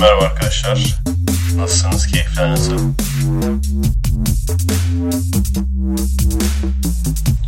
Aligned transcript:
Merhaba 0.00 0.24
arkadaşlar. 0.24 1.00
Nasılsınız? 1.56 2.06
Keyifler 2.06 2.50
nasıl? 2.50 2.78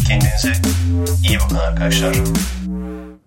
Kendinize 0.08 0.52
iyi 1.28 1.38
bakın 1.44 1.56
arkadaşlar. 1.56 2.16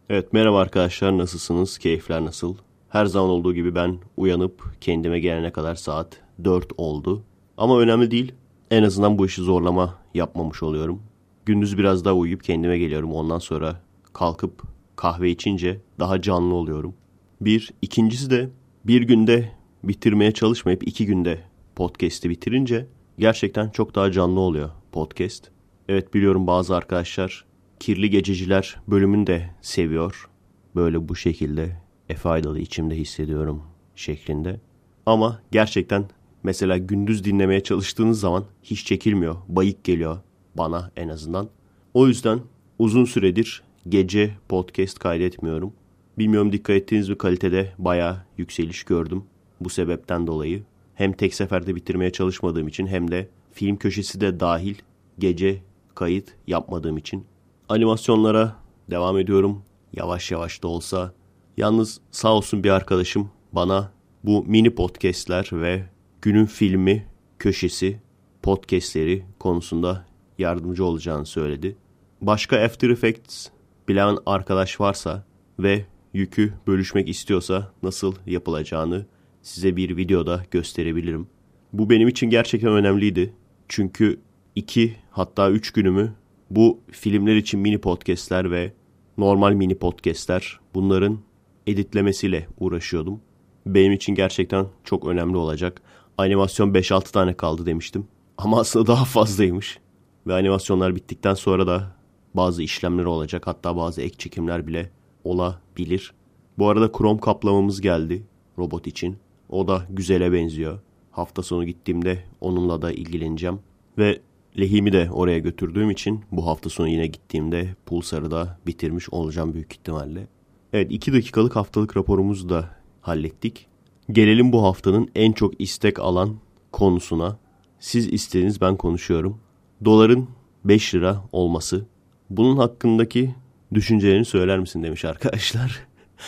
Evet 0.09 0.33
merhaba 0.33 0.59
arkadaşlar 0.59 1.17
nasılsınız? 1.17 1.77
Keyifler 1.77 2.25
nasıl? 2.25 2.56
Her 2.89 3.06
zaman 3.06 3.29
olduğu 3.29 3.53
gibi 3.53 3.75
ben 3.75 3.97
uyanıp 4.17 4.81
kendime 4.81 5.19
gelene 5.19 5.51
kadar 5.51 5.76
saat 5.76 6.07
4 6.44 6.71
oldu. 6.78 7.23
Ama 7.57 7.79
önemli 7.79 8.12
değil. 8.12 8.33
En 8.71 8.83
azından 8.83 9.17
bu 9.17 9.26
işi 9.26 9.42
zorlama 9.42 9.96
yapmamış 10.13 10.63
oluyorum. 10.63 11.01
Gündüz 11.46 11.78
biraz 11.78 12.05
daha 12.05 12.13
uyuyup 12.13 12.44
kendime 12.44 12.78
geliyorum. 12.78 13.13
Ondan 13.13 13.39
sonra 13.39 13.81
kalkıp 14.13 14.63
kahve 14.96 15.29
içince 15.29 15.81
daha 15.99 16.21
canlı 16.21 16.55
oluyorum. 16.55 16.94
Bir. 17.41 17.71
ikincisi 17.81 18.29
de 18.29 18.49
bir 18.88 19.02
günde 19.02 19.52
bitirmeye 19.84 20.31
çalışmayıp 20.31 20.88
iki 20.88 21.05
günde 21.05 21.39
podcast'i 21.76 22.30
bitirince 22.30 22.88
gerçekten 23.20 23.70
çok 23.70 23.95
daha 23.95 24.12
canlı 24.12 24.39
oluyor 24.39 24.70
podcast. 24.91 25.52
Evet 25.89 26.13
biliyorum 26.13 26.48
bazı 26.48 26.76
arkadaşlar 26.76 27.45
Kirli 27.79 28.09
Gececiler 28.09 28.77
bölümünü 28.88 29.27
de 29.27 29.49
seviyor. 29.62 30.29
Böyle 30.76 31.09
bu 31.09 31.16
şekilde 31.16 31.77
Efe 32.09 32.29
Aydal'ı 32.29 32.59
içimde 32.59 32.95
hissediyorum 32.95 33.63
şeklinde. 33.95 34.59
Ama 35.05 35.41
gerçekten 35.52 36.05
mesela 36.43 36.77
gündüz 36.77 37.23
dinlemeye 37.23 37.63
çalıştığınız 37.63 38.20
zaman 38.20 38.45
hiç 38.63 38.85
çekilmiyor. 38.85 39.35
Bayık 39.48 39.84
geliyor 39.84 40.17
bana 40.57 40.91
en 40.95 41.09
azından. 41.09 41.49
O 41.93 42.07
yüzden 42.07 42.40
uzun 42.79 43.05
süredir 43.05 43.63
gece 43.90 44.31
podcast 44.49 44.99
kaydetmiyorum. 44.99 45.73
Bilmiyorum 46.17 46.51
dikkat 46.51 46.75
ettiğiniz 46.75 47.09
bir 47.09 47.15
kalitede 47.15 47.73
bayağı 47.77 48.17
yükseliş 48.37 48.83
gördüm 48.83 49.23
bu 49.59 49.69
sebepten 49.69 50.27
dolayı. 50.27 50.63
Hem 50.95 51.13
tek 51.13 51.34
seferde 51.34 51.76
bitirmeye 51.76 52.12
çalışmadığım 52.12 52.67
için 52.67 52.87
hem 52.87 53.12
de 53.12 53.29
film 53.51 53.77
köşesi 53.77 54.21
de 54.21 54.40
dahil 54.40 54.75
gece 55.20 55.62
kayıt 55.95 56.34
yapmadığım 56.48 56.98
için. 56.98 57.25
Animasyonlara 57.70 58.55
devam 58.90 59.17
ediyorum. 59.17 59.63
Yavaş 59.93 60.31
yavaş 60.31 60.63
da 60.63 60.67
olsa. 60.67 61.13
Yalnız 61.57 62.01
sağ 62.12 62.34
olsun 62.34 62.63
bir 62.63 62.70
arkadaşım 62.70 63.29
bana 63.51 63.91
bu 64.23 64.44
mini 64.45 64.75
podcastler 64.75 65.50
ve 65.53 65.84
günün 66.22 66.45
filmi 66.45 67.06
köşesi 67.40 68.00
podcastleri 68.44 69.25
konusunda 69.40 70.06
yardımcı 70.38 70.86
olacağını 70.86 71.25
söyledi. 71.25 71.75
Başka 72.22 72.59
After 72.59 72.90
Effects 72.90 73.47
bilen 73.88 74.18
arkadaş 74.25 74.80
varsa 74.81 75.25
ve 75.59 75.86
yükü 76.16 76.54
bölüşmek 76.68 77.10
istiyorsa 77.10 77.72
nasıl 77.84 78.16
yapılacağını 78.26 79.06
size 79.42 79.76
bir 79.76 79.98
videoda 79.98 80.44
gösterebilirim. 80.52 81.28
Bu 81.74 81.90
benim 81.90 82.08
için 82.08 82.30
gerçekten 82.30 82.72
önemliydi. 82.72 83.34
Çünkü 83.68 84.20
iki 84.56 84.96
hatta 85.12 85.52
üç 85.52 85.72
günümü 85.72 86.14
bu 86.50 86.80
filmler 86.92 87.36
için 87.36 87.60
mini 87.60 87.78
podcastler 87.78 88.52
ve 88.52 88.74
normal 89.18 89.54
mini 89.54 89.76
podcastler 89.76 90.60
bunların 90.74 91.20
editlemesiyle 91.68 92.48
uğraşıyordum. 92.60 93.22
Benim 93.66 93.92
için 93.92 94.16
gerçekten 94.16 94.68
çok 94.84 95.08
önemli 95.08 95.38
olacak. 95.38 95.82
Animasyon 96.18 96.74
5-6 96.74 97.12
tane 97.12 97.34
kaldı 97.34 97.66
demiştim. 97.66 98.08
Ama 98.38 98.60
aslında 98.60 98.88
daha 98.88 99.06
fazlaymış. 99.06 99.80
Ve 100.28 100.34
animasyonlar 100.34 100.96
bittikten 100.96 101.34
sonra 101.34 101.68
da 101.68 101.96
bazı 102.34 102.64
işlemler 102.64 103.06
olacak. 103.06 103.48
Hatta 103.48 103.78
bazı 103.78 104.02
ek 104.02 104.16
çekimler 104.18 104.68
bile 104.68 104.92
olabilir. 105.26 106.14
Bu 106.58 106.70
arada 106.70 106.92
krom 106.92 107.18
kaplamamız 107.18 107.81
geldi 107.81 108.23
robot 108.58 108.88
için. 108.88 109.18
O 109.50 109.68
da 109.68 109.86
güzele 109.90 110.31
benziyor. 110.31 110.80
Hafta 111.12 111.44
sonu 111.44 111.66
gittiğimde 111.66 112.23
onunla 112.42 112.81
da 112.81 112.92
ilgileneceğim. 112.92 113.59
Ve 113.98 114.20
lehimi 114.59 114.94
de 114.94 115.09
oraya 115.12 115.40
götürdüğüm 115.40 115.91
için 115.91 116.22
bu 116.31 116.47
hafta 116.47 116.69
sonu 116.69 116.88
yine 116.88 117.08
gittiğimde 117.08 117.75
Pulsar'ı 117.86 118.31
da 118.31 118.59
bitirmiş 118.68 119.09
olacağım 119.09 119.53
büyük 119.53 119.74
ihtimalle. 119.74 120.28
Evet 120.74 120.91
2 120.91 121.13
dakikalık 121.13 121.56
haftalık 121.56 121.97
raporumuzu 121.97 122.50
da 122.50 122.69
hallettik. 123.02 123.68
Gelelim 124.12 124.52
bu 124.52 124.63
haftanın 124.63 125.09
en 125.16 125.31
çok 125.31 125.62
istek 125.62 126.00
alan 126.00 126.36
konusuna. 126.72 127.38
Siz 127.80 128.13
istediniz 128.13 128.62
ben 128.62 128.75
konuşuyorum. 128.75 129.38
Doların 129.86 130.28
5 130.66 130.96
lira 130.96 131.24
olması. 131.31 131.86
Bunun 132.30 132.57
hakkındaki 132.57 133.36
düşüncelerini 133.75 134.25
söyler 134.25 134.59
misin 134.59 134.84
demiş 134.84 135.06
arkadaşlar. 135.06 135.80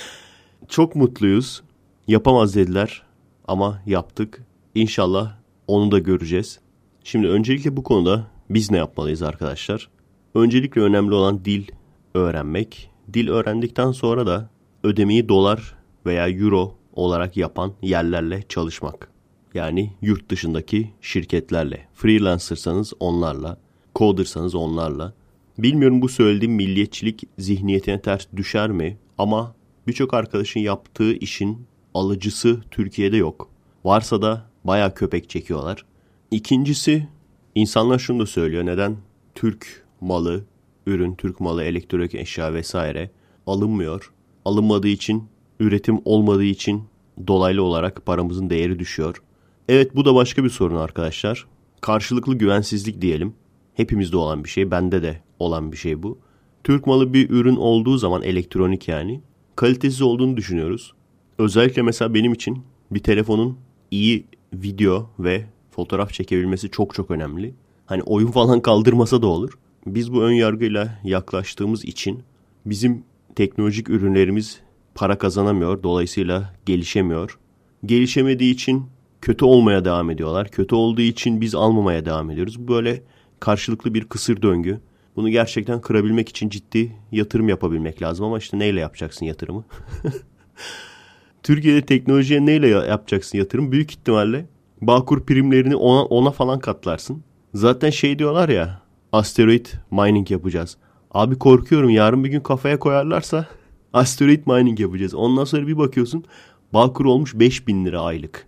Çok 0.69 0.95
mutluyuz. 0.95 1.63
Yapamaz 2.07 2.55
dediler 2.55 3.03
ama 3.47 3.81
yaptık. 3.85 4.43
İnşallah 4.75 5.35
onu 5.67 5.91
da 5.91 5.99
göreceğiz. 5.99 6.59
Şimdi 7.03 7.27
öncelikle 7.27 7.77
bu 7.77 7.83
konuda 7.83 8.27
biz 8.49 8.71
ne 8.71 8.77
yapmalıyız 8.77 9.21
arkadaşlar? 9.21 9.89
Öncelikle 10.35 10.81
önemli 10.81 11.13
olan 11.13 11.45
dil 11.45 11.67
öğrenmek. 12.13 12.89
Dil 13.13 13.29
öğrendikten 13.29 13.91
sonra 13.91 14.27
da 14.27 14.49
ödemeyi 14.83 15.29
dolar 15.29 15.75
veya 16.05 16.29
euro 16.29 16.75
olarak 16.93 17.37
yapan 17.37 17.73
yerlerle 17.81 18.43
çalışmak. 18.49 19.09
Yani 19.53 19.93
yurt 20.01 20.29
dışındaki 20.29 20.93
şirketlerle. 21.01 21.87
Freelancersanız 21.93 22.93
onlarla, 22.99 23.57
codersanız 23.95 24.55
onlarla. 24.55 25.13
Bilmiyorum 25.57 26.01
bu 26.01 26.09
söylediğim 26.09 26.53
milliyetçilik 26.53 27.23
zihniyetine 27.37 28.01
ters 28.01 28.27
düşer 28.35 28.71
mi 28.71 28.97
ama 29.17 29.55
birçok 29.87 30.13
arkadaşın 30.13 30.59
yaptığı 30.59 31.13
işin 31.13 31.67
alıcısı 31.93 32.61
Türkiye'de 32.71 33.17
yok. 33.17 33.49
Varsa 33.85 34.21
da 34.21 34.49
baya 34.63 34.93
köpek 34.93 35.29
çekiyorlar. 35.29 35.85
İkincisi 36.31 37.07
insanlar 37.55 37.99
şunu 37.99 38.19
da 38.19 38.25
söylüyor. 38.25 38.65
Neden 38.65 38.97
Türk 39.35 39.85
malı, 40.01 40.45
ürün, 40.87 41.15
Türk 41.15 41.39
malı, 41.39 41.63
elektronik 41.63 42.15
eşya 42.15 42.53
vesaire 42.53 43.11
alınmıyor? 43.47 44.11
Alınmadığı 44.45 44.87
için, 44.87 45.23
üretim 45.59 45.99
olmadığı 46.05 46.43
için 46.43 46.83
dolaylı 47.27 47.63
olarak 47.63 48.05
paramızın 48.05 48.49
değeri 48.49 48.79
düşüyor. 48.79 49.21
Evet 49.69 49.95
bu 49.95 50.05
da 50.05 50.15
başka 50.15 50.43
bir 50.43 50.49
sorun 50.49 50.75
arkadaşlar. 50.75 51.47
Karşılıklı 51.81 52.35
güvensizlik 52.35 53.01
diyelim. 53.01 53.33
Hepimizde 53.73 54.17
olan 54.17 54.43
bir 54.43 54.49
şey, 54.49 54.71
bende 54.71 55.03
de 55.03 55.21
olan 55.39 55.71
bir 55.71 55.77
şey 55.77 56.03
bu. 56.03 56.17
Türk 56.63 56.87
malı 56.87 57.13
bir 57.13 57.29
ürün 57.29 57.55
olduğu 57.55 57.97
zaman 57.97 58.21
elektronik 58.21 58.87
yani 58.87 59.21
kalitesiz 59.55 60.01
olduğunu 60.01 60.37
düşünüyoruz. 60.37 60.93
Özellikle 61.37 61.81
mesela 61.81 62.13
benim 62.13 62.33
için 62.33 62.63
bir 62.91 62.99
telefonun 62.99 63.57
iyi 63.91 64.25
video 64.53 65.09
ve 65.19 65.45
fotoğraf 65.71 66.13
çekebilmesi 66.13 66.71
çok 66.71 66.93
çok 66.93 67.11
önemli. 67.11 67.53
Hani 67.85 68.03
oyun 68.03 68.31
falan 68.31 68.61
kaldırmasa 68.61 69.21
da 69.21 69.27
olur. 69.27 69.57
Biz 69.85 70.13
bu 70.13 70.23
ön 70.23 70.31
yargıyla 70.31 70.99
yaklaştığımız 71.03 71.85
için 71.85 72.23
bizim 72.65 73.03
teknolojik 73.35 73.89
ürünlerimiz 73.89 74.59
para 74.95 75.17
kazanamıyor. 75.17 75.83
Dolayısıyla 75.83 76.53
gelişemiyor. 76.65 77.39
Gelişemediği 77.85 78.53
için 78.53 78.85
kötü 79.21 79.45
olmaya 79.45 79.85
devam 79.85 80.09
ediyorlar. 80.09 80.51
Kötü 80.51 80.75
olduğu 80.75 81.01
için 81.01 81.41
biz 81.41 81.55
almamaya 81.55 82.05
devam 82.05 82.31
ediyoruz. 82.31 82.67
Böyle 82.67 83.03
karşılıklı 83.39 83.93
bir 83.93 84.03
kısır 84.03 84.41
döngü. 84.41 84.79
Bunu 85.17 85.29
gerçekten 85.29 85.81
kırabilmek 85.81 86.29
için 86.29 86.49
ciddi 86.49 86.91
yatırım 87.11 87.49
yapabilmek 87.49 88.01
lazım 88.01 88.25
ama 88.25 88.37
işte 88.37 88.59
neyle 88.59 88.79
yapacaksın 88.79 89.25
yatırımı? 89.25 89.65
Türkiye'de 91.43 91.85
teknolojiye 91.85 92.45
neyle 92.45 92.67
yapacaksın 92.67 93.37
yatırım? 93.37 93.71
Büyük 93.71 93.91
ihtimalle 93.91 94.45
Bağkur 94.81 95.25
primlerini 95.25 95.75
ona, 95.75 96.05
ona 96.05 96.31
falan 96.31 96.59
katlarsın. 96.59 97.23
Zaten 97.53 97.89
şey 97.89 98.19
diyorlar 98.19 98.49
ya 98.49 98.81
asteroid 99.11 99.65
mining 99.91 100.31
yapacağız. 100.31 100.77
Abi 101.11 101.37
korkuyorum 101.37 101.89
yarın 101.89 102.23
bir 102.23 102.29
gün 102.29 102.39
kafaya 102.39 102.79
koyarlarsa 102.79 103.47
asteroid 103.93 104.47
mining 104.47 104.79
yapacağız. 104.79 105.13
Ondan 105.13 105.43
sonra 105.43 105.67
bir 105.67 105.77
bakıyorsun 105.77 106.25
Bağkur 106.73 107.05
olmuş 107.05 107.35
5000 107.35 107.85
lira 107.85 108.01
aylık. 108.01 108.47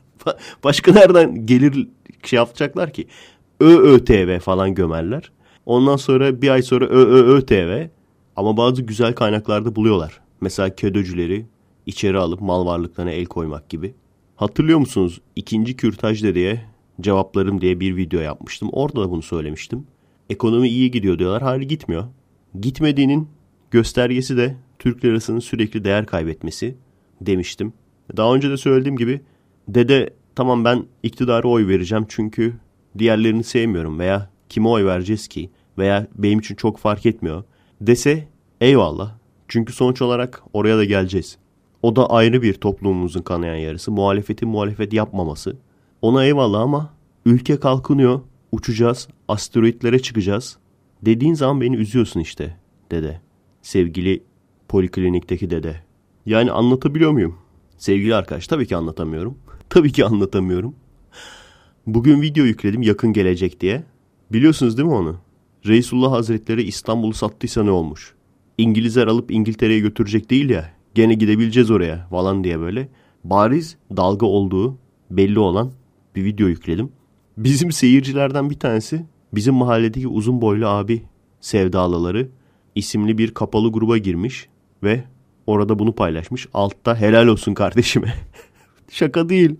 Başka 0.64 0.92
nereden 0.92 1.46
gelir 1.46 1.88
şey 2.22 2.36
yapacaklar 2.36 2.92
ki? 2.92 3.06
ÖÖTV 3.60 4.38
falan 4.38 4.74
gömerler. 4.74 5.32
Ondan 5.66 5.96
sonra 5.96 6.42
bir 6.42 6.48
ay 6.48 6.62
sonra 6.62 6.86
ÖÖÖTV 6.86 7.86
ama 8.36 8.56
bazı 8.56 8.82
güzel 8.82 9.14
kaynaklarda 9.14 9.76
buluyorlar. 9.76 10.20
Mesela 10.40 10.76
ködöcüleri 10.76 11.46
içeri 11.86 12.18
alıp 12.18 12.40
mal 12.40 12.66
varlıklarına 12.66 13.10
el 13.10 13.26
koymak 13.26 13.68
gibi. 13.68 13.94
Hatırlıyor 14.36 14.78
musunuz? 14.78 15.20
İkinci 15.36 15.76
kürtaj 15.76 16.22
diye 16.22 16.64
cevaplarım 17.00 17.60
diye 17.60 17.80
bir 17.80 17.96
video 17.96 18.20
yapmıştım. 18.20 18.68
Orada 18.72 19.00
da 19.00 19.10
bunu 19.10 19.22
söylemiştim. 19.22 19.86
Ekonomi 20.30 20.68
iyi 20.68 20.90
gidiyor 20.90 21.18
diyorlar. 21.18 21.42
Hali 21.42 21.66
gitmiyor. 21.66 22.04
Gitmediğinin 22.60 23.28
göstergesi 23.70 24.36
de 24.36 24.56
Türk 24.78 25.04
lirasının 25.04 25.38
sürekli 25.38 25.84
değer 25.84 26.06
kaybetmesi 26.06 26.76
demiştim. 27.20 27.72
Daha 28.16 28.34
önce 28.34 28.50
de 28.50 28.56
söylediğim 28.56 28.96
gibi 28.96 29.20
dede 29.68 30.10
tamam 30.34 30.64
ben 30.64 30.84
iktidara 31.02 31.48
oy 31.48 31.68
vereceğim 31.68 32.06
çünkü 32.08 32.54
diğerlerini 32.98 33.44
sevmiyorum 33.44 33.98
veya 33.98 34.30
kime 34.48 34.68
oy 34.68 34.84
vereceğiz 34.84 35.28
ki 35.28 35.50
veya 35.78 36.06
benim 36.14 36.38
için 36.38 36.54
çok 36.54 36.78
fark 36.78 37.06
etmiyor 37.06 37.44
dese 37.80 38.28
eyvallah. 38.60 39.14
Çünkü 39.48 39.72
sonuç 39.72 40.02
olarak 40.02 40.42
oraya 40.52 40.76
da 40.76 40.84
geleceğiz. 40.84 41.38
O 41.82 41.96
da 41.96 42.10
ayrı 42.10 42.42
bir 42.42 42.54
toplumumuzun 42.54 43.22
kanayan 43.22 43.56
yarısı. 43.56 43.92
Muhalefetin 43.92 44.48
muhalefet 44.48 44.92
yapmaması. 44.92 45.56
Ona 46.02 46.24
eyvallah 46.24 46.60
ama 46.60 46.94
ülke 47.26 47.60
kalkınıyor. 47.60 48.20
Uçacağız. 48.52 49.08
Asteroitlere 49.28 49.98
çıkacağız. 49.98 50.56
Dediğin 51.02 51.34
zaman 51.34 51.60
beni 51.60 51.76
üzüyorsun 51.76 52.20
işte 52.20 52.56
dede. 52.90 53.20
Sevgili 53.62 54.22
poliklinikteki 54.68 55.50
dede. 55.50 55.82
Yani 56.26 56.52
anlatabiliyor 56.52 57.10
muyum? 57.10 57.38
Sevgili 57.78 58.14
arkadaş 58.14 58.46
tabii 58.46 58.66
ki 58.66 58.76
anlatamıyorum. 58.76 59.38
tabii 59.70 59.92
ki 59.92 60.04
anlatamıyorum. 60.04 60.74
Bugün 61.86 62.22
video 62.22 62.44
yükledim 62.44 62.82
yakın 62.82 63.12
gelecek 63.12 63.60
diye. 63.60 63.84
Biliyorsunuz 64.32 64.76
değil 64.76 64.88
mi 64.88 64.94
onu? 64.94 65.16
Resulullah 65.66 66.12
Hazretleri 66.12 66.62
İstanbul'u 66.62 67.14
sattıysa 67.14 67.62
ne 67.62 67.70
olmuş? 67.70 68.14
İngilizler 68.58 69.06
alıp 69.06 69.30
İngiltere'ye 69.30 69.80
götürecek 69.80 70.30
değil 70.30 70.50
ya. 70.50 70.70
Gene 70.94 71.14
gidebileceğiz 71.14 71.70
oraya 71.70 72.06
falan 72.10 72.44
diye 72.44 72.60
böyle. 72.60 72.88
Bariz 73.24 73.76
dalga 73.96 74.26
olduğu 74.26 74.78
belli 75.10 75.38
olan 75.38 75.72
bir 76.16 76.24
video 76.24 76.48
yükledim. 76.48 76.92
Bizim 77.36 77.72
seyircilerden 77.72 78.50
bir 78.50 78.58
tanesi 78.58 79.06
bizim 79.32 79.54
mahalledeki 79.54 80.08
uzun 80.08 80.40
boylu 80.40 80.66
abi 80.66 81.02
sevdalıları 81.40 82.28
isimli 82.74 83.18
bir 83.18 83.34
kapalı 83.34 83.72
gruba 83.72 83.98
girmiş 83.98 84.48
ve 84.82 85.04
orada 85.46 85.78
bunu 85.78 85.94
paylaşmış. 85.94 86.48
Altta 86.54 86.96
helal 87.00 87.26
olsun 87.26 87.54
kardeşime. 87.54 88.14
Şaka 88.90 89.28
değil. 89.28 89.56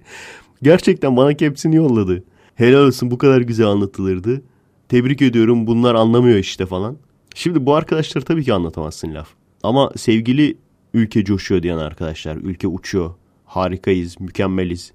Gerçekten 0.62 1.16
bana 1.16 1.30
hepsini 1.30 1.76
yolladı. 1.76 2.24
Helal 2.54 2.86
olsun 2.86 3.10
bu 3.10 3.18
kadar 3.18 3.40
güzel 3.40 3.66
anlatılırdı. 3.66 4.42
Tebrik 4.88 5.22
ediyorum 5.22 5.66
bunlar 5.66 5.94
anlamıyor 5.94 6.38
işte 6.38 6.66
falan. 6.66 6.96
Şimdi 7.34 7.66
bu 7.66 7.74
arkadaşları 7.74 8.24
tabii 8.24 8.44
ki 8.44 8.54
anlatamazsın 8.54 9.14
laf. 9.14 9.28
Ama 9.62 9.92
sevgili 9.96 10.58
ülke 10.94 11.24
coşuyor 11.24 11.62
diyen 11.62 11.78
arkadaşlar, 11.78 12.36
ülke 12.36 12.68
uçuyor, 12.68 13.14
harikayız, 13.44 14.20
mükemmeliz 14.20 14.92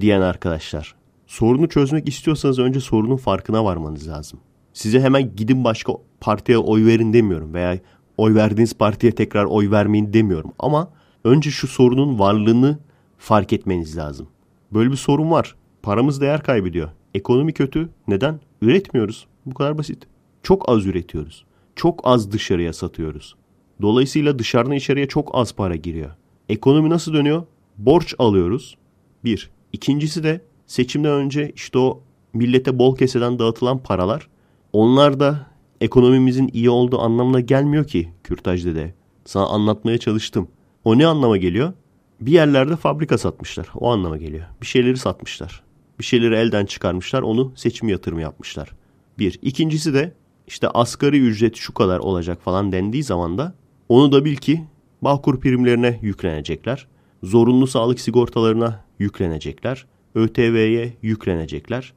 diyen 0.00 0.20
arkadaşlar. 0.20 0.94
Sorunu 1.26 1.68
çözmek 1.68 2.08
istiyorsanız 2.08 2.58
önce 2.58 2.80
sorunun 2.80 3.16
farkına 3.16 3.64
varmanız 3.64 4.08
lazım. 4.08 4.40
Size 4.72 5.00
hemen 5.00 5.36
gidin 5.36 5.64
başka 5.64 5.92
partiye 6.20 6.58
oy 6.58 6.86
verin 6.86 7.12
demiyorum 7.12 7.54
veya 7.54 7.78
oy 8.16 8.34
verdiğiniz 8.34 8.74
partiye 8.74 9.12
tekrar 9.12 9.44
oy 9.44 9.70
vermeyin 9.70 10.12
demiyorum. 10.12 10.52
Ama 10.58 10.90
önce 11.24 11.50
şu 11.50 11.68
sorunun 11.68 12.18
varlığını 12.18 12.78
fark 13.18 13.52
etmeniz 13.52 13.96
lazım. 13.96 14.28
Böyle 14.72 14.90
bir 14.90 14.96
sorun 14.96 15.30
var. 15.30 15.56
Paramız 15.82 16.20
değer 16.20 16.42
kaybediyor. 16.42 16.88
Ekonomi 17.14 17.52
kötü. 17.52 17.88
Neden? 18.08 18.40
Üretmiyoruz. 18.62 19.26
Bu 19.46 19.54
kadar 19.54 19.78
basit. 19.78 20.06
Çok 20.42 20.68
az 20.68 20.86
üretiyoruz. 20.86 21.44
Çok 21.76 22.00
az 22.04 22.32
dışarıya 22.32 22.72
satıyoruz. 22.72 23.34
Dolayısıyla 23.82 24.38
dışarıdan 24.38 24.72
içeriye 24.72 25.08
çok 25.08 25.30
az 25.32 25.52
para 25.52 25.76
giriyor. 25.76 26.10
Ekonomi 26.48 26.90
nasıl 26.90 27.12
dönüyor? 27.12 27.42
Borç 27.78 28.14
alıyoruz. 28.18 28.76
Bir. 29.24 29.50
İkincisi 29.72 30.24
de 30.24 30.40
seçimden 30.66 31.12
önce 31.12 31.52
işte 31.56 31.78
o 31.78 32.02
millete 32.32 32.78
bol 32.78 32.96
keseden 32.96 33.38
dağıtılan 33.38 33.82
paralar 33.82 34.28
onlar 34.72 35.20
da 35.20 35.46
ekonomimizin 35.80 36.50
iyi 36.52 36.70
olduğu 36.70 37.00
anlamına 37.00 37.40
gelmiyor 37.40 37.86
ki 37.86 38.08
Kürtaj 38.24 38.64
dede. 38.64 38.94
Sana 39.24 39.46
anlatmaya 39.46 39.98
çalıştım. 39.98 40.48
O 40.84 40.98
ne 40.98 41.06
anlama 41.06 41.36
geliyor? 41.36 41.72
Bir 42.20 42.32
yerlerde 42.32 42.76
fabrika 42.76 43.18
satmışlar. 43.18 43.68
O 43.74 43.90
anlama 43.90 44.16
geliyor. 44.16 44.46
Bir 44.60 44.66
şeyleri 44.66 44.96
satmışlar. 44.96 45.62
Bir 45.98 46.04
şeyleri 46.04 46.34
elden 46.34 46.66
çıkarmışlar. 46.66 47.22
Onu 47.22 47.52
seçim 47.56 47.88
yatırımı 47.88 48.20
yapmışlar. 48.20 48.72
Bir. 49.18 49.38
İkincisi 49.42 49.94
de 49.94 50.14
işte 50.46 50.68
asgari 50.68 51.20
ücret 51.20 51.56
şu 51.56 51.74
kadar 51.74 51.98
olacak 51.98 52.42
falan 52.42 52.72
dendiği 52.72 53.02
zaman 53.02 53.38
da 53.38 53.54
onu 53.88 54.12
da 54.12 54.24
bil 54.24 54.36
ki 54.36 54.64
Bağkur 55.02 55.40
primlerine 55.40 55.98
yüklenecekler. 56.02 56.86
Zorunlu 57.22 57.66
sağlık 57.66 58.00
sigortalarına 58.00 58.84
yüklenecekler. 58.98 59.86
ÖTV'ye 60.14 60.96
yüklenecekler. 61.02 61.92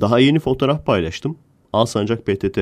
Daha 0.00 0.18
yeni 0.18 0.38
fotoğraf 0.38 0.86
paylaştım. 0.86 1.38
Alsancak 1.72 2.26
PTT. 2.26 2.58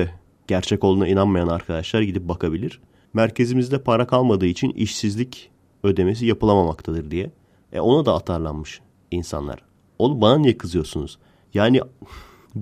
Gerçek 0.47 0.83
olduğuna 0.83 1.07
inanmayan 1.07 1.47
arkadaşlar 1.47 2.01
gidip 2.01 2.27
bakabilir. 2.27 2.81
Merkezimizde 3.13 3.83
para 3.83 4.07
kalmadığı 4.07 4.45
için 4.45 4.69
işsizlik 4.69 5.49
ödemesi 5.83 6.25
yapılamamaktadır 6.25 7.11
diye. 7.11 7.31
E 7.73 7.79
ona 7.79 8.05
da 8.05 8.15
atarlanmış 8.15 8.81
insanlar. 9.11 9.59
Oğlum 9.99 10.21
bana 10.21 10.37
niye 10.37 10.57
kızıyorsunuz? 10.57 11.17
Yani 11.53 11.81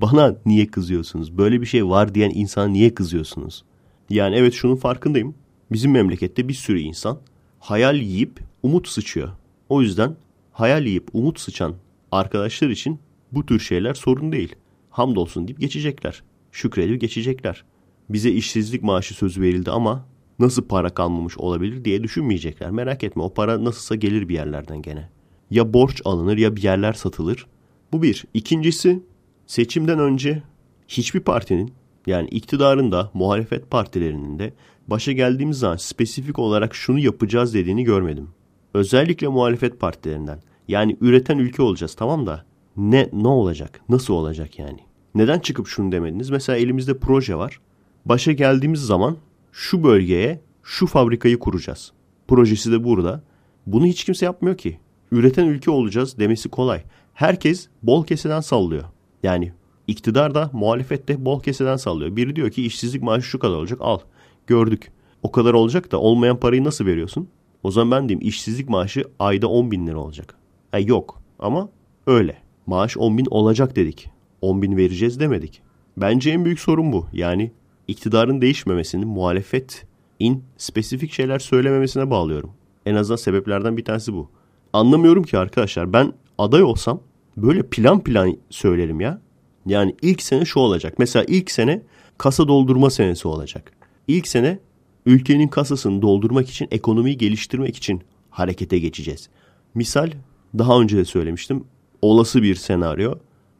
bana 0.02 0.36
niye 0.46 0.68
kızıyorsunuz? 0.68 1.38
Böyle 1.38 1.62
bir 1.62 1.66
şey 1.66 1.88
var 1.88 2.16
diyen 2.16 2.32
insana 2.34 2.68
niye 2.68 2.96
kızıyorsunuz? 2.96 3.64
Yani 4.10 4.36
evet 4.36 4.54
şunun 4.54 4.76
farkındayım. 4.76 5.36
Bizim 5.72 5.92
memlekette 5.92 6.48
bir 6.48 6.54
sürü 6.54 6.80
insan 6.80 7.20
hayal 7.60 7.96
yiyip 7.96 8.40
umut 8.64 8.88
sıçıyor. 8.88 9.30
O 9.70 9.82
yüzden 9.82 10.16
hayal 10.52 10.86
yiyip 10.86 11.08
umut 11.14 11.40
sıçan 11.40 11.76
arkadaşlar 12.12 12.70
için 12.70 13.00
bu 13.32 13.46
tür 13.46 13.60
şeyler 13.60 13.94
sorun 13.94 14.32
değil. 14.32 14.56
Hamdolsun 14.90 15.48
deyip 15.48 15.60
geçecekler. 15.60 16.24
Şükredip 16.52 17.02
geçecekler. 17.02 17.64
Bize 18.10 18.32
işsizlik 18.32 18.84
maaşı 18.84 19.14
sözü 19.14 19.42
verildi 19.42 19.72
ama 19.72 20.06
nasıl 20.40 20.64
para 20.64 20.90
kalmamış 20.90 21.38
olabilir 21.38 21.86
diye 21.86 22.04
düşünmeyecekler. 22.04 22.72
Merak 22.72 23.04
etme 23.04 23.24
o 23.24 23.34
para 23.34 23.64
nasılsa 23.64 23.96
gelir 23.96 24.30
bir 24.30 24.34
yerlerden 24.34 24.82
gene. 24.82 25.10
Ya 25.52 25.74
borç 25.74 26.02
alınır 26.06 26.38
ya 26.38 26.56
bir 26.56 26.64
yerler 26.64 26.94
satılır. 26.94 27.48
Bu 27.92 28.02
bir. 28.02 28.26
İkincisi 28.34 29.04
seçimden 29.48 30.00
önce 30.00 30.44
hiçbir 30.88 31.20
partinin 31.20 31.74
yani 32.08 32.28
iktidarın 32.30 32.92
da 32.92 33.12
muhalefet 33.14 33.72
partilerinin 33.72 34.40
de 34.40 34.54
başa 34.88 35.12
geldiğimiz 35.12 35.60
zaman 35.60 35.78
spesifik 35.78 36.40
olarak 36.40 36.76
şunu 36.76 37.00
yapacağız 37.00 37.54
dediğini 37.54 37.84
görmedim. 37.84 38.30
Özellikle 38.74 39.28
muhalefet 39.28 39.80
partilerinden. 39.80 40.40
Yani 40.68 40.98
üreten 41.02 41.38
ülke 41.38 41.62
olacağız 41.62 41.96
tamam 41.96 42.28
da 42.28 42.46
ne 42.78 43.10
ne 43.14 43.28
olacak? 43.28 43.82
Nasıl 43.90 44.14
olacak 44.14 44.60
yani? 44.60 44.80
Neden 45.16 45.40
çıkıp 45.40 45.68
şunu 45.68 45.92
demediniz? 45.92 46.30
Mesela 46.30 46.58
elimizde 46.58 46.98
proje 46.98 47.36
var. 47.36 47.60
Başa 48.06 48.32
geldiğimiz 48.32 48.82
zaman 48.82 49.18
şu 49.52 49.84
bölgeye 49.84 50.42
şu 50.64 50.88
fabrikayı 50.88 51.40
kuracağız. 51.40 51.92
Projesi 52.28 52.72
de 52.72 52.84
burada. 52.84 53.24
Bunu 53.66 53.86
hiç 53.86 54.04
kimse 54.04 54.26
yapmıyor 54.26 54.58
ki. 54.58 54.80
Üreten 55.12 55.46
ülke 55.46 55.72
olacağız 55.72 56.18
demesi 56.20 56.50
kolay. 56.50 56.84
Herkes 57.14 57.68
bol 57.84 58.06
keseden 58.06 58.42
sallıyor. 58.42 58.84
Yani 59.26 59.52
iktidar 59.88 60.36
da 60.36 60.50
muhalefet 60.54 61.08
de 61.08 61.26
bol 61.26 61.42
keseden 61.42 61.76
sallıyor. 61.76 62.16
Biri 62.16 62.36
diyor 62.36 62.50
ki 62.50 62.66
işsizlik 62.66 63.04
maaşı 63.04 63.28
şu 63.28 63.40
kadar 63.40 63.56
olacak 63.56 63.80
al. 63.82 64.00
Gördük. 64.48 64.92
O 65.24 65.32
kadar 65.32 65.54
olacak 65.54 65.92
da 65.92 66.00
olmayan 66.00 66.40
parayı 66.40 66.64
nasıl 66.64 66.86
veriyorsun? 66.86 67.28
O 67.64 67.72
zaman 67.72 67.92
ben 67.92 68.10
diyeyim 68.10 68.28
işsizlik 68.28 68.70
maaşı 68.70 69.04
ayda 69.20 69.48
10 69.48 69.72
bin 69.72 69.88
lira 69.88 69.98
olacak. 69.98 70.36
E 70.74 70.80
yok 70.80 71.22
ama 71.40 71.70
öyle. 72.08 72.38
Maaş 72.66 72.98
10 72.98 73.18
bin 73.18 73.26
olacak 73.30 73.76
dedik. 73.76 74.10
10 74.42 74.62
bin 74.62 74.78
vereceğiz 74.78 75.20
demedik. 75.20 75.62
Bence 75.98 76.32
en 76.32 76.46
büyük 76.46 76.60
sorun 76.60 76.92
bu. 76.92 77.08
Yani 77.14 77.52
iktidarın 77.88 78.42
değişmemesini 78.42 79.06
muhalefet 79.06 79.88
in 80.20 80.44
spesifik 80.58 81.12
şeyler 81.12 81.40
söylememesine 81.40 82.10
bağlıyorum. 82.10 82.52
En 82.86 82.96
azından 82.96 83.18
sebeplerden 83.18 83.78
bir 83.78 83.86
tanesi 83.86 84.14
bu. 84.14 84.30
Anlamıyorum 84.74 85.24
ki 85.24 85.38
arkadaşlar 85.38 85.94
ben 85.94 86.14
aday 86.38 86.64
olsam 86.64 87.00
böyle 87.38 87.64
plan 87.64 88.04
plan 88.04 88.38
söylerim 88.50 89.00
ya. 89.00 89.22
Yani 89.66 89.96
ilk 90.02 90.22
sene 90.22 90.46
şu 90.46 90.60
olacak. 90.60 90.96
Mesela 91.00 91.26
ilk 91.28 91.52
sene 91.52 91.82
kasa 92.18 92.48
doldurma 92.48 92.90
senesi 92.90 93.28
olacak. 93.28 93.72
İlk 94.08 94.28
sene 94.28 94.60
ülkenin 95.06 95.48
kasasını 95.48 96.02
doldurmak 96.02 96.50
için, 96.50 96.68
ekonomiyi 96.72 97.18
geliştirmek 97.18 97.78
için 97.78 98.02
harekete 98.30 98.80
geçeceğiz. 98.80 99.30
Misal 99.76 100.12
daha 100.58 100.80
önce 100.82 100.98
de 100.98 101.06
söylemiştim. 101.06 101.64
Olası 102.02 102.44
bir 102.44 102.56
senaryo 102.56 103.16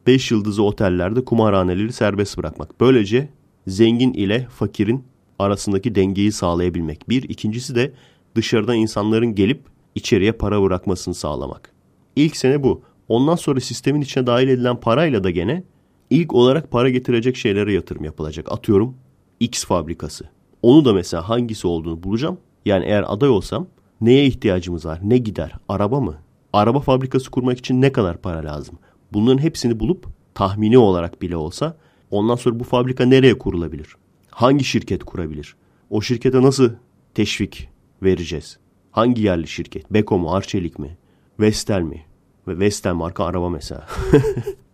5 0.06 0.30
yıldızlı 0.30 0.62
otellerde 0.62 1.24
kumarhaneleri 1.24 1.92
serbest 1.92 2.38
bırakmak. 2.38 2.80
Böylece 2.80 3.28
zengin 3.66 4.12
ile 4.12 4.46
fakirin 4.50 5.04
arasındaki 5.38 5.94
dengeyi 5.94 6.32
sağlayabilmek. 6.32 7.08
Bir, 7.08 7.22
ikincisi 7.22 7.74
de 7.74 7.92
dışarıdan 8.34 8.76
insanların 8.76 9.34
gelip 9.34 9.60
içeriye 9.94 10.32
para 10.32 10.62
bırakmasını 10.62 11.14
sağlamak. 11.14 11.72
İlk 12.16 12.36
sene 12.36 12.62
bu. 12.62 12.82
Ondan 13.08 13.36
sonra 13.36 13.60
sistemin 13.60 14.00
içine 14.00 14.26
dahil 14.26 14.48
edilen 14.48 14.80
parayla 14.80 15.24
da 15.24 15.30
gene 15.30 15.62
ilk 16.10 16.34
olarak 16.34 16.70
para 16.70 16.90
getirecek 16.90 17.36
şeylere 17.36 17.72
yatırım 17.72 18.04
yapılacak. 18.04 18.52
Atıyorum 18.52 18.96
X 19.40 19.64
fabrikası. 19.64 20.24
Onu 20.62 20.84
da 20.84 20.92
mesela 20.92 21.28
hangisi 21.28 21.66
olduğunu 21.66 22.02
bulacağım. 22.02 22.38
Yani 22.64 22.84
eğer 22.84 23.04
aday 23.06 23.28
olsam 23.28 23.66
neye 24.00 24.26
ihtiyacımız 24.26 24.86
var? 24.86 25.00
Ne 25.02 25.18
gider? 25.18 25.52
Araba 25.68 26.00
mı? 26.00 26.14
Araba 26.52 26.80
fabrikası 26.80 27.30
kurmak 27.30 27.58
için 27.58 27.82
ne 27.82 27.92
kadar 27.92 28.16
para 28.16 28.44
lazım? 28.44 28.78
Bunların 29.12 29.42
hepsini 29.42 29.80
bulup 29.80 30.06
tahmini 30.34 30.78
olarak 30.78 31.22
bile 31.22 31.36
olsa 31.36 31.76
ondan 32.10 32.36
sonra 32.36 32.60
bu 32.60 32.64
fabrika 32.64 33.04
nereye 33.04 33.38
kurulabilir? 33.38 33.96
Hangi 34.30 34.64
şirket 34.64 35.04
kurabilir? 35.04 35.56
O 35.90 36.00
şirkete 36.00 36.42
nasıl 36.42 36.70
teşvik 37.14 37.68
vereceğiz? 38.02 38.58
Hangi 38.90 39.22
yerli 39.22 39.48
şirket? 39.48 39.92
Beko 39.92 40.18
mu? 40.18 40.32
Arçelik 40.32 40.78
mi? 40.78 40.98
Vestel 41.40 41.80
mi? 41.80 42.05
Ve 42.48 42.58
Vestel 42.58 42.94
marka 42.94 43.24
araba 43.24 43.50
mesela. 43.50 43.86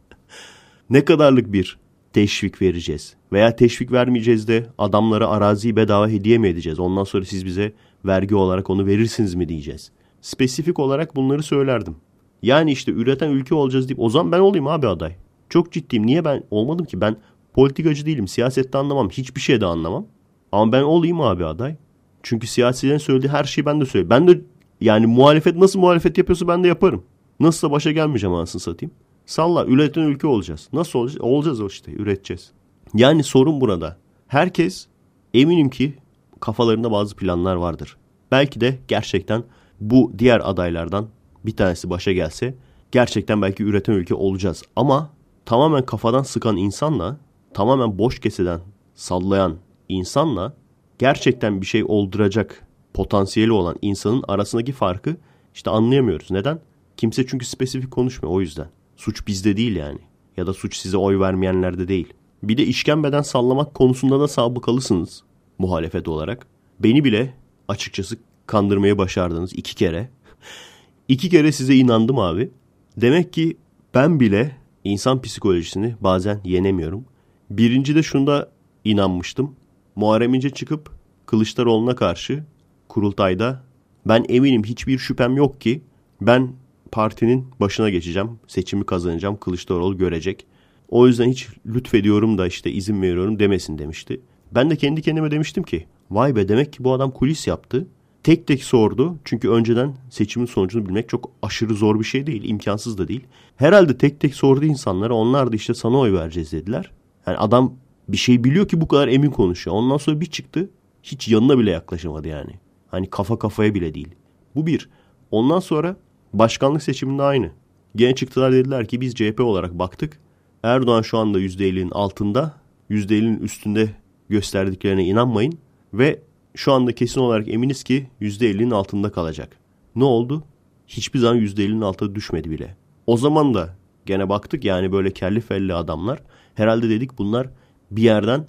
ne 0.90 1.04
kadarlık 1.04 1.52
bir 1.52 1.78
teşvik 2.12 2.62
vereceğiz? 2.62 3.16
Veya 3.32 3.56
teşvik 3.56 3.92
vermeyeceğiz 3.92 4.48
de 4.48 4.66
adamlara 4.78 5.28
araziyi 5.28 5.76
bedava 5.76 6.08
hediye 6.08 6.38
mi 6.38 6.48
edeceğiz? 6.48 6.80
Ondan 6.80 7.04
sonra 7.04 7.24
siz 7.24 7.46
bize 7.46 7.72
vergi 8.04 8.34
olarak 8.34 8.70
onu 8.70 8.86
verirsiniz 8.86 9.34
mi 9.34 9.48
diyeceğiz? 9.48 9.92
spesifik 10.22 10.78
olarak 10.78 11.16
bunları 11.16 11.42
söylerdim. 11.42 11.96
Yani 12.42 12.72
işte 12.72 12.92
üreten 12.92 13.30
ülke 13.30 13.54
olacağız 13.54 13.88
deyip 13.88 14.00
o 14.00 14.08
zaman 14.08 14.32
ben 14.32 14.38
olayım 14.38 14.66
abi 14.66 14.88
aday. 14.88 15.12
Çok 15.48 15.72
ciddiyim. 15.72 16.06
Niye 16.06 16.24
ben 16.24 16.42
olmadım 16.50 16.86
ki? 16.86 17.00
Ben 17.00 17.16
politikacı 17.54 18.06
değilim. 18.06 18.28
Siyasette 18.28 18.78
anlamam. 18.78 19.10
Hiçbir 19.10 19.40
şeyde 19.40 19.66
anlamam. 19.66 20.06
Ama 20.52 20.72
ben 20.72 20.82
olayım 20.82 21.20
abi 21.20 21.44
aday. 21.44 21.76
Çünkü 22.22 22.46
siyasilerin 22.46 22.98
söylediği 22.98 23.32
her 23.32 23.44
şeyi 23.44 23.66
ben 23.66 23.80
de 23.80 23.86
söyleyeyim. 23.86 24.10
Ben 24.10 24.28
de 24.28 24.40
yani 24.80 25.06
muhalefet 25.06 25.56
nasıl 25.56 25.80
muhalefet 25.80 26.18
yapıyorsa 26.18 26.48
ben 26.48 26.64
de 26.64 26.68
yaparım. 26.68 27.04
Nasılsa 27.42 27.70
başa 27.70 27.92
gelmeyeceğim 27.92 28.36
anasını 28.36 28.60
satayım. 28.60 28.94
Salla 29.26 29.66
üreten 29.66 30.02
ülke 30.02 30.26
olacağız. 30.26 30.68
Nasıl 30.72 30.98
olacağız? 30.98 31.20
Olacağız 31.20 31.60
o 31.60 31.66
işte 31.66 31.92
üreteceğiz. 31.92 32.50
Yani 32.94 33.22
sorun 33.22 33.60
burada. 33.60 33.96
Herkes 34.28 34.86
eminim 35.34 35.70
ki 35.70 35.94
kafalarında 36.40 36.92
bazı 36.92 37.16
planlar 37.16 37.56
vardır. 37.56 37.96
Belki 38.30 38.60
de 38.60 38.78
gerçekten 38.88 39.44
bu 39.80 40.12
diğer 40.18 40.40
adaylardan 40.44 41.06
bir 41.46 41.56
tanesi 41.56 41.90
başa 41.90 42.12
gelse 42.12 42.54
gerçekten 42.92 43.42
belki 43.42 43.62
üreten 43.62 43.92
ülke 43.92 44.14
olacağız. 44.14 44.62
Ama 44.76 45.10
tamamen 45.44 45.86
kafadan 45.86 46.22
sıkan 46.22 46.56
insanla 46.56 47.16
tamamen 47.54 47.98
boş 47.98 48.20
keseden 48.20 48.60
sallayan 48.94 49.56
insanla 49.88 50.54
gerçekten 50.98 51.60
bir 51.60 51.66
şey 51.66 51.84
olduracak 51.88 52.66
potansiyeli 52.94 53.52
olan 53.52 53.76
insanın 53.82 54.24
arasındaki 54.28 54.72
farkı 54.72 55.16
işte 55.54 55.70
anlayamıyoruz. 55.70 56.30
Neden? 56.30 56.58
Kimse 57.02 57.26
çünkü 57.26 57.46
spesifik 57.46 57.90
konuşmuyor 57.90 58.34
o 58.34 58.40
yüzden. 58.40 58.68
Suç 58.96 59.26
bizde 59.26 59.56
değil 59.56 59.76
yani. 59.76 59.98
Ya 60.36 60.46
da 60.46 60.54
suç 60.54 60.76
size 60.76 60.96
oy 60.96 61.20
vermeyenlerde 61.20 61.88
değil. 61.88 62.12
Bir 62.42 62.56
de 62.56 62.66
işkembeden 62.66 63.22
sallamak 63.22 63.74
konusunda 63.74 64.20
da 64.20 64.28
sabıkalısınız 64.28 65.22
muhalefet 65.58 66.08
olarak. 66.08 66.46
Beni 66.80 67.04
bile 67.04 67.34
açıkçası 67.68 68.16
kandırmayı 68.46 68.98
başardınız 68.98 69.52
iki 69.52 69.74
kere. 69.74 70.10
iki 71.08 71.30
kere 71.30 71.52
size 71.52 71.74
inandım 71.74 72.18
abi. 72.18 72.50
Demek 72.96 73.32
ki 73.32 73.56
ben 73.94 74.20
bile 74.20 74.56
insan 74.84 75.22
psikolojisini 75.22 75.96
bazen 76.00 76.40
yenemiyorum. 76.44 77.04
Birinci 77.50 77.94
de 77.94 78.02
şunda 78.02 78.50
inanmıştım. 78.84 79.56
Muharrem 79.96 80.34
İnce 80.34 80.50
çıkıp 80.50 80.90
Kılıçdaroğlu'na 81.26 81.96
karşı 81.96 82.44
kurultayda 82.88 83.64
ben 84.06 84.24
eminim 84.28 84.64
hiçbir 84.64 84.98
şüphem 84.98 85.36
yok 85.36 85.60
ki 85.60 85.82
ben 86.20 86.61
partinin 86.92 87.46
başına 87.60 87.90
geçeceğim. 87.90 88.30
Seçimi 88.46 88.86
kazanacağım. 88.86 89.36
Kılıçdaroğlu 89.36 89.98
görecek. 89.98 90.46
O 90.88 91.06
yüzden 91.06 91.28
hiç 91.28 91.48
lütfediyorum 91.66 92.38
da 92.38 92.46
işte 92.46 92.70
izin 92.70 93.02
veriyorum 93.02 93.38
demesin 93.38 93.78
demişti. 93.78 94.20
Ben 94.54 94.70
de 94.70 94.76
kendi 94.76 95.02
kendime 95.02 95.30
demiştim 95.30 95.62
ki 95.62 95.86
vay 96.10 96.36
be 96.36 96.48
demek 96.48 96.72
ki 96.72 96.84
bu 96.84 96.92
adam 96.92 97.10
kulis 97.10 97.46
yaptı. 97.46 97.86
Tek 98.22 98.46
tek 98.46 98.64
sordu. 98.64 99.16
Çünkü 99.24 99.48
önceden 99.48 99.94
seçimin 100.10 100.46
sonucunu 100.46 100.86
bilmek 100.86 101.08
çok 101.08 101.30
aşırı 101.42 101.74
zor 101.74 102.00
bir 102.00 102.04
şey 102.04 102.26
değil. 102.26 102.48
imkansız 102.48 102.98
da 102.98 103.08
değil. 103.08 103.24
Herhalde 103.56 103.98
tek 103.98 104.20
tek 104.20 104.34
sordu 104.34 104.64
insanlara. 104.64 105.14
Onlar 105.14 105.52
da 105.52 105.56
işte 105.56 105.74
sana 105.74 105.98
oy 105.98 106.12
vereceğiz 106.12 106.52
dediler. 106.52 106.90
Yani 107.26 107.36
adam 107.36 107.74
bir 108.08 108.16
şey 108.16 108.44
biliyor 108.44 108.68
ki 108.68 108.80
bu 108.80 108.88
kadar 108.88 109.08
emin 109.08 109.30
konuşuyor. 109.30 109.76
Ondan 109.76 109.96
sonra 109.96 110.20
bir 110.20 110.26
çıktı. 110.26 110.70
Hiç 111.02 111.28
yanına 111.28 111.58
bile 111.58 111.70
yaklaşamadı 111.70 112.28
yani. 112.28 112.52
Hani 112.88 113.10
kafa 113.10 113.38
kafaya 113.38 113.74
bile 113.74 113.94
değil. 113.94 114.08
Bu 114.54 114.66
bir. 114.66 114.88
Ondan 115.30 115.60
sonra 115.60 115.96
başkanlık 116.32 116.82
seçiminde 116.82 117.22
aynı. 117.22 117.50
Gene 117.96 118.14
çıktılar 118.14 118.52
dediler 118.52 118.88
ki 118.88 119.00
biz 119.00 119.14
CHP 119.14 119.40
olarak 119.40 119.78
baktık. 119.78 120.18
Erdoğan 120.62 121.02
şu 121.02 121.18
anda 121.18 121.40
%50'nin 121.40 121.90
altında. 121.90 122.54
%50'nin 122.90 123.40
üstünde 123.40 123.90
gösterdiklerine 124.28 125.04
inanmayın. 125.04 125.58
Ve 125.94 126.22
şu 126.54 126.72
anda 126.72 126.94
kesin 126.94 127.20
olarak 127.20 127.48
eminiz 127.48 127.84
ki 127.84 128.06
%50'nin 128.20 128.70
altında 128.70 129.12
kalacak. 129.12 129.56
Ne 129.96 130.04
oldu? 130.04 130.44
Hiçbir 130.86 131.18
zaman 131.18 131.38
%50'nin 131.38 131.80
altına 131.80 132.14
düşmedi 132.14 132.50
bile. 132.50 132.76
O 133.06 133.16
zaman 133.16 133.54
da 133.54 133.76
gene 134.06 134.28
baktık 134.28 134.64
yani 134.64 134.92
böyle 134.92 135.10
kelli 135.10 135.40
felli 135.40 135.74
adamlar. 135.74 136.22
Herhalde 136.54 136.90
dedik 136.90 137.18
bunlar 137.18 137.48
bir 137.90 138.02
yerden 138.02 138.46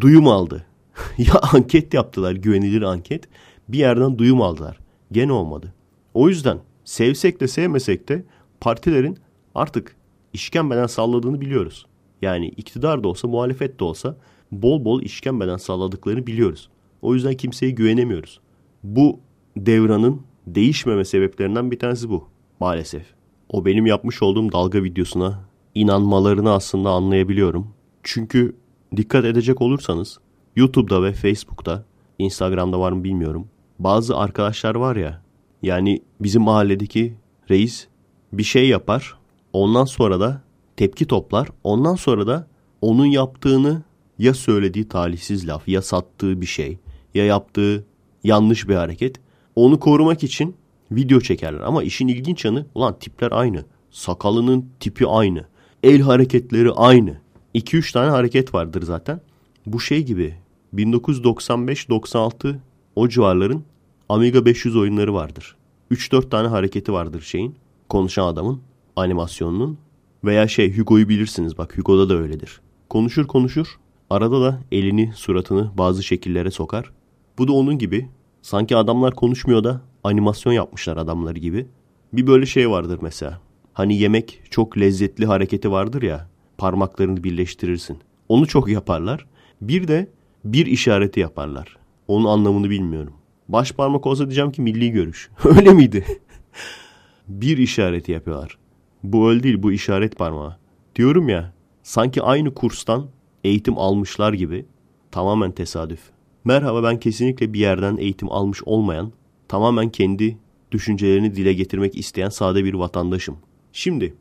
duyum 0.00 0.28
aldı. 0.28 0.66
ya 1.18 1.34
anket 1.52 1.94
yaptılar 1.94 2.32
güvenilir 2.32 2.82
anket. 2.82 3.28
Bir 3.68 3.78
yerden 3.78 4.18
duyum 4.18 4.42
aldılar. 4.42 4.78
Gene 5.12 5.32
olmadı. 5.32 5.74
O 6.14 6.28
yüzden 6.28 6.58
sevsek 6.84 7.40
de 7.40 7.48
sevmesek 7.48 8.08
de 8.08 8.24
partilerin 8.60 9.18
artık 9.54 9.96
işkembeden 10.32 10.86
salladığını 10.86 11.40
biliyoruz. 11.40 11.86
Yani 12.22 12.48
iktidar 12.48 13.04
da 13.04 13.08
olsa 13.08 13.28
muhalefet 13.28 13.80
de 13.80 13.84
olsa 13.84 14.16
bol 14.52 14.84
bol 14.84 15.02
işkembeden 15.02 15.56
salladıklarını 15.56 16.26
biliyoruz. 16.26 16.68
O 17.02 17.14
yüzden 17.14 17.34
kimseye 17.34 17.70
güvenemiyoruz. 17.70 18.40
Bu 18.82 19.20
devranın 19.56 20.22
değişmeme 20.46 21.04
sebeplerinden 21.04 21.70
bir 21.70 21.78
tanesi 21.78 22.10
bu 22.10 22.28
maalesef. 22.60 23.06
O 23.48 23.64
benim 23.64 23.86
yapmış 23.86 24.22
olduğum 24.22 24.52
dalga 24.52 24.82
videosuna 24.82 25.48
inanmalarını 25.74 26.52
aslında 26.52 26.90
anlayabiliyorum. 26.90 27.74
Çünkü 28.02 28.56
dikkat 28.96 29.24
edecek 29.24 29.62
olursanız 29.62 30.18
YouTube'da 30.56 31.02
ve 31.02 31.12
Facebook'ta, 31.12 31.84
Instagram'da 32.18 32.80
var 32.80 32.92
mı 32.92 33.04
bilmiyorum. 33.04 33.48
Bazı 33.78 34.16
arkadaşlar 34.16 34.74
var 34.74 34.96
ya, 34.96 35.22
yani 35.64 36.02
bizim 36.20 36.42
mahalledeki 36.42 37.14
reis 37.50 37.86
bir 38.32 38.42
şey 38.42 38.68
yapar, 38.68 39.14
ondan 39.52 39.84
sonra 39.84 40.20
da 40.20 40.42
tepki 40.76 41.06
toplar, 41.06 41.48
ondan 41.64 41.94
sonra 41.94 42.26
da 42.26 42.46
onun 42.80 43.06
yaptığını 43.06 43.82
ya 44.18 44.34
söylediği 44.34 44.88
talihsiz 44.88 45.48
laf, 45.48 45.68
ya 45.68 45.82
sattığı 45.82 46.40
bir 46.40 46.46
şey, 46.46 46.78
ya 47.14 47.24
yaptığı 47.24 47.84
yanlış 48.24 48.68
bir 48.68 48.74
hareket, 48.74 49.16
onu 49.56 49.80
korumak 49.80 50.24
için 50.24 50.56
video 50.90 51.20
çekerler. 51.20 51.60
Ama 51.60 51.82
işin 51.82 52.08
ilginç 52.08 52.44
yanı, 52.44 52.66
ulan 52.74 52.98
tipler 52.98 53.32
aynı, 53.32 53.64
sakalının 53.90 54.68
tipi 54.80 55.06
aynı, 55.06 55.44
el 55.82 56.00
hareketleri 56.00 56.70
aynı. 56.70 57.24
2-3 57.54 57.92
tane 57.92 58.10
hareket 58.10 58.54
vardır 58.54 58.82
zaten. 58.82 59.20
Bu 59.66 59.80
şey 59.80 60.02
gibi 60.02 60.34
1995-96 60.74 62.56
o 62.96 63.08
civarların 63.08 63.64
Amiga 64.08 64.44
500 64.44 64.76
oyunları 64.76 65.14
vardır. 65.14 65.56
3-4 65.90 66.30
tane 66.30 66.48
hareketi 66.48 66.92
vardır 66.92 67.20
şeyin. 67.20 67.54
Konuşan 67.88 68.26
adamın 68.26 68.60
animasyonunun. 68.96 69.78
Veya 70.24 70.48
şey 70.48 70.78
Hugo'yu 70.78 71.08
bilirsiniz 71.08 71.58
bak 71.58 71.78
Hugo'da 71.78 72.08
da 72.08 72.14
öyledir. 72.14 72.60
Konuşur 72.88 73.26
konuşur. 73.26 73.78
Arada 74.10 74.40
da 74.40 74.60
elini 74.72 75.12
suratını 75.14 75.70
bazı 75.78 76.02
şekillere 76.02 76.50
sokar. 76.50 76.90
Bu 77.38 77.48
da 77.48 77.52
onun 77.52 77.78
gibi. 77.78 78.08
Sanki 78.42 78.76
adamlar 78.76 79.14
konuşmuyor 79.14 79.64
da 79.64 79.80
animasyon 80.04 80.52
yapmışlar 80.52 80.96
adamları 80.96 81.38
gibi. 81.38 81.66
Bir 82.12 82.26
böyle 82.26 82.46
şey 82.46 82.70
vardır 82.70 82.98
mesela. 83.02 83.40
Hani 83.72 83.98
yemek 83.98 84.40
çok 84.50 84.78
lezzetli 84.78 85.26
hareketi 85.26 85.70
vardır 85.70 86.02
ya. 86.02 86.28
Parmaklarını 86.58 87.24
birleştirirsin. 87.24 87.98
Onu 88.28 88.46
çok 88.46 88.68
yaparlar. 88.68 89.26
Bir 89.60 89.88
de 89.88 90.10
bir 90.44 90.66
işareti 90.66 91.20
yaparlar. 91.20 91.76
Onun 92.08 92.24
anlamını 92.24 92.70
bilmiyorum. 92.70 93.12
Baş 93.48 93.72
parmak 93.72 94.06
olsa 94.06 94.24
diyeceğim 94.24 94.52
ki 94.52 94.62
milli 94.62 94.90
görüş. 94.90 95.30
Öyle 95.44 95.72
miydi? 95.74 96.04
bir 97.28 97.58
işareti 97.58 98.12
yapıyorlar. 98.12 98.58
Bu 99.02 99.30
öyle 99.30 99.42
değil 99.42 99.62
bu 99.62 99.72
işaret 99.72 100.16
parmağı. 100.16 100.56
Diyorum 100.96 101.28
ya 101.28 101.52
sanki 101.82 102.22
aynı 102.22 102.54
kurstan 102.54 103.06
eğitim 103.44 103.78
almışlar 103.78 104.32
gibi 104.32 104.66
tamamen 105.10 105.52
tesadüf. 105.52 106.00
Merhaba 106.44 106.82
ben 106.82 107.00
kesinlikle 107.00 107.52
bir 107.52 107.60
yerden 107.60 107.96
eğitim 107.96 108.32
almış 108.32 108.62
olmayan, 108.62 109.12
tamamen 109.48 109.88
kendi 109.88 110.38
düşüncelerini 110.72 111.34
dile 111.36 111.52
getirmek 111.52 111.98
isteyen 111.98 112.28
sade 112.28 112.64
bir 112.64 112.74
vatandaşım. 112.74 113.36
Şimdi 113.72 114.14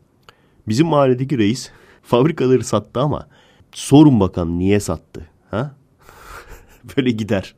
bizim 0.68 0.88
mahalledeki 0.88 1.38
reis 1.38 1.72
fabrikaları 2.02 2.64
sattı 2.64 3.00
ama 3.00 3.28
sorun 3.72 4.20
bakalım 4.20 4.60
niye 4.60 4.80
sattı? 4.80 5.30
Ha? 5.52 5.76
Böyle 6.98 7.12
gider. 7.12 7.56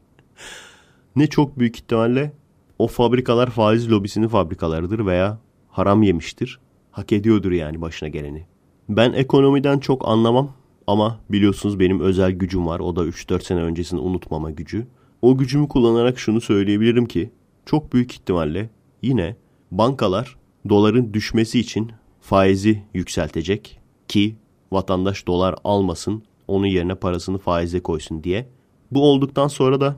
Ne 1.15 1.27
çok 1.27 1.59
büyük 1.59 1.75
ihtimalle 1.75 2.31
o 2.79 2.87
fabrikalar 2.87 3.49
faiz 3.49 3.91
lobisinin 3.91 4.27
fabrikalarıdır 4.27 5.05
veya 5.05 5.39
haram 5.69 6.03
yemiştir. 6.03 6.59
Hak 6.91 7.11
ediyordur 7.11 7.51
yani 7.51 7.81
başına 7.81 8.09
geleni. 8.09 8.45
Ben 8.89 9.13
ekonomiden 9.13 9.79
çok 9.79 10.07
anlamam 10.07 10.51
ama 10.87 11.19
biliyorsunuz 11.29 11.79
benim 11.79 11.99
özel 11.99 12.31
gücüm 12.31 12.67
var. 12.67 12.79
O 12.79 12.95
da 12.95 13.05
3-4 13.05 13.43
sene 13.43 13.61
öncesini 13.61 13.99
unutmama 13.99 14.51
gücü. 14.51 14.87
O 15.21 15.37
gücümü 15.37 15.67
kullanarak 15.67 16.19
şunu 16.19 16.41
söyleyebilirim 16.41 17.05
ki 17.05 17.31
çok 17.65 17.93
büyük 17.93 18.11
ihtimalle 18.11 18.69
yine 19.01 19.35
bankalar 19.71 20.35
doların 20.69 21.13
düşmesi 21.13 21.59
için 21.59 21.91
faizi 22.21 22.83
yükseltecek 22.93 23.79
ki 24.07 24.35
vatandaş 24.71 25.27
dolar 25.27 25.55
almasın, 25.63 26.23
onun 26.47 26.65
yerine 26.65 26.95
parasını 26.95 27.37
faize 27.37 27.79
koysun 27.79 28.23
diye. 28.23 28.49
Bu 28.91 29.03
olduktan 29.03 29.47
sonra 29.47 29.81
da 29.81 29.95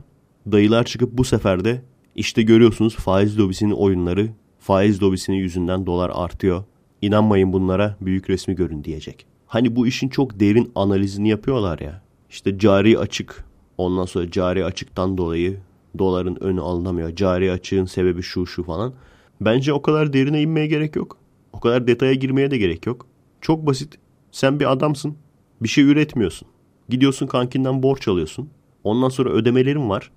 dayılar 0.52 0.84
çıkıp 0.84 1.12
bu 1.12 1.24
sefer 1.24 1.64
de 1.64 1.82
işte 2.14 2.42
görüyorsunuz 2.42 2.96
faiz 2.96 3.38
lobisinin 3.38 3.72
oyunları, 3.72 4.28
faiz 4.58 5.02
lobisinin 5.02 5.36
yüzünden 5.36 5.86
dolar 5.86 6.10
artıyor. 6.14 6.64
İnanmayın 7.02 7.52
bunlara 7.52 7.96
büyük 8.00 8.30
resmi 8.30 8.54
görün 8.54 8.84
diyecek. 8.84 9.26
Hani 9.46 9.76
bu 9.76 9.86
işin 9.86 10.08
çok 10.08 10.40
derin 10.40 10.72
analizini 10.74 11.28
yapıyorlar 11.28 11.78
ya. 11.78 12.02
İşte 12.30 12.58
cari 12.58 12.98
açık, 12.98 13.44
ondan 13.78 14.04
sonra 14.04 14.30
cari 14.30 14.64
açıktan 14.64 15.18
dolayı 15.18 15.58
doların 15.98 16.36
önü 16.40 16.60
alınamıyor. 16.60 17.16
Cari 17.16 17.52
açığın 17.52 17.84
sebebi 17.84 18.22
şu 18.22 18.46
şu 18.46 18.62
falan. 18.62 18.92
Bence 19.40 19.72
o 19.72 19.82
kadar 19.82 20.12
derine 20.12 20.42
inmeye 20.42 20.66
gerek 20.66 20.96
yok. 20.96 21.16
O 21.52 21.60
kadar 21.60 21.86
detaya 21.86 22.14
girmeye 22.14 22.50
de 22.50 22.58
gerek 22.58 22.86
yok. 22.86 23.06
Çok 23.40 23.66
basit. 23.66 23.98
Sen 24.32 24.60
bir 24.60 24.72
adamsın. 24.72 25.16
Bir 25.62 25.68
şey 25.68 25.84
üretmiyorsun. 25.84 26.48
Gidiyorsun 26.88 27.26
kankinden 27.26 27.82
borç 27.82 28.08
alıyorsun. 28.08 28.48
Ondan 28.84 29.08
sonra 29.08 29.30
ödemelerin 29.30 29.88
var. 29.88 30.10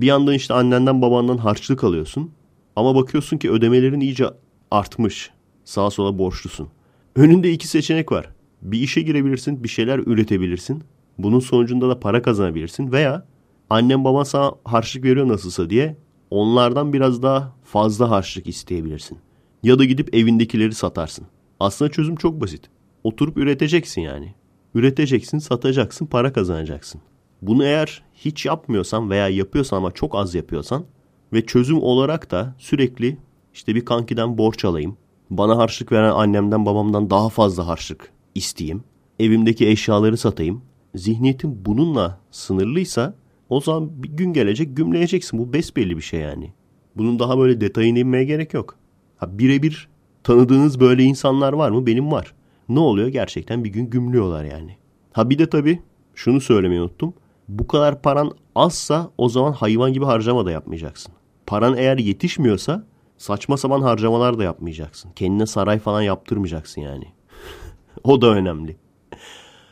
Bir 0.00 0.06
yandan 0.06 0.34
işte 0.34 0.54
annenden 0.54 1.02
babandan 1.02 1.36
harçlık 1.36 1.84
alıyorsun. 1.84 2.30
Ama 2.76 2.94
bakıyorsun 2.94 3.38
ki 3.38 3.50
ödemelerin 3.50 4.00
iyice 4.00 4.26
artmış. 4.70 5.30
Sağa 5.64 5.90
sola 5.90 6.18
borçlusun. 6.18 6.68
Önünde 7.16 7.52
iki 7.52 7.68
seçenek 7.68 8.12
var. 8.12 8.30
Bir 8.62 8.80
işe 8.80 9.00
girebilirsin, 9.02 9.64
bir 9.64 9.68
şeyler 9.68 9.98
üretebilirsin. 9.98 10.82
Bunun 11.18 11.40
sonucunda 11.40 11.88
da 11.88 12.00
para 12.00 12.22
kazanabilirsin. 12.22 12.92
Veya 12.92 13.26
annen 13.70 14.04
baban 14.04 14.22
sana 14.22 14.52
harçlık 14.64 15.04
veriyor 15.04 15.28
nasılsa 15.28 15.70
diye 15.70 15.96
onlardan 16.30 16.92
biraz 16.92 17.22
daha 17.22 17.56
fazla 17.64 18.10
harçlık 18.10 18.48
isteyebilirsin. 18.48 19.18
Ya 19.62 19.78
da 19.78 19.84
gidip 19.84 20.14
evindekileri 20.14 20.74
satarsın. 20.74 21.26
Aslında 21.60 21.90
çözüm 21.90 22.16
çok 22.16 22.40
basit. 22.40 22.70
Oturup 23.04 23.36
üreteceksin 23.36 24.00
yani. 24.00 24.34
Üreteceksin, 24.74 25.38
satacaksın, 25.38 26.06
para 26.06 26.32
kazanacaksın. 26.32 27.00
Bunu 27.42 27.64
eğer 27.64 28.02
hiç 28.14 28.46
yapmıyorsan 28.46 29.10
veya 29.10 29.28
yapıyorsan 29.28 29.76
ama 29.76 29.90
çok 29.90 30.14
az 30.14 30.34
yapıyorsan 30.34 30.84
ve 31.32 31.46
çözüm 31.46 31.82
olarak 31.82 32.30
da 32.30 32.54
sürekli 32.58 33.16
işte 33.54 33.74
bir 33.74 33.84
kankiden 33.84 34.38
borç 34.38 34.64
alayım. 34.64 34.96
Bana 35.30 35.56
harçlık 35.56 35.92
veren 35.92 36.10
annemden 36.10 36.66
babamdan 36.66 37.10
daha 37.10 37.28
fazla 37.28 37.66
harçlık 37.66 38.12
isteyeyim. 38.34 38.84
Evimdeki 39.18 39.68
eşyaları 39.68 40.16
satayım. 40.16 40.62
Zihniyetin 40.94 41.64
bununla 41.64 42.20
sınırlıysa 42.30 43.14
o 43.48 43.60
zaman 43.60 44.02
bir 44.02 44.08
gün 44.08 44.32
gelecek 44.32 44.76
gümleyeceksin. 44.76 45.38
Bu 45.38 45.52
besbelli 45.52 45.96
bir 45.96 46.02
şey 46.02 46.20
yani. 46.20 46.52
Bunun 46.96 47.18
daha 47.18 47.38
böyle 47.38 47.60
detayına 47.60 47.98
inmeye 47.98 48.24
gerek 48.24 48.54
yok. 48.54 48.74
Ha 49.16 49.38
birebir 49.38 49.88
tanıdığınız 50.24 50.80
böyle 50.80 51.02
insanlar 51.02 51.52
var 51.52 51.70
mı? 51.70 51.86
Benim 51.86 52.12
var. 52.12 52.34
Ne 52.68 52.78
oluyor? 52.78 53.08
Gerçekten 53.08 53.64
bir 53.64 53.70
gün 53.70 53.90
gümlüyorlar 53.90 54.44
yani. 54.44 54.76
Ha 55.12 55.30
bir 55.30 55.38
de 55.38 55.50
tabii 55.50 55.82
şunu 56.14 56.40
söylemeyi 56.40 56.80
unuttum. 56.80 57.14
Bu 57.48 57.66
kadar 57.66 58.02
paran 58.02 58.32
azsa 58.54 59.10
o 59.18 59.28
zaman 59.28 59.52
hayvan 59.52 59.92
gibi 59.92 60.04
harcama 60.04 60.46
da 60.46 60.50
yapmayacaksın. 60.50 61.12
Paran 61.46 61.76
eğer 61.76 61.98
yetişmiyorsa 61.98 62.84
saçma 63.18 63.56
sapan 63.56 63.82
harcamalar 63.82 64.38
da 64.38 64.44
yapmayacaksın. 64.44 65.10
Kendine 65.16 65.46
saray 65.46 65.78
falan 65.78 66.02
yaptırmayacaksın 66.02 66.80
yani. 66.80 67.04
o 68.04 68.20
da 68.22 68.26
önemli. 68.26 68.76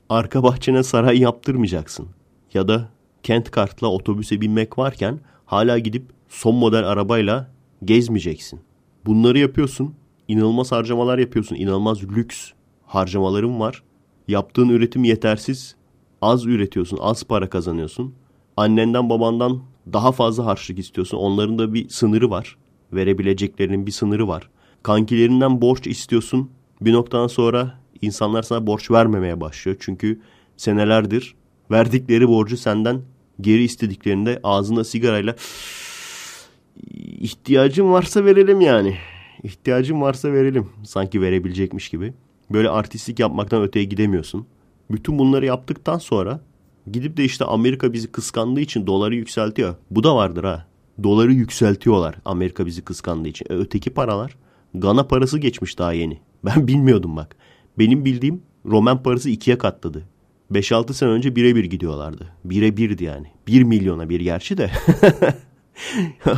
Arka 0.09 0.42
bahçene 0.42 0.83
saray 0.83 1.18
yaptırmayacaksın. 1.18 2.09
Ya 2.54 2.68
da 2.68 2.88
kent 3.23 3.50
kartla 3.50 3.88
otobüse 3.88 4.40
binmek 4.40 4.78
varken 4.78 5.21
hala 5.45 5.78
gidip 5.78 6.04
son 6.28 6.54
model 6.54 6.88
arabayla 6.88 7.50
gezmeyeceksin. 7.85 8.61
Bunları 9.06 9.38
yapıyorsun. 9.38 9.95
İnanılmaz 10.28 10.73
harcamalar 10.73 11.18
yapıyorsun. 11.18 11.56
İnanılmaz 11.56 12.02
lüks 12.02 12.50
harcamaların 12.87 13.61
var. 13.61 13.83
Yaptığın 14.28 14.68
üretim 14.68 15.04
yetersiz. 15.04 15.76
Az 16.23 16.46
üretiyorsun, 16.46 16.99
az 17.00 17.25
para 17.25 17.50
kazanıyorsun. 17.50 18.14
Annenden 18.56 19.11
babandan 19.11 19.62
daha 19.92 20.12
fazla 20.12 20.46
harçlık 20.46 20.78
istiyorsun. 20.78 21.18
Onların 21.18 21.58
da 21.58 21.75
bir 21.75 21.88
sınırı 21.88 22.30
var. 22.30 22.56
Verebileceklerinin 22.92 23.87
bir 23.87 23.92
sınırı 23.92 24.28
var. 24.28 24.50
Kankilerinden 24.82 25.61
borç 25.61 25.87
istiyorsun. 25.87 26.50
Bir 26.80 26.92
noktadan 26.92 27.26
sonra 27.26 27.78
insanlar 28.02 28.42
sana 28.42 28.66
borç 28.66 28.90
vermemeye 28.90 29.40
başlıyor. 29.40 29.76
Çünkü 29.80 30.20
senelerdir 30.56 31.35
verdikleri 31.70 32.28
borcu 32.28 32.56
senden 32.56 33.02
geri 33.40 33.62
istediklerinde 33.62 34.40
ağzında 34.42 34.85
sigarayla 34.85 35.37
ihtiyacım 37.20 37.92
varsa 37.92 38.25
verelim 38.25 38.61
yani. 38.61 38.96
İhtiyacım 39.42 40.02
varsa 40.02 40.32
verelim. 40.32 40.68
Sanki 40.85 41.20
verebilecekmiş 41.20 41.88
gibi. 41.88 42.14
Böyle 42.50 42.70
artistlik 42.70 43.19
yapmaktan 43.19 43.62
öteye 43.62 43.84
gidemiyorsun. 43.84 44.47
Bütün 44.90 45.18
bunları 45.18 45.46
yaptıktan 45.46 45.99
sonra 45.99 46.40
gidip 46.92 47.16
de 47.16 47.25
işte 47.25 47.44
Amerika 47.44 47.92
bizi 47.92 48.12
kıskandığı 48.12 48.60
için 48.60 48.86
doları 48.86 49.14
yükseltiyor. 49.14 49.75
Bu 49.90 50.04
da 50.04 50.16
vardır 50.16 50.44
ha. 50.44 50.66
Doları 51.02 51.32
yükseltiyorlar 51.32 52.14
Amerika 52.25 52.66
bizi 52.66 52.82
kıskandığı 52.82 53.28
için. 53.28 53.46
E, 53.50 53.54
öteki 53.54 53.90
paralar 53.90 54.36
Gana 54.80 55.06
parası 55.06 55.38
geçmiş 55.38 55.78
daha 55.78 55.92
yeni. 55.92 56.18
Ben 56.44 56.68
bilmiyordum 56.68 57.16
bak. 57.16 57.36
Benim 57.78 58.04
bildiğim 58.04 58.42
Roman 58.66 59.02
parası 59.02 59.30
ikiye 59.30 59.58
katladı. 59.58 60.08
5-6 60.52 60.92
sene 60.92 61.10
önce 61.10 61.36
birebir 61.36 61.64
gidiyorlardı. 61.64 62.32
Bire 62.44 62.76
birdi 62.76 63.04
yani. 63.04 63.26
1 63.46 63.62
milyona 63.62 64.08
bir 64.08 64.20
gerçi 64.20 64.58
de. 64.58 64.70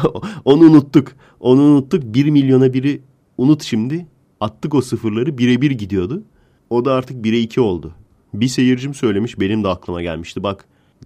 Onu 0.45 0.65
unuttuk. 0.65 1.13
Onu 1.41 1.61
unuttuk. 1.61 2.05
1 2.05 2.31
milyona 2.31 2.73
biri 2.73 3.03
unut 3.39 3.63
şimdi. 3.63 4.07
Attık 4.41 4.75
o 4.75 4.81
sıfırları 4.81 5.39
birebir 5.39 5.71
gidiyordu. 5.71 6.23
O 6.71 6.85
da 6.85 6.93
artık 6.93 7.25
1'e 7.25 7.39
2 7.39 7.61
oldu. 7.61 7.95
Bir 8.35 8.49
seyircim 8.49 8.95
söylemiş 8.95 9.41
benim 9.41 9.65
de 9.65 9.69
aklıma 9.69 10.03
gelmişti. 10.03 10.43
Bak 10.43 10.65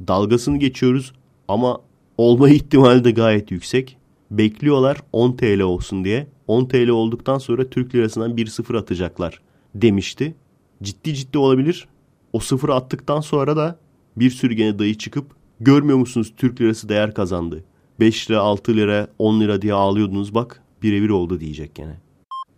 dalgasını 0.09 0.59
geçiyoruz 0.59 1.13
ama 1.49 1.81
olma 2.19 2.49
ihtimali 2.49 3.05
de 3.05 3.11
gayet 3.11 3.51
yüksek. 3.51 3.97
Bekliyorlar 4.31 4.99
10 5.13 5.33
TL 5.37 5.61
olsun 5.61 6.05
diye. 6.05 6.27
10 6.47 6.65
TL 6.65 6.89
olduktan 6.89 7.39
sonra 7.39 7.71
Türk 7.71 7.95
lirasından 7.95 8.37
1-0 8.37 8.79
atacaklar 8.79 9.41
demişti. 9.75 10.35
Ciddi 10.83 11.15
ciddi 11.15 11.39
olabilir. 11.39 11.89
O 12.33 12.39
sıfırı 12.41 12.75
attıktan 12.75 13.21
sonra 13.21 13.57
da 13.57 13.79
bir 14.17 14.31
sürü 14.31 14.55
gene 14.55 14.79
dayı 14.79 14.99
çıkıp 14.99 15.27
görmüyor 15.61 15.99
musunuz 15.99 16.33
Türk 16.37 16.61
lirası 16.61 16.89
değer 16.89 17.15
kazandı. 17.15 17.65
5 18.01 18.31
lira 18.31 18.41
6 18.41 18.77
lira 18.77 19.09
10 19.19 19.41
lira 19.41 19.63
diye 19.63 19.75
ağlıyordunuz 19.75 20.35
bak 20.35 20.63
birebir 20.83 21.09
oldu 21.09 21.41
diyecek 21.41 21.75
gene. 21.75 22.01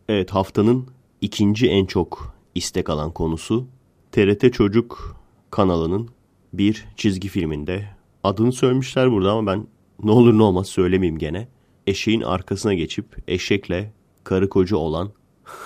Evet 0.08 0.30
haftanın 0.30 0.86
ikinci 1.20 1.68
en 1.68 1.86
çok 1.86 2.34
istek 2.54 2.90
alan 2.90 3.10
konusu 3.10 3.66
TRT 4.14 4.52
Çocuk 4.52 5.16
kanalının 5.50 6.08
bir 6.52 6.84
çizgi 6.96 7.28
filminde 7.28 7.88
adını 8.24 8.52
söylemişler 8.52 9.10
burada 9.10 9.32
ama 9.32 9.52
ben 9.52 9.66
ne 10.02 10.10
olur 10.10 10.38
ne 10.38 10.42
olmaz 10.42 10.66
söylemeyeyim 10.66 11.18
gene. 11.18 11.48
Eşeğin 11.86 12.20
arkasına 12.20 12.74
geçip 12.74 13.06
eşekle 13.28 13.92
karı 14.24 14.48
koca 14.48 14.76
olan 14.76 15.12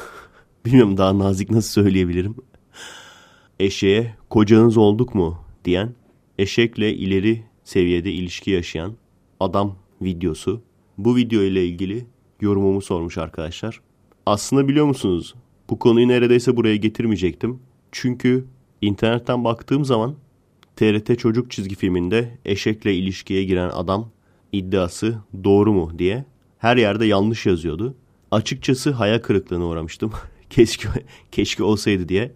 bilmiyorum 0.64 0.96
daha 0.96 1.18
nazik 1.18 1.50
nasıl 1.50 1.82
söyleyebilirim. 1.82 2.34
Eşeğe 3.60 4.14
kocanız 4.30 4.76
olduk 4.76 5.14
mu 5.14 5.38
diyen 5.64 5.94
eşekle 6.38 6.94
ileri 6.94 7.44
seviyede 7.64 8.12
ilişki 8.12 8.50
yaşayan 8.50 8.92
adam 9.40 9.76
videosu. 10.02 10.62
Bu 10.98 11.16
video 11.16 11.42
ile 11.42 11.66
ilgili 11.66 12.06
yorumumu 12.40 12.82
sormuş 12.82 13.18
arkadaşlar. 13.18 13.80
Aslında 14.26 14.68
biliyor 14.68 14.86
musunuz 14.86 15.34
bu 15.70 15.78
konuyu 15.78 16.08
neredeyse 16.08 16.56
buraya 16.56 16.76
getirmeyecektim. 16.76 17.67
Çünkü 17.92 18.44
internetten 18.80 19.44
baktığım 19.44 19.84
zaman 19.84 20.14
TRT 20.76 21.18
çocuk 21.18 21.50
çizgi 21.50 21.74
filminde 21.74 22.38
eşekle 22.44 22.94
ilişkiye 22.94 23.44
giren 23.44 23.70
adam 23.70 24.10
iddiası 24.52 25.18
doğru 25.44 25.72
mu 25.72 25.92
diye 25.98 26.24
her 26.58 26.76
yerde 26.76 27.06
yanlış 27.06 27.46
yazıyordu. 27.46 27.94
Açıkçası 28.30 28.90
hayal 28.90 29.18
kırıklığına 29.18 29.66
uğramıştım. 29.66 30.12
keşke 30.50 30.88
keşke 31.32 31.64
olsaydı 31.64 32.08
diye. 32.08 32.32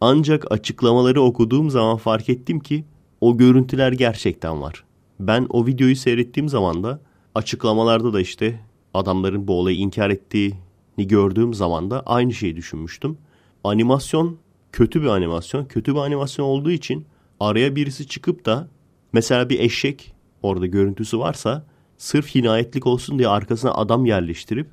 Ancak 0.00 0.52
açıklamaları 0.52 1.22
okuduğum 1.22 1.70
zaman 1.70 1.96
fark 1.96 2.28
ettim 2.28 2.60
ki 2.60 2.84
o 3.20 3.36
görüntüler 3.36 3.92
gerçekten 3.92 4.62
var. 4.62 4.84
Ben 5.20 5.46
o 5.48 5.66
videoyu 5.66 5.96
seyrettiğim 5.96 6.48
zaman 6.48 6.84
da 6.84 7.00
açıklamalarda 7.34 8.12
da 8.12 8.20
işte 8.20 8.60
adamların 8.94 9.48
bu 9.48 9.58
olayı 9.58 9.76
inkar 9.76 10.10
ettiğini 10.10 10.56
gördüğüm 10.98 11.54
zaman 11.54 11.90
da 11.90 12.02
aynı 12.06 12.32
şeyi 12.32 12.56
düşünmüştüm. 12.56 13.18
Animasyon 13.64 14.38
kötü 14.72 15.02
bir 15.02 15.06
animasyon. 15.06 15.64
Kötü 15.64 15.94
bir 15.94 16.00
animasyon 16.00 16.46
olduğu 16.46 16.70
için 16.70 17.06
araya 17.40 17.76
birisi 17.76 18.06
çıkıp 18.06 18.44
da 18.44 18.68
mesela 19.12 19.48
bir 19.48 19.60
eşek 19.60 20.14
orada 20.42 20.66
görüntüsü 20.66 21.18
varsa 21.18 21.66
sırf 21.98 22.34
hinayetlik 22.34 22.86
olsun 22.86 23.18
diye 23.18 23.28
arkasına 23.28 23.72
adam 23.74 24.06
yerleştirip 24.06 24.66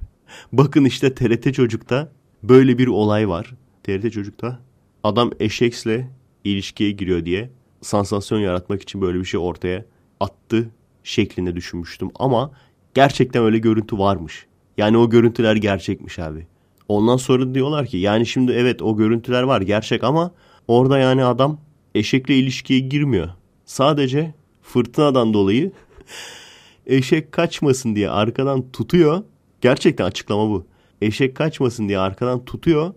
bakın 0.53 0.85
işte 0.85 1.13
TRT 1.13 1.53
Çocuk'ta 1.53 2.11
böyle 2.43 2.77
bir 2.77 2.87
olay 2.87 3.29
var. 3.29 3.53
TRT 3.83 4.11
Çocuk'ta 4.11 4.59
adam 5.03 5.31
eşekle 5.39 6.09
ilişkiye 6.43 6.91
giriyor 6.91 7.25
diye 7.25 7.49
sansasyon 7.81 8.39
yaratmak 8.39 8.81
için 8.81 9.01
böyle 9.01 9.19
bir 9.19 9.25
şey 9.25 9.39
ortaya 9.39 9.85
attı 10.19 10.69
şeklinde 11.03 11.55
düşünmüştüm. 11.55 12.09
Ama 12.15 12.51
gerçekten 12.93 13.43
öyle 13.43 13.57
görüntü 13.57 13.97
varmış. 13.97 14.45
Yani 14.77 14.97
o 14.97 15.09
görüntüler 15.09 15.55
gerçekmiş 15.55 16.19
abi. 16.19 16.47
Ondan 16.89 17.17
sonra 17.17 17.53
diyorlar 17.53 17.85
ki 17.85 17.97
yani 17.97 18.25
şimdi 18.25 18.51
evet 18.51 18.81
o 18.81 18.97
görüntüler 18.97 19.43
var 19.43 19.61
gerçek 19.61 20.03
ama 20.03 20.31
orada 20.67 20.99
yani 20.99 21.25
adam 21.25 21.57
eşekle 21.95 22.35
ilişkiye 22.37 22.79
girmiyor. 22.79 23.29
Sadece 23.65 24.33
fırtınadan 24.61 25.33
dolayı 25.33 25.71
eşek 26.85 27.31
kaçmasın 27.31 27.95
diye 27.95 28.09
arkadan 28.09 28.71
tutuyor. 28.71 29.23
Gerçekten 29.61 30.05
açıklama 30.05 30.49
bu. 30.49 30.65
Eşek 31.01 31.35
kaçmasın 31.35 31.87
diye 31.87 31.99
arkadan 31.99 32.45
tutuyor. 32.45 32.93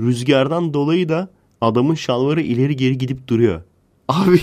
Rüzgardan 0.00 0.74
dolayı 0.74 1.08
da 1.08 1.28
adamın 1.60 1.94
şalvarı 1.94 2.40
ileri 2.40 2.76
geri 2.76 2.98
gidip 2.98 3.28
duruyor. 3.28 3.62
Abi 4.08 4.40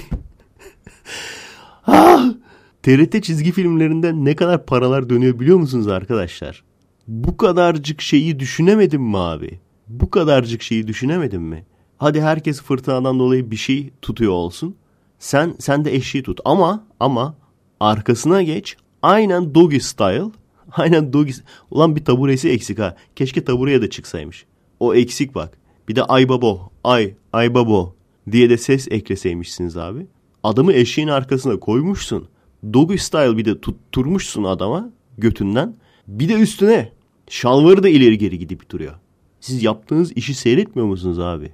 TRT 2.83 3.15
ah! 3.17 3.21
çizgi 3.21 3.51
filmlerinde 3.51 4.11
ne 4.13 4.35
kadar 4.35 4.65
paralar 4.65 5.09
dönüyor 5.09 5.39
biliyor 5.39 5.57
musunuz 5.57 5.87
arkadaşlar? 5.87 6.63
Bu 7.07 7.37
kadarcık 7.37 8.01
şeyi 8.01 8.39
düşünemedin 8.39 9.01
mi 9.01 9.17
abi? 9.17 9.59
Bu 9.87 10.09
kadarcık 10.09 10.61
şeyi 10.61 10.87
düşünemedin 10.87 11.41
mi? 11.41 11.65
Hadi 11.97 12.21
herkes 12.21 12.61
fırtınadan 12.61 13.19
dolayı 13.19 13.51
bir 13.51 13.55
şey 13.55 13.89
tutuyor 14.01 14.31
olsun. 14.31 14.75
Sen 15.19 15.55
sen 15.59 15.85
de 15.85 15.95
eşiği 15.95 16.23
tut 16.23 16.39
ama 16.45 16.83
ama 16.99 17.35
arkasına 17.79 18.41
geç. 18.43 18.77
Aynen 19.01 19.55
doggy 19.55 19.79
style. 19.79 20.31
Aynen 20.71 21.13
doggy. 21.13 21.31
Ulan 21.71 21.95
bir 21.95 22.05
taburesi 22.05 22.49
eksik 22.49 22.79
ha. 22.79 22.95
Keşke 23.15 23.43
tabureye 23.43 23.81
de 23.81 23.89
çıksaymış. 23.89 24.45
O 24.79 24.95
eksik 24.95 25.35
bak. 25.35 25.57
Bir 25.89 25.95
de 25.95 26.03
ay 26.03 26.29
babo, 26.29 26.71
ay, 26.83 27.13
ay 27.33 27.53
babo 27.53 27.95
diye 28.31 28.49
de 28.49 28.57
ses 28.57 28.87
ekleseymişsiniz 28.91 29.77
abi. 29.77 30.07
Adamı 30.43 30.73
eşeğin 30.73 31.07
arkasına 31.07 31.59
koymuşsun. 31.59 32.27
Doggy 32.73 32.97
style 32.97 33.37
bir 33.37 33.45
de 33.45 33.61
tutturmuşsun 33.61 34.43
adama 34.43 34.89
götünden. 35.17 35.75
Bir 36.07 36.29
de 36.29 36.33
üstüne 36.33 36.91
şalvarı 37.29 37.83
da 37.83 37.89
ileri 37.89 38.17
geri 38.17 38.39
gidip 38.39 38.69
duruyor. 38.69 38.93
Siz 39.39 39.63
yaptığınız 39.63 40.11
işi 40.11 40.33
seyretmiyor 40.33 40.87
musunuz 40.87 41.19
abi? 41.19 41.51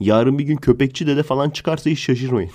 Yarın 0.00 0.38
bir 0.38 0.44
gün 0.44 0.56
köpekçi 0.56 1.06
dede 1.06 1.22
falan 1.22 1.50
çıkarsa 1.50 1.90
hiç 1.90 1.98
şaşırmayın. 1.98 2.50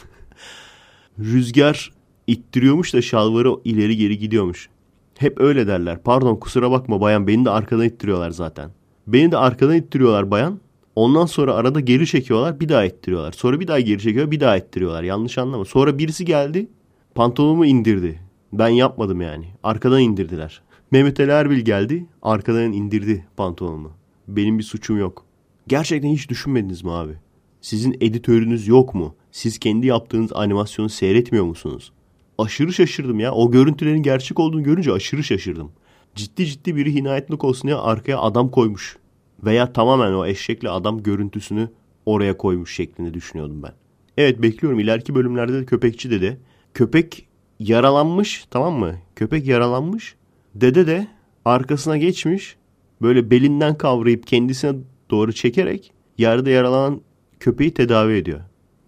Rüzgar 1.20 1.92
ittiriyormuş 2.28 2.94
da 2.94 3.02
şalvarı 3.02 3.54
ileri 3.66 3.98
geri 3.98 4.18
gidiyormuş. 4.18 4.70
Hep 5.18 5.42
öyle 5.42 5.68
derler. 5.68 6.04
Pardon 6.04 6.36
kusura 6.36 6.72
bakma 6.72 7.02
bayan 7.02 7.28
beni 7.28 7.46
de 7.46 7.50
arkadan 7.50 7.86
ittiriyorlar 7.86 8.32
zaten. 8.32 8.72
Beni 9.08 9.32
de 9.32 9.38
arkadan 9.38 9.76
ittiriyorlar 9.76 10.32
bayan. 10.32 10.60
Ondan 10.96 11.26
sonra 11.26 11.54
arada 11.54 11.80
geri 11.80 12.08
çekiyorlar 12.08 12.60
bir 12.60 12.70
daha 12.70 12.86
ittiriyorlar. 12.86 13.32
Sonra 13.32 13.60
bir 13.60 13.68
daha 13.68 13.80
geri 13.80 14.00
çekiyor 14.02 14.32
bir 14.32 14.40
daha 14.40 14.58
ittiriyorlar. 14.58 15.04
Yanlış 15.04 15.38
anlama. 15.38 15.66
Sonra 15.66 15.98
birisi 15.98 16.26
geldi 16.26 16.68
pantolonumu 17.16 17.66
indirdi. 17.66 18.20
Ben 18.54 18.68
yapmadım 18.68 19.22
yani. 19.22 19.46
Arkadan 19.64 20.02
indirdiler. 20.02 20.62
Mehmet 20.92 21.20
Ali 21.20 21.32
Erbil 21.32 21.60
geldi 21.60 22.06
arkadan 22.22 22.74
indirdi 22.74 23.28
pantolonumu. 23.38 23.92
Benim 24.28 24.60
bir 24.60 24.64
suçum 24.64 24.98
yok. 24.98 25.26
Gerçekten 25.68 26.10
hiç 26.10 26.30
düşünmediniz 26.30 26.84
mi 26.84 26.92
abi? 26.92 27.14
Sizin 27.62 27.98
editörünüz 28.02 28.68
yok 28.68 28.96
mu? 28.96 29.16
Siz 29.32 29.60
kendi 29.60 29.88
yaptığınız 29.88 30.32
animasyonu 30.34 30.90
seyretmiyor 30.90 31.46
musunuz? 31.46 31.92
Aşırı 32.38 32.74
şaşırdım 32.74 33.20
ya. 33.20 33.32
O 33.32 33.52
görüntülerin 33.52 34.04
gerçek 34.04 34.40
olduğunu 34.40 34.64
görünce 34.64 34.92
aşırı 34.92 35.24
şaşırdım. 35.24 35.72
Ciddi 36.16 36.46
ciddi 36.46 36.76
biri 36.76 36.96
hinayetlik 36.96 37.44
olsun 37.44 37.68
diye 37.68 37.76
arkaya 37.76 38.20
adam 38.20 38.52
koymuş. 38.52 38.98
Veya 39.44 39.74
tamamen 39.74 40.14
o 40.14 40.26
eşekli 40.26 40.70
adam 40.70 41.04
görüntüsünü 41.04 41.70
oraya 42.06 42.38
koymuş 42.38 42.76
şeklinde 42.76 43.14
düşünüyordum 43.14 43.64
ben. 43.64 43.74
Evet 44.18 44.42
bekliyorum 44.42 44.80
ileriki 44.80 45.16
bölümlerde 45.16 45.54
de 45.54 45.66
köpekçi 45.66 46.12
dede. 46.12 46.38
Köpek 46.74 47.28
yaralanmış 47.60 48.46
tamam 48.52 48.74
mı? 48.74 48.96
Köpek 49.16 49.48
yaralanmış. 49.48 50.17
Dede 50.62 50.88
de 50.88 51.08
arkasına 51.46 51.98
geçmiş. 51.98 52.56
Böyle 53.02 53.32
belinden 53.32 53.78
kavrayıp 53.78 54.28
kendisine 54.28 54.76
doğru 55.10 55.34
çekerek 55.34 55.94
yerde 56.18 56.52
yaralanan 56.52 57.02
köpeği 57.40 57.74
tedavi 57.74 58.14
ediyor. 58.14 58.40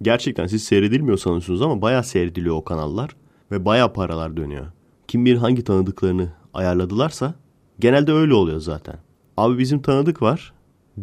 Gerçekten 0.02 0.48
siz 0.48 0.64
seyredilmiyor 0.64 1.18
sanıyorsunuz 1.18 1.62
ama 1.62 1.82
bayağı 1.82 2.04
seyrediliyor 2.04 2.56
o 2.56 2.64
kanallar 2.64 3.16
ve 3.52 3.66
bayağı 3.66 3.94
paralar 3.94 4.38
dönüyor. 4.38 4.66
Kim 5.08 5.26
bilir 5.26 5.38
hangi 5.38 5.64
tanıdıklarını 5.64 6.34
ayarladılarsa 6.54 7.36
genelde 7.80 8.12
öyle 8.12 8.34
oluyor 8.34 8.60
zaten. 8.60 8.96
Abi 9.38 9.58
bizim 9.58 9.82
tanıdık 9.82 10.22
var. 10.22 10.54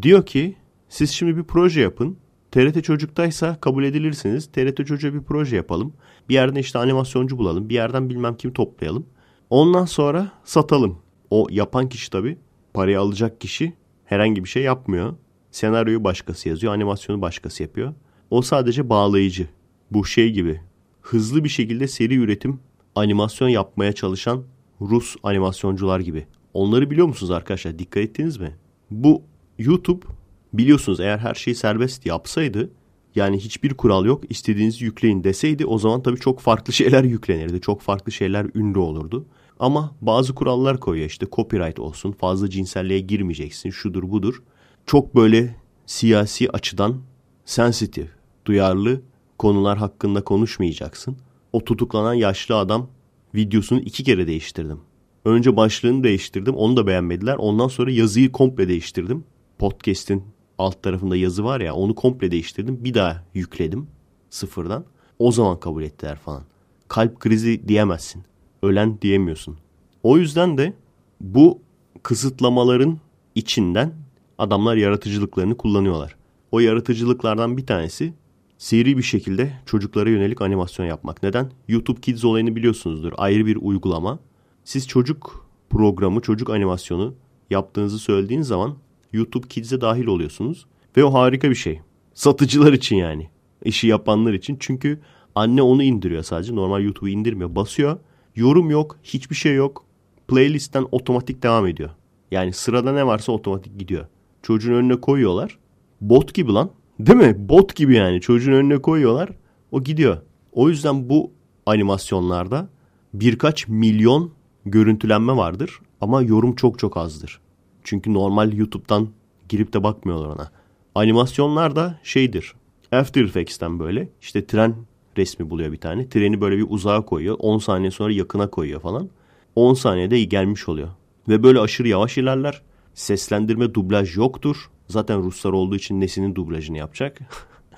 Diyor 0.03 0.27
ki 0.27 0.57
siz 0.89 1.11
şimdi 1.11 1.37
bir 1.37 1.45
proje 1.45 1.81
yapın. 1.81 2.17
TRT 2.51 2.85
Çocuk'taysa 2.85 3.61
kabul 3.61 3.85
edilirsiniz. 3.85 4.47
TRT 4.47 4.87
Çocuk'a 4.87 5.15
bir 5.15 5.23
proje 5.23 5.57
yapalım. 5.57 5.93
Bir 6.29 6.35
yerden 6.35 6.61
işte 6.61 6.79
animasyoncu 6.79 7.39
bulalım. 7.39 7.69
Bir 7.69 7.75
yerden 7.75 8.11
bilmem 8.11 8.37
kim 8.37 8.53
toplayalım. 8.53 9.07
Ondan 9.51 9.85
sonra 9.85 10.33
satalım. 10.45 10.99
O 11.31 11.47
yapan 11.51 11.89
kişi 11.89 12.11
tabii 12.11 12.39
parayı 12.75 13.01
alacak 13.01 13.41
kişi 13.41 13.73
herhangi 14.05 14.45
bir 14.45 14.49
şey 14.49 14.63
yapmıyor. 14.63 15.15
Senaryoyu 15.51 16.05
başkası 16.05 16.49
yazıyor, 16.49 16.73
animasyonu 16.73 17.23
başkası 17.23 17.63
yapıyor. 17.63 17.95
O 18.31 18.43
sadece 18.43 18.89
bağlayıcı. 18.89 19.49
Bu 19.91 20.05
şey 20.05 20.33
gibi. 20.33 20.61
Hızlı 21.01 21.45
bir 21.45 21.49
şekilde 21.49 21.89
seri 21.89 22.15
üretim 22.15 22.61
animasyon 22.95 23.49
yapmaya 23.49 23.93
çalışan 23.93 24.45
Rus 24.81 25.17
animasyoncular 25.23 26.01
gibi. 26.01 26.27
Onları 26.55 26.91
biliyor 26.91 27.07
musunuz 27.07 27.31
arkadaşlar? 27.31 27.79
Dikkat 27.79 28.03
ettiniz 28.03 28.37
mi? 28.37 28.57
Bu 28.91 29.23
YouTube 29.59 30.07
biliyorsunuz 30.53 31.01
eğer 31.01 31.19
her 31.19 31.35
şeyi 31.35 31.55
serbest 31.55 32.07
yapsaydı 32.07 32.71
yani 33.15 33.39
hiçbir 33.39 33.75
kural 33.75 34.05
yok 34.05 34.25
istediğinizi 34.31 34.85
yükleyin 34.85 35.25
deseydi 35.25 35.67
o 35.67 35.79
zaman 35.79 36.03
tabii 36.03 36.21
çok 36.21 36.41
farklı 36.41 36.73
şeyler 36.73 37.05
yüklenirdi. 37.05 37.61
Çok 37.61 37.81
farklı 37.81 38.13
şeyler 38.13 38.47
ünlü 38.55 38.79
olurdu. 38.79 39.27
Ama 39.61 39.95
bazı 40.01 40.35
kurallar 40.35 40.81
koyuyor 40.81 41.09
işte 41.09 41.27
copyright 41.33 41.79
olsun 41.79 42.12
fazla 42.12 42.51
cinselliğe 42.51 43.01
girmeyeceksin 43.01 43.71
şudur 43.71 44.11
budur. 44.11 44.42
Çok 44.87 45.14
böyle 45.14 45.57
siyasi 45.87 46.51
açıdan 46.51 46.97
sensitif, 47.45 48.11
duyarlı 48.45 49.03
konular 49.38 49.79
hakkında 49.79 50.25
konuşmayacaksın. 50.25 51.16
O 51.53 51.64
tutuklanan 51.64 52.14
yaşlı 52.14 52.57
adam 52.57 52.88
videosunu 53.35 53.81
iki 53.81 54.05
kere 54.05 54.27
değiştirdim. 54.27 54.81
Önce 55.25 55.57
başlığını 55.57 56.05
değiştirdim 56.05 56.55
onu 56.55 56.77
da 56.77 56.87
beğenmediler. 56.87 57.37
Ondan 57.37 57.69
sonra 57.69 57.90
yazıyı 57.90 58.33
komple 58.33 58.69
değiştirdim. 58.69 59.25
Podcast'in 59.59 60.25
alt 60.59 60.83
tarafında 60.83 61.16
yazı 61.16 61.45
var 61.45 61.61
ya 61.61 61.75
onu 61.75 61.95
komple 61.95 62.31
değiştirdim. 62.31 62.85
Bir 62.85 62.95
daha 62.95 63.25
yükledim 63.35 63.87
sıfırdan. 64.31 64.85
O 65.19 65.33
zaman 65.33 65.61
kabul 65.61 65.83
ettiler 65.83 66.16
falan. 66.16 66.42
Kalp 66.88 67.21
krizi 67.21 67.69
diyemezsin. 67.69 68.25
Ölen 68.62 69.01
diyemiyorsun. 69.01 69.57
O 70.03 70.19
yüzden 70.19 70.59
de 70.59 70.73
bu 71.21 71.61
kısıtlamaların 72.03 72.99
içinden 73.35 73.95
adamlar 74.38 74.77
yaratıcılıklarını 74.77 75.57
kullanıyorlar. 75.57 76.16
O 76.53 76.61
yaratıcılıklardan 76.61 77.57
bir 77.57 77.66
tanesi 77.66 78.12
seri 78.59 78.99
bir 78.99 79.03
şekilde 79.03 79.53
çocuklara 79.66 80.11
yönelik 80.11 80.42
animasyon 80.42 80.87
yapmak. 80.87 81.23
Neden? 81.23 81.51
YouTube 81.69 82.01
Kids 82.01 82.25
olayını 82.25 82.57
biliyorsunuzdur. 82.57 83.12
Ayrı 83.16 83.47
bir 83.47 83.59
uygulama. 83.61 84.19
Siz 84.64 84.88
çocuk 84.88 85.47
programı, 85.71 86.21
çocuk 86.21 86.51
animasyonu 86.51 87.14
yaptığınızı 87.51 87.99
söylediğiniz 87.99 88.47
zaman 88.47 88.77
YouTube 89.12 89.49
Kids'e 89.49 89.81
dahil 89.81 90.07
oluyorsunuz. 90.07 90.66
Ve 90.97 91.05
o 91.05 91.12
harika 91.12 91.51
bir 91.51 91.55
şey. 91.55 91.81
Satıcılar 92.14 92.73
için 92.73 92.97
yani. 92.97 93.29
İşi 93.64 93.87
yapanlar 93.87 94.33
için. 94.33 94.57
Çünkü 94.61 95.01
anne 95.35 95.62
onu 95.62 95.83
indiriyor 95.83 96.23
sadece. 96.23 96.55
Normal 96.57 96.83
YouTube'u 96.83 97.09
indirmiyor. 97.09 97.55
Basıyor. 97.55 97.99
Yorum 98.37 98.70
yok. 98.70 98.99
Hiçbir 99.03 99.37
şey 99.37 99.55
yok. 99.55 99.85
Playlist'ten 100.29 100.87
otomatik 100.92 101.42
devam 101.42 101.66
ediyor. 101.66 101.90
Yani 102.31 102.53
sırada 102.53 102.92
ne 102.92 103.07
varsa 103.07 103.33
otomatik 103.33 103.79
gidiyor. 103.79 104.07
Çocuğun 104.42 104.72
önüne 104.72 105.01
koyuyorlar. 105.01 105.59
Bot 106.01 106.35
gibi 106.35 106.53
lan. 106.53 106.70
Değil 107.01 107.18
mi? 107.18 107.49
Bot 107.49 107.77
gibi 107.77 107.94
yani. 107.94 108.20
Çocuğun 108.20 108.53
önüne 108.53 108.79
koyuyorlar. 108.79 109.31
O 109.70 109.83
gidiyor. 109.83 110.18
O 110.53 110.68
yüzden 110.68 111.09
bu 111.09 111.31
animasyonlarda 111.66 112.68
birkaç 113.14 113.68
milyon 113.68 114.31
görüntülenme 114.66 115.37
vardır. 115.37 115.81
Ama 116.01 116.22
yorum 116.22 116.55
çok 116.55 116.79
çok 116.79 116.96
azdır. 116.96 117.40
Çünkü 117.85 118.14
normal 118.14 118.53
YouTube'dan 118.53 119.09
girip 119.49 119.72
de 119.72 119.83
bakmıyorlar 119.83 120.27
ona. 120.27 120.51
Animasyonlar 120.94 121.77
da 121.77 122.01
şeydir. 122.03 122.55
After 122.92 123.25
Effects'ten 123.25 123.79
böyle 123.79 124.09
işte 124.20 124.46
tren 124.46 124.75
resmi 125.17 125.51
buluyor 125.51 125.73
bir 125.73 125.81
tane. 125.81 126.09
Treni 126.09 126.41
böyle 126.41 126.57
bir 126.57 126.67
uzağa 126.69 127.01
koyuyor. 127.01 127.37
10 127.39 127.59
saniye 127.59 127.91
sonra 127.91 128.13
yakına 128.13 128.51
koyuyor 128.51 128.81
falan. 128.81 129.09
10 129.57 129.75
saniyede 129.75 130.25
gelmiş 130.25 130.69
oluyor. 130.69 130.89
Ve 131.29 131.43
böyle 131.43 131.61
aşırı 131.61 131.89
yavaş 131.89 132.19
ilerler. 132.19 132.63
Seslendirme 132.95 133.75
dublaj 133.75 134.17
yoktur. 134.17 134.71
Zaten 134.89 135.23
Ruslar 135.23 135.53
olduğu 135.53 135.77
için 135.77 136.01
nesinin 136.01 136.35
dublajını 136.35 136.79
yapacak. 136.79 137.21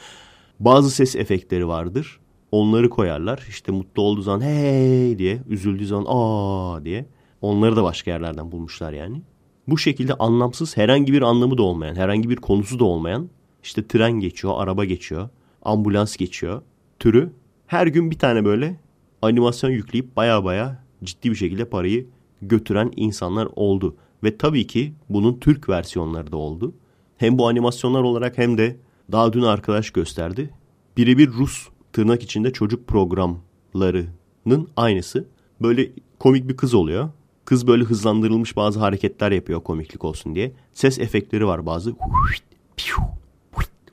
Bazı 0.60 0.90
ses 0.90 1.16
efektleri 1.16 1.68
vardır. 1.68 2.20
Onları 2.52 2.90
koyarlar. 2.90 3.46
İşte 3.48 3.72
mutlu 3.72 4.02
olduğu 4.02 4.22
zaman 4.22 4.40
hey 4.40 5.18
diye, 5.18 5.42
üzüldüğü 5.48 5.86
zaman 5.86 6.06
aa 6.08 6.84
diye. 6.84 7.06
Onları 7.40 7.76
da 7.76 7.82
başka 7.82 8.10
yerlerden 8.10 8.52
bulmuşlar 8.52 8.92
yani. 8.92 9.22
Bu 9.68 9.78
şekilde 9.78 10.14
anlamsız 10.14 10.76
herhangi 10.76 11.12
bir 11.12 11.22
anlamı 11.22 11.58
da 11.58 11.62
olmayan, 11.62 11.94
herhangi 11.94 12.30
bir 12.30 12.36
konusu 12.36 12.78
da 12.78 12.84
olmayan 12.84 13.28
işte 13.62 13.86
tren 13.88 14.12
geçiyor, 14.12 14.54
araba 14.56 14.84
geçiyor, 14.84 15.28
ambulans 15.62 16.16
geçiyor 16.16 16.62
türü 17.00 17.32
her 17.66 17.86
gün 17.86 18.10
bir 18.10 18.18
tane 18.18 18.44
böyle 18.44 18.76
animasyon 19.22 19.70
yükleyip 19.70 20.16
baya 20.16 20.44
baya 20.44 20.84
ciddi 21.04 21.30
bir 21.30 21.36
şekilde 21.36 21.64
parayı 21.64 22.06
götüren 22.42 22.92
insanlar 22.96 23.48
oldu. 23.56 23.96
Ve 24.24 24.36
tabii 24.36 24.66
ki 24.66 24.94
bunun 25.08 25.38
Türk 25.38 25.68
versiyonları 25.68 26.32
da 26.32 26.36
oldu. 26.36 26.74
Hem 27.16 27.38
bu 27.38 27.48
animasyonlar 27.48 28.02
olarak 28.02 28.38
hem 28.38 28.58
de 28.58 28.76
daha 29.12 29.32
dün 29.32 29.42
arkadaş 29.42 29.90
gösterdi. 29.90 30.50
Birebir 30.96 31.28
Rus 31.28 31.68
tırnak 31.92 32.22
içinde 32.22 32.52
çocuk 32.52 32.86
programlarının 32.86 34.68
aynısı. 34.76 35.28
Böyle 35.60 35.90
komik 36.18 36.48
bir 36.48 36.56
kız 36.56 36.74
oluyor. 36.74 37.08
Kız 37.44 37.66
böyle 37.66 37.84
hızlandırılmış 37.84 38.56
bazı 38.56 38.80
hareketler 38.80 39.32
yapıyor 39.32 39.60
komiklik 39.60 40.04
olsun 40.04 40.34
diye. 40.34 40.52
Ses 40.72 40.98
efektleri 40.98 41.46
var 41.46 41.66
bazı. 41.66 41.94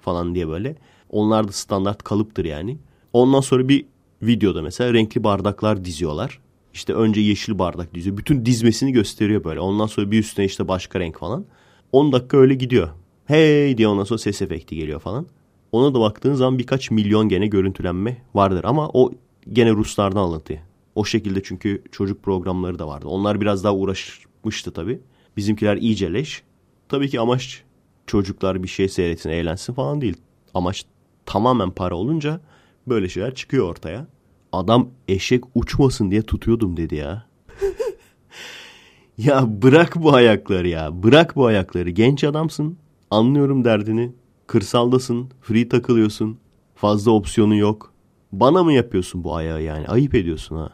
falan 0.02 0.36
diye 0.36 0.48
böyle. 0.48 0.76
Onlar 1.10 1.48
da 1.48 1.52
standart 1.52 2.04
kalıptır 2.04 2.46
yani. 2.46 2.78
Ondan 3.16 3.40
sonra 3.40 3.70
bir 3.70 3.86
videoda 4.22 4.62
mesela 4.62 4.94
renkli 4.94 5.24
bardaklar 5.24 5.86
diziyorlar. 5.86 6.40
İşte 6.74 6.94
önce 6.94 7.22
yeşil 7.22 7.60
bardak 7.60 7.96
diziyor. 7.96 8.18
Bütün 8.18 8.46
dizmesini 8.46 8.92
gösteriyor 8.92 9.44
böyle. 9.44 9.60
Ondan 9.60 9.86
sonra 9.86 10.12
bir 10.12 10.20
üstüne 10.20 10.46
işte 10.46 10.68
başka 10.68 11.00
renk 11.00 11.20
falan. 11.20 11.46
10 11.92 12.12
dakika 12.12 12.38
öyle 12.38 12.56
gidiyor. 12.56 12.90
Hey 13.26 13.78
diye 13.78 13.88
ondan 13.88 14.04
sonra 14.04 14.18
ses 14.18 14.42
efekti 14.42 14.76
geliyor 14.76 15.00
falan. 15.00 15.26
Ona 15.72 15.94
da 15.94 16.00
baktığın 16.00 16.34
zaman 16.34 16.60
birkaç 16.60 16.92
milyon 16.92 17.30
gene 17.30 17.48
görüntülenme 17.48 18.18
vardır. 18.34 18.64
Ama 18.64 18.90
o 18.94 19.12
gene 19.54 19.72
Ruslardan 19.72 20.22
alıntı. 20.22 20.60
O 20.96 21.06
şekilde 21.06 21.44
çünkü 21.44 21.84
çocuk 21.92 22.24
programları 22.24 22.80
da 22.80 22.88
vardı. 22.88 23.08
Onlar 23.08 23.42
biraz 23.42 23.64
daha 23.64 23.76
uğraşmıştı 23.76 24.72
tabii. 24.72 25.00
Bizimkiler 25.38 25.78
iyice 25.78 26.14
leş. 26.14 26.44
Tabii 26.90 27.10
ki 27.10 27.20
amaç 27.20 27.64
çocuklar 28.08 28.64
bir 28.64 28.68
şey 28.68 28.90
seyretsin, 28.90 29.30
eğlensin 29.30 29.74
falan 29.74 30.02
değil. 30.02 30.18
Amaç 30.54 30.86
tamamen 31.26 31.72
para 31.72 31.96
olunca 31.96 32.42
böyle 32.88 33.10
şeyler 33.10 33.36
çıkıyor 33.36 33.70
ortaya. 33.70 34.08
Adam 34.52 34.90
eşek 35.08 35.44
uçmasın 35.56 36.12
diye 36.12 36.22
tutuyordum 36.22 36.78
dedi 36.78 36.96
ya. 36.96 37.26
ya 39.18 39.62
bırak 39.62 39.96
bu 39.96 40.14
ayakları 40.14 40.68
ya. 40.68 41.04
Bırak 41.04 41.36
bu 41.36 41.46
ayakları. 41.46 41.90
Genç 41.90 42.24
adamsın. 42.24 42.78
Anlıyorum 43.12 43.66
derdini. 43.66 44.12
Kırsaldasın. 44.48 45.30
Free 45.42 45.70
takılıyorsun. 45.70 46.38
Fazla 46.76 47.12
opsiyonu 47.12 47.56
yok. 47.56 47.94
Bana 48.32 48.64
mı 48.64 48.74
yapıyorsun 48.74 49.24
bu 49.24 49.36
ayağı 49.36 49.64
yani? 49.64 49.88
Ayıp 49.88 50.16
ediyorsun 50.16 50.56
ha. 50.56 50.70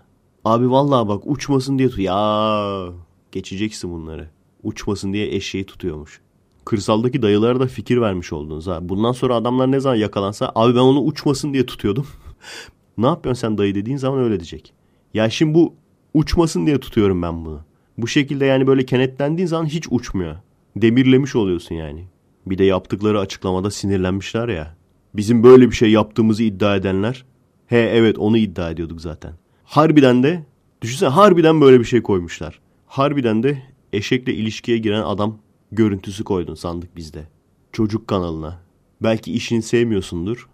Abi 0.46 0.72
vallahi 0.72 1.08
bak 1.08 1.24
uçmasın 1.26 1.78
diye 1.80 1.90
tut. 1.90 2.00
Ya 2.00 2.88
geçeceksin 3.32 3.92
bunları. 3.92 4.30
Uçmasın 4.64 5.14
diye 5.14 5.36
eşeği 5.36 5.66
tutuyormuş. 5.66 6.22
Kırsaldaki 6.66 7.22
dayılara 7.22 7.60
da 7.60 7.68
fikir 7.68 8.02
vermiş 8.02 8.34
oldunuz 8.34 8.68
ha. 8.68 8.80
Bundan 8.90 9.12
sonra 9.12 9.36
adamlar 9.36 9.72
ne 9.72 9.80
zaman 9.80 9.96
yakalansa 9.96 10.52
abi 10.56 10.76
ben 10.76 10.80
onu 10.80 11.02
uçmasın 11.02 11.54
diye 11.54 11.66
tutuyordum. 11.66 12.08
ne 12.98 13.06
yapıyorsun 13.06 13.42
sen 13.42 13.58
dayı 13.58 13.76
dediğin 13.76 13.98
zaman 13.98 14.20
öyle 14.24 14.40
diyecek. 14.40 14.74
Ya 15.14 15.30
şimdi 15.30 15.54
bu 15.54 15.74
uçmasın 16.14 16.66
diye 16.66 16.80
tutuyorum 16.80 17.22
ben 17.22 17.46
bunu. 17.46 17.62
Bu 17.98 18.08
şekilde 18.08 18.46
yani 18.46 18.68
böyle 18.68 18.86
kenetlendiğin 18.86 19.48
zaman 19.48 19.66
hiç 19.66 19.88
uçmuyor. 19.92 20.36
Demirlemiş 20.76 21.36
oluyorsun 21.36 21.76
yani. 21.76 22.06
Bir 22.46 22.58
de 22.58 22.64
yaptıkları 22.64 23.20
açıklamada 23.20 23.72
sinirlenmişler 23.72 24.50
ya. 24.50 24.76
Bizim 25.14 25.44
böyle 25.44 25.70
bir 25.70 25.76
şey 25.76 25.92
yaptığımızı 25.92 26.44
iddia 26.44 26.76
edenler. 26.76 27.26
He 27.68 27.78
evet 27.78 28.20
onu 28.20 28.38
iddia 28.38 28.72
ediyorduk 28.72 29.02
zaten. 29.02 29.34
Harbiden 29.64 30.24
de 30.24 30.44
düşünsene 30.82 31.10
harbiden 31.10 31.62
böyle 31.62 31.80
bir 31.80 31.86
şey 31.86 32.02
koymuşlar. 32.02 32.60
Harbiden 32.86 33.44
de 33.44 33.64
eşekle 33.94 34.34
ilişkiye 34.34 34.78
giren 34.78 35.02
adam 35.02 35.38
görüntüsü 35.72 36.24
koydun 36.24 36.56
sandık 36.56 36.96
bizde. 36.96 37.28
Çocuk 37.72 38.08
kanalına. 38.08 38.62
Belki 39.04 39.34
işini 39.34 39.62
sevmiyorsundur. 39.62 40.50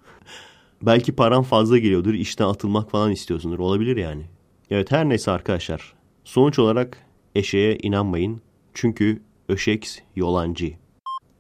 Belki 0.82 1.12
paran 1.12 1.44
fazla 1.44 1.78
geliyordur. 1.78 2.14
işten 2.14 2.46
atılmak 2.46 2.92
falan 2.92 3.12
istiyorsundur. 3.12 3.60
Olabilir 3.60 3.98
yani. 3.98 4.26
Evet 4.70 4.92
her 4.92 5.10
neyse 5.10 5.32
arkadaşlar. 5.32 5.94
Sonuç 6.24 6.60
olarak 6.60 7.06
eşeğe 7.36 7.78
inanmayın. 7.78 8.42
Çünkü 8.74 9.22
öşeks 9.50 10.00
yolancı. 10.16 10.74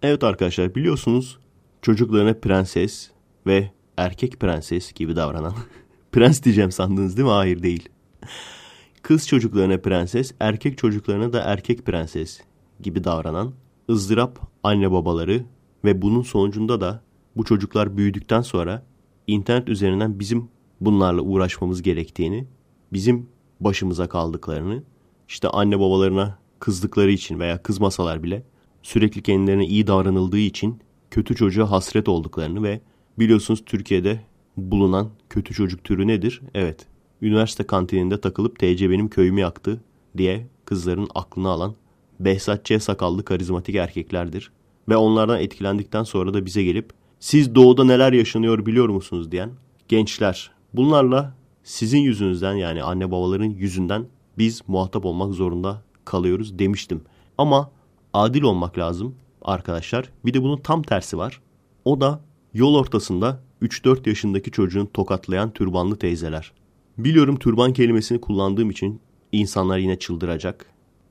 Evet 0.04 0.24
arkadaşlar 0.24 0.76
biliyorsunuz 0.76 1.38
çocuklarına 1.82 2.34
prenses 2.34 3.12
ve 3.48 3.72
erkek 3.98 4.40
prenses 4.40 4.94
gibi 4.94 5.16
davranan. 5.16 5.54
Prens 6.12 6.44
diyeceğim 6.44 6.72
sandınız 6.72 7.18
değil 7.18 7.28
mi? 7.28 7.34
Hayır 7.34 7.64
değil. 7.64 7.90
Kız 9.02 9.28
çocuklarına 9.28 9.78
prenses, 9.78 10.34
erkek 10.40 10.78
çocuklarına 10.78 11.34
da 11.34 11.42
erkek 11.42 11.86
prenses 11.86 12.40
gibi 12.80 13.04
davranan 13.04 13.54
ızdırap 13.90 14.40
anne 14.64 14.92
babaları 14.92 15.44
ve 15.86 16.02
bunun 16.02 16.22
sonucunda 16.22 16.82
da 16.82 17.04
bu 17.38 17.44
çocuklar 17.44 17.98
büyüdükten 17.98 18.42
sonra 18.42 18.86
internet 19.28 19.70
üzerinden 19.70 20.20
bizim 20.20 20.50
bunlarla 20.82 21.22
uğraşmamız 21.22 21.82
gerektiğini, 21.82 22.48
bizim 22.94 23.30
başımıza 23.60 24.10
kaldıklarını, 24.10 24.84
işte 25.28 25.50
anne 25.50 25.80
babalarına 25.80 26.38
kızdıkları 26.60 27.12
için 27.12 27.40
veya 27.40 27.64
kızmasalar 27.64 28.24
bile 28.24 28.44
sürekli 28.84 29.24
kendilerine 29.24 29.66
iyi 29.66 29.88
davranıldığı 29.88 30.38
için 30.38 30.82
kötü 31.12 31.36
çocuğa 31.36 31.72
hasret 31.72 32.10
olduklarını 32.10 32.64
ve 32.64 32.82
biliyorsunuz 33.20 33.64
Türkiye'de 33.66 34.22
bulunan 34.58 35.10
kötü 35.30 35.54
çocuk 35.54 35.84
türü 35.84 36.08
nedir? 36.08 36.42
Evet, 36.54 36.88
üniversite 37.22 37.64
kantininde 37.64 38.22
takılıp 38.22 38.60
TC 38.60 38.90
benim 38.90 39.10
köyümü 39.10 39.42
yaktı 39.42 39.82
diye 40.18 40.48
kızların 40.66 41.08
aklını 41.16 41.50
alan 41.50 41.76
Behzat 42.20 42.66
Ç. 42.66 42.82
sakallı 42.82 43.26
karizmatik 43.26 43.76
erkeklerdir. 43.76 44.52
Ve 44.90 44.98
onlardan 44.98 45.40
etkilendikten 45.40 46.04
sonra 46.04 46.34
da 46.34 46.46
bize 46.46 46.64
gelip 46.64 46.90
siz 47.20 47.56
doğuda 47.56 47.84
neler 47.84 48.14
yaşanıyor 48.14 48.66
biliyor 48.66 48.90
musunuz 48.90 49.32
diyen 49.32 49.52
gençler. 49.88 50.52
Bunlarla 50.74 51.36
sizin 51.64 52.00
yüzünüzden 52.00 52.54
yani 52.54 52.84
anne 52.84 53.12
babaların 53.12 53.50
yüzünden 53.50 54.06
biz 54.38 54.62
muhatap 54.68 55.06
olmak 55.06 55.34
zorunda 55.34 55.82
kalıyoruz 56.06 56.60
demiştim. 56.60 57.02
Ama 57.38 57.72
adil 58.14 58.42
olmak 58.42 58.78
lazım 58.78 59.16
arkadaşlar. 59.42 60.10
Bir 60.26 60.34
de 60.34 60.44
bunun 60.44 60.58
tam 60.58 60.84
tersi 60.84 61.18
var. 61.18 61.42
O 61.86 62.02
da 62.02 62.22
yol 62.54 62.76
ortasında 62.76 63.44
3-4 63.62 64.10
yaşındaki 64.10 64.52
çocuğun 64.52 64.86
tokatlayan 64.86 65.52
türbanlı 65.54 66.00
teyzeler. 66.00 66.52
Biliyorum 66.98 67.40
türban 67.40 67.74
kelimesini 67.74 68.22
kullandığım 68.22 68.70
için 68.70 69.02
insanlar 69.32 69.78
yine 69.78 70.00
çıldıracak. 70.00 70.66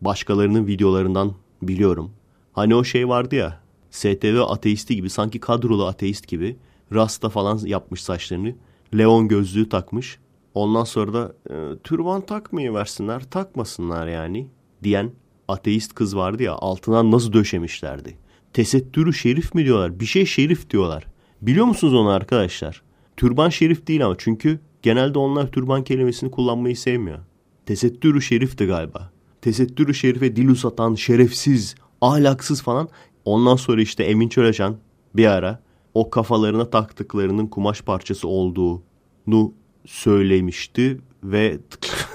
Başkalarının 0.06 0.66
videolarından 0.66 1.32
biliyorum. 1.62 2.10
Hani 2.52 2.74
o 2.74 2.84
şey 2.84 3.08
vardı 3.08 3.34
ya 3.34 3.60
STV 3.90 4.40
ateisti 4.48 4.96
gibi 4.96 5.10
sanki 5.10 5.40
kadrolu 5.40 5.86
ateist 5.86 6.28
gibi 6.28 6.56
rasta 6.94 7.28
falan 7.28 7.58
yapmış 7.58 8.02
saçlarını. 8.02 8.54
Leon 8.98 9.28
gözlüğü 9.28 9.68
takmış. 9.68 10.18
Ondan 10.54 10.84
sonra 10.84 11.12
da 11.12 11.34
e, 11.50 11.54
türban 11.84 12.20
takmayı 12.20 12.74
versinler 12.74 13.30
takmasınlar 13.30 14.06
yani 14.06 14.48
diyen 14.82 15.10
ateist 15.48 15.94
kız 15.94 16.16
vardı 16.16 16.42
ya 16.42 16.52
altından 16.52 17.10
nasıl 17.10 17.32
döşemişlerdi. 17.32 18.18
Tesettürü 18.52 19.12
şerif 19.12 19.54
mi 19.54 19.64
diyorlar 19.64 20.00
bir 20.00 20.06
şey 20.06 20.26
şerif 20.26 20.70
diyorlar. 20.70 21.06
Biliyor 21.42 21.66
musunuz 21.66 21.94
onu 21.94 22.08
arkadaşlar? 22.08 22.82
Türban 23.16 23.48
şerif 23.48 23.86
değil 23.86 24.06
ama 24.06 24.14
çünkü 24.18 24.60
genelde 24.82 25.18
onlar 25.18 25.52
türban 25.52 25.84
kelimesini 25.84 26.30
kullanmayı 26.30 26.76
sevmiyor. 26.76 27.18
Tesettürü 27.66 28.22
şerifti 28.22 28.66
galiba. 28.66 29.15
Tesettürü 29.46 29.94
şerife 29.94 30.36
dil 30.36 30.48
uzatan, 30.48 30.94
şerefsiz, 30.94 31.74
ahlaksız 32.00 32.62
falan. 32.62 32.88
Ondan 33.24 33.56
sonra 33.56 33.82
işte 33.82 34.04
Emin 34.04 34.28
Çöleşen 34.28 34.76
bir 35.16 35.26
ara 35.26 35.62
o 35.94 36.10
kafalarına 36.10 36.70
taktıklarının 36.70 37.46
kumaş 37.46 37.82
parçası 37.82 38.28
olduğunu 38.28 39.52
söylemişti 39.84 41.00
ve 41.22 41.58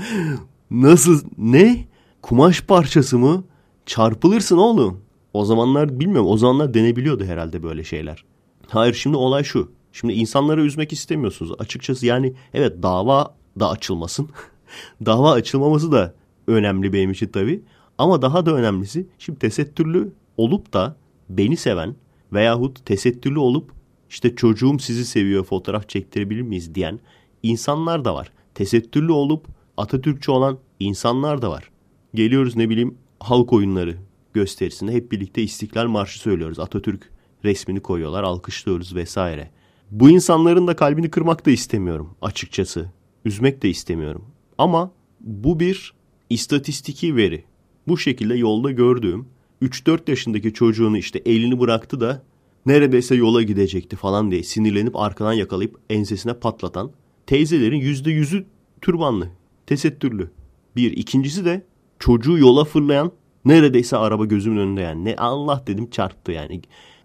nasıl 0.70 1.24
ne? 1.38 1.86
Kumaş 2.22 2.60
parçası 2.60 3.18
mı? 3.18 3.44
Çarpılırsın 3.86 4.56
oğlum. 4.56 5.00
O 5.32 5.44
zamanlar 5.44 6.00
bilmiyorum 6.00 6.30
o 6.30 6.36
zamanlar 6.36 6.74
denebiliyordu 6.74 7.24
herhalde 7.24 7.62
böyle 7.62 7.84
şeyler. 7.84 8.24
Hayır 8.68 8.94
şimdi 8.94 9.16
olay 9.16 9.44
şu. 9.44 9.72
Şimdi 9.92 10.12
insanları 10.12 10.64
üzmek 10.64 10.92
istemiyorsunuz. 10.92 11.52
Açıkçası 11.58 12.06
yani 12.06 12.34
evet 12.54 12.82
dava 12.82 13.34
da 13.60 13.70
açılmasın. 13.70 14.30
Dava 15.06 15.32
açılmaması 15.32 15.92
da 15.92 16.14
önemli 16.46 16.92
benim 16.92 17.10
için 17.10 17.28
tabii 17.28 17.62
ama 17.98 18.22
daha 18.22 18.46
da 18.46 18.54
önemlisi 18.54 19.06
şimdi 19.18 19.38
tesettürlü 19.38 20.12
olup 20.36 20.72
da 20.72 20.96
beni 21.28 21.56
seven 21.56 21.94
veyahut 22.32 22.84
tesettürlü 22.84 23.38
olup 23.38 23.72
işte 24.10 24.36
çocuğum 24.36 24.78
sizi 24.78 25.04
seviyor 25.04 25.44
fotoğraf 25.44 25.88
çektirebilir 25.88 26.42
miyiz 26.42 26.74
diyen 26.74 27.00
insanlar 27.42 28.04
da 28.04 28.14
var. 28.14 28.32
Tesettürlü 28.54 29.12
olup 29.12 29.46
Atatürkçü 29.76 30.30
olan 30.30 30.58
insanlar 30.80 31.42
da 31.42 31.50
var. 31.50 31.70
Geliyoruz 32.14 32.56
ne 32.56 32.68
bileyim 32.68 32.98
halk 33.20 33.52
oyunları 33.52 33.96
gösterisinde 34.34 34.92
hep 34.92 35.12
birlikte 35.12 35.42
İstiklal 35.42 35.86
Marşı 35.86 36.18
söylüyoruz. 36.18 36.58
Atatürk 36.58 37.10
resmini 37.44 37.80
koyuyorlar, 37.80 38.22
alkışlıyoruz 38.22 38.94
vesaire. 38.94 39.50
Bu 39.90 40.10
insanların 40.10 40.66
da 40.66 40.76
kalbini 40.76 41.10
kırmak 41.10 41.46
da 41.46 41.50
istemiyorum 41.50 42.14
açıkçası. 42.22 42.92
Üzmek 43.24 43.62
de 43.62 43.68
istemiyorum. 43.68 44.24
Ama 44.58 44.90
bu 45.20 45.60
bir 45.60 45.94
istatistiki 46.30 47.16
veri. 47.16 47.44
Bu 47.88 47.98
şekilde 47.98 48.34
yolda 48.34 48.70
gördüğüm 48.70 49.26
3-4 49.62 50.10
yaşındaki 50.10 50.52
çocuğunu 50.52 50.98
işte 50.98 51.22
elini 51.26 51.60
bıraktı 51.60 52.00
da 52.00 52.22
neredeyse 52.66 53.14
yola 53.14 53.42
gidecekti 53.42 53.96
falan 53.96 54.30
diye 54.30 54.42
sinirlenip 54.42 54.96
arkadan 54.96 55.32
yakalayıp 55.32 55.78
ensesine 55.90 56.34
patlatan 56.34 56.90
teyzelerin 57.26 57.80
%100'ü 57.80 58.44
türbanlı, 58.80 59.28
tesettürlü. 59.66 60.30
Bir. 60.76 60.92
ikincisi 60.92 61.44
de 61.44 61.66
çocuğu 61.98 62.38
yola 62.38 62.64
fırlayan 62.64 63.12
neredeyse 63.44 63.96
araba 63.96 64.24
gözümün 64.24 64.56
önünde 64.56 64.80
yani. 64.80 65.04
Ne 65.04 65.16
Allah 65.16 65.64
dedim 65.66 65.90
çarptı 65.90 66.32
yani. 66.32 66.62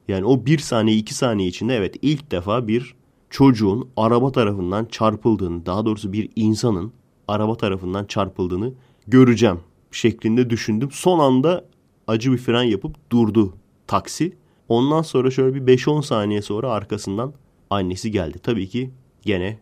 Yani 0.07 0.25
o 0.25 0.45
bir 0.45 0.59
saniye 0.59 0.97
iki 0.97 1.13
saniye 1.13 1.47
içinde 1.47 1.75
evet 1.75 1.95
ilk 2.01 2.31
defa 2.31 2.67
bir 2.67 2.95
çocuğun 3.29 3.89
araba 3.97 4.31
tarafından 4.31 4.85
çarpıldığını 4.85 5.65
daha 5.65 5.85
doğrusu 5.85 6.13
bir 6.13 6.29
insanın 6.35 6.93
araba 7.27 7.57
tarafından 7.57 8.05
çarpıldığını 8.05 8.73
göreceğim 9.11 9.59
şeklinde 9.91 10.49
düşündüm. 10.49 10.89
Son 10.91 11.19
anda 11.19 11.65
acı 12.07 12.31
bir 12.31 12.37
fren 12.37 12.63
yapıp 12.63 13.11
durdu 13.11 13.53
taksi. 13.87 14.33
Ondan 14.69 15.01
sonra 15.01 15.31
şöyle 15.31 15.67
bir 15.67 15.77
5-10 15.77 16.03
saniye 16.03 16.41
sonra 16.41 16.71
arkasından 16.71 17.33
annesi 17.69 18.11
geldi. 18.11 18.39
Tabii 18.43 18.67
ki 18.67 18.91
gene 19.21 19.59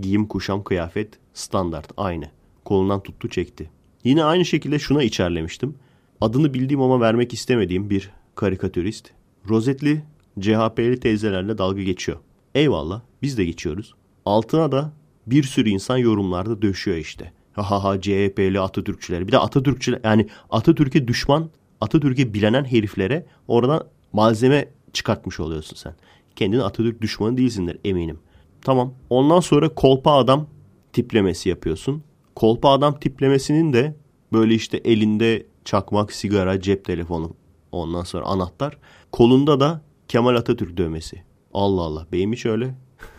giyim 0.00 0.26
kuşam 0.26 0.64
kıyafet 0.64 1.18
standart 1.34 1.92
aynı. 1.96 2.30
Kolundan 2.64 3.02
tuttu 3.02 3.28
çekti. 3.28 3.70
Yine 4.04 4.24
aynı 4.24 4.44
şekilde 4.44 4.78
şuna 4.78 5.02
içerlemiştim. 5.02 5.74
Adını 6.20 6.54
bildiğim 6.54 6.82
ama 6.82 7.00
vermek 7.00 7.32
istemediğim 7.32 7.90
bir 7.90 8.10
karikatürist. 8.34 9.10
Rozetli 9.48 10.04
CHP'li 10.40 11.00
teyzelerle 11.00 11.58
dalga 11.58 11.82
geçiyor. 11.82 12.18
Eyvallah 12.54 13.00
biz 13.22 13.38
de 13.38 13.44
geçiyoruz. 13.44 13.94
Altına 14.24 14.72
da 14.72 14.92
bir 15.26 15.42
sürü 15.42 15.68
insan 15.68 15.96
yorumlarda 15.96 16.62
döşüyor 16.62 16.96
işte. 16.96 17.32
Ha 17.52 17.84
ha 17.84 18.00
CHP'li 18.00 18.60
Atatürkçüler. 18.60 19.26
Bir 19.26 19.32
de 19.32 19.38
Atatürkçüler 19.38 20.00
yani 20.04 20.26
Atatürk'e 20.50 21.08
düşman, 21.08 21.50
Atatürk'e 21.80 22.34
bilenen 22.34 22.64
heriflere 22.64 23.26
oradan 23.48 23.84
malzeme 24.12 24.68
çıkartmış 24.92 25.40
oluyorsun 25.40 25.76
sen. 25.76 25.94
Kendini 26.36 26.62
Atatürk 26.62 27.00
düşmanı 27.00 27.36
değilsindir 27.36 27.78
eminim. 27.84 28.18
Tamam. 28.62 28.94
Ondan 29.10 29.40
sonra 29.40 29.68
kolpa 29.68 30.12
adam 30.12 30.46
tiplemesi 30.92 31.48
yapıyorsun. 31.48 32.02
Kolpa 32.34 32.72
adam 32.72 32.98
tiplemesinin 33.00 33.72
de 33.72 33.96
böyle 34.32 34.54
işte 34.54 34.76
elinde 34.76 35.46
çakmak, 35.64 36.12
sigara, 36.12 36.60
cep 36.60 36.84
telefonu 36.84 37.34
ondan 37.72 38.02
sonra 38.02 38.24
anahtar. 38.24 38.78
Kolunda 39.12 39.60
da 39.60 39.82
Kemal 40.08 40.36
Atatürk 40.36 40.76
dövmesi. 40.76 41.22
Allah 41.54 41.80
Allah 41.80 42.06
benim 42.12 42.32
hiç 42.32 42.46
öyle. 42.46 42.74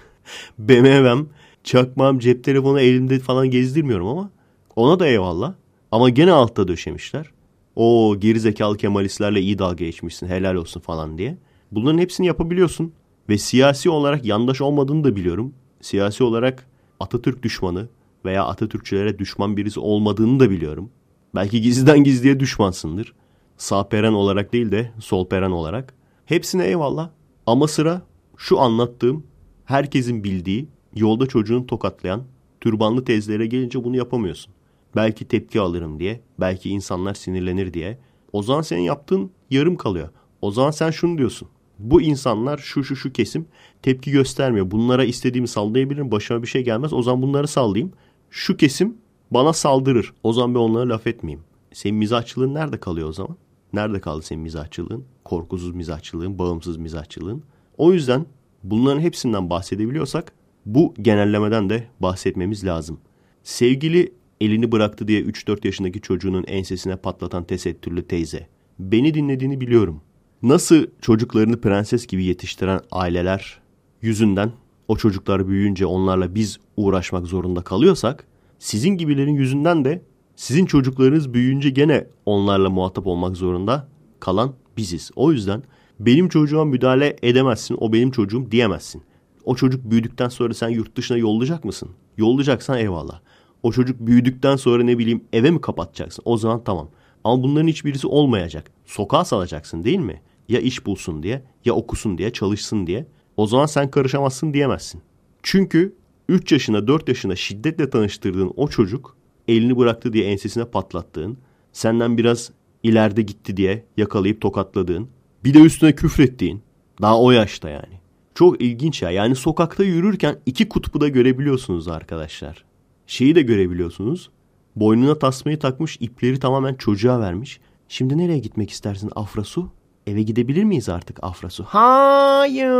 BMW'm, 0.59 1.29
çakmağım, 1.63 2.19
cep 2.19 2.43
telefonu 2.43 2.79
elimde 2.79 3.19
falan 3.19 3.49
gezdirmiyorum 3.49 4.07
ama 4.07 4.29
ona 4.75 4.99
da 4.99 5.07
eyvallah. 5.07 5.53
Ama 5.91 6.09
gene 6.09 6.31
altta 6.31 6.67
döşemişler. 6.67 7.31
O 7.75 8.15
gerizekalı 8.19 8.77
Kemalistlerle 8.77 9.41
iyi 9.41 9.59
dalga 9.59 9.85
geçmişsin 9.85 10.27
helal 10.27 10.55
olsun 10.55 10.79
falan 10.79 11.17
diye. 11.17 11.37
Bunların 11.71 11.97
hepsini 11.97 12.27
yapabiliyorsun. 12.27 12.93
Ve 13.29 13.37
siyasi 13.37 13.89
olarak 13.89 14.25
yandaş 14.25 14.61
olmadığını 14.61 15.03
da 15.03 15.15
biliyorum. 15.15 15.53
Siyasi 15.81 16.23
olarak 16.23 16.67
Atatürk 16.99 17.43
düşmanı 17.43 17.87
veya 18.25 18.45
Atatürkçülere 18.45 19.19
düşman 19.19 19.57
birisi 19.57 19.79
olmadığını 19.79 20.39
da 20.39 20.49
biliyorum. 20.49 20.89
Belki 21.35 21.61
gizliden 21.61 22.03
gizliye 22.03 22.39
düşmansındır. 22.39 23.13
Sağ 23.57 23.89
peren 23.89 24.13
olarak 24.13 24.53
değil 24.53 24.71
de 24.71 24.91
sol 24.99 25.27
peren 25.27 25.51
olarak. 25.51 25.93
Hepsine 26.25 26.65
eyvallah. 26.65 27.09
Ama 27.45 27.67
sıra 27.67 28.01
şu 28.37 28.59
anlattığım 28.59 29.23
herkesin 29.65 30.23
bildiği 30.23 30.67
yolda 30.95 31.27
çocuğunu 31.27 31.67
tokatlayan 31.67 32.23
türbanlı 32.61 33.05
teyzelere 33.05 33.45
gelince 33.45 33.83
bunu 33.83 33.97
yapamıyorsun. 33.97 34.53
Belki 34.95 35.25
tepki 35.27 35.59
alırım 35.59 35.99
diye, 35.99 36.21
belki 36.39 36.69
insanlar 36.69 37.13
sinirlenir 37.13 37.73
diye. 37.73 37.97
O 38.33 38.43
zaman 38.43 38.61
senin 38.61 38.81
yaptığın 38.81 39.31
yarım 39.49 39.75
kalıyor. 39.75 40.09
O 40.41 40.51
zaman 40.51 40.71
sen 40.71 40.91
şunu 40.91 41.17
diyorsun. 41.17 41.47
Bu 41.79 42.01
insanlar 42.01 42.57
şu 42.57 42.83
şu 42.83 42.95
şu 42.95 43.13
kesim 43.13 43.45
tepki 43.81 44.11
göstermiyor. 44.11 44.71
Bunlara 44.71 45.03
istediğimi 45.03 45.47
sallayabilirim. 45.47 46.11
Başıma 46.11 46.41
bir 46.41 46.47
şey 46.47 46.63
gelmez. 46.63 46.93
O 46.93 47.01
zaman 47.01 47.21
bunları 47.21 47.47
sallayayım. 47.47 47.93
Şu 48.29 48.57
kesim 48.57 48.97
bana 49.31 49.53
saldırır. 49.53 50.13
O 50.23 50.33
zaman 50.33 50.55
ben 50.55 50.59
onlara 50.59 50.89
laf 50.89 51.07
etmeyeyim. 51.07 51.43
Senin 51.73 51.95
mizahçılığın 51.95 52.53
nerede 52.53 52.79
kalıyor 52.79 53.09
o 53.09 53.13
zaman? 53.13 53.37
Nerede 53.73 54.01
kaldı 54.01 54.21
senin 54.21 54.41
mizahçılığın? 54.41 55.05
Korkusuz 55.23 55.75
mizahçılığın, 55.75 56.39
bağımsız 56.39 56.77
mizahçılığın. 56.77 57.43
O 57.77 57.93
yüzden 57.93 58.25
bunların 58.63 59.01
hepsinden 59.01 59.49
bahsedebiliyorsak 59.49 60.33
bu 60.65 60.93
genellemeden 61.01 61.69
de 61.69 61.87
bahsetmemiz 61.99 62.65
lazım. 62.65 62.99
Sevgili 63.43 64.13
elini 64.41 64.71
bıraktı 64.71 65.07
diye 65.07 65.21
3-4 65.21 65.67
yaşındaki 65.67 66.01
çocuğunun 66.01 66.43
ensesine 66.47 66.95
patlatan 66.95 67.43
tesettürlü 67.43 68.07
teyze. 68.07 68.47
Beni 68.79 69.13
dinlediğini 69.13 69.61
biliyorum. 69.61 70.01
Nasıl 70.43 70.85
çocuklarını 71.01 71.61
prenses 71.61 72.07
gibi 72.07 72.23
yetiştiren 72.23 72.79
aileler 72.91 73.59
yüzünden 74.01 74.51
o 74.87 74.97
çocuklar 74.97 75.47
büyüyünce 75.47 75.85
onlarla 75.85 76.35
biz 76.35 76.59
uğraşmak 76.77 77.27
zorunda 77.27 77.61
kalıyorsak 77.61 78.27
sizin 78.59 78.89
gibilerin 78.89 79.35
yüzünden 79.35 79.85
de 79.85 80.01
sizin 80.35 80.65
çocuklarınız 80.65 81.33
büyüyünce 81.33 81.69
gene 81.69 82.07
onlarla 82.25 82.69
muhatap 82.69 83.07
olmak 83.07 83.37
zorunda 83.37 83.87
kalan 84.19 84.53
biziz. 84.77 85.11
O 85.15 85.31
yüzden 85.31 85.63
benim 85.99 86.29
çocuğuma 86.29 86.65
müdahale 86.65 87.15
edemezsin, 87.23 87.77
o 87.79 87.93
benim 87.93 88.11
çocuğum 88.11 88.51
diyemezsin. 88.51 89.03
O 89.45 89.55
çocuk 89.55 89.91
büyüdükten 89.91 90.29
sonra 90.29 90.53
sen 90.53 90.69
yurt 90.69 90.97
dışına 90.97 91.17
yollayacak 91.17 91.65
mısın? 91.65 91.89
Yollayacaksan 92.17 92.77
eyvallah. 92.77 93.19
O 93.63 93.71
çocuk 93.71 93.99
büyüdükten 93.99 94.55
sonra 94.55 94.83
ne 94.83 94.97
bileyim 94.97 95.23
eve 95.33 95.51
mi 95.51 95.61
kapatacaksın? 95.61 96.21
O 96.25 96.37
zaman 96.37 96.63
tamam. 96.63 96.89
Ama 97.23 97.43
bunların 97.43 97.67
hiçbirisi 97.67 98.07
olmayacak. 98.07 98.71
Sokağa 98.85 99.25
salacaksın 99.25 99.83
değil 99.83 99.99
mi? 99.99 100.21
Ya 100.49 100.59
iş 100.59 100.85
bulsun 100.85 101.23
diye, 101.23 101.43
ya 101.65 101.73
okusun 101.73 102.17
diye, 102.17 102.33
çalışsın 102.33 102.87
diye. 102.87 103.05
O 103.37 103.47
zaman 103.47 103.65
sen 103.65 103.91
karışamazsın 103.91 104.53
diyemezsin. 104.53 105.01
Çünkü 105.43 105.95
3 106.29 106.51
yaşına 106.51 106.87
4 106.87 107.07
yaşına 107.07 107.35
şiddetle 107.35 107.89
tanıştırdığın 107.89 108.53
o 108.55 108.67
çocuk 108.67 109.17
elini 109.47 109.77
bıraktı 109.77 110.13
diye 110.13 110.31
ensesine 110.31 110.65
patlattığın, 110.65 111.37
senden 111.73 112.17
biraz 112.17 112.51
ileride 112.83 113.21
gitti 113.21 113.57
diye 113.57 113.85
yakalayıp 113.97 114.41
tokatladığın, 114.41 115.09
bir 115.43 115.53
de 115.53 115.59
üstüne 115.59 115.95
küfrettiğin, 115.95 116.61
daha 117.01 117.21
o 117.21 117.31
yaşta 117.31 117.69
yani. 117.69 118.02
Çok 118.35 118.61
ilginç 118.61 119.01
ya. 119.01 119.11
Yani 119.11 119.35
sokakta 119.35 119.83
yürürken 119.83 120.35
iki 120.45 120.69
kutbu 120.69 121.01
da 121.01 121.07
görebiliyorsunuz 121.07 121.87
arkadaşlar. 121.87 122.65
Şeyi 123.07 123.35
de 123.35 123.41
görebiliyorsunuz. 123.41 124.29
Boynuna 124.75 125.19
tasmayı 125.19 125.59
takmış, 125.59 125.97
ipleri 125.99 126.39
tamamen 126.39 126.73
çocuğa 126.73 127.19
vermiş. 127.19 127.59
Şimdi 127.87 128.17
nereye 128.17 128.39
gitmek 128.39 128.69
istersin 128.69 129.09
Afrasu? 129.15 129.69
Eve 130.07 130.21
gidebilir 130.21 130.63
miyiz 130.63 130.89
artık 130.89 131.19
Afrasu? 131.21 131.63
Hayır. 131.63 132.73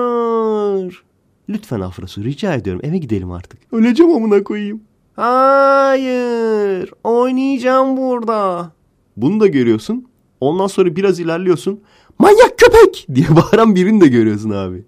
Lütfen 1.49 1.79
Afrasu 1.79 2.23
rica 2.23 2.53
ediyorum 2.53 2.81
eve 2.83 2.97
gidelim 2.97 3.31
artık. 3.31 3.59
Öleceğim 3.73 4.11
amına 4.11 4.43
koyayım. 4.43 4.81
Hayır. 5.15 6.91
Oynayacağım 7.03 7.97
burada. 7.97 8.71
Bunu 9.17 9.39
da 9.39 9.47
görüyorsun. 9.47 10.07
Ondan 10.39 10.67
sonra 10.67 10.95
biraz 10.95 11.19
ilerliyorsun. 11.19 11.79
Manyak 12.19 12.57
köpek 12.57 13.07
diye 13.15 13.27
bağıran 13.35 13.75
birini 13.75 14.01
de 14.01 14.07
görüyorsun 14.07 14.49
abi. 14.49 14.85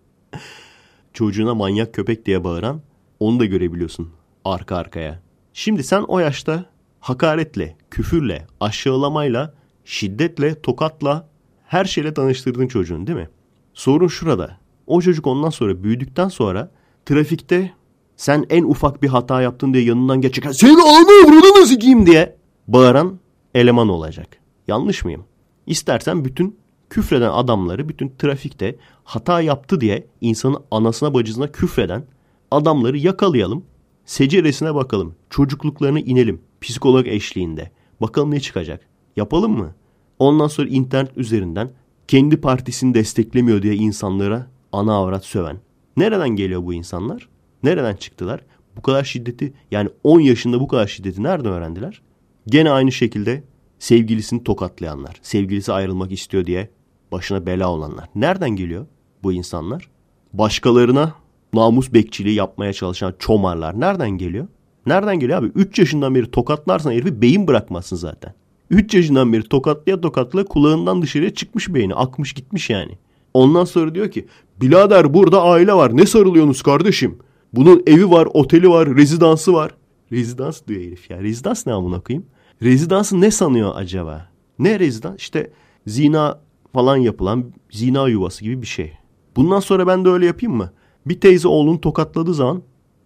Çocuğuna 1.15 1.55
manyak 1.55 1.93
köpek 1.93 2.25
diye 2.25 2.43
bağıran 2.43 2.81
onu 3.19 3.39
da 3.39 3.45
görebiliyorsun 3.45 4.09
arka 4.45 4.75
arkaya. 4.75 5.19
Şimdi 5.53 5.83
sen 5.83 6.01
o 6.01 6.19
yaşta 6.19 6.65
hakaretle, 6.99 7.77
küfürle, 7.91 8.47
aşağılamayla, 8.59 9.53
şiddetle, 9.85 10.61
tokatla 10.61 11.29
her 11.65 11.85
şeyle 11.85 12.13
tanıştırdın 12.13 12.67
çocuğun 12.67 13.07
değil 13.07 13.17
mi? 13.17 13.29
Sorun 13.73 14.07
şurada. 14.07 14.57
O 14.87 15.01
çocuk 15.01 15.27
ondan 15.27 15.49
sonra 15.49 15.83
büyüdükten 15.83 16.27
sonra 16.27 16.71
trafikte 17.05 17.73
sen 18.17 18.45
en 18.49 18.63
ufak 18.63 19.03
bir 19.03 19.07
hata 19.07 19.41
yaptın 19.41 19.73
diye 19.73 19.83
yanından 19.83 20.21
geçerken 20.21 20.51
senin 20.51 20.79
ananı 20.79 21.37
avradını 21.37 21.65
sikeyim 21.65 22.05
diye 22.05 22.35
bağıran 22.67 23.19
eleman 23.53 23.89
olacak. 23.89 24.27
Yanlış 24.67 25.05
mıyım? 25.05 25.25
İstersen 25.67 26.25
bütün 26.25 26.59
küfreden 26.95 27.29
adamları 27.29 27.89
bütün 27.89 28.13
trafikte 28.17 28.75
hata 29.03 29.41
yaptı 29.41 29.81
diye 29.81 30.07
insanın 30.21 30.57
anasına 30.71 31.13
bacısına 31.13 31.51
küfreden 31.51 32.03
adamları 32.51 32.97
yakalayalım. 32.97 33.65
Seceresine 34.05 34.75
bakalım. 34.75 35.15
Çocukluklarına 35.29 35.99
inelim. 35.99 36.41
Psikolog 36.61 37.07
eşliğinde. 37.07 37.71
Bakalım 38.01 38.31
ne 38.31 38.39
çıkacak. 38.39 38.87
Yapalım 39.15 39.57
mı? 39.57 39.75
Ondan 40.19 40.47
sonra 40.47 40.67
internet 40.67 41.17
üzerinden 41.17 41.71
kendi 42.07 42.41
partisini 42.41 42.93
desteklemiyor 42.93 43.61
diye 43.61 43.75
insanlara 43.75 44.47
ana 44.71 44.93
avrat 44.93 45.25
söven. 45.25 45.57
Nereden 45.97 46.29
geliyor 46.29 46.63
bu 46.63 46.73
insanlar? 46.73 47.29
Nereden 47.63 47.95
çıktılar? 47.95 48.41
Bu 48.77 48.81
kadar 48.81 49.03
şiddeti 49.03 49.53
yani 49.71 49.89
10 50.03 50.19
yaşında 50.19 50.59
bu 50.59 50.67
kadar 50.67 50.87
şiddeti 50.87 51.23
nereden 51.23 51.51
öğrendiler? 51.51 52.01
Gene 52.47 52.71
aynı 52.71 52.91
şekilde 52.91 53.43
sevgilisini 53.79 54.43
tokatlayanlar, 54.43 55.19
sevgilisi 55.21 55.73
ayrılmak 55.73 56.11
istiyor 56.11 56.45
diye 56.45 56.74
başına 57.11 57.45
bela 57.45 57.71
olanlar. 57.71 58.09
Nereden 58.15 58.49
geliyor 58.49 58.85
bu 59.23 59.33
insanlar? 59.33 59.89
Başkalarına 60.33 61.13
namus 61.53 61.93
bekçiliği 61.93 62.35
yapmaya 62.35 62.73
çalışan 62.73 63.15
çomarlar 63.19 63.79
nereden 63.79 64.09
geliyor? 64.09 64.47
Nereden 64.85 65.19
geliyor 65.19 65.39
abi? 65.39 65.51
3 65.55 65.79
yaşından 65.79 66.15
beri 66.15 66.31
tokatlarsan 66.31 66.91
herifi 66.91 67.21
beyin 67.21 67.47
bırakmazsın 67.47 67.95
zaten. 67.95 68.33
3 68.69 68.93
yaşından 68.93 69.33
beri 69.33 69.43
tokatlaya 69.43 70.01
tokatlaya 70.01 70.45
kulağından 70.45 71.01
dışarıya 71.01 71.33
çıkmış 71.33 71.73
beyni. 71.73 71.95
Akmış 71.95 72.33
gitmiş 72.33 72.69
yani. 72.69 72.97
Ondan 73.33 73.65
sonra 73.65 73.95
diyor 73.95 74.11
ki 74.11 74.27
birader 74.61 75.13
burada 75.13 75.43
aile 75.43 75.73
var 75.73 75.97
ne 75.97 76.05
sarılıyorsunuz 76.05 76.61
kardeşim? 76.61 77.17
Bunun 77.53 77.83
evi 77.87 78.11
var, 78.11 78.27
oteli 78.33 78.69
var, 78.69 78.95
rezidansı 78.95 79.53
var. 79.53 79.71
Rezidans 80.11 80.61
diyor 80.67 80.81
herif 80.81 81.09
ya. 81.09 81.23
Rezidans 81.23 81.67
ne 81.67 81.73
amına 81.73 81.99
koyayım? 81.99 82.25
Rezidansı 82.63 83.21
ne 83.21 83.31
sanıyor 83.31 83.71
acaba? 83.75 84.29
Ne 84.59 84.79
rezidans? 84.79 85.15
İşte 85.17 85.51
zina 85.87 86.39
falan 86.75 86.97
yapılan 86.97 87.45
zina 87.71 88.07
yuvası 88.07 88.43
gibi 88.43 88.61
bir 88.61 88.67
şey. 88.67 88.91
Bundan 89.35 89.59
sonra 89.59 89.87
ben 89.87 90.05
de 90.05 90.09
öyle 90.09 90.25
yapayım 90.25 90.55
mı? 90.55 90.71
Bir 91.05 91.19
teyze 91.19 91.47
oğlunu 91.47 91.81
tokatladığı 91.81 92.33
zaman 92.33 92.61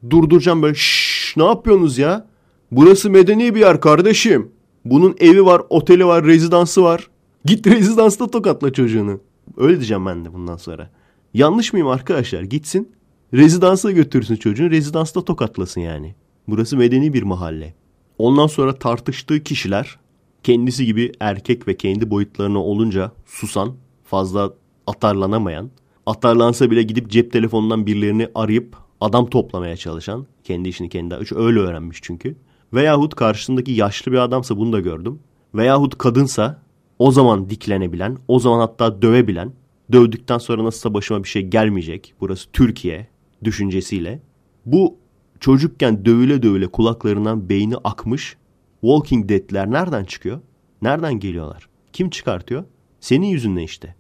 durduracağım 0.10 0.62
böyle 0.62 0.76
şşş 0.76 1.38
ne 1.38 1.46
yapıyorsunuz 1.46 1.98
ya? 1.98 2.28
Burası 2.72 3.10
medeni 3.10 3.56
bir 3.56 3.60
yer 3.60 3.82
kardeşim. 3.82 4.52
Bunun 4.86 5.16
evi 5.20 5.46
var, 5.46 5.62
oteli 5.70 6.06
var, 6.06 6.26
rezidansı 6.26 6.84
var. 6.84 7.08
Git 7.46 7.68
rezidansta 7.78 8.28
tokatla 8.28 8.74
çocuğunu. 8.74 9.20
Öyle 9.58 9.76
diyeceğim 9.76 10.06
ben 10.06 10.26
de 10.26 10.34
bundan 10.34 10.58
sonra. 10.58 10.90
Yanlış 11.34 11.74
mıyım 11.74 11.88
arkadaşlar? 11.88 12.42
Gitsin 12.42 12.92
rezidansa 13.34 13.92
götürsün 13.92 14.36
çocuğunu. 14.36 14.72
Rezidansta 14.72 15.26
tokatlasın 15.26 15.82
yani. 15.82 16.16
Burası 16.48 16.78
medeni 16.78 17.14
bir 17.14 17.24
mahalle. 17.24 17.74
Ondan 18.18 18.48
sonra 18.48 18.76
tartıştığı 18.76 19.44
kişiler 19.44 20.00
kendisi 20.44 20.86
gibi 20.86 21.12
erkek 21.20 21.68
ve 21.68 21.78
kendi 21.78 22.10
boyutlarına 22.10 22.60
olunca 22.64 23.12
susan, 23.26 23.76
fazla 24.04 24.54
atarlanamayan, 24.88 25.70
atarlansa 26.06 26.72
bile 26.72 26.84
gidip 26.84 27.10
cep 27.10 27.32
telefonundan 27.32 27.86
birilerini 27.86 28.28
arayıp 28.36 28.76
adam 29.02 29.30
toplamaya 29.30 29.78
çalışan, 29.78 30.28
kendi 30.44 30.70
işini 30.70 30.90
kendi 30.90 31.16
öyle 31.36 31.60
öğrenmiş 31.60 32.00
çünkü. 32.02 32.36
Veyahut 32.74 33.16
karşısındaki 33.16 33.72
yaşlı 33.72 34.12
bir 34.12 34.18
adamsa 34.18 34.58
bunu 34.58 34.74
da 34.74 34.80
gördüm. 34.80 35.20
Veyahut 35.56 35.98
kadınsa 35.98 36.62
o 37.00 37.12
zaman 37.12 37.50
diklenebilen, 37.50 38.18
o 38.28 38.40
zaman 38.40 38.60
hatta 38.60 39.02
dövebilen, 39.02 39.54
dövdükten 39.92 40.38
sonra 40.38 40.64
nasılsa 40.64 40.94
başıma 40.94 41.24
bir 41.24 41.30
şey 41.30 41.42
gelmeyecek. 41.42 42.14
Burası 42.20 42.52
Türkiye 42.52 43.08
düşüncesiyle. 43.44 44.22
Bu 44.66 44.96
çocukken 45.40 46.06
dövüle 46.06 46.44
dövüle 46.44 46.68
kulaklarından 46.68 47.50
beyni 47.50 47.76
akmış 47.84 48.38
Walking 48.82 49.30
Dead'ler 49.30 49.72
nereden 49.72 50.04
çıkıyor? 50.04 50.42
Nereden 50.82 51.20
geliyorlar? 51.20 51.70
Kim 51.94 52.10
çıkartıyor? 52.10 52.64
Senin 53.00 53.28
yüzünden 53.28 53.62
işte. 53.62 53.96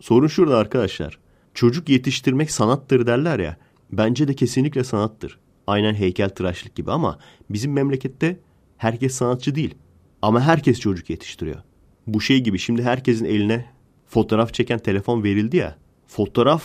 Sorun 0.00 0.26
şurada 0.26 0.56
arkadaşlar. 0.56 1.18
Çocuk 1.54 1.88
yetiştirmek 1.88 2.50
sanattır 2.50 3.06
derler 3.06 3.38
ya. 3.38 3.56
Bence 3.92 4.28
de 4.28 4.34
kesinlikle 4.34 4.84
sanattır. 4.84 5.38
Aynen 5.66 5.94
heykel 5.94 6.28
tıraşlık 6.28 6.74
gibi 6.74 6.90
ama 6.90 7.18
bizim 7.50 7.72
memlekette 7.72 8.40
herkes 8.76 9.14
sanatçı 9.14 9.54
değil. 9.54 9.74
Ama 10.22 10.40
herkes 10.40 10.80
çocuk 10.80 11.10
yetiştiriyor. 11.10 11.62
Bu 12.06 12.20
şey 12.20 12.40
gibi 12.40 12.58
şimdi 12.58 12.82
herkesin 12.82 13.24
eline 13.24 13.66
fotoğraf 14.06 14.54
çeken 14.54 14.78
telefon 14.78 15.24
verildi 15.24 15.56
ya. 15.56 15.76
Fotoğraf 16.06 16.64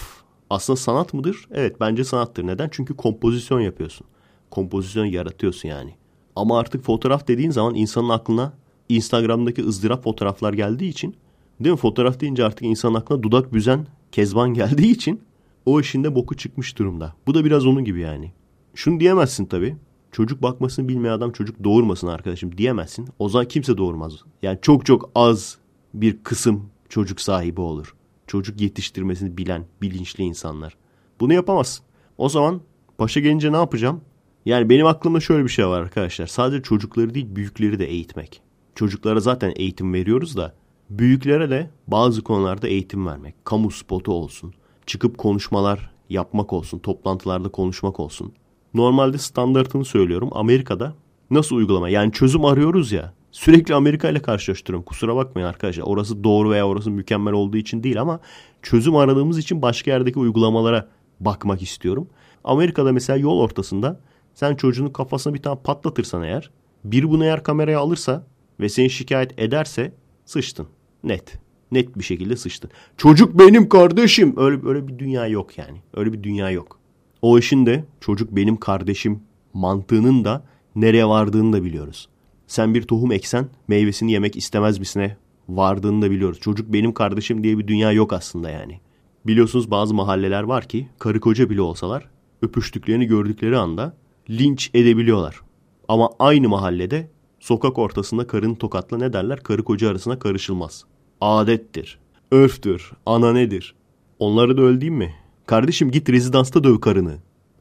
aslında 0.49 0.77
sanat 0.77 1.13
mıdır? 1.13 1.47
Evet 1.51 1.79
bence 1.79 2.03
sanattır. 2.03 2.47
Neden? 2.47 2.69
Çünkü 2.71 2.95
kompozisyon 2.95 3.59
yapıyorsun. 3.59 4.07
Kompozisyon 4.51 5.05
yaratıyorsun 5.05 5.69
yani. 5.69 5.95
Ama 6.35 6.59
artık 6.59 6.83
fotoğraf 6.83 7.27
dediğin 7.27 7.51
zaman 7.51 7.75
insanın 7.75 8.09
aklına 8.09 8.53
Instagram'daki 8.89 9.65
ızdırap 9.65 10.03
fotoğraflar 10.03 10.53
geldiği 10.53 10.89
için 10.89 11.15
değil 11.59 11.73
mi? 11.73 11.77
Fotoğraf 11.77 12.19
deyince 12.19 12.45
artık 12.45 12.61
insanın 12.61 12.93
aklına 12.93 13.23
dudak 13.23 13.53
büzen 13.53 13.87
kezban 14.11 14.53
geldiği 14.53 14.91
için 14.91 15.21
o 15.65 15.79
işin 15.79 16.03
de 16.03 16.15
boku 16.15 16.37
çıkmış 16.37 16.77
durumda. 16.77 17.13
Bu 17.27 17.33
da 17.33 17.45
biraz 17.45 17.65
onun 17.65 17.85
gibi 17.85 17.99
yani. 17.99 18.31
Şunu 18.75 18.99
diyemezsin 18.99 19.45
tabii. 19.45 19.75
Çocuk 20.11 20.41
bakmasını 20.41 20.87
bilmeyen 20.87 21.13
adam 21.13 21.31
çocuk 21.31 21.63
doğurmasın 21.63 22.07
arkadaşım 22.07 22.57
diyemezsin. 22.57 23.07
O 23.19 23.29
zaman 23.29 23.47
kimse 23.47 23.77
doğurmaz. 23.77 24.13
Yani 24.41 24.59
çok 24.61 24.85
çok 24.85 25.09
az 25.15 25.57
bir 25.93 26.23
kısım 26.23 26.69
çocuk 26.89 27.21
sahibi 27.21 27.61
olur. 27.61 27.95
Çocuk 28.27 28.61
yetiştirmesini 28.61 29.37
bilen, 29.37 29.65
bilinçli 29.81 30.23
insanlar. 30.23 30.77
Bunu 31.19 31.33
yapamazsın. 31.33 31.85
O 32.17 32.29
zaman 32.29 32.61
başa 32.99 33.19
gelince 33.19 33.51
ne 33.51 33.55
yapacağım? 33.57 34.01
Yani 34.45 34.69
benim 34.69 34.87
aklımda 34.87 35.19
şöyle 35.19 35.43
bir 35.43 35.49
şey 35.49 35.67
var 35.67 35.81
arkadaşlar. 35.81 36.27
Sadece 36.27 36.63
çocukları 36.63 37.13
değil 37.13 37.35
büyükleri 37.35 37.79
de 37.79 37.85
eğitmek. 37.85 38.41
Çocuklara 38.75 39.19
zaten 39.19 39.53
eğitim 39.55 39.93
veriyoruz 39.93 40.37
da 40.37 40.55
büyüklere 40.89 41.49
de 41.49 41.69
bazı 41.87 42.21
konularda 42.21 42.67
eğitim 42.67 43.07
vermek. 43.07 43.45
Kamu 43.45 43.71
spotu 43.71 44.13
olsun. 44.13 44.53
Çıkıp 44.85 45.17
konuşmalar 45.17 45.91
yapmak 46.09 46.53
olsun. 46.53 46.79
Toplantılarda 46.79 47.49
konuşmak 47.49 47.99
olsun. 47.99 48.33
Normalde 48.73 49.17
standartını 49.17 49.85
söylüyorum. 49.85 50.29
Amerika'da 50.31 50.93
nasıl 51.31 51.55
uygulama? 51.55 51.89
Yani 51.89 52.11
çözüm 52.11 52.45
arıyoruz 52.45 52.91
ya. 52.91 53.13
Sürekli 53.31 53.75
Amerika 53.75 54.09
ile 54.09 54.21
karşılaştırıyorum. 54.21 54.85
Kusura 54.85 55.15
bakmayın 55.15 55.47
arkadaşlar. 55.47 55.83
Orası 55.83 56.23
doğru 56.23 56.49
veya 56.51 56.67
orası 56.67 56.91
mükemmel 56.91 57.33
olduğu 57.33 57.57
için 57.57 57.83
değil 57.83 58.01
ama 58.01 58.19
çözüm 58.61 58.95
aradığımız 58.95 59.37
için 59.37 59.61
başka 59.61 59.91
yerdeki 59.91 60.19
uygulamalara 60.19 60.87
bakmak 61.19 61.61
istiyorum. 61.61 62.07
Amerika'da 62.43 62.91
mesela 62.91 63.17
yol 63.17 63.39
ortasında 63.39 63.99
sen 64.35 64.55
çocuğun 64.55 64.89
kafasına 64.89 65.33
bir 65.33 65.41
tane 65.41 65.59
patlatırsan 65.63 66.23
eğer 66.23 66.51
bir 66.83 67.09
bunu 67.09 67.25
eğer 67.25 67.43
kameraya 67.43 67.79
alırsa 67.79 68.27
ve 68.59 68.69
seni 68.69 68.89
şikayet 68.89 69.39
ederse 69.39 69.93
sıçtın. 70.25 70.67
Net. 71.03 71.39
Net 71.71 71.97
bir 71.97 72.03
şekilde 72.03 72.35
sıçtın. 72.35 72.71
Çocuk 72.97 73.39
benim 73.39 73.69
kardeşim. 73.69 74.33
Öyle, 74.37 74.67
öyle 74.67 74.87
bir 74.87 74.99
dünya 74.99 75.27
yok 75.27 75.57
yani. 75.57 75.81
Öyle 75.93 76.13
bir 76.13 76.23
dünya 76.23 76.51
yok. 76.51 76.79
O 77.21 77.39
işin 77.39 77.65
de 77.65 77.85
çocuk 78.01 78.35
benim 78.35 78.57
kardeşim 78.57 79.19
mantığının 79.53 80.25
da 80.25 80.45
nereye 80.75 81.07
vardığını 81.07 81.53
da 81.53 81.63
biliyoruz. 81.63 82.09
Sen 82.47 82.73
bir 82.73 82.81
tohum 82.81 83.11
eksen 83.11 83.47
meyvesini 83.67 84.11
yemek 84.11 84.35
istemez 84.35 84.79
misine 84.79 85.17
vardığını 85.49 86.01
da 86.01 86.11
biliyoruz. 86.11 86.39
Çocuk 86.39 86.73
benim 86.73 86.93
kardeşim 86.93 87.43
diye 87.43 87.57
bir 87.57 87.67
dünya 87.67 87.91
yok 87.91 88.13
aslında 88.13 88.49
yani. 88.49 88.79
Biliyorsunuz 89.27 89.71
bazı 89.71 89.93
mahalleler 89.93 90.43
var 90.43 90.67
ki 90.67 90.89
karı 90.99 91.19
koca 91.19 91.49
bile 91.49 91.61
olsalar 91.61 92.09
öpüştüklerini 92.41 93.05
gördükleri 93.05 93.57
anda 93.57 93.93
linç 94.29 94.71
edebiliyorlar. 94.73 95.41
Ama 95.87 96.09
aynı 96.19 96.49
mahallede 96.49 97.09
sokak 97.39 97.77
ortasında 97.77 98.27
karın 98.27 98.55
tokatla 98.55 98.97
ne 98.97 99.13
derler? 99.13 99.39
Karı 99.39 99.63
koca 99.63 99.89
arasına 99.89 100.19
karışılmaz. 100.19 100.85
Adettir, 101.21 101.99
örftür, 102.31 102.91
ana 103.05 103.33
nedir? 103.33 103.75
Onları 104.19 104.57
da 104.57 104.61
öldüğüm 104.61 104.95
mi? 104.95 105.13
Kardeşim 105.45 105.91
git 105.91 106.09
rezidansta 106.09 106.63
döv 106.63 106.79
karını. 106.79 107.17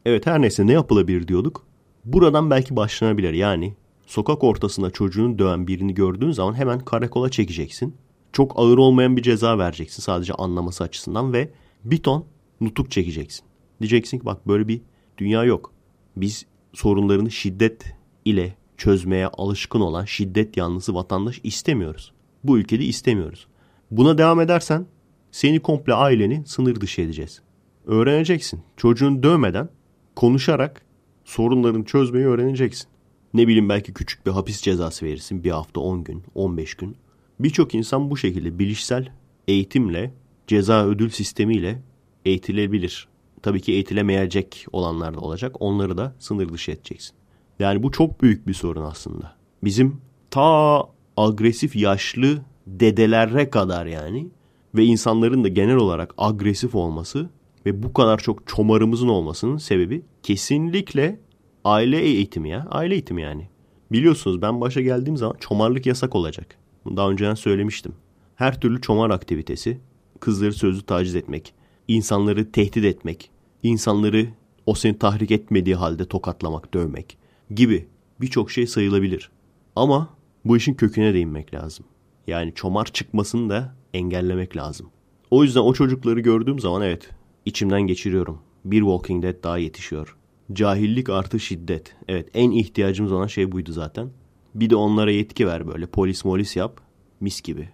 Evet 0.06 0.26
her 0.26 0.42
neyse 0.42 0.66
ne 0.66 0.72
yapılabilir 0.72 1.28
diyorduk. 1.28 1.66
Buradan 2.04 2.50
belki 2.50 2.76
başlanabilir 2.76 3.32
yani. 3.32 3.74
Sokak 4.06 4.44
ortasında 4.44 4.90
çocuğunu 4.90 5.38
döven 5.38 5.66
birini 5.66 5.94
gördüğün 5.94 6.30
zaman 6.30 6.54
hemen 6.54 6.78
karakola 6.78 7.30
çekeceksin. 7.30 7.96
Çok 8.32 8.52
ağır 8.56 8.78
olmayan 8.78 9.16
bir 9.16 9.22
ceza 9.22 9.58
vereceksin 9.58 10.02
sadece 10.02 10.32
anlaması 10.32 10.84
açısından 10.84 11.32
ve 11.32 11.50
bir 11.84 12.02
ton 12.02 12.24
nutuk 12.60 12.90
çekeceksin. 12.90 13.44
Diyeceksin 13.80 14.18
ki 14.18 14.26
bak 14.26 14.48
böyle 14.48 14.68
bir 14.68 14.80
dünya 15.18 15.44
yok. 15.44 15.72
Biz 16.16 16.46
sorunlarını 16.74 17.30
şiddet 17.30 17.94
ile 18.24 18.54
çözmeye 18.76 19.26
alışkın 19.26 19.80
olan 19.80 20.04
şiddet 20.04 20.56
yanlısı 20.56 20.94
vatandaş 20.94 21.40
istemiyoruz. 21.44 22.12
Bu 22.44 22.58
ülkede 22.58 22.84
istemiyoruz. 22.84 23.46
Buna 23.90 24.18
devam 24.18 24.40
edersen 24.40 24.86
seni 25.30 25.60
komple 25.60 25.94
aileni 25.94 26.42
sınır 26.46 26.80
dışı 26.80 27.02
edeceğiz. 27.02 27.42
Öğreneceksin. 27.86 28.60
Çocuğunu 28.76 29.22
dövmeden 29.22 29.68
konuşarak 30.16 30.82
sorunlarını 31.24 31.84
çözmeyi 31.84 32.26
öğreneceksin. 32.26 32.86
Ne 33.34 33.46
bileyim 33.48 33.68
belki 33.68 33.94
küçük 33.94 34.26
bir 34.26 34.30
hapis 34.30 34.62
cezası 34.62 35.06
verirsin. 35.06 35.44
Bir 35.44 35.50
hafta 35.50 35.80
10 35.80 36.04
gün, 36.04 36.22
15 36.34 36.74
gün. 36.74 36.96
Birçok 37.40 37.74
insan 37.74 38.10
bu 38.10 38.16
şekilde 38.16 38.58
bilişsel 38.58 39.12
eğitimle, 39.48 40.14
ceza 40.46 40.86
ödül 40.86 41.10
sistemiyle 41.10 41.82
eğitilebilir 42.24 43.08
tabii 43.44 43.60
ki 43.60 43.72
eğitilemeyecek 43.72 44.66
olanlar 44.72 45.14
da 45.14 45.20
olacak. 45.20 45.56
Onları 45.60 45.98
da 45.98 46.14
sınır 46.18 46.52
dışı 46.52 46.70
edeceksin. 46.70 47.16
Yani 47.58 47.82
bu 47.82 47.90
çok 47.90 48.22
büyük 48.22 48.46
bir 48.46 48.54
sorun 48.54 48.84
aslında. 48.84 49.36
Bizim 49.64 50.00
ta 50.30 50.80
agresif 51.16 51.76
yaşlı 51.76 52.42
dedelere 52.66 53.50
kadar 53.50 53.86
yani 53.86 54.28
ve 54.74 54.84
insanların 54.84 55.44
da 55.44 55.48
genel 55.48 55.76
olarak 55.76 56.14
agresif 56.18 56.74
olması 56.74 57.30
ve 57.66 57.82
bu 57.82 57.92
kadar 57.92 58.18
çok 58.18 58.46
çomarımızın 58.46 59.08
olmasının 59.08 59.56
sebebi 59.56 60.02
kesinlikle 60.22 61.20
aile 61.64 61.98
eğitimi 62.00 62.48
ya. 62.48 62.66
Aile 62.70 62.94
eğitimi 62.94 63.22
yani. 63.22 63.48
Biliyorsunuz 63.92 64.42
ben 64.42 64.60
başa 64.60 64.80
geldiğim 64.80 65.16
zaman 65.16 65.36
çomarlık 65.40 65.86
yasak 65.86 66.14
olacak. 66.14 66.58
Bunu 66.84 66.96
daha 66.96 67.10
önceden 67.10 67.34
söylemiştim. 67.34 67.92
Her 68.34 68.60
türlü 68.60 68.80
çomar 68.80 69.10
aktivitesi, 69.10 69.80
kızları 70.20 70.52
sözlü 70.52 70.82
taciz 70.82 71.14
etmek, 71.14 71.54
insanları 71.88 72.52
tehdit 72.52 72.84
etmek, 72.84 73.30
insanları 73.64 74.28
o 74.66 74.74
seni 74.74 74.98
tahrik 74.98 75.30
etmediği 75.30 75.76
halde 75.76 76.04
tokatlamak, 76.04 76.74
dövmek 76.74 77.18
gibi 77.50 77.88
birçok 78.20 78.50
şey 78.50 78.66
sayılabilir. 78.66 79.30
Ama 79.76 80.08
bu 80.44 80.56
işin 80.56 80.74
köküne 80.74 81.14
değinmek 81.14 81.54
lazım. 81.54 81.86
Yani 82.26 82.52
çomar 82.54 82.84
çıkmasını 82.84 83.50
da 83.50 83.74
engellemek 83.94 84.56
lazım. 84.56 84.90
O 85.30 85.42
yüzden 85.44 85.60
o 85.60 85.74
çocukları 85.74 86.20
gördüğüm 86.20 86.58
zaman 86.58 86.82
evet 86.82 87.10
içimden 87.44 87.82
geçiriyorum. 87.82 88.38
Bir 88.64 88.80
Walking 88.80 89.22
Dead 89.22 89.42
daha 89.42 89.58
yetişiyor. 89.58 90.16
Cahillik 90.52 91.10
artı 91.10 91.40
şiddet. 91.40 91.96
Evet 92.08 92.28
en 92.34 92.50
ihtiyacımız 92.50 93.12
olan 93.12 93.26
şey 93.26 93.52
buydu 93.52 93.72
zaten. 93.72 94.10
Bir 94.54 94.70
de 94.70 94.76
onlara 94.76 95.10
yetki 95.10 95.46
ver 95.46 95.66
böyle 95.66 95.86
polis 95.86 96.24
molis 96.24 96.56
yap. 96.56 96.80
Mis 97.20 97.40
gibi. 97.40 97.68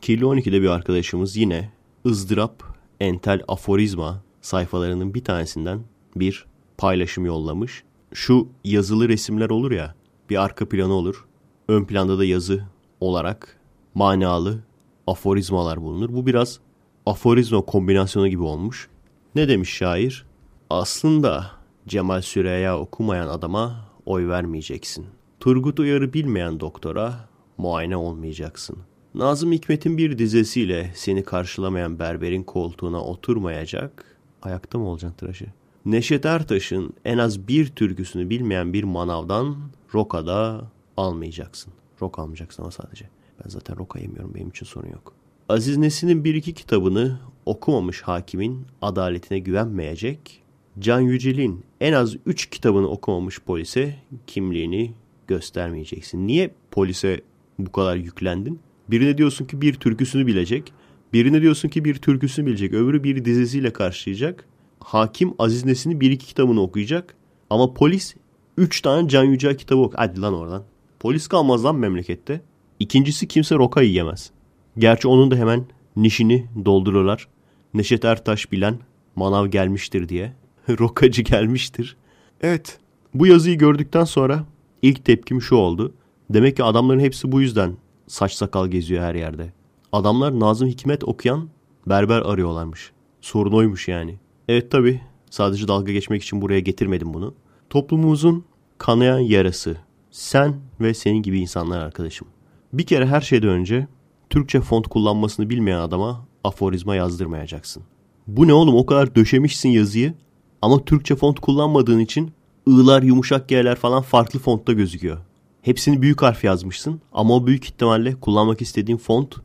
Kirli 0.00 0.24
12'de 0.24 0.62
bir 0.62 0.68
arkadaşımız 0.68 1.36
yine 1.36 1.70
ızdırap, 2.06 2.62
entel 3.00 3.42
aforizma 3.48 4.22
sayfalarının 4.48 5.14
bir 5.14 5.24
tanesinden 5.24 5.80
bir 6.16 6.46
paylaşım 6.78 7.26
yollamış. 7.26 7.84
Şu 8.14 8.48
yazılı 8.64 9.08
resimler 9.08 9.50
olur 9.50 9.72
ya, 9.72 9.94
bir 10.30 10.42
arka 10.44 10.68
planı 10.68 10.92
olur. 10.92 11.26
Ön 11.68 11.84
planda 11.84 12.18
da 12.18 12.24
yazı 12.24 12.64
olarak 13.00 13.60
manalı 13.94 14.58
aforizmalar 15.06 15.82
bulunur. 15.82 16.12
Bu 16.12 16.26
biraz 16.26 16.60
aforizma 17.06 17.60
kombinasyonu 17.60 18.28
gibi 18.28 18.42
olmuş. 18.42 18.88
Ne 19.34 19.48
demiş 19.48 19.70
şair? 19.70 20.26
Aslında 20.70 21.50
Cemal 21.88 22.22
Süreya 22.22 22.78
okumayan 22.78 23.28
adama 23.28 23.88
oy 24.06 24.28
vermeyeceksin. 24.28 25.06
Turgut 25.40 25.80
Uyar'ı 25.80 26.12
bilmeyen 26.12 26.60
doktora 26.60 27.28
muayene 27.58 27.96
olmayacaksın. 27.96 28.76
Nazım 29.14 29.52
Hikmet'in 29.52 29.98
bir 29.98 30.18
dizesiyle 30.18 30.92
seni 30.94 31.24
karşılamayan 31.24 31.98
berberin 31.98 32.42
koltuğuna 32.42 33.00
oturmayacak, 33.00 34.07
Ayakta 34.42 34.78
mı 34.78 34.88
olacaksın 34.88 35.16
tıraşı? 35.16 35.46
Neşet 35.84 36.26
Ertaş'ın 36.26 36.92
en 37.04 37.18
az 37.18 37.48
bir 37.48 37.66
türküsünü 37.66 38.30
bilmeyen 38.30 38.72
bir 38.72 38.84
manavdan 38.84 39.56
rokada 39.94 40.70
almayacaksın. 40.96 41.72
Roka 42.02 42.22
almayacaksın 42.22 42.62
ama 42.62 42.70
sadece. 42.72 43.08
Ben 43.44 43.50
zaten 43.50 43.76
roka 43.78 43.98
yemiyorum 43.98 44.34
benim 44.34 44.48
için 44.48 44.66
sorun 44.66 44.88
yok. 44.88 45.12
Aziz 45.48 45.76
Nesin'in 45.76 46.24
bir 46.24 46.34
iki 46.34 46.54
kitabını 46.54 47.20
okumamış 47.46 48.02
hakimin 48.02 48.66
adaletine 48.82 49.38
güvenmeyecek. 49.38 50.42
Can 50.78 51.00
Yücel'in 51.00 51.64
en 51.80 51.92
az 51.92 52.16
üç 52.26 52.50
kitabını 52.50 52.88
okumamış 52.88 53.40
polise 53.40 53.94
kimliğini 54.26 54.92
göstermeyeceksin. 55.26 56.26
Niye 56.26 56.54
polise 56.70 57.20
bu 57.58 57.72
kadar 57.72 57.96
yüklendin? 57.96 58.60
Birine 58.88 59.18
diyorsun 59.18 59.44
ki 59.44 59.60
bir 59.60 59.74
türküsünü 59.74 60.26
bilecek. 60.26 60.72
Birine 61.12 61.42
diyorsun 61.42 61.68
ki 61.68 61.84
bir 61.84 61.94
türküsünü 61.94 62.46
bilecek. 62.46 62.72
Öbürü 62.72 63.04
bir 63.04 63.24
dizisiyle 63.24 63.72
karşılayacak. 63.72 64.44
Hakim 64.80 65.34
Aziz 65.38 65.64
Nesin'in 65.64 66.00
bir 66.00 66.10
iki 66.10 66.26
kitabını 66.26 66.60
okuyacak. 66.60 67.14
Ama 67.50 67.74
polis 67.74 68.14
üç 68.56 68.80
tane 68.80 69.08
Can 69.08 69.24
Yücel 69.24 69.58
kitabı 69.58 69.80
ok. 69.80 69.94
Hadi 69.96 70.20
lan 70.20 70.34
oradan. 70.34 70.62
Polis 71.00 71.28
kalmaz 71.28 71.64
lan 71.64 71.76
memlekette. 71.76 72.40
İkincisi 72.80 73.28
kimse 73.28 73.54
roka 73.54 73.82
yiyemez. 73.82 74.30
Gerçi 74.78 75.08
onun 75.08 75.30
da 75.30 75.36
hemen 75.36 75.64
nişini 75.96 76.46
doldururlar. 76.64 77.28
Neşet 77.74 78.04
Ertaş 78.04 78.52
bilen 78.52 78.78
manav 79.16 79.46
gelmiştir 79.46 80.08
diye. 80.08 80.32
Rokacı 80.68 81.22
gelmiştir. 81.22 81.96
Evet 82.40 82.78
bu 83.14 83.26
yazıyı 83.26 83.58
gördükten 83.58 84.04
sonra 84.04 84.44
ilk 84.82 85.04
tepkim 85.04 85.42
şu 85.42 85.54
oldu. 85.56 85.94
Demek 86.30 86.56
ki 86.56 86.64
adamların 86.64 87.00
hepsi 87.00 87.32
bu 87.32 87.40
yüzden 87.40 87.76
saç 88.06 88.32
sakal 88.32 88.68
geziyor 88.68 89.02
her 89.02 89.14
yerde. 89.14 89.52
Adamlar 89.92 90.40
Nazım 90.40 90.68
Hikmet 90.68 91.04
okuyan 91.04 91.48
berber 91.86 92.20
arıyorlarmış. 92.20 92.92
Sorun 93.20 93.52
oymuş 93.52 93.88
yani. 93.88 94.18
Evet 94.48 94.70
tabi 94.70 95.00
sadece 95.30 95.68
dalga 95.68 95.92
geçmek 95.92 96.22
için 96.22 96.42
buraya 96.42 96.60
getirmedim 96.60 97.14
bunu. 97.14 97.34
Toplumumuzun 97.70 98.44
kanayan 98.78 99.18
yarası. 99.18 99.76
Sen 100.10 100.56
ve 100.80 100.94
senin 100.94 101.22
gibi 101.22 101.40
insanlar 101.40 101.78
arkadaşım. 101.78 102.28
Bir 102.72 102.86
kere 102.86 103.06
her 103.06 103.20
şeyden 103.20 103.48
önce 103.48 103.86
Türkçe 104.30 104.60
font 104.60 104.88
kullanmasını 104.88 105.50
bilmeyen 105.50 105.78
adama 105.78 106.26
aforizma 106.44 106.94
yazdırmayacaksın. 106.94 107.82
Bu 108.26 108.46
ne 108.46 108.52
oğlum 108.52 108.76
o 108.76 108.86
kadar 108.86 109.14
döşemişsin 109.14 109.68
yazıyı 109.68 110.14
ama 110.62 110.84
Türkçe 110.84 111.16
font 111.16 111.40
kullanmadığın 111.40 111.98
için 111.98 112.30
ı'lar 112.68 113.02
yumuşak 113.02 113.48
G'ler 113.48 113.76
falan 113.76 114.02
farklı 114.02 114.38
fontta 114.38 114.72
gözüküyor. 114.72 115.18
Hepsini 115.62 116.02
büyük 116.02 116.22
harf 116.22 116.44
yazmışsın 116.44 117.00
ama 117.12 117.34
o 117.34 117.46
büyük 117.46 117.64
ihtimalle 117.64 118.14
kullanmak 118.14 118.62
istediğin 118.62 118.98
font 118.98 119.36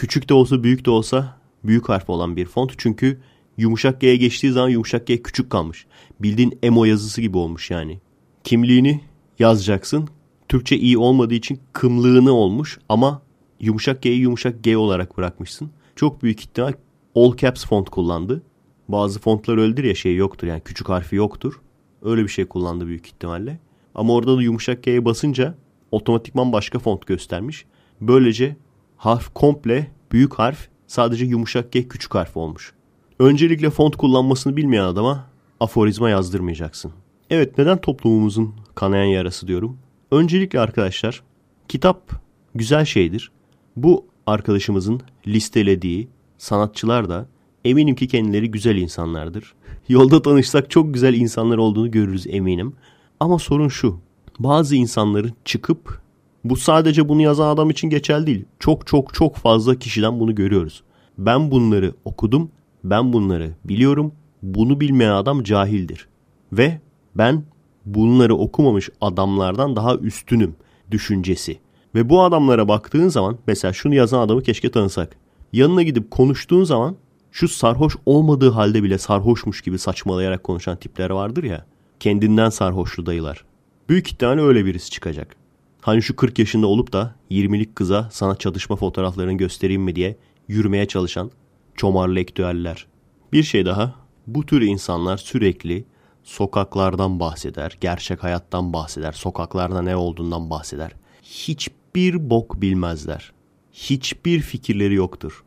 küçük 0.00 0.28
de 0.28 0.34
olsa 0.34 0.62
büyük 0.62 0.84
de 0.84 0.90
olsa 0.90 1.36
büyük 1.64 1.88
harf 1.88 2.10
olan 2.10 2.36
bir 2.36 2.46
font. 2.46 2.72
Çünkü 2.78 3.20
yumuşak 3.56 4.00
G'ye 4.00 4.16
geçtiği 4.16 4.52
zaman 4.52 4.68
yumuşak 4.68 5.06
G 5.06 5.22
küçük 5.22 5.50
kalmış. 5.50 5.86
Bildiğin 6.20 6.58
emo 6.62 6.84
yazısı 6.84 7.20
gibi 7.20 7.38
olmuş 7.38 7.70
yani. 7.70 8.00
Kimliğini 8.44 9.00
yazacaksın. 9.38 10.08
Türkçe 10.48 10.76
iyi 10.76 10.98
olmadığı 10.98 11.34
için 11.34 11.60
kımlığını 11.72 12.32
olmuş 12.32 12.78
ama 12.88 13.22
yumuşak 13.60 14.02
G'yi 14.02 14.20
yumuşak 14.20 14.64
G 14.64 14.76
olarak 14.76 15.18
bırakmışsın. 15.18 15.70
Çok 15.96 16.22
büyük 16.22 16.40
ihtimal 16.40 16.72
all 17.14 17.36
caps 17.36 17.64
font 17.64 17.90
kullandı. 17.90 18.42
Bazı 18.88 19.20
fontlar 19.20 19.56
öldür 19.56 19.84
ya 19.84 19.94
şey 19.94 20.16
yoktur 20.16 20.46
yani 20.46 20.60
küçük 20.60 20.88
harfi 20.88 21.16
yoktur. 21.16 21.60
Öyle 22.02 22.22
bir 22.22 22.28
şey 22.28 22.46
kullandı 22.46 22.86
büyük 22.86 23.06
ihtimalle. 23.06 23.58
Ama 23.94 24.12
orada 24.12 24.36
da 24.36 24.42
yumuşak 24.42 24.82
G'ye 24.82 25.04
basınca 25.04 25.54
otomatikman 25.90 26.52
başka 26.52 26.78
font 26.78 27.06
göstermiş. 27.06 27.64
Böylece 28.00 28.56
harf 29.00 29.34
komple 29.34 29.90
büyük 30.12 30.34
harf 30.34 30.68
sadece 30.86 31.24
yumuşak 31.24 31.72
G 31.72 31.88
küçük 31.88 32.14
harf 32.14 32.36
olmuş. 32.36 32.72
Öncelikle 33.18 33.70
font 33.70 33.96
kullanmasını 33.96 34.56
bilmeyen 34.56 34.84
adama 34.84 35.26
aforizma 35.60 36.10
yazdırmayacaksın. 36.10 36.92
Evet 37.30 37.58
neden 37.58 37.80
toplumumuzun 37.80 38.54
kanayan 38.74 39.04
yarası 39.04 39.48
diyorum. 39.48 39.78
Öncelikle 40.10 40.60
arkadaşlar 40.60 41.22
kitap 41.68 42.10
güzel 42.54 42.84
şeydir. 42.84 43.32
Bu 43.76 44.06
arkadaşımızın 44.26 45.00
listelediği 45.26 46.08
sanatçılar 46.38 47.08
da 47.08 47.26
eminim 47.64 47.94
ki 47.94 48.08
kendileri 48.08 48.50
güzel 48.50 48.76
insanlardır. 48.76 49.54
Yolda 49.88 50.22
tanışsak 50.22 50.70
çok 50.70 50.94
güzel 50.94 51.14
insanlar 51.14 51.58
olduğunu 51.58 51.90
görürüz 51.90 52.26
eminim. 52.26 52.72
Ama 53.20 53.38
sorun 53.38 53.68
şu. 53.68 54.00
Bazı 54.38 54.76
insanların 54.76 55.32
çıkıp 55.44 55.99
bu 56.44 56.56
sadece 56.56 57.08
bunu 57.08 57.22
yazan 57.22 57.48
adam 57.48 57.70
için 57.70 57.90
geçerli 57.90 58.26
değil. 58.26 58.44
Çok 58.58 58.86
çok 58.86 59.14
çok 59.14 59.36
fazla 59.36 59.74
kişiden 59.74 60.20
bunu 60.20 60.34
görüyoruz. 60.34 60.82
Ben 61.18 61.50
bunları 61.50 61.94
okudum. 62.04 62.50
Ben 62.84 63.12
bunları 63.12 63.54
biliyorum. 63.64 64.12
Bunu 64.42 64.80
bilmeyen 64.80 65.12
adam 65.12 65.42
cahildir. 65.42 66.08
Ve 66.52 66.80
ben 67.14 67.44
bunları 67.86 68.34
okumamış 68.34 68.90
adamlardan 69.00 69.76
daha 69.76 69.96
üstünüm 69.96 70.56
düşüncesi. 70.90 71.58
Ve 71.94 72.08
bu 72.08 72.22
adamlara 72.22 72.68
baktığın 72.68 73.08
zaman 73.08 73.38
mesela 73.46 73.72
şunu 73.72 73.94
yazan 73.94 74.20
adamı 74.20 74.42
keşke 74.42 74.70
tanısak. 74.70 75.16
Yanına 75.52 75.82
gidip 75.82 76.10
konuştuğun 76.10 76.64
zaman 76.64 76.96
şu 77.32 77.48
sarhoş 77.48 77.96
olmadığı 78.06 78.50
halde 78.50 78.82
bile 78.82 78.98
sarhoşmuş 78.98 79.62
gibi 79.62 79.78
saçmalayarak 79.78 80.44
konuşan 80.44 80.76
tipler 80.76 81.10
vardır 81.10 81.44
ya. 81.44 81.66
Kendinden 82.00 82.50
sarhoşlu 82.50 83.06
dayılar. 83.06 83.44
Büyük 83.88 84.12
ihtimalle 84.12 84.40
öyle 84.40 84.64
birisi 84.64 84.90
çıkacak. 84.90 85.36
Hani 85.80 86.02
şu 86.02 86.16
40 86.16 86.38
yaşında 86.38 86.66
olup 86.66 86.92
da 86.92 87.14
20'lik 87.30 87.76
kıza 87.76 88.08
sana 88.12 88.34
çatışma 88.34 88.76
fotoğraflarını 88.76 89.32
göstereyim 89.32 89.82
mi 89.82 89.96
diye 89.96 90.16
yürümeye 90.48 90.88
çalışan 90.88 91.30
çomarlı 91.76 92.20
ektüeller. 92.20 92.86
Bir 93.32 93.42
şey 93.42 93.66
daha. 93.66 93.94
Bu 94.26 94.46
tür 94.46 94.62
insanlar 94.62 95.16
sürekli 95.16 95.84
sokaklardan 96.24 97.20
bahseder, 97.20 97.78
gerçek 97.80 98.22
hayattan 98.22 98.72
bahseder, 98.72 99.12
sokaklarda 99.12 99.82
ne 99.82 99.96
olduğundan 99.96 100.50
bahseder. 100.50 100.92
Hiçbir 101.22 102.30
bok 102.30 102.60
bilmezler. 102.60 103.32
Hiçbir 103.72 104.40
fikirleri 104.40 104.94
yoktur. 104.94 105.44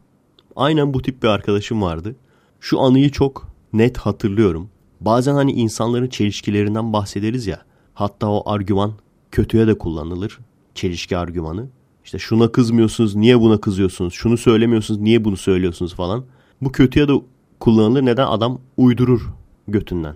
Aynen 0.55 0.93
bu 0.93 1.01
tip 1.01 1.23
bir 1.23 1.27
arkadaşım 1.27 1.81
vardı. 1.81 2.15
Şu 2.59 2.79
anıyı 2.79 3.11
çok 3.11 3.47
net 3.73 3.97
hatırlıyorum. 3.97 4.69
Bazen 5.01 5.33
hani 5.33 5.51
insanların 5.51 6.07
çelişkilerinden 6.07 6.93
bahsederiz 6.93 7.47
ya. 7.47 7.61
Hatta 7.93 8.27
o 8.27 8.49
argüman 8.49 8.93
kötüye 9.33 9.67
de 9.67 9.77
kullanılır. 9.77 10.39
Çelişki 10.75 11.17
argümanı. 11.17 11.67
İşte 12.05 12.19
şuna 12.19 12.51
kızmıyorsunuz, 12.51 13.15
niye 13.15 13.41
buna 13.41 13.57
kızıyorsunuz? 13.57 14.13
Şunu 14.13 14.37
söylemiyorsunuz, 14.37 14.99
niye 14.99 15.25
bunu 15.25 15.37
söylüyorsunuz 15.37 15.93
falan. 15.93 16.25
Bu 16.61 16.71
kötüye 16.71 17.07
de 17.07 17.13
kullanılır. 17.59 18.05
Neden? 18.05 18.27
Adam 18.27 18.59
uydurur 18.77 19.21
götünden. 19.67 20.15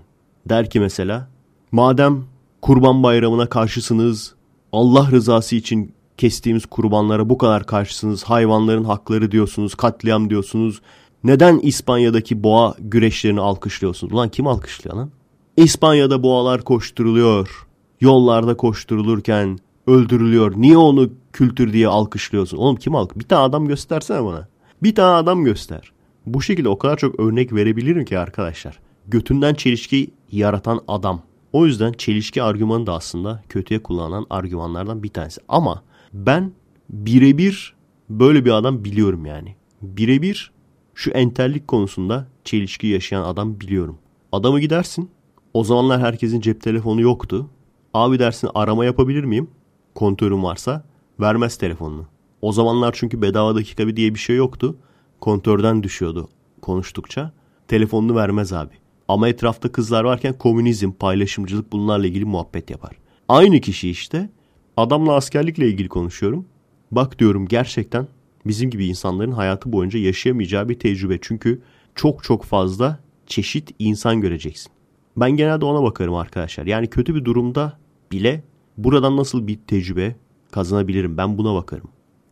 Der 0.49 0.69
ki 0.69 0.79
mesela, 0.79 1.29
madem 1.71 2.23
kurban 2.61 3.03
bayramına 3.03 3.49
karşısınız, 3.49 4.35
Allah 4.71 5.11
rızası 5.11 5.55
için 5.55 5.91
kestiğimiz 6.17 6.65
kurbanlara 6.65 7.29
bu 7.29 7.37
kadar 7.37 7.65
karşısınız, 7.65 8.23
hayvanların 8.23 8.83
hakları 8.83 9.31
diyorsunuz, 9.31 9.75
katliam 9.75 10.29
diyorsunuz. 10.29 10.81
Neden 11.23 11.59
İspanya'daki 11.59 12.43
boğa 12.43 12.75
güreşlerini 12.79 13.41
alkışlıyorsunuz? 13.41 14.13
Ulan 14.13 14.29
kim 14.29 14.47
alkışlıyor 14.47 14.95
lan? 14.95 15.09
İspanya'da 15.57 16.23
boğalar 16.23 16.61
koşturuluyor. 16.61 17.66
Yollarda 18.01 18.57
koşturulurken 18.57 19.59
öldürülüyor. 19.87 20.53
Niye 20.57 20.77
onu 20.77 21.09
kültür 21.33 21.73
diye 21.73 21.87
alkışlıyorsun? 21.87 22.57
Oğlum 22.57 22.75
kim 22.75 22.95
alk? 22.95 23.19
Bir 23.19 23.23
tane 23.23 23.41
adam 23.41 23.67
göstersene 23.67 24.23
bana. 24.25 24.47
Bir 24.83 24.95
tane 24.95 25.15
adam 25.15 25.43
göster. 25.43 25.91
Bu 26.25 26.41
şekilde 26.41 26.69
o 26.69 26.77
kadar 26.77 26.97
çok 26.97 27.19
örnek 27.19 27.53
verebilirim 27.53 28.05
ki 28.05 28.19
arkadaşlar. 28.19 28.79
Götünden 29.07 29.53
çelişki 29.53 30.11
yaratan 30.31 30.81
adam. 30.87 31.21
O 31.53 31.65
yüzden 31.65 31.91
çelişki 31.91 32.43
argümanı 32.43 32.87
da 32.87 32.93
aslında 32.93 33.43
kötüye 33.49 33.83
kullanılan 33.83 34.25
argümanlardan 34.29 35.03
bir 35.03 35.09
tanesi. 35.09 35.41
Ama 35.47 35.83
ben 36.13 36.51
birebir 36.89 37.75
böyle 38.09 38.45
bir 38.45 38.51
adam 38.51 38.83
biliyorum 38.83 39.25
yani. 39.25 39.55
Birebir 39.81 40.51
şu 40.95 41.11
entellik 41.11 41.67
konusunda 41.67 42.27
çelişki 42.43 42.87
yaşayan 42.87 43.23
adam 43.23 43.59
biliyorum. 43.59 43.97
Adamı 44.31 44.59
gidersin. 44.59 45.09
O 45.53 45.63
zamanlar 45.63 46.01
herkesin 46.01 46.41
cep 46.41 46.61
telefonu 46.61 47.01
yoktu. 47.01 47.49
Abi 47.97 48.19
dersin 48.19 48.49
arama 48.55 48.85
yapabilir 48.85 49.23
miyim? 49.23 49.49
Kontörüm 49.95 50.43
varsa 50.43 50.83
vermez 51.19 51.57
telefonunu. 51.57 52.05
O 52.41 52.51
zamanlar 52.51 52.95
çünkü 52.97 53.21
bedava 53.21 53.55
dakika 53.55 53.87
bir 53.87 53.95
diye 53.95 54.13
bir 54.13 54.19
şey 54.19 54.35
yoktu. 54.35 54.77
Kontörden 55.21 55.83
düşüyordu 55.83 56.29
konuştukça. 56.61 57.31
Telefonunu 57.67 58.15
vermez 58.15 58.53
abi. 58.53 58.73
Ama 59.07 59.29
etrafta 59.29 59.71
kızlar 59.71 60.03
varken 60.03 60.33
komünizm, 60.33 60.91
paylaşımcılık 60.91 61.71
bunlarla 61.71 62.07
ilgili 62.07 62.25
muhabbet 62.25 62.69
yapar. 62.69 62.91
Aynı 63.27 63.61
kişi 63.61 63.89
işte 63.89 64.29
adamla 64.77 65.13
askerlikle 65.13 65.67
ilgili 65.67 65.89
konuşuyorum. 65.89 66.45
Bak 66.91 67.19
diyorum 67.19 67.47
gerçekten 67.47 68.07
bizim 68.45 68.69
gibi 68.69 68.85
insanların 68.85 69.31
hayatı 69.31 69.71
boyunca 69.71 69.99
yaşayamayacağı 69.99 70.69
bir 70.69 70.79
tecrübe. 70.79 71.17
Çünkü 71.21 71.61
çok 71.95 72.23
çok 72.23 72.43
fazla 72.43 72.99
çeşit 73.27 73.71
insan 73.79 74.21
göreceksin. 74.21 74.71
Ben 75.17 75.31
genelde 75.31 75.65
ona 75.65 75.83
bakarım 75.83 76.15
arkadaşlar. 76.15 76.65
Yani 76.65 76.87
kötü 76.87 77.15
bir 77.15 77.25
durumda 77.25 77.86
bile 78.11 78.43
buradan 78.77 79.17
nasıl 79.17 79.47
bir 79.47 79.59
tecrübe 79.67 80.15
kazanabilirim 80.51 81.17
ben 81.17 81.37
buna 81.37 81.55
bakarım. 81.55 81.89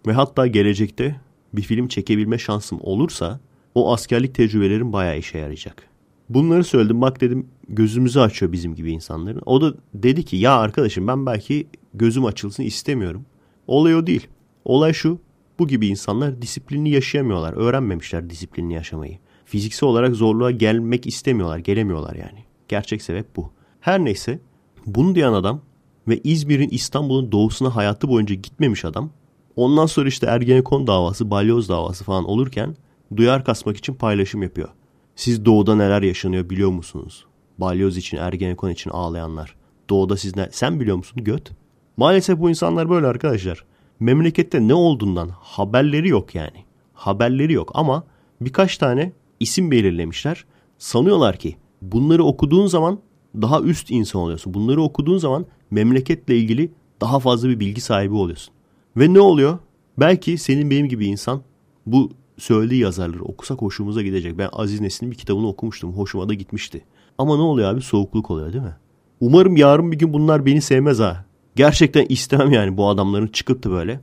Ve 0.07 0.13
hatta 0.13 0.47
gelecekte 0.47 1.21
bir 1.53 1.61
film 1.61 1.87
çekebilme 1.87 2.37
şansım 2.37 2.79
olursa 2.81 3.39
o 3.75 3.93
askerlik 3.93 4.35
tecrübelerim 4.35 4.93
bayağı 4.93 5.17
işe 5.17 5.37
yarayacak. 5.37 5.87
Bunları 6.29 6.63
söyledim 6.63 7.01
bak 7.01 7.21
dedim 7.21 7.47
gözümüzü 7.69 8.19
açıyor 8.19 8.51
bizim 8.51 8.75
gibi 8.75 8.91
insanların. 8.91 9.41
O 9.45 9.61
da 9.61 9.73
dedi 9.93 10.25
ki 10.25 10.37
ya 10.37 10.57
arkadaşım 10.57 11.07
ben 11.07 11.25
belki 11.25 11.67
gözüm 11.93 12.25
açılsın 12.25 12.63
istemiyorum. 12.63 13.25
Olay 13.67 13.95
o 13.95 14.07
değil. 14.07 14.27
Olay 14.65 14.93
şu 14.93 15.19
bu 15.59 15.67
gibi 15.67 15.87
insanlar 15.87 16.41
disiplinli 16.41 16.89
yaşayamıyorlar. 16.89 17.53
Öğrenmemişler 17.53 18.29
disiplinli 18.29 18.73
yaşamayı. 18.73 19.17
Fiziksel 19.45 19.89
olarak 19.89 20.15
zorluğa 20.15 20.51
gelmek 20.51 21.07
istemiyorlar. 21.07 21.57
Gelemiyorlar 21.57 22.15
yani. 22.15 22.45
Gerçek 22.67 23.01
sebep 23.01 23.35
bu. 23.35 23.51
Her 23.79 24.05
neyse 24.05 24.39
bunu 24.85 25.15
diyen 25.15 25.33
adam 25.33 25.61
ve 26.07 26.19
İzmir'in 26.23 26.69
İstanbul'un 26.69 27.31
doğusuna 27.31 27.75
hayatı 27.75 28.07
boyunca 28.09 28.35
gitmemiş 28.35 28.85
adam. 28.85 29.09
Ondan 29.55 29.85
sonra 29.85 30.07
işte 30.07 30.27
Ergenekon 30.27 30.87
davası, 30.87 31.31
balyoz 31.31 31.69
davası 31.69 32.03
falan 32.03 32.25
olurken 32.25 32.75
duyar 33.15 33.45
kasmak 33.45 33.77
için 33.77 33.93
paylaşım 33.93 34.43
yapıyor. 34.43 34.69
Siz 35.15 35.45
doğuda 35.45 35.75
neler 35.75 36.01
yaşanıyor 36.01 36.49
biliyor 36.49 36.69
musunuz? 36.69 37.25
Balyoz 37.57 37.97
için, 37.97 38.17
Ergenekon 38.17 38.69
için 38.69 38.89
ağlayanlar. 38.89 39.55
Doğuda 39.89 40.17
siz 40.17 40.35
ne? 40.35 40.49
Sen 40.51 40.79
biliyor 40.79 40.97
musun 40.97 41.23
göt? 41.23 41.51
Maalesef 41.97 42.39
bu 42.39 42.49
insanlar 42.49 42.89
böyle 42.89 43.07
arkadaşlar. 43.07 43.65
Memlekette 43.99 44.67
ne 44.67 44.73
olduğundan 44.73 45.29
haberleri 45.39 46.07
yok 46.09 46.35
yani. 46.35 46.65
Haberleri 46.93 47.53
yok 47.53 47.71
ama 47.73 48.03
birkaç 48.41 48.77
tane 48.77 49.11
isim 49.39 49.71
belirlemişler. 49.71 50.45
Sanıyorlar 50.77 51.37
ki 51.37 51.55
bunları 51.81 52.23
okuduğun 52.23 52.67
zaman 52.67 52.99
daha 53.41 53.61
üst 53.61 53.91
insan 53.91 54.21
oluyorsun. 54.21 54.53
Bunları 54.53 54.81
okuduğun 54.81 55.17
zaman 55.17 55.45
memleketle 55.71 56.37
ilgili 56.37 56.71
daha 57.01 57.19
fazla 57.19 57.49
bir 57.49 57.59
bilgi 57.59 57.81
sahibi 57.81 58.13
oluyorsun. 58.13 58.53
Ve 58.97 59.13
ne 59.13 59.19
oluyor? 59.19 59.59
Belki 59.97 60.37
senin 60.37 60.69
benim 60.69 60.89
gibi 60.89 61.05
insan 61.05 61.41
bu 61.85 62.11
söylediği 62.37 62.81
yazarları 62.81 63.23
okusak 63.23 63.61
hoşumuza 63.61 64.01
gidecek. 64.01 64.37
Ben 64.37 64.49
Aziz 64.51 64.81
Nesin'in 64.81 65.11
bir 65.11 65.17
kitabını 65.17 65.47
okumuştum. 65.47 65.93
Hoşuma 65.93 66.29
da 66.29 66.33
gitmişti. 66.33 66.81
Ama 67.17 67.35
ne 67.35 67.41
oluyor 67.41 67.69
abi? 67.69 67.81
Soğukluk 67.81 68.31
oluyor 68.31 68.53
değil 68.53 68.63
mi? 68.63 68.75
Umarım 69.19 69.57
yarın 69.57 69.91
bir 69.91 69.97
gün 69.97 70.13
bunlar 70.13 70.45
beni 70.45 70.61
sevmez 70.61 70.99
ha. 70.99 71.25
Gerçekten 71.55 72.05
istemem 72.09 72.51
yani 72.51 72.77
bu 72.77 72.89
adamların 72.89 73.27
çıkıp 73.27 73.63
da 73.63 73.71
böyle. 73.71 73.99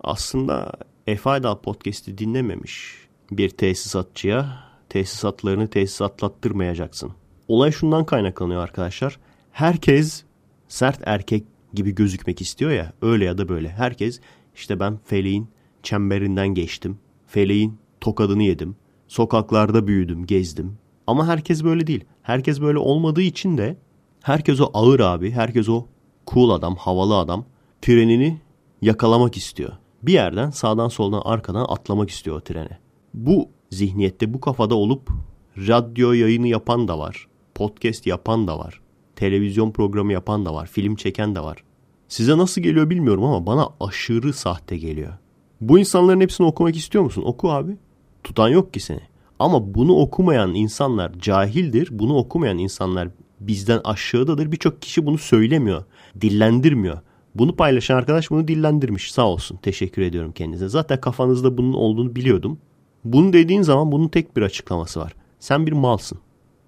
Aslında 0.00 0.72
Efaydal 1.06 1.56
podcast'i 1.56 2.18
dinlememiş 2.18 2.94
bir 3.30 3.48
tesisatçıya 3.48 4.58
tesisatlarını 4.88 5.68
tesisatlattırmayacaksın. 5.68 7.12
Olay 7.50 7.72
şundan 7.72 8.04
kaynaklanıyor 8.04 8.62
arkadaşlar. 8.62 9.18
Herkes 9.52 10.24
sert 10.68 11.00
erkek 11.04 11.44
gibi 11.74 11.94
gözükmek 11.94 12.40
istiyor 12.40 12.70
ya 12.70 12.92
öyle 13.02 13.24
ya 13.24 13.38
da 13.38 13.48
böyle. 13.48 13.68
Herkes 13.68 14.20
işte 14.54 14.80
ben 14.80 14.98
feleğin 15.04 15.48
çemberinden 15.82 16.48
geçtim. 16.48 16.98
Feleğin 17.26 17.78
tokadını 18.00 18.42
yedim. 18.42 18.76
Sokaklarda 19.08 19.86
büyüdüm, 19.86 20.26
gezdim. 20.26 20.78
Ama 21.06 21.26
herkes 21.26 21.64
böyle 21.64 21.86
değil. 21.86 22.04
Herkes 22.22 22.60
böyle 22.60 22.78
olmadığı 22.78 23.22
için 23.22 23.58
de 23.58 23.76
herkes 24.22 24.60
o 24.60 24.70
ağır 24.74 25.00
abi, 25.00 25.30
herkes 25.30 25.68
o 25.68 25.86
cool 26.26 26.50
adam, 26.50 26.76
havalı 26.76 27.18
adam 27.18 27.44
trenini 27.82 28.40
yakalamak 28.82 29.36
istiyor. 29.36 29.72
Bir 30.02 30.12
yerden 30.12 30.50
sağdan 30.50 30.88
soldan 30.88 31.22
arkadan 31.24 31.66
atlamak 31.68 32.10
istiyor 32.10 32.36
o 32.36 32.40
trene. 32.40 32.78
Bu 33.14 33.48
zihniyette 33.70 34.34
bu 34.34 34.40
kafada 34.40 34.74
olup 34.74 35.10
radyo 35.56 36.12
yayını 36.12 36.48
yapan 36.48 36.88
da 36.88 36.98
var. 36.98 37.29
Podcast 37.60 38.06
yapan 38.06 38.46
da 38.46 38.58
var. 38.58 38.80
Televizyon 39.16 39.70
programı 39.70 40.12
yapan 40.12 40.44
da 40.44 40.54
var. 40.54 40.66
Film 40.66 40.96
çeken 40.96 41.34
de 41.34 41.40
var. 41.40 41.64
Size 42.08 42.38
nasıl 42.38 42.60
geliyor 42.60 42.90
bilmiyorum 42.90 43.24
ama 43.24 43.46
bana 43.46 43.68
aşırı 43.80 44.32
sahte 44.32 44.78
geliyor. 44.78 45.12
Bu 45.60 45.78
insanların 45.78 46.20
hepsini 46.20 46.46
okumak 46.46 46.76
istiyor 46.76 47.04
musun? 47.04 47.22
Oku 47.26 47.50
abi. 47.50 47.76
Tutan 48.24 48.48
yok 48.48 48.74
ki 48.74 48.80
seni. 48.80 49.00
Ama 49.38 49.74
bunu 49.74 49.96
okumayan 49.96 50.54
insanlar 50.54 51.18
cahildir. 51.18 51.88
Bunu 51.90 52.16
okumayan 52.16 52.58
insanlar 52.58 53.08
bizden 53.40 53.80
aşağıdadır. 53.84 54.52
Birçok 54.52 54.82
kişi 54.82 55.06
bunu 55.06 55.18
söylemiyor. 55.18 55.84
Dillendirmiyor. 56.20 56.98
Bunu 57.34 57.56
paylaşan 57.56 57.96
arkadaş 57.96 58.30
bunu 58.30 58.48
dillendirmiş. 58.48 59.12
Sağ 59.12 59.28
olsun. 59.28 59.58
Teşekkür 59.62 60.02
ediyorum 60.02 60.32
kendinize. 60.32 60.68
Zaten 60.68 61.00
kafanızda 61.00 61.58
bunun 61.58 61.72
olduğunu 61.72 62.16
biliyordum. 62.16 62.58
Bunu 63.04 63.32
dediğin 63.32 63.62
zaman 63.62 63.92
bunun 63.92 64.08
tek 64.08 64.36
bir 64.36 64.42
açıklaması 64.42 65.00
var. 65.00 65.14
Sen 65.40 65.66
bir 65.66 65.72
malsın. 65.72 66.18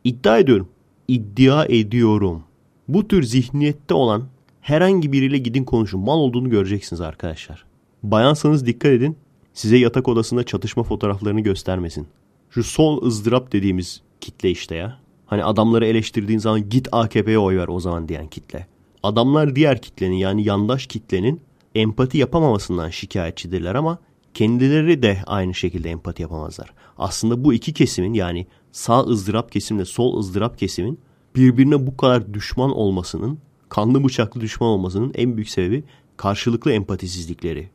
İddia 0.05 0.38
ediyorum. 0.38 0.68
İddia 1.09 1.64
ediyorum. 1.64 2.42
Bu 2.88 3.09
tür 3.09 3.22
zihniyette 3.22 3.94
olan 3.94 4.24
herhangi 4.61 5.12
biriyle 5.12 5.38
gidin 5.38 5.64
konuşun. 5.64 6.00
Mal 6.00 6.18
olduğunu 6.18 6.50
göreceksiniz 6.50 7.00
arkadaşlar. 7.00 7.64
Bayansanız 8.03 8.66
dikkat 8.66 8.92
edin. 8.92 9.16
Size 9.55 9.76
yatak 9.76 10.09
odasında 10.09 10.44
çatışma 10.44 10.82
fotoğraflarını 10.82 11.40
göstermesin. 11.40 12.07
Şu 12.50 12.64
sol 12.64 13.07
ızdırap 13.07 13.53
dediğimiz 13.53 14.03
kitle 14.20 14.50
işte 14.50 14.74
ya. 14.74 14.98
Hani 15.26 15.44
adamları 15.44 15.86
eleştirdiğin 15.86 16.38
zaman 16.38 16.68
git 16.68 16.88
AKP'ye 16.92 17.38
oy 17.38 17.57
ver 17.57 17.68
o 17.68 17.80
zaman 17.80 18.09
diyen 18.09 18.26
kitle. 18.26 18.66
Adamlar 19.03 19.57
diğer 19.57 19.82
kitlenin 19.82 20.16
yani 20.16 20.44
yandaş 20.44 20.86
kitlenin 20.86 21.40
empati 21.74 22.18
yapamamasından 22.18 22.90
şikayetçidirler 22.90 23.74
ama 23.74 23.98
kendileri 24.34 25.03
de 25.03 25.18
aynı 25.26 25.55
şekilde 25.55 25.90
empati 25.90 26.22
yapamazlar. 26.22 26.72
Aslında 26.98 27.44
bu 27.44 27.55
iki 27.55 27.72
kesimin 27.72 28.14
yani 28.14 28.46
sağ 28.73 29.01
ızdırap 29.01 29.53
kesimle 29.53 29.85
sol 29.85 30.18
ızdırap 30.18 30.59
kesimin 30.59 30.99
birbirine 31.37 31.87
bu 31.87 31.97
kadar 31.97 32.35
düşman 32.35 32.70
olmasının, 32.77 33.39
kanlı 33.68 34.05
bıçaklı 34.05 34.41
düşman 34.41 34.70
olmasının 34.70 35.12
en 35.14 35.37
büyük 35.37 35.49
sebebi 35.49 35.85
karşılıklı 36.16 36.73
empatisizlikleri. 36.73 37.70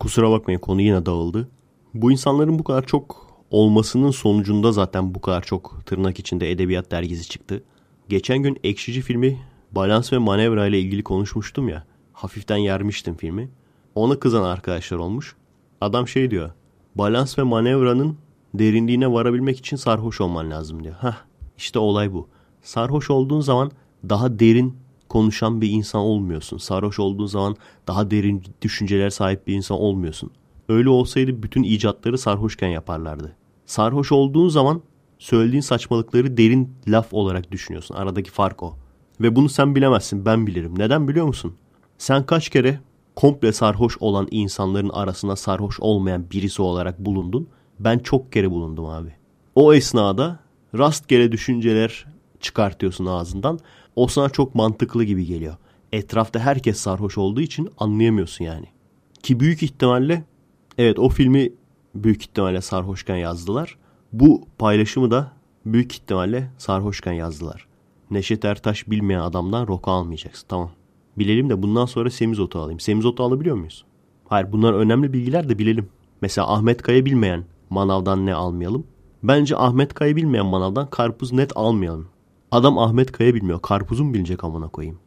Kusura 0.00 0.30
bakmayın 0.30 0.60
konu 0.60 0.82
yine 0.82 1.06
dağıldı. 1.06 1.48
Bu 1.94 2.12
insanların 2.12 2.58
bu 2.58 2.64
kadar 2.64 2.86
çok 2.86 3.34
olmasının 3.50 4.10
sonucunda 4.10 4.72
zaten 4.72 5.14
bu 5.14 5.20
kadar 5.20 5.42
çok 5.42 5.86
tırnak 5.86 6.18
içinde 6.18 6.50
edebiyat 6.50 6.90
dergisi 6.90 7.28
çıktı. 7.28 7.62
Geçen 8.08 8.38
gün 8.38 8.58
Ekşici 8.64 9.00
filmi 9.00 9.38
Balans 9.72 10.12
ve 10.12 10.18
Manevra 10.18 10.66
ile 10.66 10.80
ilgili 10.80 11.02
konuşmuştum 11.02 11.68
ya. 11.68 11.84
Hafiften 12.12 12.56
yermiştim 12.56 13.14
filmi. 13.14 13.48
Ona 13.94 14.18
kızan 14.18 14.42
arkadaşlar 14.42 14.96
olmuş. 14.96 15.36
Adam 15.80 16.08
şey 16.08 16.30
diyor. 16.30 16.50
Balans 16.94 17.38
ve 17.38 17.42
manevranın 17.42 18.16
derinliğine 18.54 19.12
varabilmek 19.12 19.58
için 19.58 19.76
sarhoş 19.76 20.20
olman 20.20 20.50
lazım 20.50 20.84
diyor. 20.84 20.94
Hah 20.94 21.16
işte 21.58 21.78
olay 21.78 22.12
bu. 22.12 22.28
Sarhoş 22.62 23.10
olduğun 23.10 23.40
zaman 23.40 23.70
daha 24.08 24.38
derin 24.38 24.76
konuşan 25.08 25.60
bir 25.60 25.70
insan 25.70 26.00
olmuyorsun. 26.00 26.58
Sarhoş 26.58 26.98
olduğun 26.98 27.26
zaman 27.26 27.56
daha 27.86 28.10
derin 28.10 28.42
düşünceler 28.62 29.10
sahip 29.10 29.46
bir 29.46 29.54
insan 29.54 29.80
olmuyorsun. 29.80 30.30
Öyle 30.68 30.88
olsaydı 30.88 31.42
bütün 31.42 31.62
icatları 31.62 32.18
sarhoşken 32.18 32.68
yaparlardı. 32.68 33.36
Sarhoş 33.66 34.12
olduğun 34.12 34.48
zaman 34.48 34.82
söylediğin 35.18 35.60
saçmalıkları 35.60 36.36
derin 36.36 36.74
laf 36.88 37.14
olarak 37.14 37.52
düşünüyorsun. 37.52 37.94
Aradaki 37.94 38.30
fark 38.30 38.62
o. 38.62 38.74
Ve 39.20 39.36
bunu 39.36 39.48
sen 39.48 39.74
bilemezsin 39.74 40.26
ben 40.26 40.46
bilirim. 40.46 40.74
Neden 40.78 41.08
biliyor 41.08 41.26
musun? 41.26 41.54
Sen 41.98 42.26
kaç 42.26 42.48
kere 42.48 42.80
komple 43.16 43.52
sarhoş 43.52 43.96
olan 44.00 44.28
insanların 44.30 44.88
arasında 44.88 45.36
sarhoş 45.36 45.80
olmayan 45.80 46.30
birisi 46.30 46.62
olarak 46.62 46.98
bulundun? 46.98 47.48
Ben 47.80 47.98
çok 47.98 48.32
kere 48.32 48.50
bulundum 48.50 48.86
abi. 48.86 49.12
O 49.54 49.74
esnada 49.74 50.38
rastgele 50.78 51.32
düşünceler 51.32 52.06
çıkartıyorsun 52.40 53.06
ağzından. 53.06 53.58
O 53.96 54.06
sana 54.08 54.28
çok 54.28 54.54
mantıklı 54.54 55.04
gibi 55.04 55.26
geliyor. 55.26 55.56
Etrafta 55.92 56.40
herkes 56.40 56.78
sarhoş 56.78 57.18
olduğu 57.18 57.40
için 57.40 57.70
anlayamıyorsun 57.78 58.44
yani. 58.44 58.66
Ki 59.22 59.40
büyük 59.40 59.62
ihtimalle 59.62 60.24
evet 60.78 60.98
o 60.98 61.08
filmi 61.08 61.52
büyük 61.94 62.22
ihtimalle 62.22 62.60
sarhoşken 62.60 63.16
yazdılar. 63.16 63.78
Bu 64.12 64.48
paylaşımı 64.58 65.10
da 65.10 65.32
büyük 65.66 65.92
ihtimalle 65.92 66.50
sarhoşken 66.58 67.12
yazdılar. 67.12 67.66
Neşet 68.10 68.44
Ertaş 68.44 68.90
bilmeyen 68.90 69.20
adamdan 69.20 69.66
roka 69.66 69.90
almayacaksın. 69.90 70.46
Tamam. 70.48 70.70
Bilelim 71.18 71.50
de 71.50 71.62
bundan 71.62 71.86
sonra 71.86 72.10
semizotu 72.10 72.58
alayım. 72.58 72.80
Semizotu 72.80 73.22
alabiliyor 73.22 73.56
muyuz? 73.56 73.84
Hayır 74.28 74.52
bunlar 74.52 74.72
önemli 74.72 75.12
bilgiler 75.12 75.48
de 75.48 75.58
bilelim. 75.58 75.88
Mesela 76.20 76.52
Ahmet 76.52 76.82
Kaya 76.82 77.04
bilmeyen 77.04 77.44
manavdan 77.74 78.26
ne 78.26 78.34
almayalım? 78.34 78.86
Bence 79.22 79.56
Ahmet 79.56 79.94
Kaya 79.94 80.16
bilmeyen 80.16 80.46
manavdan 80.46 80.90
karpuz 80.90 81.32
net 81.32 81.52
almayalım. 81.56 82.08
Adam 82.50 82.78
Ahmet 82.78 83.12
Kaya 83.12 83.34
bilmiyor. 83.34 83.62
Karpuzu 83.62 84.04
mu 84.04 84.14
bilecek 84.14 84.44
amına 84.44 84.68
koyayım? 84.68 84.98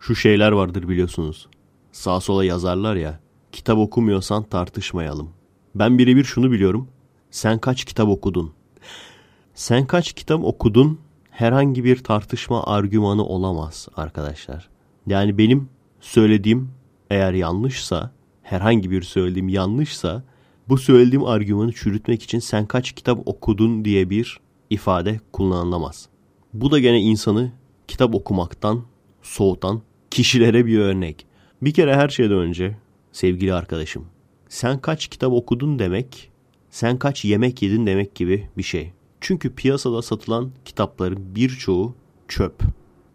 Şu 0.00 0.14
şeyler 0.14 0.52
vardır 0.52 0.88
biliyorsunuz. 0.88 1.48
Sağ 1.92 2.20
sola 2.20 2.44
yazarlar 2.44 2.96
ya. 2.96 3.20
Kitap 3.52 3.78
okumuyorsan 3.78 4.42
tartışmayalım. 4.42 5.30
Ben 5.74 5.98
birebir 5.98 6.24
şunu 6.24 6.50
biliyorum. 6.50 6.88
Sen 7.30 7.58
kaç 7.58 7.84
kitap 7.84 8.08
okudun? 8.08 8.52
Sen 9.54 9.86
kaç 9.86 10.12
kitap 10.12 10.44
okudun? 10.44 10.98
Herhangi 11.30 11.84
bir 11.84 12.04
tartışma 12.04 12.64
argümanı 12.64 13.24
olamaz 13.24 13.88
arkadaşlar. 13.96 14.68
Yani 15.06 15.38
benim 15.38 15.68
söylediğim 16.00 16.70
eğer 17.10 17.32
yanlışsa, 17.32 18.10
herhangi 18.42 18.90
bir 18.90 19.02
söylediğim 19.02 19.48
yanlışsa 19.48 20.22
bu 20.68 20.78
söylediğim 20.78 21.24
argümanı 21.24 21.72
çürütmek 21.72 22.22
için 22.22 22.38
sen 22.38 22.66
kaç 22.66 22.92
kitap 22.92 23.28
okudun 23.28 23.84
diye 23.84 24.10
bir 24.10 24.40
ifade 24.70 25.20
kullanılamaz. 25.32 26.08
Bu 26.54 26.70
da 26.70 26.78
gene 26.78 27.00
insanı 27.00 27.52
kitap 27.88 28.14
okumaktan 28.14 28.82
soğutan 29.22 29.82
kişilere 30.10 30.66
bir 30.66 30.78
örnek. 30.78 31.26
Bir 31.62 31.74
kere 31.74 31.96
her 31.96 32.08
şeyden 32.08 32.38
önce 32.38 32.76
sevgili 33.12 33.54
arkadaşım 33.54 34.06
sen 34.48 34.80
kaç 34.80 35.08
kitap 35.08 35.32
okudun 35.32 35.78
demek 35.78 36.30
sen 36.70 36.98
kaç 36.98 37.24
yemek 37.24 37.62
yedin 37.62 37.86
demek 37.86 38.14
gibi 38.14 38.48
bir 38.56 38.62
şey. 38.62 38.92
Çünkü 39.20 39.54
piyasada 39.54 40.02
satılan 40.02 40.50
kitapların 40.64 41.34
birçoğu 41.34 41.94
çöp. 42.28 42.62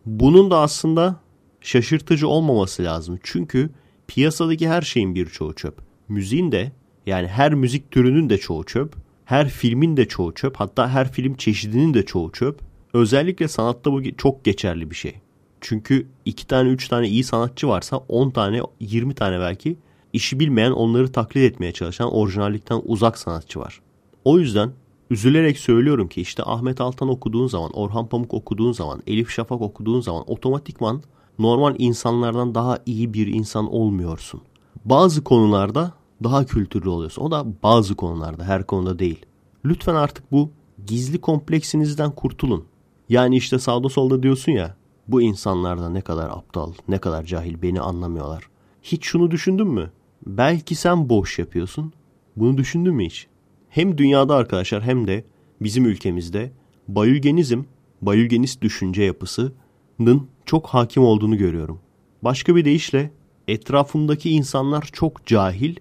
Bunun 0.05 0.51
da 0.51 0.59
aslında 0.59 1.19
şaşırtıcı 1.61 2.27
olmaması 2.27 2.83
lazım. 2.83 3.19
Çünkü 3.23 3.69
piyasadaki 4.07 4.69
her 4.69 4.81
şeyin 4.81 5.15
birçoğu 5.15 5.53
çöp. 5.53 5.81
Müziğin 6.09 6.51
de 6.51 6.71
yani 7.05 7.27
her 7.27 7.53
müzik 7.53 7.91
türünün 7.91 8.29
de 8.29 8.37
çoğu 8.37 8.63
çöp. 8.63 8.95
Her 9.25 9.49
filmin 9.49 9.97
de 9.97 10.07
çoğu 10.07 10.33
çöp. 10.33 10.55
Hatta 10.55 10.89
her 10.89 11.11
film 11.11 11.35
çeşidinin 11.35 11.93
de 11.93 12.05
çoğu 12.05 12.31
çöp. 12.31 12.59
Özellikle 12.93 13.47
sanatta 13.47 13.91
bu 13.91 14.17
çok 14.17 14.45
geçerli 14.45 14.91
bir 14.91 14.95
şey. 14.95 15.15
Çünkü 15.61 16.07
iki 16.25 16.47
tane 16.47 16.69
üç 16.69 16.87
tane 16.87 17.07
iyi 17.07 17.23
sanatçı 17.23 17.67
varsa 17.67 17.97
10 17.97 18.29
tane 18.29 18.61
20 18.79 19.13
tane 19.13 19.39
belki 19.39 19.77
işi 20.13 20.39
bilmeyen 20.39 20.71
onları 20.71 21.11
taklit 21.11 21.43
etmeye 21.43 21.71
çalışan 21.71 22.13
orijinallikten 22.13 22.81
uzak 22.85 23.17
sanatçı 23.17 23.59
var. 23.59 23.81
O 24.25 24.39
yüzden 24.39 24.71
üzülerek 25.09 25.59
söylüyorum 25.59 26.07
ki 26.07 26.21
işte 26.21 26.43
Ahmet 26.45 26.81
Altan 26.81 27.09
okuduğun 27.09 27.47
zaman, 27.47 27.71
Orhan 27.71 28.07
Pamuk 28.07 28.33
okuduğun 28.33 28.71
zaman, 28.71 29.01
Elif 29.07 29.29
Şafak 29.29 29.61
okuduğun 29.61 30.01
zaman 30.01 30.23
otomatikman 30.27 31.01
normal 31.39 31.75
insanlardan 31.77 32.55
daha 32.55 32.79
iyi 32.85 33.13
bir 33.13 33.27
insan 33.27 33.73
olmuyorsun. 33.73 34.41
Bazı 34.85 35.23
konularda 35.23 35.93
daha 36.23 36.45
kültürlü 36.45 36.89
oluyorsun. 36.89 37.21
O 37.21 37.31
da 37.31 37.45
bazı 37.63 37.95
konularda, 37.95 38.43
her 38.43 38.65
konuda 38.67 38.99
değil. 38.99 39.25
Lütfen 39.65 39.95
artık 39.95 40.31
bu 40.31 40.51
gizli 40.85 41.21
kompleksinizden 41.21 42.11
kurtulun. 42.11 42.65
Yani 43.09 43.37
işte 43.37 43.59
sağda 43.59 43.89
solda 43.89 44.23
diyorsun 44.23 44.51
ya, 44.51 44.75
bu 45.07 45.21
insanlar 45.21 45.79
da 45.79 45.89
ne 45.89 46.01
kadar 46.01 46.29
aptal, 46.29 46.73
ne 46.87 46.97
kadar 46.97 47.23
cahil 47.23 47.61
beni 47.61 47.81
anlamıyorlar. 47.81 48.43
Hiç 48.83 49.05
şunu 49.05 49.31
düşündün 49.31 49.67
mü? 49.67 49.91
Belki 50.25 50.75
sen 50.75 51.09
boş 51.09 51.39
yapıyorsun. 51.39 51.93
Bunu 52.35 52.57
düşündün 52.57 52.93
mü 52.93 53.05
hiç? 53.05 53.27
Hem 53.69 53.97
dünyada 53.97 54.35
arkadaşlar 54.35 54.83
hem 54.83 55.07
de 55.07 55.23
bizim 55.61 55.85
ülkemizde 55.85 56.51
bayülgenizm, 56.87 57.63
bayülgenist 58.01 58.61
düşünce 58.61 59.03
yapısının 59.03 60.27
çok 60.45 60.67
hakim 60.67 61.03
olduğunu 61.03 61.37
görüyorum. 61.37 61.79
Başka 62.21 62.55
bir 62.55 62.65
deyişle 62.65 63.11
etrafımdaki 63.47 64.29
insanlar 64.29 64.89
çok 64.93 65.25
cahil, 65.25 65.75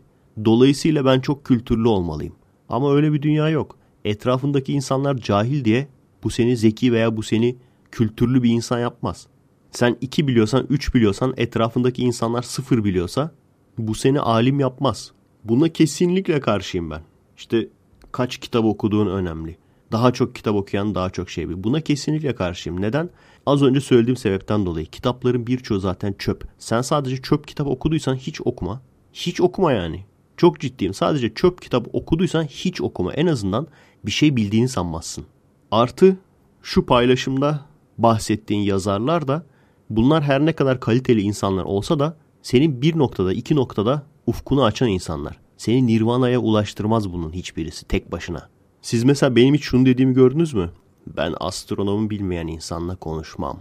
dolayısıyla 0.45 1.05
ben 1.05 1.21
çok 1.21 1.45
kültürlü 1.45 1.89
olmalıyım. 1.89 2.35
Ama 2.69 2.95
öyle 2.95 3.13
bir 3.13 3.23
dünya 3.23 3.49
yok. 3.49 3.77
Etrafındaki 4.05 4.73
insanlar 4.73 5.17
cahil 5.17 5.65
diye 5.65 5.89
bu 6.25 6.31
seni 6.31 6.57
zeki 6.57 6.93
veya 6.93 7.17
bu 7.17 7.23
seni 7.23 7.57
kültürlü 7.91 8.43
bir 8.43 8.51
insan 8.51 8.79
yapmaz. 8.79 9.27
Sen 9.71 9.97
iki 10.01 10.29
biliyorsan, 10.29 10.67
üç 10.71 10.95
biliyorsan, 10.95 11.35
etrafındaki 11.37 12.03
insanlar 12.03 12.43
sıfır 12.43 12.85
biliyorsa 12.85 13.31
bu 13.79 13.95
seni 13.95 14.21
alim 14.21 14.61
yapmaz. 14.61 15.13
Buna 15.45 15.69
kesinlikle 15.69 16.41
karşıyım 16.41 16.91
ben. 16.91 17.03
İşte 17.37 17.69
kaç 18.13 18.39
kitap 18.39 18.65
okuduğun 18.65 19.07
önemli. 19.07 19.57
Daha 19.93 20.13
çok 20.13 20.35
kitap 20.35 20.55
okuyan 20.55 20.95
daha 20.95 21.11
çok 21.11 21.31
şey 21.31 21.49
bilir. 21.49 21.65
Buna 21.65 21.81
kesinlikle 21.81 22.35
karşıyım. 22.35 22.81
Neden? 22.81 23.11
Az 23.47 23.63
önce 23.63 23.81
söylediğim 23.81 24.17
sebepten 24.17 24.67
dolayı. 24.67 24.87
Kitapların 24.87 25.47
birçoğu 25.47 25.81
zaten 25.81 26.15
çöp. 26.19 26.45
Sen 26.59 26.83
sadece 26.83 27.23
çöp 27.23 27.49
kitap 27.49 27.67
okuduysan 27.67 28.15
hiç 28.15 28.41
okuma. 28.41 28.83
Hiç 29.13 29.41
okuma 29.41 29.73
yani. 29.73 30.05
Çok 30.41 30.61
ciddiyim. 30.61 30.95
Sadece 30.95 31.35
çöp 31.35 31.63
kitap 31.63 31.89
okuduysan 31.93 32.45
hiç 32.45 32.81
okuma. 32.81 33.13
En 33.13 33.27
azından 33.27 33.67
bir 34.07 34.11
şey 34.11 34.37
bildiğini 34.37 34.69
sanmazsın. 34.69 35.25
Artı 35.71 36.17
şu 36.63 36.87
paylaşımda 36.87 37.61
bahsettiğin 37.99 38.61
yazarlar 38.61 39.29
da 39.29 39.47
bunlar 39.91 40.23
her 40.23 40.47
ne 40.47 40.53
kadar 40.53 40.81
kaliteli 40.81 41.21
insanlar 41.21 41.65
olsa 41.65 41.99
da 41.99 42.17
senin 42.43 42.83
bir 42.83 42.99
noktada 42.99 43.33
iki 43.33 43.57
noktada 43.57 44.03
ufkunu 44.27 44.65
açan 44.65 44.89
insanlar. 44.89 45.41
Seni 45.57 45.87
nirvana'ya 45.87 46.39
ulaştırmaz 46.39 47.13
bunun 47.13 47.33
hiçbirisi 47.33 47.85
tek 47.89 48.13
başına. 48.13 48.49
Siz 48.83 49.05
mesela 49.05 49.37
benim 49.37 49.55
hiç 49.55 49.63
şunu 49.63 49.87
dediğimi 49.87 50.15
gördünüz 50.15 50.55
mü? 50.55 50.71
Ben 51.07 51.35
astronomu 51.41 52.11
bilmeyen 52.11 52.47
insanla 52.47 52.97
konuşmam. 52.97 53.59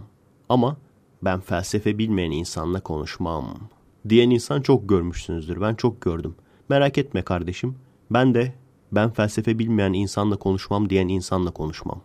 Ama 0.48 0.76
ben 1.22 1.40
felsefe 1.40 1.98
bilmeyen 1.98 2.30
insanla 2.30 2.80
konuşmam. 2.80 3.58
Diyen 4.08 4.30
insan 4.30 4.62
çok 4.62 4.88
görmüşsünüzdür. 4.88 5.60
Ben 5.60 5.74
çok 5.74 6.00
gördüm. 6.00 6.34
Merak 6.70 6.98
etme 6.98 7.22
kardeşim. 7.22 7.74
Ben 8.10 8.34
de 8.34 8.54
ben 8.92 9.10
felsefe 9.10 9.58
bilmeyen 9.58 9.92
insanla 9.92 10.36
konuşmam 10.36 10.90
diyen 10.90 11.08
insanla 11.08 11.50
konuşmam. 11.50 12.00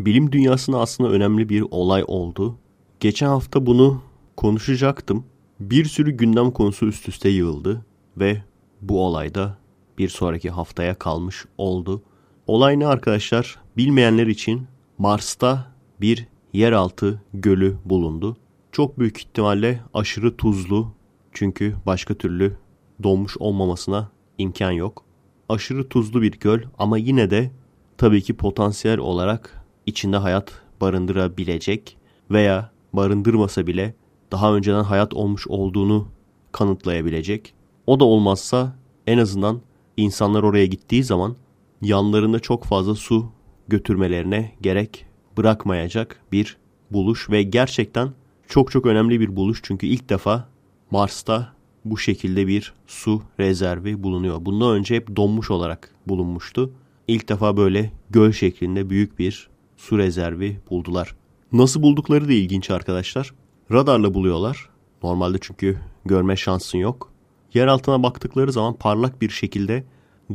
Bilim 0.00 0.32
dünyasında 0.32 0.80
aslında 0.80 1.10
önemli 1.10 1.48
bir 1.48 1.64
olay 1.70 2.04
oldu. 2.06 2.58
Geçen 3.00 3.26
hafta 3.26 3.66
bunu 3.66 4.02
konuşacaktım. 4.36 5.24
Bir 5.60 5.84
sürü 5.84 6.10
gündem 6.10 6.50
konusu 6.50 6.86
üst 6.86 7.08
üste 7.08 7.28
yığıldı 7.28 7.86
ve 8.16 8.42
bu 8.82 9.06
olayda 9.06 9.58
bir 9.98 10.08
sonraki 10.08 10.50
haftaya 10.50 10.94
kalmış 10.94 11.44
oldu. 11.58 12.02
Olay 12.46 12.80
ne 12.80 12.86
arkadaşlar? 12.86 13.58
Bilmeyenler 13.76 14.26
için 14.26 14.66
Mars'ta 14.98 15.72
bir 16.00 16.28
yeraltı 16.52 17.22
gölü 17.34 17.76
bulundu. 17.84 18.36
Çok 18.72 18.98
büyük 18.98 19.18
ihtimalle 19.18 19.80
aşırı 19.94 20.36
tuzlu 20.36 20.92
çünkü 21.32 21.76
başka 21.86 22.14
türlü 22.14 22.56
donmuş 23.02 23.36
olmamasına 23.36 24.08
imkan 24.38 24.70
yok. 24.70 25.02
Aşırı 25.48 25.88
tuzlu 25.88 26.22
bir 26.22 26.32
göl 26.32 26.62
ama 26.78 26.98
yine 26.98 27.30
de 27.30 27.50
tabii 27.98 28.22
ki 28.22 28.34
potansiyel 28.34 28.98
olarak 28.98 29.64
içinde 29.86 30.16
hayat 30.16 30.52
barındırabilecek 30.80 31.96
veya 32.30 32.70
barındırmasa 32.92 33.66
bile 33.66 33.94
daha 34.32 34.54
önceden 34.54 34.82
hayat 34.82 35.14
olmuş 35.14 35.46
olduğunu 35.46 36.08
kanıtlayabilecek. 36.52 37.54
O 37.86 38.00
da 38.00 38.04
olmazsa 38.04 38.76
en 39.06 39.18
azından 39.18 39.60
insanlar 39.96 40.42
oraya 40.42 40.66
gittiği 40.66 41.04
zaman 41.04 41.36
yanlarında 41.82 42.38
çok 42.38 42.64
fazla 42.64 42.94
su 42.94 43.26
götürmelerine 43.68 44.52
gerek 44.60 45.06
bırakmayacak 45.36 46.20
bir 46.32 46.56
buluş 46.90 47.30
ve 47.30 47.42
gerçekten 47.42 48.10
çok 48.48 48.70
çok 48.70 48.86
önemli 48.86 49.20
bir 49.20 49.36
buluş 49.36 49.60
çünkü 49.62 49.86
ilk 49.86 50.08
defa 50.08 50.48
Mars'ta 50.90 51.55
bu 51.90 51.98
şekilde 51.98 52.46
bir 52.46 52.74
su 52.86 53.22
rezervi 53.40 54.02
bulunuyor. 54.02 54.44
Bundan 54.44 54.70
önce 54.70 54.96
hep 54.96 55.16
donmuş 55.16 55.50
olarak 55.50 55.94
bulunmuştu. 56.06 56.72
İlk 57.08 57.28
defa 57.28 57.56
böyle 57.56 57.92
göl 58.10 58.32
şeklinde 58.32 58.90
büyük 58.90 59.18
bir 59.18 59.48
su 59.76 59.98
rezervi 59.98 60.60
buldular. 60.70 61.14
Nasıl 61.52 61.82
buldukları 61.82 62.28
da 62.28 62.32
ilginç 62.32 62.70
arkadaşlar. 62.70 63.32
Radarla 63.72 64.14
buluyorlar. 64.14 64.68
Normalde 65.02 65.38
çünkü 65.40 65.78
görme 66.04 66.36
şansın 66.36 66.78
yok. 66.78 67.12
Yer 67.54 67.66
altına 67.66 68.02
baktıkları 68.02 68.52
zaman 68.52 68.74
parlak 68.74 69.22
bir 69.22 69.30
şekilde 69.30 69.84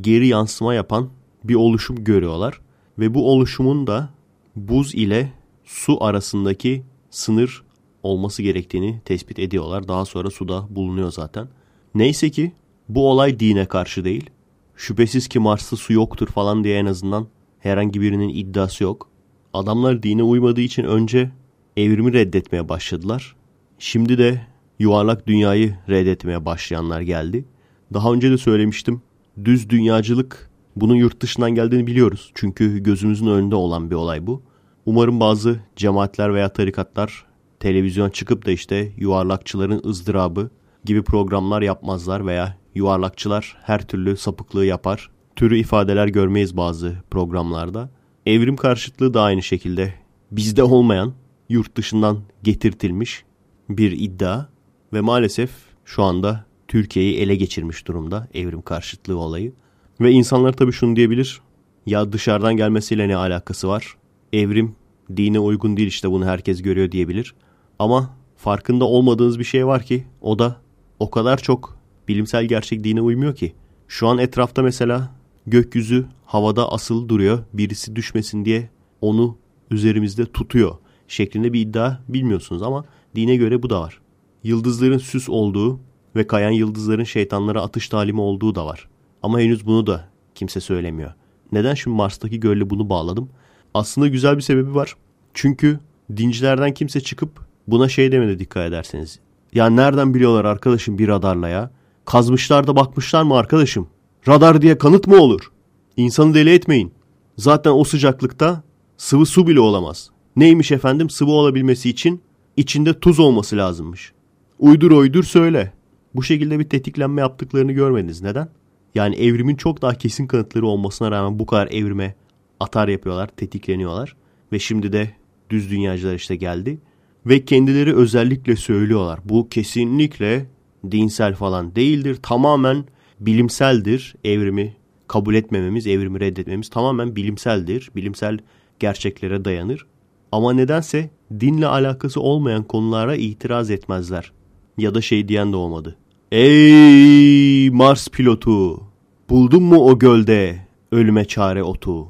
geri 0.01 0.27
yansıma 0.27 0.73
yapan 0.73 1.09
bir 1.43 1.55
oluşum 1.55 2.03
görüyorlar. 2.03 2.61
Ve 2.99 3.13
bu 3.13 3.31
oluşumun 3.31 3.87
da 3.87 4.09
buz 4.55 4.95
ile 4.95 5.33
su 5.65 6.03
arasındaki 6.03 6.83
sınır 7.09 7.63
olması 8.03 8.43
gerektiğini 8.43 9.01
tespit 9.05 9.39
ediyorlar. 9.39 9.87
Daha 9.87 10.05
sonra 10.05 10.29
suda 10.29 10.67
bulunuyor 10.69 11.11
zaten. 11.11 11.47
Neyse 11.95 12.29
ki 12.29 12.51
bu 12.89 13.09
olay 13.09 13.39
dine 13.39 13.65
karşı 13.65 14.05
değil. 14.05 14.29
Şüphesiz 14.75 15.27
ki 15.27 15.39
Mars'ta 15.39 15.75
su 15.75 15.93
yoktur 15.93 16.27
falan 16.27 16.63
diye 16.63 16.77
en 16.77 16.85
azından 16.85 17.27
herhangi 17.59 18.01
birinin 18.01 18.29
iddiası 18.29 18.83
yok. 18.83 19.09
Adamlar 19.53 20.03
dine 20.03 20.23
uymadığı 20.23 20.61
için 20.61 20.83
önce 20.83 21.31
evrimi 21.77 22.13
reddetmeye 22.13 22.69
başladılar. 22.69 23.35
Şimdi 23.79 24.17
de 24.17 24.41
yuvarlak 24.79 25.27
dünyayı 25.27 25.75
reddetmeye 25.89 26.45
başlayanlar 26.45 27.01
geldi. 27.01 27.45
Daha 27.93 28.13
önce 28.13 28.31
de 28.31 28.37
söylemiştim. 28.37 29.01
Düz 29.45 29.69
dünyacılık 29.69 30.49
bunun 30.75 30.95
yurt 30.95 31.21
dışından 31.21 31.51
geldiğini 31.51 31.87
biliyoruz. 31.87 32.31
Çünkü 32.35 32.83
gözümüzün 32.83 33.27
önünde 33.27 33.55
olan 33.55 33.89
bir 33.89 33.95
olay 33.95 34.27
bu. 34.27 34.41
Umarım 34.85 35.19
bazı 35.19 35.59
cemaatler 35.75 36.33
veya 36.33 36.49
tarikatlar 36.49 37.25
televizyon 37.61 38.09
çıkıp 38.09 38.45
da 38.45 38.51
işte 38.51 38.91
yuvarlakçıların 38.97 39.81
ızdırabı 39.85 40.49
gibi 40.85 41.03
programlar 41.03 41.61
yapmazlar 41.61 42.25
veya 42.25 42.57
yuvarlakçılar 42.75 43.57
her 43.63 43.87
türlü 43.87 44.17
sapıklığı 44.17 44.65
yapar. 44.65 45.09
Türü 45.35 45.57
ifadeler 45.57 46.07
görmeyiz 46.07 46.57
bazı 46.57 46.95
programlarda. 47.11 47.89
Evrim 48.25 48.55
karşıtlığı 48.55 49.13
da 49.13 49.21
aynı 49.21 49.43
şekilde 49.43 49.93
bizde 50.31 50.63
olmayan 50.63 51.13
yurt 51.49 51.75
dışından 51.75 52.19
getirtilmiş 52.43 53.23
bir 53.69 53.91
iddia 53.91 54.45
ve 54.93 55.01
maalesef 55.01 55.51
şu 55.85 56.03
anda 56.03 56.45
Türkiye'yi 56.67 57.17
ele 57.17 57.35
geçirmiş 57.35 57.87
durumda 57.87 58.27
evrim 58.33 58.61
karşıtlığı 58.61 59.17
olayı. 59.17 59.53
Ve 60.01 60.11
insanlar 60.11 60.53
tabii 60.53 60.71
şunu 60.71 60.95
diyebilir. 60.95 61.41
Ya 61.85 62.13
dışarıdan 62.13 62.57
gelmesiyle 62.57 63.07
ne 63.07 63.15
alakası 63.15 63.67
var? 63.67 63.95
Evrim 64.33 64.75
dine 65.17 65.39
uygun 65.39 65.77
değil 65.77 65.87
işte 65.87 66.11
bunu 66.11 66.25
herkes 66.25 66.61
görüyor 66.61 66.91
diyebilir. 66.91 67.35
Ama 67.81 68.09
farkında 68.37 68.85
olmadığınız 68.85 69.39
bir 69.39 69.43
şey 69.43 69.67
var 69.67 69.83
ki 69.83 70.05
o 70.21 70.39
da 70.39 70.55
o 70.99 71.11
kadar 71.11 71.37
çok 71.37 71.77
bilimsel 72.07 72.45
gerçek 72.45 72.83
dine 72.83 73.01
uymuyor 73.01 73.35
ki. 73.35 73.53
Şu 73.87 74.07
an 74.07 74.17
etrafta 74.17 74.61
mesela 74.61 75.11
gökyüzü 75.47 76.05
havada 76.25 76.71
asıl 76.71 77.09
duruyor. 77.09 77.43
Birisi 77.53 77.95
düşmesin 77.95 78.45
diye 78.45 78.69
onu 79.01 79.37
üzerimizde 79.71 80.25
tutuyor 80.25 80.75
şeklinde 81.07 81.53
bir 81.53 81.61
iddia 81.61 81.97
bilmiyorsunuz 82.07 82.61
ama 82.61 82.85
dine 83.15 83.35
göre 83.35 83.63
bu 83.63 83.69
da 83.69 83.81
var. 83.81 84.01
Yıldızların 84.43 84.97
süs 84.97 85.29
olduğu 85.29 85.79
ve 86.15 86.27
kayan 86.27 86.51
yıldızların 86.51 87.03
şeytanlara 87.03 87.61
atış 87.61 87.89
talimi 87.89 88.21
olduğu 88.21 88.55
da 88.55 88.65
var. 88.65 88.89
Ama 89.23 89.39
henüz 89.39 89.65
bunu 89.65 89.87
da 89.87 90.07
kimse 90.35 90.59
söylemiyor. 90.59 91.13
Neden 91.51 91.73
şimdi 91.73 91.97
Mars'taki 91.97 92.39
gölle 92.39 92.69
bunu 92.69 92.89
bağladım? 92.89 93.29
Aslında 93.73 94.07
güzel 94.07 94.37
bir 94.37 94.41
sebebi 94.41 94.75
var. 94.75 94.95
Çünkü 95.33 95.79
dincilerden 96.17 96.73
kimse 96.73 97.01
çıkıp 97.01 97.50
buna 97.71 97.89
şey 97.89 98.11
demedi 98.11 98.39
dikkat 98.39 98.67
ederseniz. 98.67 99.19
Ya 99.53 99.69
nereden 99.69 100.13
biliyorlar 100.13 100.45
arkadaşım 100.45 100.97
bir 100.97 101.07
radarla 101.07 101.49
ya? 101.49 101.71
Kazmışlar 102.05 102.67
da 102.67 102.75
bakmışlar 102.75 103.23
mı 103.23 103.37
arkadaşım? 103.37 103.87
Radar 104.27 104.61
diye 104.61 104.77
kanıt 104.77 105.07
mı 105.07 105.15
olur? 105.15 105.51
İnsanı 105.97 106.33
deli 106.33 106.53
etmeyin. 106.53 106.93
Zaten 107.37 107.71
o 107.71 107.83
sıcaklıkta 107.83 108.63
sıvı 108.97 109.25
su 109.25 109.47
bile 109.47 109.59
olamaz. 109.59 110.09
Neymiş 110.35 110.71
efendim 110.71 111.09
sıvı 111.09 111.31
olabilmesi 111.31 111.89
için 111.89 112.21
içinde 112.57 112.99
tuz 112.99 113.19
olması 113.19 113.57
lazımmış. 113.57 114.13
Uydur 114.59 114.91
uydur 114.91 115.23
söyle. 115.23 115.73
Bu 116.15 116.23
şekilde 116.23 116.59
bir 116.59 116.69
tetiklenme 116.69 117.21
yaptıklarını 117.21 117.71
görmediniz. 117.71 118.21
Neden? 118.21 118.49
Yani 118.95 119.15
evrimin 119.15 119.55
çok 119.55 119.81
daha 119.81 119.93
kesin 119.93 120.27
kanıtları 120.27 120.65
olmasına 120.65 121.11
rağmen 121.11 121.39
bu 121.39 121.45
kadar 121.45 121.67
evrime 121.67 122.15
atar 122.59 122.87
yapıyorlar, 122.87 123.27
tetikleniyorlar. 123.27 124.15
Ve 124.51 124.59
şimdi 124.59 124.93
de 124.93 125.11
düz 125.49 125.71
dünyacılar 125.71 126.15
işte 126.15 126.35
geldi. 126.35 126.79
Ve 127.25 127.45
kendileri 127.45 127.95
özellikle 127.95 128.55
söylüyorlar. 128.55 129.19
Bu 129.25 129.49
kesinlikle 129.49 130.45
dinsel 130.91 131.35
falan 131.35 131.75
değildir. 131.75 132.17
Tamamen 132.23 132.85
bilimseldir. 133.19 134.15
Evrimi 134.23 134.75
kabul 135.07 135.33
etmememiz, 135.35 135.87
evrimi 135.87 136.19
reddetmemiz 136.19 136.69
tamamen 136.69 137.15
bilimseldir. 137.15 137.89
Bilimsel 137.95 138.37
gerçeklere 138.79 139.45
dayanır. 139.45 139.85
Ama 140.31 140.53
nedense 140.53 141.09
dinle 141.39 141.67
alakası 141.67 142.21
olmayan 142.21 142.63
konulara 142.63 143.15
itiraz 143.15 143.71
etmezler. 143.71 144.31
Ya 144.77 144.95
da 144.95 145.01
şey 145.01 145.27
diyen 145.27 145.51
de 145.51 145.55
olmadı. 145.55 145.97
Ey 146.31 147.69
Mars 147.69 148.07
pilotu! 148.07 148.81
Buldun 149.29 149.63
mu 149.63 149.77
o 149.77 149.99
gölde 149.99 150.67
ölüme 150.91 151.25
çare 151.25 151.63
otu? 151.63 152.07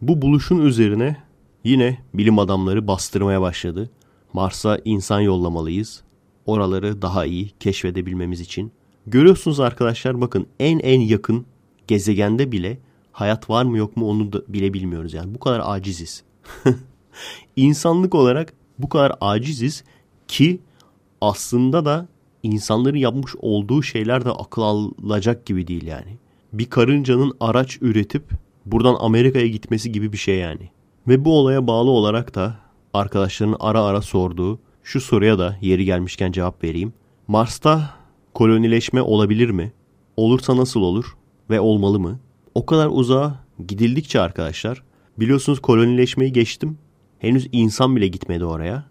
Bu 0.00 0.22
buluşun 0.22 0.66
üzerine 0.66 1.16
yine 1.64 1.98
bilim 2.14 2.38
adamları 2.38 2.86
bastırmaya 2.86 3.40
başladı. 3.40 3.90
Mars'a 4.32 4.78
insan 4.84 5.20
yollamalıyız. 5.20 6.02
Oraları 6.46 7.02
daha 7.02 7.24
iyi 7.24 7.50
keşfedebilmemiz 7.60 8.40
için. 8.40 8.72
Görüyorsunuz 9.06 9.60
arkadaşlar 9.60 10.20
bakın 10.20 10.46
en 10.60 10.78
en 10.78 11.00
yakın 11.00 11.46
gezegende 11.86 12.52
bile 12.52 12.78
hayat 13.12 13.50
var 13.50 13.64
mı 13.64 13.78
yok 13.78 13.96
mu 13.96 14.10
onu 14.10 14.32
da 14.32 14.42
bile 14.48 14.74
bilmiyoruz. 14.74 15.14
Yani 15.14 15.34
bu 15.34 15.38
kadar 15.38 15.62
aciziz. 15.64 16.22
İnsanlık 17.56 18.14
olarak 18.14 18.52
bu 18.78 18.88
kadar 18.88 19.12
aciziz 19.20 19.84
ki 20.28 20.60
aslında 21.20 21.84
da 21.84 22.08
insanların 22.42 22.96
yapmış 22.96 23.32
olduğu 23.38 23.82
şeyler 23.82 24.24
de 24.24 24.30
akıl 24.30 24.62
alacak 24.62 25.46
gibi 25.46 25.66
değil 25.66 25.86
yani. 25.86 26.16
Bir 26.52 26.66
karıncanın 26.66 27.36
araç 27.40 27.78
üretip 27.80 28.22
buradan 28.66 28.96
Amerika'ya 29.00 29.46
gitmesi 29.46 29.92
gibi 29.92 30.12
bir 30.12 30.18
şey 30.18 30.38
yani. 30.38 30.70
Ve 31.08 31.24
bu 31.24 31.38
olaya 31.38 31.66
bağlı 31.66 31.90
olarak 31.90 32.34
da 32.34 32.56
arkadaşlarının 32.94 33.56
ara 33.60 33.82
ara 33.82 34.02
sorduğu 34.02 34.58
şu 34.82 35.00
soruya 35.00 35.38
da 35.38 35.56
yeri 35.60 35.84
gelmişken 35.84 36.32
cevap 36.32 36.64
vereyim. 36.64 36.92
Mars'ta 37.28 37.90
kolonileşme 38.34 39.02
olabilir 39.02 39.50
mi? 39.50 39.72
Olursa 40.16 40.56
nasıl 40.56 40.80
olur 40.80 41.16
ve 41.50 41.60
olmalı 41.60 42.00
mı? 42.00 42.20
O 42.54 42.66
kadar 42.66 42.88
uzağa 42.92 43.44
gidildikçe 43.68 44.20
arkadaşlar 44.20 44.82
biliyorsunuz 45.18 45.60
kolonileşmeyi 45.60 46.32
geçtim. 46.32 46.78
Henüz 47.18 47.48
insan 47.52 47.96
bile 47.96 48.08
gitmedi 48.08 48.44
oraya. 48.44 48.84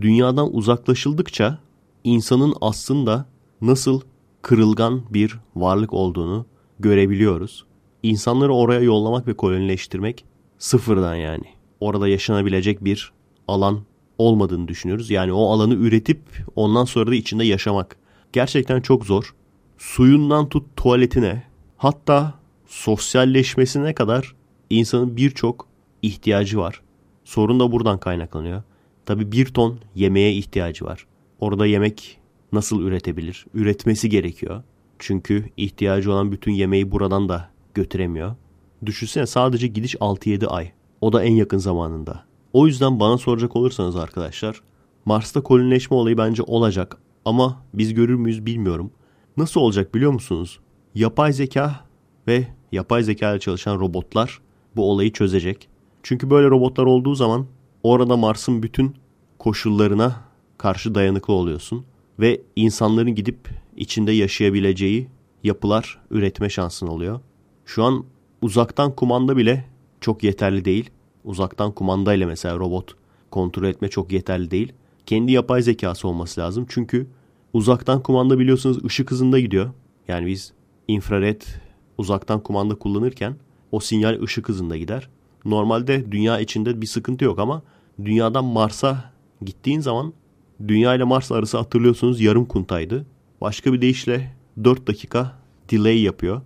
Dünyadan 0.00 0.56
uzaklaşıldıkça 0.56 1.58
insanın 2.04 2.54
aslında 2.60 3.26
nasıl 3.60 4.00
kırılgan 4.42 5.02
bir 5.10 5.38
varlık 5.56 5.92
olduğunu 5.92 6.46
görebiliyoruz. 6.78 7.64
İnsanları 8.02 8.54
oraya 8.54 8.80
yollamak 8.80 9.26
ve 9.26 9.34
kolonileştirmek 9.34 10.24
sıfırdan 10.58 11.14
yani. 11.14 11.44
Orada 11.80 12.08
yaşanabilecek 12.08 12.84
bir 12.84 13.12
alan 13.48 13.80
olmadığını 14.18 14.68
düşünüyoruz. 14.68 15.10
Yani 15.10 15.32
o 15.32 15.50
alanı 15.50 15.74
üretip 15.74 16.20
ondan 16.56 16.84
sonra 16.84 17.10
da 17.10 17.14
içinde 17.14 17.44
yaşamak. 17.44 17.96
Gerçekten 18.32 18.80
çok 18.80 19.04
zor. 19.04 19.34
Suyundan 19.78 20.48
tut 20.48 20.76
tuvaletine 20.76 21.42
hatta 21.76 22.34
sosyalleşmesine 22.66 23.94
kadar 23.94 24.34
insanın 24.70 25.16
birçok 25.16 25.68
ihtiyacı 26.02 26.58
var. 26.58 26.82
Sorun 27.24 27.60
da 27.60 27.72
buradan 27.72 27.98
kaynaklanıyor. 27.98 28.62
Tabi 29.06 29.32
bir 29.32 29.46
ton 29.46 29.78
yemeğe 29.94 30.32
ihtiyacı 30.32 30.84
var. 30.84 31.06
Orada 31.40 31.66
yemek 31.66 32.18
nasıl 32.52 32.82
üretebilir? 32.82 33.46
Üretmesi 33.54 34.08
gerekiyor. 34.08 34.62
Çünkü 34.98 35.44
ihtiyacı 35.56 36.12
olan 36.12 36.32
bütün 36.32 36.52
yemeği 36.52 36.92
buradan 36.92 37.28
da 37.28 37.50
götüremiyor. 37.74 38.36
Düşünsene 38.86 39.26
sadece 39.26 39.66
gidiş 39.66 39.94
6-7 39.94 40.46
ay. 40.46 40.72
O 41.00 41.12
da 41.12 41.24
en 41.24 41.32
yakın 41.32 41.58
zamanında. 41.58 42.25
O 42.56 42.66
yüzden 42.66 43.00
bana 43.00 43.18
soracak 43.18 43.56
olursanız 43.56 43.96
arkadaşlar 43.96 44.62
Mars'ta 45.04 45.42
kolonileşme 45.42 45.96
olayı 45.96 46.18
bence 46.18 46.42
olacak 46.42 46.96
ama 47.24 47.62
biz 47.74 47.94
görür 47.94 48.14
müyüz 48.14 48.46
bilmiyorum. 48.46 48.90
Nasıl 49.36 49.60
olacak 49.60 49.94
biliyor 49.94 50.12
musunuz? 50.12 50.60
Yapay 50.94 51.32
zeka 51.32 51.80
ve 52.26 52.48
yapay 52.72 53.02
zeka 53.02 53.32
ile 53.32 53.40
çalışan 53.40 53.80
robotlar 53.80 54.40
bu 54.76 54.90
olayı 54.90 55.12
çözecek. 55.12 55.68
Çünkü 56.02 56.30
böyle 56.30 56.50
robotlar 56.50 56.84
olduğu 56.84 57.14
zaman 57.14 57.46
orada 57.82 58.16
Mars'ın 58.16 58.62
bütün 58.62 58.94
koşullarına 59.38 60.24
karşı 60.58 60.94
dayanıklı 60.94 61.34
oluyorsun 61.34 61.84
ve 62.18 62.40
insanların 62.56 63.14
gidip 63.14 63.48
içinde 63.76 64.12
yaşayabileceği 64.12 65.08
yapılar 65.44 65.98
üretme 66.10 66.50
şansın 66.50 66.86
oluyor. 66.86 67.20
Şu 67.64 67.84
an 67.84 68.04
uzaktan 68.42 68.96
kumanda 68.96 69.36
bile 69.36 69.64
çok 70.00 70.24
yeterli 70.24 70.64
değil. 70.64 70.90
Uzaktan 71.26 71.72
kumandayla 71.72 72.26
mesela 72.26 72.58
robot 72.58 72.96
kontrol 73.30 73.64
etme 73.64 73.88
çok 73.88 74.12
yeterli 74.12 74.50
değil. 74.50 74.72
Kendi 75.06 75.32
yapay 75.32 75.62
zekası 75.62 76.08
olması 76.08 76.40
lazım. 76.40 76.66
Çünkü 76.68 77.06
uzaktan 77.52 78.02
kumanda 78.02 78.38
biliyorsunuz 78.38 78.84
ışık 78.84 79.10
hızında 79.10 79.40
gidiyor. 79.40 79.70
Yani 80.08 80.26
biz 80.26 80.52
infrared 80.88 81.42
uzaktan 81.98 82.40
kumanda 82.40 82.74
kullanırken 82.74 83.36
o 83.72 83.80
sinyal 83.80 84.22
ışık 84.22 84.48
hızında 84.48 84.76
gider. 84.76 85.08
Normalde 85.44 86.12
dünya 86.12 86.40
içinde 86.40 86.80
bir 86.80 86.86
sıkıntı 86.86 87.24
yok 87.24 87.38
ama 87.38 87.62
dünyadan 88.04 88.44
Mars'a 88.44 89.12
gittiğin 89.42 89.80
zaman 89.80 90.12
dünya 90.68 90.94
ile 90.94 91.04
Mars 91.04 91.32
arası 91.32 91.58
hatırlıyorsunuz 91.58 92.20
yarım 92.20 92.44
kuntaydı. 92.44 93.06
Başka 93.40 93.72
bir 93.72 93.80
deyişle 93.80 94.36
4 94.64 94.86
dakika 94.86 95.32
delay 95.70 96.02
yapıyor. 96.02 96.40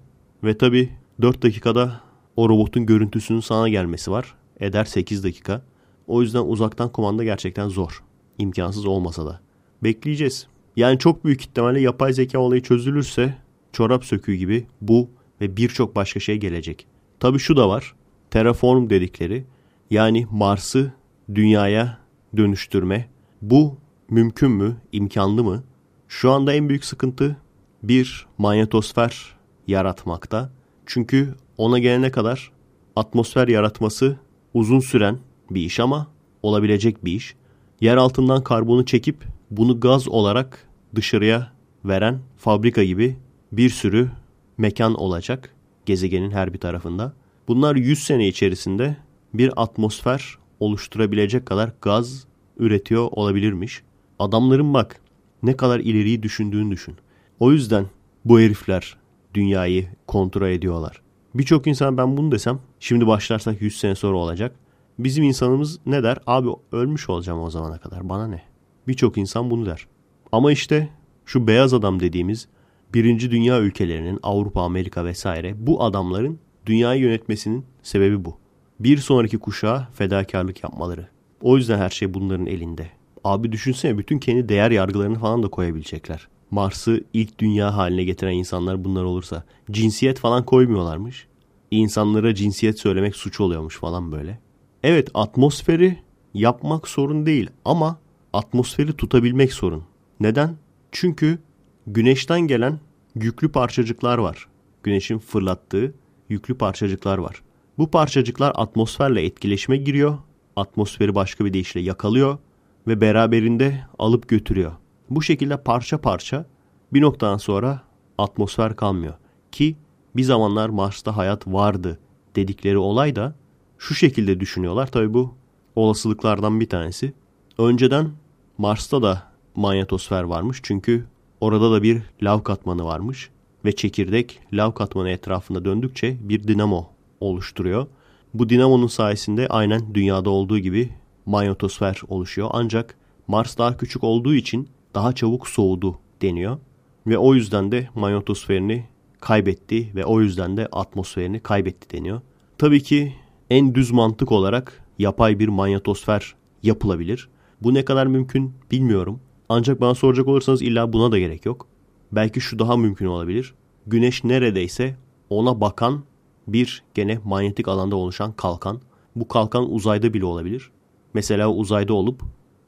Ve 0.45 0.59
tabi 0.59 0.91
4 1.23 1.43
dakikada 1.43 2.01
o 2.37 2.49
robotun 2.49 2.87
görüntüsünün 2.87 3.41
sana 3.41 3.69
gelmesi 3.69 4.11
var. 4.11 4.35
Eder 4.61 4.85
8 4.85 5.25
dakika. 5.25 5.63
O 6.07 6.23
yüzden 6.23 6.43
uzaktan 6.43 6.93
kumanda 6.93 7.25
gerçekten 7.25 7.69
zor. 7.69 8.03
İmkansız 8.39 8.87
olmasa 8.87 9.27
da. 9.27 9.41
Bekleyeceğiz. 9.83 10.47
Yani 10.77 10.99
çok 10.99 11.25
büyük 11.25 11.41
ihtimalle 11.41 11.81
yapay 11.81 12.13
zeka 12.13 12.39
olayı 12.39 12.63
çözülürse 12.63 13.35
çorap 13.73 14.05
söküğü 14.05 14.35
gibi 14.35 14.67
bu 14.81 15.11
ve 15.41 15.57
birçok 15.57 15.97
başka 15.97 16.21
şey 16.21 16.37
gelecek. 16.37 16.87
Tabi 17.21 17.39
şu 17.39 17.57
da 17.57 17.69
var. 17.69 17.95
Terraform 18.31 18.91
dedikleri 18.91 19.45
yani 19.91 20.27
Mars'ı 20.31 20.93
dünyaya 21.35 21.99
dönüştürme. 22.37 23.09
Bu 23.43 23.77
mümkün 24.11 24.51
mü? 24.51 24.77
İmkanlı 24.93 25.45
mı? 25.45 25.65
Şu 26.09 26.31
anda 26.31 26.53
en 26.53 26.69
büyük 26.69 26.85
sıkıntı 26.85 27.37
bir 27.83 28.27
manyetosfer 28.39 29.35
yaratmakta. 29.67 30.53
Çünkü 30.87 31.35
ona 31.57 31.79
gelene 31.79 32.11
kadar 32.11 32.53
atmosfer 32.97 33.49
yaratması 33.49 34.19
uzun 34.55 34.81
süren 34.81 35.19
bir 35.51 35.61
iş 35.61 35.81
ama 35.81 36.07
olabilecek 36.43 37.05
bir 37.05 37.13
iş. 37.13 37.35
Yer 37.81 37.97
altından 37.97 38.45
karbonu 38.45 38.85
çekip 38.85 39.17
bunu 39.51 39.81
gaz 39.81 40.09
olarak 40.09 40.69
dışarıya 40.95 41.53
veren 41.85 42.19
fabrika 42.37 42.85
gibi 42.85 43.17
bir 43.53 43.71
sürü 43.71 44.11
mekan 44.59 44.95
olacak 44.95 45.55
gezegenin 45.87 46.31
her 46.31 46.55
bir 46.55 46.59
tarafında. 46.59 47.13
Bunlar 47.49 47.77
100 47.77 47.99
sene 48.05 48.29
içerisinde 48.29 48.97
bir 49.35 49.63
atmosfer 49.63 50.39
oluşturabilecek 50.61 51.47
kadar 51.47 51.73
gaz 51.83 52.25
üretiyor 52.59 53.09
olabilirmiş. 53.13 53.83
Adamların 54.19 54.75
bak 54.75 55.01
ne 55.43 55.57
kadar 55.57 55.81
ileriyi 55.81 56.23
düşündüğünü 56.23 56.71
düşün. 56.71 56.97
O 57.41 57.53
yüzden 57.53 57.87
bu 58.25 58.41
herifler 58.41 58.97
dünyayı 59.35 59.89
kontrol 60.07 60.49
ediyorlar. 60.49 61.03
Birçok 61.35 61.67
insan 61.67 61.97
ben 61.97 62.17
bunu 62.17 62.33
desem 62.33 62.61
şimdi 62.81 63.07
başlarsak 63.07 63.63
100 63.63 63.79
sene 63.79 63.95
sonra 63.95 64.17
olacak. 64.17 64.57
Bizim 64.99 65.25
insanımız 65.25 65.79
ne 65.87 66.03
der? 66.03 66.19
Abi 66.27 66.49
ölmüş 66.73 67.09
olacağım 67.09 67.41
o 67.41 67.51
zamana 67.51 67.79
kadar 67.79 68.09
bana 68.09 68.27
ne? 68.27 68.43
Birçok 68.89 69.19
insan 69.19 69.51
bunu 69.51 69.67
der. 69.67 69.87
Ama 70.33 70.53
işte 70.53 70.89
şu 71.25 71.47
beyaz 71.47 71.75
adam 71.75 72.01
dediğimiz 72.01 72.49
birinci 72.95 73.31
dünya 73.31 73.61
ülkelerinin 73.61 74.19
Avrupa, 74.23 74.63
Amerika 74.63 75.05
vesaire 75.05 75.67
bu 75.67 75.83
adamların 75.83 76.39
dünyayı 76.67 77.03
yönetmesinin 77.03 77.65
sebebi 77.83 78.25
bu. 78.25 78.39
Bir 78.81 78.99
sonraki 78.99 79.39
kuşağa 79.39 79.89
fedakarlık 79.95 80.63
yapmaları. 80.63 81.09
O 81.41 81.57
yüzden 81.57 81.79
her 81.79 81.91
şey 81.91 82.15
bunların 82.15 82.47
elinde. 82.47 82.87
Abi 83.25 83.53
düşünsene 83.53 83.99
bütün 83.99 84.19
kendi 84.19 84.49
değer 84.49 84.71
yargılarını 84.71 85.19
falan 85.19 85.43
da 85.43 85.49
koyabilecekler. 85.49 86.29
Mars'ı 86.51 87.05
ilk 87.13 87.39
dünya 87.39 87.77
haline 87.77 88.05
getiren 88.05 88.33
insanlar 88.33 88.85
bunlar 88.85 89.05
olursa 89.05 89.45
cinsiyet 89.71 90.19
falan 90.19 90.45
koymuyorlarmış. 90.45 91.27
İnsanlara 91.71 92.35
cinsiyet 92.35 92.81
söylemek 92.81 93.17
suç 93.17 93.41
oluyormuş 93.41 93.79
falan 93.79 94.13
böyle. 94.13 94.39
Evet 94.83 95.09
atmosferi 95.15 95.99
yapmak 96.35 96.89
sorun 96.89 97.27
değil 97.27 97.51
ama 97.65 97.99
atmosferi 98.33 98.93
tutabilmek 98.93 99.53
sorun. 99.53 99.85
Neden? 100.21 100.57
Çünkü 100.93 101.39
güneşten 101.87 102.41
gelen 102.41 102.81
yüklü 103.15 103.53
parçacıklar 103.53 104.19
var. 104.19 104.47
Güneşin 104.83 105.19
fırlattığı 105.19 105.95
yüklü 106.29 106.55
parçacıklar 106.55 107.19
var. 107.19 107.43
Bu 107.79 107.91
parçacıklar 107.91 108.53
atmosferle 108.55 109.25
etkileşime 109.25 109.77
giriyor. 109.77 110.19
Atmosferi 110.57 111.15
başka 111.15 111.45
bir 111.45 111.53
deyişle 111.53 111.81
yakalıyor 111.81 112.39
ve 112.87 113.01
beraberinde 113.01 113.81
alıp 113.99 114.29
götürüyor. 114.29 114.73
Bu 115.11 115.23
şekilde 115.23 115.57
parça 115.57 115.99
parça 115.99 116.47
bir 116.93 117.01
noktadan 117.01 117.37
sonra 117.37 117.83
atmosfer 118.19 118.77
kalmıyor. 118.77 119.15
Ki 119.53 119.77
bir 120.17 120.23
zamanlar 120.23 120.69
Mars'ta 120.69 121.17
hayat 121.17 121.47
vardı 121.47 121.99
dedikleri 122.37 122.79
olay 122.79 123.17
da 123.17 123.35
şu 123.79 123.95
şekilde 123.95 124.41
düşünüyorlar. 124.41 124.87
Tabi 124.87 125.15
bu 125.15 125.35
olasılıklardan 125.77 126.61
bir 126.61 126.69
tanesi. 126.69 127.13
Önceden 127.59 128.11
Mars'ta 128.59 129.03
da 129.03 129.23
manyetosfer 129.55 130.23
varmış. 130.23 130.61
Çünkü 130.63 131.07
orada 131.41 131.73
da 131.73 131.83
bir 131.83 132.03
lav 132.23 132.43
katmanı 132.43 132.85
varmış. 132.85 133.31
Ve 133.65 133.77
çekirdek 133.77 134.41
lav 134.53 134.73
katmanı 134.73 135.11
etrafında 135.11 135.65
döndükçe 135.65 136.17
bir 136.21 136.49
dinamo 136.49 136.91
oluşturuyor. 137.21 137.87
Bu 138.35 138.49
dinamonun 138.49 138.87
sayesinde 138.87 139.49
aynen 139.49 139.95
dünyada 139.95 140.31
olduğu 140.31 140.59
gibi 140.59 140.91
manyetosfer 141.27 142.01
oluşuyor. 142.09 142.49
Ancak 142.53 142.95
Mars 143.29 143.59
daha 143.59 143.77
küçük 143.77 144.05
olduğu 144.05 144.35
için 144.35 144.69
daha 144.95 145.13
çabuk 145.13 145.49
soğudu 145.49 145.99
deniyor. 146.23 146.59
Ve 147.07 147.19
o 147.19 147.35
yüzden 147.35 147.73
de 147.73 147.89
manyetosferini 147.95 148.85
kaybetti 149.21 149.95
ve 149.95 150.05
o 150.05 150.21
yüzden 150.21 150.57
de 150.57 150.69
atmosferini 150.73 151.41
kaybetti 151.41 151.97
deniyor. 151.97 152.21
Tabii 152.59 152.83
ki 152.83 153.15
en 153.51 153.75
düz 153.75 153.91
mantık 153.91 154.33
olarak 154.33 154.85
yapay 154.99 155.39
bir 155.39 155.49
manyetosfer 155.49 156.35
yapılabilir. 156.63 157.29
Bu 157.63 157.75
ne 157.75 157.85
kadar 157.85 158.07
mümkün 158.07 158.55
bilmiyorum. 158.71 159.21
Ancak 159.49 159.81
bana 159.81 159.95
soracak 159.95 160.29
olursanız 160.29 160.63
illa 160.63 160.93
buna 160.93 161.13
da 161.13 161.19
gerek 161.19 161.47
yok. 161.47 161.67
Belki 162.13 162.41
şu 162.41 162.59
daha 162.59 162.77
mümkün 162.77 163.07
olabilir. 163.07 163.55
Güneş 163.87 164.25
neredeyse 164.25 164.97
ona 165.31 165.61
bakan 165.61 166.05
bir 166.47 166.83
gene 166.95 167.19
manyetik 167.25 167.69
alanda 167.69 167.97
oluşan 167.97 168.33
kalkan. 168.33 168.81
Bu 169.17 169.29
kalkan 169.29 169.73
uzayda 169.73 170.15
bile 170.15 170.25
olabilir. 170.25 170.71
Mesela 171.15 171.53
uzayda 171.53 171.95
olup 171.95 172.23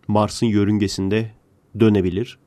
Mars'ın 0.09 0.47
yörüngesinde 0.47 1.31
dönebilir. 1.81 2.39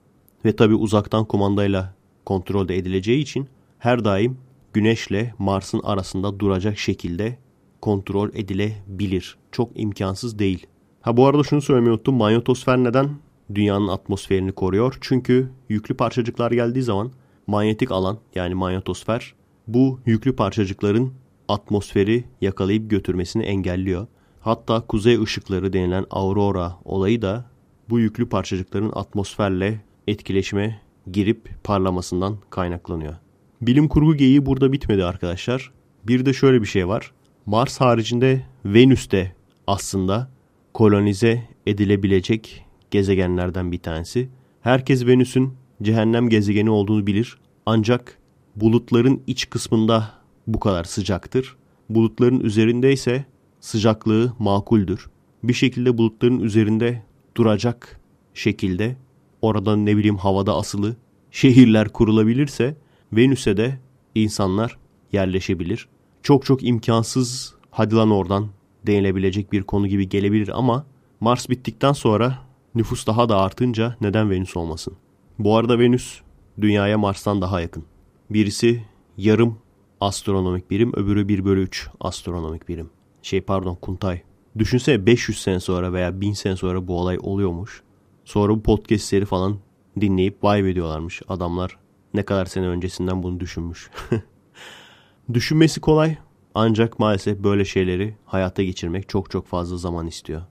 Ve 0.46 0.56
tabi 0.56 0.76
uzaktan 0.76 1.26
kumandayla 1.26 1.94
kontrol 2.26 2.70
edileceği 2.70 3.22
için 3.22 3.48
her 3.80 4.06
daim 4.06 4.38
Güneşle 4.74 5.34
Mars'ın 5.40 5.82
arasında 5.84 6.40
duracak 6.40 6.78
şekilde 6.78 7.38
kontrol 7.82 8.30
edilebilir. 8.34 9.38
Çok 9.52 9.70
imkansız 9.76 10.40
değil. 10.40 10.68
Ha 11.02 11.18
bu 11.18 11.28
arada 11.28 11.44
şunu 11.44 11.62
söylemeyi 11.62 11.92
unuttum. 11.92 12.16
Manyetosfer 12.16 12.78
neden 12.78 13.10
dünyanın 13.56 13.88
atmosferini 13.88 14.52
koruyor? 14.52 14.98
Çünkü 15.02 15.52
yüklü 15.70 15.98
parçacıklar 15.98 16.52
geldiği 16.52 16.84
zaman 16.84 17.12
manyetik 17.48 17.92
alan 17.92 18.18
yani 18.36 18.56
manyetosfer 18.56 19.34
bu 19.68 20.00
yüklü 20.06 20.36
parçacıkların 20.36 21.14
atmosferi 21.48 22.24
yakalayıp 22.42 22.90
götürmesini 22.90 23.44
engelliyor. 23.44 24.08
Hatta 24.40 24.82
kuzey 24.82 25.22
ışıkları 25.22 25.74
denilen 25.74 26.06
aurora 26.10 26.76
olayı 26.86 27.22
da 27.22 27.46
bu 27.90 28.00
yüklü 28.00 28.30
parçacıkların 28.30 28.92
atmosferle 28.96 29.82
etkileşime 30.08 30.82
girip 31.12 31.50
parlamasından 31.64 32.38
kaynaklanıyor. 32.50 33.14
Bilim 33.62 33.88
kurgu 33.88 34.16
geyiği 34.16 34.46
burada 34.46 34.72
bitmedi 34.72 35.06
arkadaşlar. 35.06 35.72
Bir 36.04 36.26
de 36.26 36.34
şöyle 36.34 36.62
bir 36.62 36.68
şey 36.68 36.88
var. 36.88 37.12
Mars 37.46 37.82
haricinde 37.82 38.42
Venüs'te 38.66 39.36
aslında 39.68 40.30
kolonize 40.74 41.42
edilebilecek 41.66 42.66
gezegenlerden 42.92 43.72
bir 43.72 43.80
tanesi. 43.80 44.30
Herkes 44.62 45.06
Venüs'ün 45.06 45.54
cehennem 45.82 46.30
gezegeni 46.30 46.70
olduğunu 46.70 47.08
bilir. 47.08 47.38
Ancak 47.66 48.18
bulutların 48.56 49.22
iç 49.28 49.50
kısmında 49.50 50.12
bu 50.48 50.60
kadar 50.60 50.84
sıcaktır. 50.84 51.56
Bulutların 51.90 52.40
üzerinde 52.40 52.94
ise 52.94 53.26
sıcaklığı 53.60 54.34
makuldür. 54.40 55.10
Bir 55.44 55.54
şekilde 55.54 55.98
bulutların 55.98 56.40
üzerinde 56.40 57.04
duracak 57.38 58.00
şekilde 58.34 58.98
oradan 59.42 59.86
ne 59.86 59.98
bileyim 59.98 60.18
havada 60.18 60.56
asılı 60.56 60.96
şehirler 61.32 61.90
kurulabilirse 61.90 62.76
Venüs'e 63.14 63.58
de 63.58 63.80
insanlar 64.16 64.78
yerleşebilir. 65.12 65.88
Çok 66.24 66.46
çok 66.46 66.64
imkansız 66.64 67.56
hadi 67.72 67.96
lan 67.96 68.12
oradan 68.12 68.48
denilebilecek 68.88 69.52
bir 69.52 69.64
konu 69.64 69.88
gibi 69.88 70.10
gelebilir 70.10 70.52
ama 70.54 70.86
Mars 71.20 71.50
bittikten 71.50 71.94
sonra 71.94 72.38
nüfus 72.76 73.08
daha 73.08 73.30
da 73.30 73.38
artınca 73.38 73.96
neden 74.02 74.30
Venüs 74.30 74.58
olmasın? 74.58 74.94
Bu 75.40 75.58
arada 75.58 75.80
Venüs 75.80 76.22
dünyaya 76.62 76.98
Mars'tan 76.98 77.42
daha 77.42 77.62
yakın. 77.62 77.84
Birisi 78.30 78.84
yarım 79.18 79.58
astronomik 80.02 80.72
birim 80.72 80.94
öbürü 80.96 81.28
1 81.28 81.46
bölü 81.46 81.62
3 81.62 81.90
astronomik 82.00 82.68
birim. 82.70 82.90
Şey 83.22 83.42
pardon 83.42 83.76
Kuntay. 83.76 84.22
Düşünsene 84.58 85.06
500 85.06 85.42
sene 85.42 85.60
sonra 85.60 85.94
veya 85.94 86.22
1000 86.22 86.34
sene 86.34 86.56
sonra 86.56 86.88
bu 86.88 87.00
olay 87.00 87.18
oluyormuş. 87.22 87.84
Sonra 88.26 88.54
bu 88.54 88.64
podcastleri 88.64 89.26
falan 89.26 89.58
dinleyip 90.02 90.44
vay 90.44 90.72
ediyorlarmış 90.72 91.22
adamlar 91.28 91.78
ne 92.14 92.24
kadar 92.24 92.46
sene 92.46 92.68
öncesinden 92.68 93.24
bunu 93.24 93.40
düşünmüş. 93.40 93.90
Düşünmesi 95.34 95.82
kolay 95.82 96.18
ancak 96.56 97.00
maalesef 97.00 97.40
böyle 97.44 97.66
şeyleri 97.66 98.18
hayata 98.26 98.64
geçirmek 98.64 99.10
çok 99.10 99.32
çok 99.32 99.48
fazla 99.48 99.78
zaman 99.78 100.08
istiyor. 100.08 100.42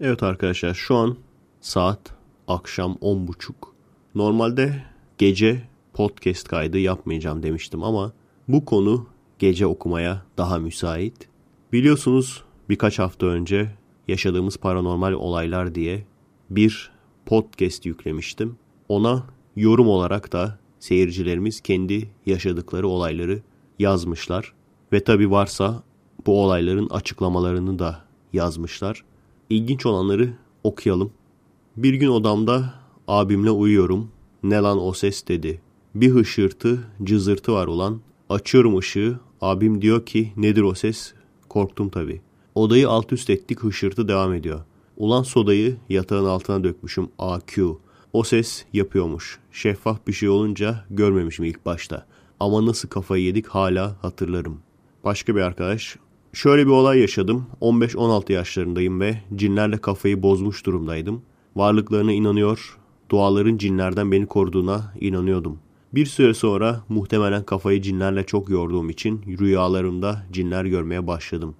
Evet 0.00 0.22
arkadaşlar 0.22 0.74
şu 0.74 0.96
an 0.96 1.16
saat 1.60 2.00
akşam 2.48 2.92
10.30. 2.92 3.52
Normalde 4.14 4.82
gece 5.18 5.62
podcast 5.92 6.48
kaydı 6.48 6.78
yapmayacağım 6.78 7.42
demiştim 7.42 7.82
ama 7.82 8.12
bu 8.48 8.64
konu 8.64 9.06
gece 9.38 9.66
okumaya 9.66 10.22
daha 10.38 10.58
müsait. 10.58 11.28
Biliyorsunuz 11.72 12.44
birkaç 12.68 12.98
hafta 12.98 13.26
önce 13.26 13.70
yaşadığımız 14.08 14.56
paranormal 14.56 15.12
olaylar 15.12 15.74
diye 15.74 16.04
bir 16.50 16.92
podcast 17.26 17.86
yüklemiştim. 17.86 18.56
Ona 18.88 19.26
yorum 19.56 19.88
olarak 19.88 20.32
da 20.32 20.58
seyircilerimiz 20.80 21.60
kendi 21.60 22.08
yaşadıkları 22.26 22.88
olayları 22.88 23.42
yazmışlar. 23.78 24.52
Ve 24.92 25.04
tabi 25.04 25.30
varsa 25.30 25.82
bu 26.26 26.42
olayların 26.44 26.88
açıklamalarını 26.88 27.78
da 27.78 28.04
yazmışlar. 28.32 29.04
İlginç 29.50 29.86
olanları 29.86 30.32
okuyalım. 30.64 31.12
Bir 31.76 31.94
gün 31.94 32.08
odamda 32.08 32.74
abimle 33.08 33.50
uyuyorum. 33.50 34.10
Ne 34.42 34.56
lan 34.56 34.82
o 34.82 34.92
ses 34.92 35.28
dedi. 35.28 35.60
Bir 35.94 36.10
hışırtı, 36.10 36.88
cızırtı 37.04 37.52
var 37.52 37.66
ulan. 37.66 38.00
Açıyorum 38.28 38.78
ışığı. 38.78 39.20
Abim 39.40 39.82
diyor 39.82 40.06
ki 40.06 40.32
nedir 40.36 40.62
o 40.62 40.74
ses? 40.74 41.14
Korktum 41.48 41.88
tabi. 41.88 42.20
Odayı 42.54 42.88
alt 42.88 43.12
üst 43.12 43.30
ettik 43.30 43.60
hışırtı 43.60 44.08
devam 44.08 44.34
ediyor. 44.34 44.60
Ulan 44.96 45.22
sodayı 45.22 45.76
yatağın 45.88 46.24
altına 46.24 46.64
dökmüşüm 46.64 47.08
AQ. 47.18 47.78
O 48.12 48.22
ses 48.22 48.64
yapıyormuş. 48.72 49.38
Şeffaf 49.52 50.06
bir 50.06 50.12
şey 50.12 50.28
olunca 50.28 50.84
görmemişim 50.90 51.44
ilk 51.44 51.66
başta. 51.66 52.06
Ama 52.40 52.66
nasıl 52.66 52.88
kafayı 52.88 53.24
yedik 53.24 53.46
hala 53.46 53.96
hatırlarım. 54.02 54.58
Başka 55.04 55.36
bir 55.36 55.40
arkadaş. 55.40 55.96
Şöyle 56.32 56.66
bir 56.66 56.70
olay 56.70 56.98
yaşadım. 56.98 57.46
15-16 57.60 58.32
yaşlarındayım 58.32 59.00
ve 59.00 59.22
cinlerle 59.36 59.78
kafayı 59.78 60.22
bozmuş 60.22 60.66
durumdaydım. 60.66 61.22
Varlıklarına 61.56 62.12
inanıyor, 62.12 62.78
duaların 63.10 63.56
cinlerden 63.56 64.12
beni 64.12 64.26
koruduğuna 64.26 64.94
inanıyordum. 65.00 65.58
Bir 65.94 66.06
süre 66.06 66.34
sonra 66.34 66.84
muhtemelen 66.88 67.44
kafayı 67.44 67.82
cinlerle 67.82 68.24
çok 68.24 68.50
yorduğum 68.50 68.90
için 68.90 69.22
rüyalarımda 69.38 70.26
cinler 70.32 70.64
görmeye 70.64 71.06
başladım. 71.06 71.54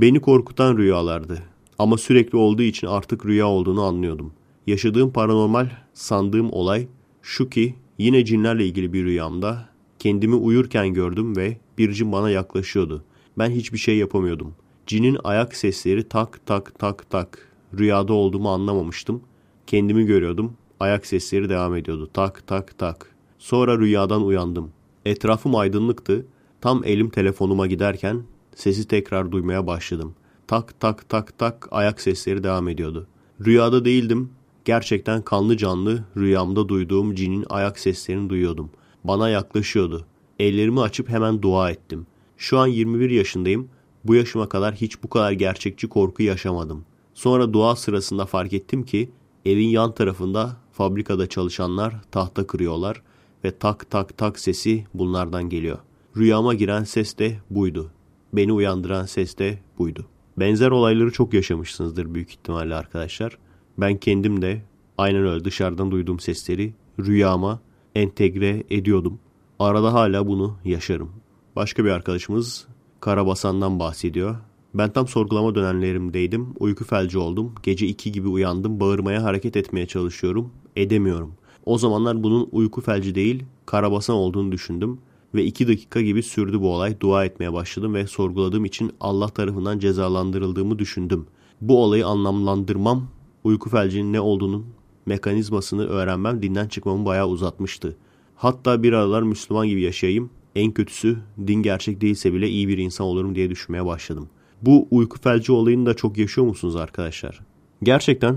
Beni 0.00 0.20
korkutan 0.20 0.76
rüyalardı. 0.76 1.42
Ama 1.78 1.98
sürekli 1.98 2.38
olduğu 2.38 2.62
için 2.62 2.86
artık 2.86 3.26
rüya 3.26 3.46
olduğunu 3.46 3.82
anlıyordum. 3.82 4.32
Yaşadığım 4.66 5.12
paranormal 5.12 5.70
sandığım 5.94 6.52
olay 6.52 6.86
şu 7.22 7.50
ki 7.50 7.74
yine 7.98 8.24
cinlerle 8.24 8.66
ilgili 8.66 8.92
bir 8.92 9.04
rüyamda 9.04 9.68
kendimi 9.98 10.34
uyurken 10.34 10.94
gördüm 10.94 11.36
ve 11.36 11.56
bir 11.78 11.92
cin 11.92 12.12
bana 12.12 12.30
yaklaşıyordu. 12.30 13.04
Ben 13.38 13.50
hiçbir 13.50 13.78
şey 13.78 13.96
yapamıyordum. 13.96 14.54
Cinin 14.86 15.18
ayak 15.24 15.56
sesleri 15.56 16.08
tak 16.08 16.46
tak 16.46 16.78
tak 16.78 17.10
tak. 17.10 17.52
Rüyada 17.78 18.12
olduğumu 18.12 18.50
anlamamıştım. 18.50 19.20
Kendimi 19.66 20.06
görüyordum. 20.06 20.52
Ayak 20.80 21.06
sesleri 21.06 21.48
devam 21.48 21.76
ediyordu. 21.76 22.10
Tak 22.12 22.46
tak 22.46 22.78
tak. 22.78 23.14
Sonra 23.38 23.78
rüyadan 23.78 24.24
uyandım. 24.24 24.70
Etrafım 25.04 25.56
aydınlıktı. 25.56 26.26
Tam 26.60 26.84
elim 26.84 27.10
telefonuma 27.10 27.66
giderken 27.66 28.22
sesi 28.56 28.88
tekrar 28.88 29.32
duymaya 29.32 29.66
başladım. 29.66 30.14
Tak 30.46 30.80
tak 30.80 31.08
tak 31.08 31.38
tak 31.38 31.68
ayak 31.70 32.00
sesleri 32.00 32.44
devam 32.44 32.68
ediyordu. 32.68 33.06
Rüyada 33.46 33.84
değildim 33.84 34.30
Gerçekten 34.66 35.22
kanlı 35.22 35.56
canlı 35.56 36.04
rüyamda 36.16 36.68
duyduğum 36.68 37.14
cinin 37.14 37.46
ayak 37.48 37.78
seslerini 37.78 38.30
duyuyordum. 38.30 38.70
Bana 39.04 39.28
yaklaşıyordu. 39.28 40.06
Ellerimi 40.38 40.80
açıp 40.80 41.08
hemen 41.08 41.42
dua 41.42 41.70
ettim. 41.70 42.06
Şu 42.36 42.58
an 42.58 42.66
21 42.66 43.10
yaşındayım. 43.10 43.68
Bu 44.04 44.14
yaşıma 44.14 44.48
kadar 44.48 44.74
hiç 44.74 45.02
bu 45.02 45.08
kadar 45.08 45.32
gerçekçi 45.32 45.88
korku 45.88 46.22
yaşamadım. 46.22 46.84
Sonra 47.14 47.52
dua 47.52 47.76
sırasında 47.76 48.26
fark 48.26 48.52
ettim 48.52 48.82
ki 48.82 49.10
evin 49.44 49.68
yan 49.68 49.94
tarafında 49.94 50.56
fabrikada 50.72 51.26
çalışanlar 51.26 51.94
tahta 52.10 52.46
kırıyorlar 52.46 53.02
ve 53.44 53.58
tak 53.58 53.90
tak 53.90 54.18
tak 54.18 54.38
sesi 54.38 54.84
bunlardan 54.94 55.48
geliyor. 55.48 55.78
Rüyama 56.16 56.54
giren 56.54 56.84
ses 56.84 57.18
de 57.18 57.38
buydu. 57.50 57.90
Beni 58.32 58.52
uyandıran 58.52 59.06
ses 59.06 59.38
de 59.38 59.58
buydu. 59.78 60.06
Benzer 60.36 60.70
olayları 60.70 61.10
çok 61.12 61.34
yaşamışsınızdır 61.34 62.14
büyük 62.14 62.30
ihtimalle 62.30 62.74
arkadaşlar. 62.74 63.38
Ben 63.78 63.96
kendim 63.96 64.42
de 64.42 64.62
aynen 64.98 65.26
öyle 65.26 65.44
dışarıdan 65.44 65.90
duyduğum 65.90 66.20
sesleri 66.20 66.74
rüyama 67.00 67.60
entegre 67.94 68.64
ediyordum. 68.70 69.18
Arada 69.58 69.92
hala 69.92 70.26
bunu 70.26 70.56
yaşarım. 70.64 71.10
Başka 71.56 71.84
bir 71.84 71.90
arkadaşımız 71.90 72.66
Karabasan'dan 73.00 73.78
bahsediyor. 73.78 74.36
Ben 74.74 74.92
tam 74.92 75.08
sorgulama 75.08 75.54
dönemlerimdeydim. 75.54 76.48
Uyku 76.60 76.84
felci 76.84 77.18
oldum. 77.18 77.52
Gece 77.62 77.86
2 77.86 78.12
gibi 78.12 78.28
uyandım. 78.28 78.80
Bağırmaya 78.80 79.22
hareket 79.22 79.56
etmeye 79.56 79.86
çalışıyorum. 79.86 80.50
Edemiyorum. 80.76 81.34
O 81.66 81.78
zamanlar 81.78 82.22
bunun 82.22 82.48
uyku 82.52 82.80
felci 82.80 83.14
değil, 83.14 83.44
karabasan 83.66 84.16
olduğunu 84.16 84.52
düşündüm. 84.52 84.98
Ve 85.36 85.44
2 85.44 85.68
dakika 85.68 86.00
gibi 86.00 86.22
sürdü 86.22 86.60
bu 86.60 86.74
olay. 86.74 87.00
Dua 87.00 87.24
etmeye 87.24 87.52
başladım 87.52 87.94
ve 87.94 88.06
sorguladığım 88.06 88.64
için 88.64 88.92
Allah 89.00 89.28
tarafından 89.28 89.78
cezalandırıldığımı 89.78 90.78
düşündüm. 90.78 91.26
Bu 91.60 91.82
olayı 91.82 92.06
anlamlandırmam, 92.06 93.08
uyku 93.44 93.70
felcinin 93.70 94.12
ne 94.12 94.20
olduğunun 94.20 94.66
mekanizmasını 95.06 95.86
öğrenmem 95.86 96.42
dinden 96.42 96.68
çıkmamı 96.68 97.06
bayağı 97.06 97.28
uzatmıştı. 97.28 97.96
Hatta 98.36 98.82
bir 98.82 98.92
aralar 98.92 99.22
Müslüman 99.22 99.68
gibi 99.68 99.80
yaşayayım, 99.80 100.30
en 100.54 100.72
kötüsü 100.72 101.18
din 101.46 101.62
gerçek 101.62 102.00
değilse 102.00 102.32
bile 102.32 102.48
iyi 102.48 102.68
bir 102.68 102.78
insan 102.78 103.06
olurum 103.06 103.34
diye 103.34 103.50
düşünmeye 103.50 103.86
başladım. 103.86 104.28
Bu 104.62 104.88
uyku 104.90 105.20
felci 105.20 105.52
olayını 105.52 105.86
da 105.86 105.94
çok 105.94 106.18
yaşıyor 106.18 106.46
musunuz 106.46 106.76
arkadaşlar? 106.76 107.40
Gerçekten 107.82 108.36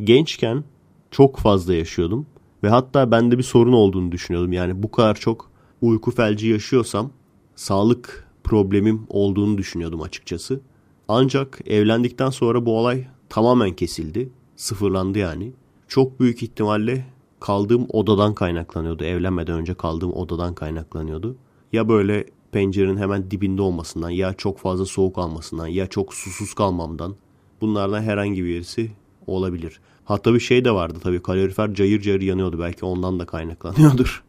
gençken 0.00 0.64
çok 1.10 1.38
fazla 1.38 1.74
yaşıyordum. 1.74 2.26
Ve 2.62 2.68
hatta 2.68 3.10
bende 3.10 3.38
bir 3.38 3.42
sorun 3.42 3.72
olduğunu 3.72 4.12
düşünüyordum. 4.12 4.52
Yani 4.52 4.82
bu 4.82 4.90
kadar 4.90 5.14
çok 5.14 5.53
uyku 5.84 6.10
felci 6.10 6.48
yaşıyorsam 6.48 7.10
sağlık 7.56 8.28
problemim 8.44 9.06
olduğunu 9.08 9.58
düşünüyordum 9.58 10.02
açıkçası. 10.02 10.60
Ancak 11.08 11.60
evlendikten 11.66 12.30
sonra 12.30 12.66
bu 12.66 12.78
olay 12.78 13.06
tamamen 13.28 13.72
kesildi. 13.72 14.30
Sıfırlandı 14.56 15.18
yani. 15.18 15.52
Çok 15.88 16.20
büyük 16.20 16.42
ihtimalle 16.42 17.06
kaldığım 17.40 17.86
odadan 17.88 18.34
kaynaklanıyordu. 18.34 19.04
Evlenmeden 19.04 19.54
önce 19.54 19.74
kaldığım 19.74 20.12
odadan 20.12 20.54
kaynaklanıyordu. 20.54 21.36
Ya 21.72 21.88
böyle 21.88 22.26
pencerenin 22.52 22.96
hemen 22.96 23.30
dibinde 23.30 23.62
olmasından 23.62 24.10
ya 24.10 24.32
çok 24.32 24.58
fazla 24.58 24.86
soğuk 24.86 25.18
almasından 25.18 25.66
ya 25.66 25.86
çok 25.86 26.14
susuz 26.14 26.54
kalmamdan 26.54 27.14
bunlardan 27.60 28.02
herhangi 28.02 28.44
birisi 28.44 28.90
olabilir. 29.26 29.80
Hatta 30.04 30.34
bir 30.34 30.40
şey 30.40 30.64
de 30.64 30.70
vardı 30.70 30.98
tabii 31.02 31.22
kalorifer 31.22 31.74
cayır 31.74 32.00
cayır 32.00 32.20
yanıyordu 32.20 32.58
belki 32.60 32.84
ondan 32.84 33.20
da 33.20 33.26
kaynaklanıyordur. 33.26 34.24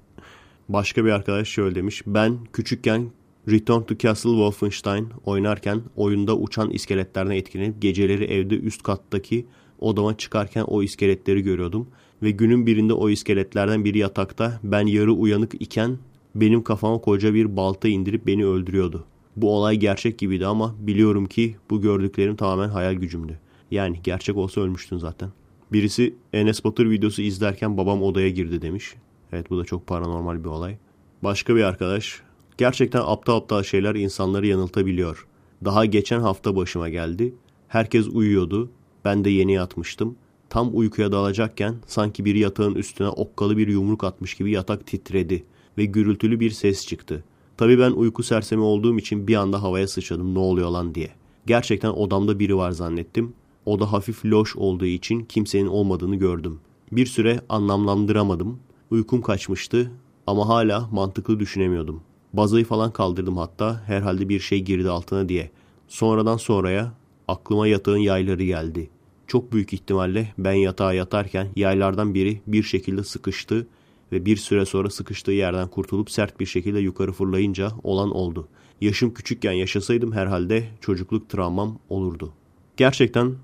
Başka 0.70 1.05
bir 1.05 1.09
arkadaş 1.09 1.47
şöyle 1.47 1.76
demiş. 1.76 2.01
Ben 2.07 2.38
küçükken 2.53 3.09
Return 3.49 3.82
to 3.82 3.97
Castle 3.97 4.30
Wolfenstein 4.30 5.07
oynarken 5.26 5.82
oyunda 5.95 6.38
uçan 6.38 6.70
iskeletlerden 6.70 7.32
etkilenip 7.32 7.82
geceleri 7.82 8.24
evde 8.24 8.59
üst 8.59 8.84
kattaki 8.84 9.45
odama 9.80 10.18
çıkarken 10.18 10.63
o 10.63 10.84
iskeletleri 10.84 11.41
görüyordum. 11.41 11.88
Ve 12.24 12.32
günün 12.32 12.66
birinde 12.66 12.93
o 12.93 13.09
iskeletlerden 13.09 13.86
biri 13.86 13.97
yatakta 13.97 14.59
ben 14.63 14.86
yarı 14.86 15.13
uyanık 15.13 15.61
iken 15.61 15.97
benim 16.36 16.63
kafama 16.63 16.97
koca 16.97 17.34
bir 17.34 17.57
balta 17.57 17.88
indirip 17.88 18.28
beni 18.28 18.45
öldürüyordu. 18.45 19.05
Bu 19.36 19.55
olay 19.57 19.76
gerçek 19.76 20.20
gibiydi 20.20 20.47
ama 20.47 20.76
biliyorum 20.80 21.26
ki 21.26 21.55
bu 21.70 21.82
gördüklerim 21.82 22.36
tamamen 22.36 22.70
hayal 22.70 22.93
gücümdü. 22.93 23.39
Yani 23.72 23.99
gerçek 24.03 24.38
olsa 24.38 24.61
ölmüştün 24.61 24.97
zaten. 24.97 25.30
Birisi 25.72 26.16
Enes 26.34 26.63
Batur 26.63 26.89
videosu 26.89 27.22
izlerken 27.22 27.78
babam 27.78 28.03
odaya 28.03 28.30
girdi 28.30 28.61
demiş. 28.61 28.95
Evet 29.36 29.50
bu 29.50 29.58
da 29.58 29.64
çok 29.66 29.88
paranormal 29.88 30.44
bir 30.44 30.50
olay. 30.50 30.78
Başka 31.24 31.56
bir 31.56 31.64
arkadaş. 31.64 32.22
Gerçekten 32.58 33.02
aptal 33.06 33.36
aptal 33.36 33.64
şeyler 33.64 33.96
insanları 33.96 34.48
yanıltabiliyor. 34.48 35.28
Daha 35.66 35.86
geçen 35.86 36.20
hafta 36.20 36.56
başıma 36.56 36.90
geldi. 36.90 37.36
Herkes 37.68 38.08
uyuyordu. 38.08 38.70
Ben 39.06 39.26
de 39.26 39.30
yeni 39.30 39.54
yatmıştım. 39.54 40.16
Tam 40.50 40.78
uykuya 40.78 41.12
dalacakken 41.12 41.76
sanki 41.88 42.26
bir 42.26 42.36
yatağın 42.36 42.76
üstüne 42.76 43.08
okkalı 43.08 43.58
bir 43.58 43.68
yumruk 43.68 44.04
atmış 44.04 44.34
gibi 44.34 44.52
yatak 44.52 44.88
titredi 44.88 45.44
ve 45.78 45.86
gürültülü 45.86 46.40
bir 46.40 46.52
ses 46.52 46.88
çıktı. 46.88 47.24
Tabii 47.58 47.80
ben 47.80 47.92
uyku 47.92 48.24
sersemi 48.24 48.62
olduğum 48.62 48.98
için 48.98 49.28
bir 49.28 49.36
anda 49.36 49.64
havaya 49.64 49.88
sıçradım 49.88 50.34
ne 50.34 50.40
oluyor 50.40 50.70
lan 50.70 50.96
diye. 50.96 51.10
Gerçekten 51.46 51.90
odamda 51.90 52.40
biri 52.40 52.58
var 52.58 52.72
zannettim. 52.72 53.34
Oda 53.66 53.94
hafif 53.94 54.26
loş 54.26 54.56
olduğu 54.56 54.86
için 54.86 55.22
kimsenin 55.22 55.68
olmadığını 55.68 56.16
gördüm. 56.16 56.60
Bir 56.92 57.06
süre 57.06 57.42
anlamlandıramadım. 57.50 58.60
Uykum 58.96 59.22
kaçmıştı 59.22 59.91
ama 60.28 60.48
hala 60.48 60.89
mantıklı 60.91 61.39
düşünemiyordum. 61.39 62.02
Bazayı 62.34 62.66
falan 62.66 62.91
kaldırdım 62.91 63.38
hatta 63.38 63.84
herhalde 63.86 64.30
bir 64.30 64.39
şey 64.39 64.62
girdi 64.62 64.89
altına 64.89 65.30
diye. 65.30 65.52
Sonradan 65.88 66.38
sonraya 66.38 66.93
aklıma 67.28 67.68
yatağın 67.68 67.98
yayları 67.98 68.43
geldi. 68.43 68.89
Çok 69.28 69.52
büyük 69.52 69.74
ihtimalle 69.74 70.34
ben 70.38 70.54
yatağa 70.54 70.93
yatarken 70.93 71.48
yaylardan 71.56 72.14
biri 72.14 72.41
bir 72.48 72.64
şekilde 72.64 73.04
sıkıştı 73.04 73.68
ve 74.12 74.26
bir 74.26 74.38
süre 74.38 74.66
sonra 74.66 74.89
sıkıştığı 74.89 75.32
yerden 75.32 75.68
kurtulup 75.68 76.12
sert 76.12 76.39
bir 76.39 76.46
şekilde 76.46 76.80
yukarı 76.80 77.12
fırlayınca 77.12 77.72
olan 77.84 78.12
oldu. 78.12 78.48
Yaşım 78.82 79.14
küçükken 79.14 79.52
yaşasaydım 79.52 80.12
herhalde 80.12 80.68
çocukluk 80.82 81.30
travmam 81.30 81.80
olurdu. 81.89 82.34
Gerçekten 82.78 83.36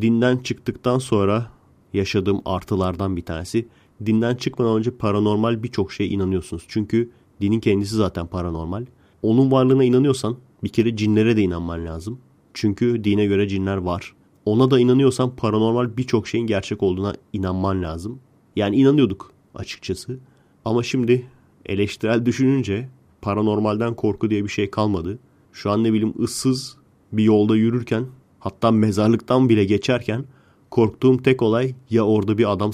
dinden 0.00 0.38
çıktıktan 0.38 0.98
sonra 0.98 1.50
yaşadığım 1.92 2.42
artılardan 2.44 3.16
bir 3.16 3.24
tanesi. 3.24 3.68
Dinden 4.06 4.34
çıkmadan 4.34 4.78
önce 4.78 4.90
paranormal 4.90 5.62
birçok 5.62 5.92
şeye 5.92 6.08
inanıyorsunuz. 6.08 6.64
Çünkü 6.68 7.10
dinin 7.40 7.60
kendisi 7.60 7.96
zaten 7.96 8.26
paranormal. 8.26 8.86
Onun 9.22 9.50
varlığına 9.50 9.84
inanıyorsan 9.84 10.36
bir 10.64 10.68
kere 10.68 10.96
cinlere 10.96 11.36
de 11.36 11.42
inanman 11.42 11.86
lazım. 11.86 12.18
Çünkü 12.54 13.04
dine 13.04 13.26
göre 13.26 13.48
cinler 13.48 13.76
var. 13.76 14.14
Ona 14.44 14.70
da 14.70 14.80
inanıyorsan 14.80 15.36
paranormal 15.36 15.96
birçok 15.96 16.28
şeyin 16.28 16.46
gerçek 16.46 16.82
olduğuna 16.82 17.14
inanman 17.32 17.82
lazım. 17.82 18.18
Yani 18.56 18.76
inanıyorduk 18.76 19.32
açıkçası. 19.54 20.18
Ama 20.64 20.82
şimdi 20.82 21.26
eleştirel 21.66 22.26
düşününce 22.26 22.88
paranormalden 23.22 23.94
korku 23.94 24.30
diye 24.30 24.44
bir 24.44 24.48
şey 24.48 24.70
kalmadı. 24.70 25.18
Şu 25.52 25.70
an 25.70 25.84
ne 25.84 25.92
bileyim 25.92 26.14
ıssız 26.22 26.76
bir 27.12 27.24
yolda 27.24 27.56
yürürken 27.56 28.06
hatta 28.40 28.70
mezarlıktan 28.70 29.48
bile 29.48 29.64
geçerken 29.64 30.24
korktuğum 30.70 31.22
tek 31.22 31.42
olay 31.42 31.74
ya 31.90 32.06
orada 32.06 32.38
bir 32.38 32.52
adam 32.52 32.72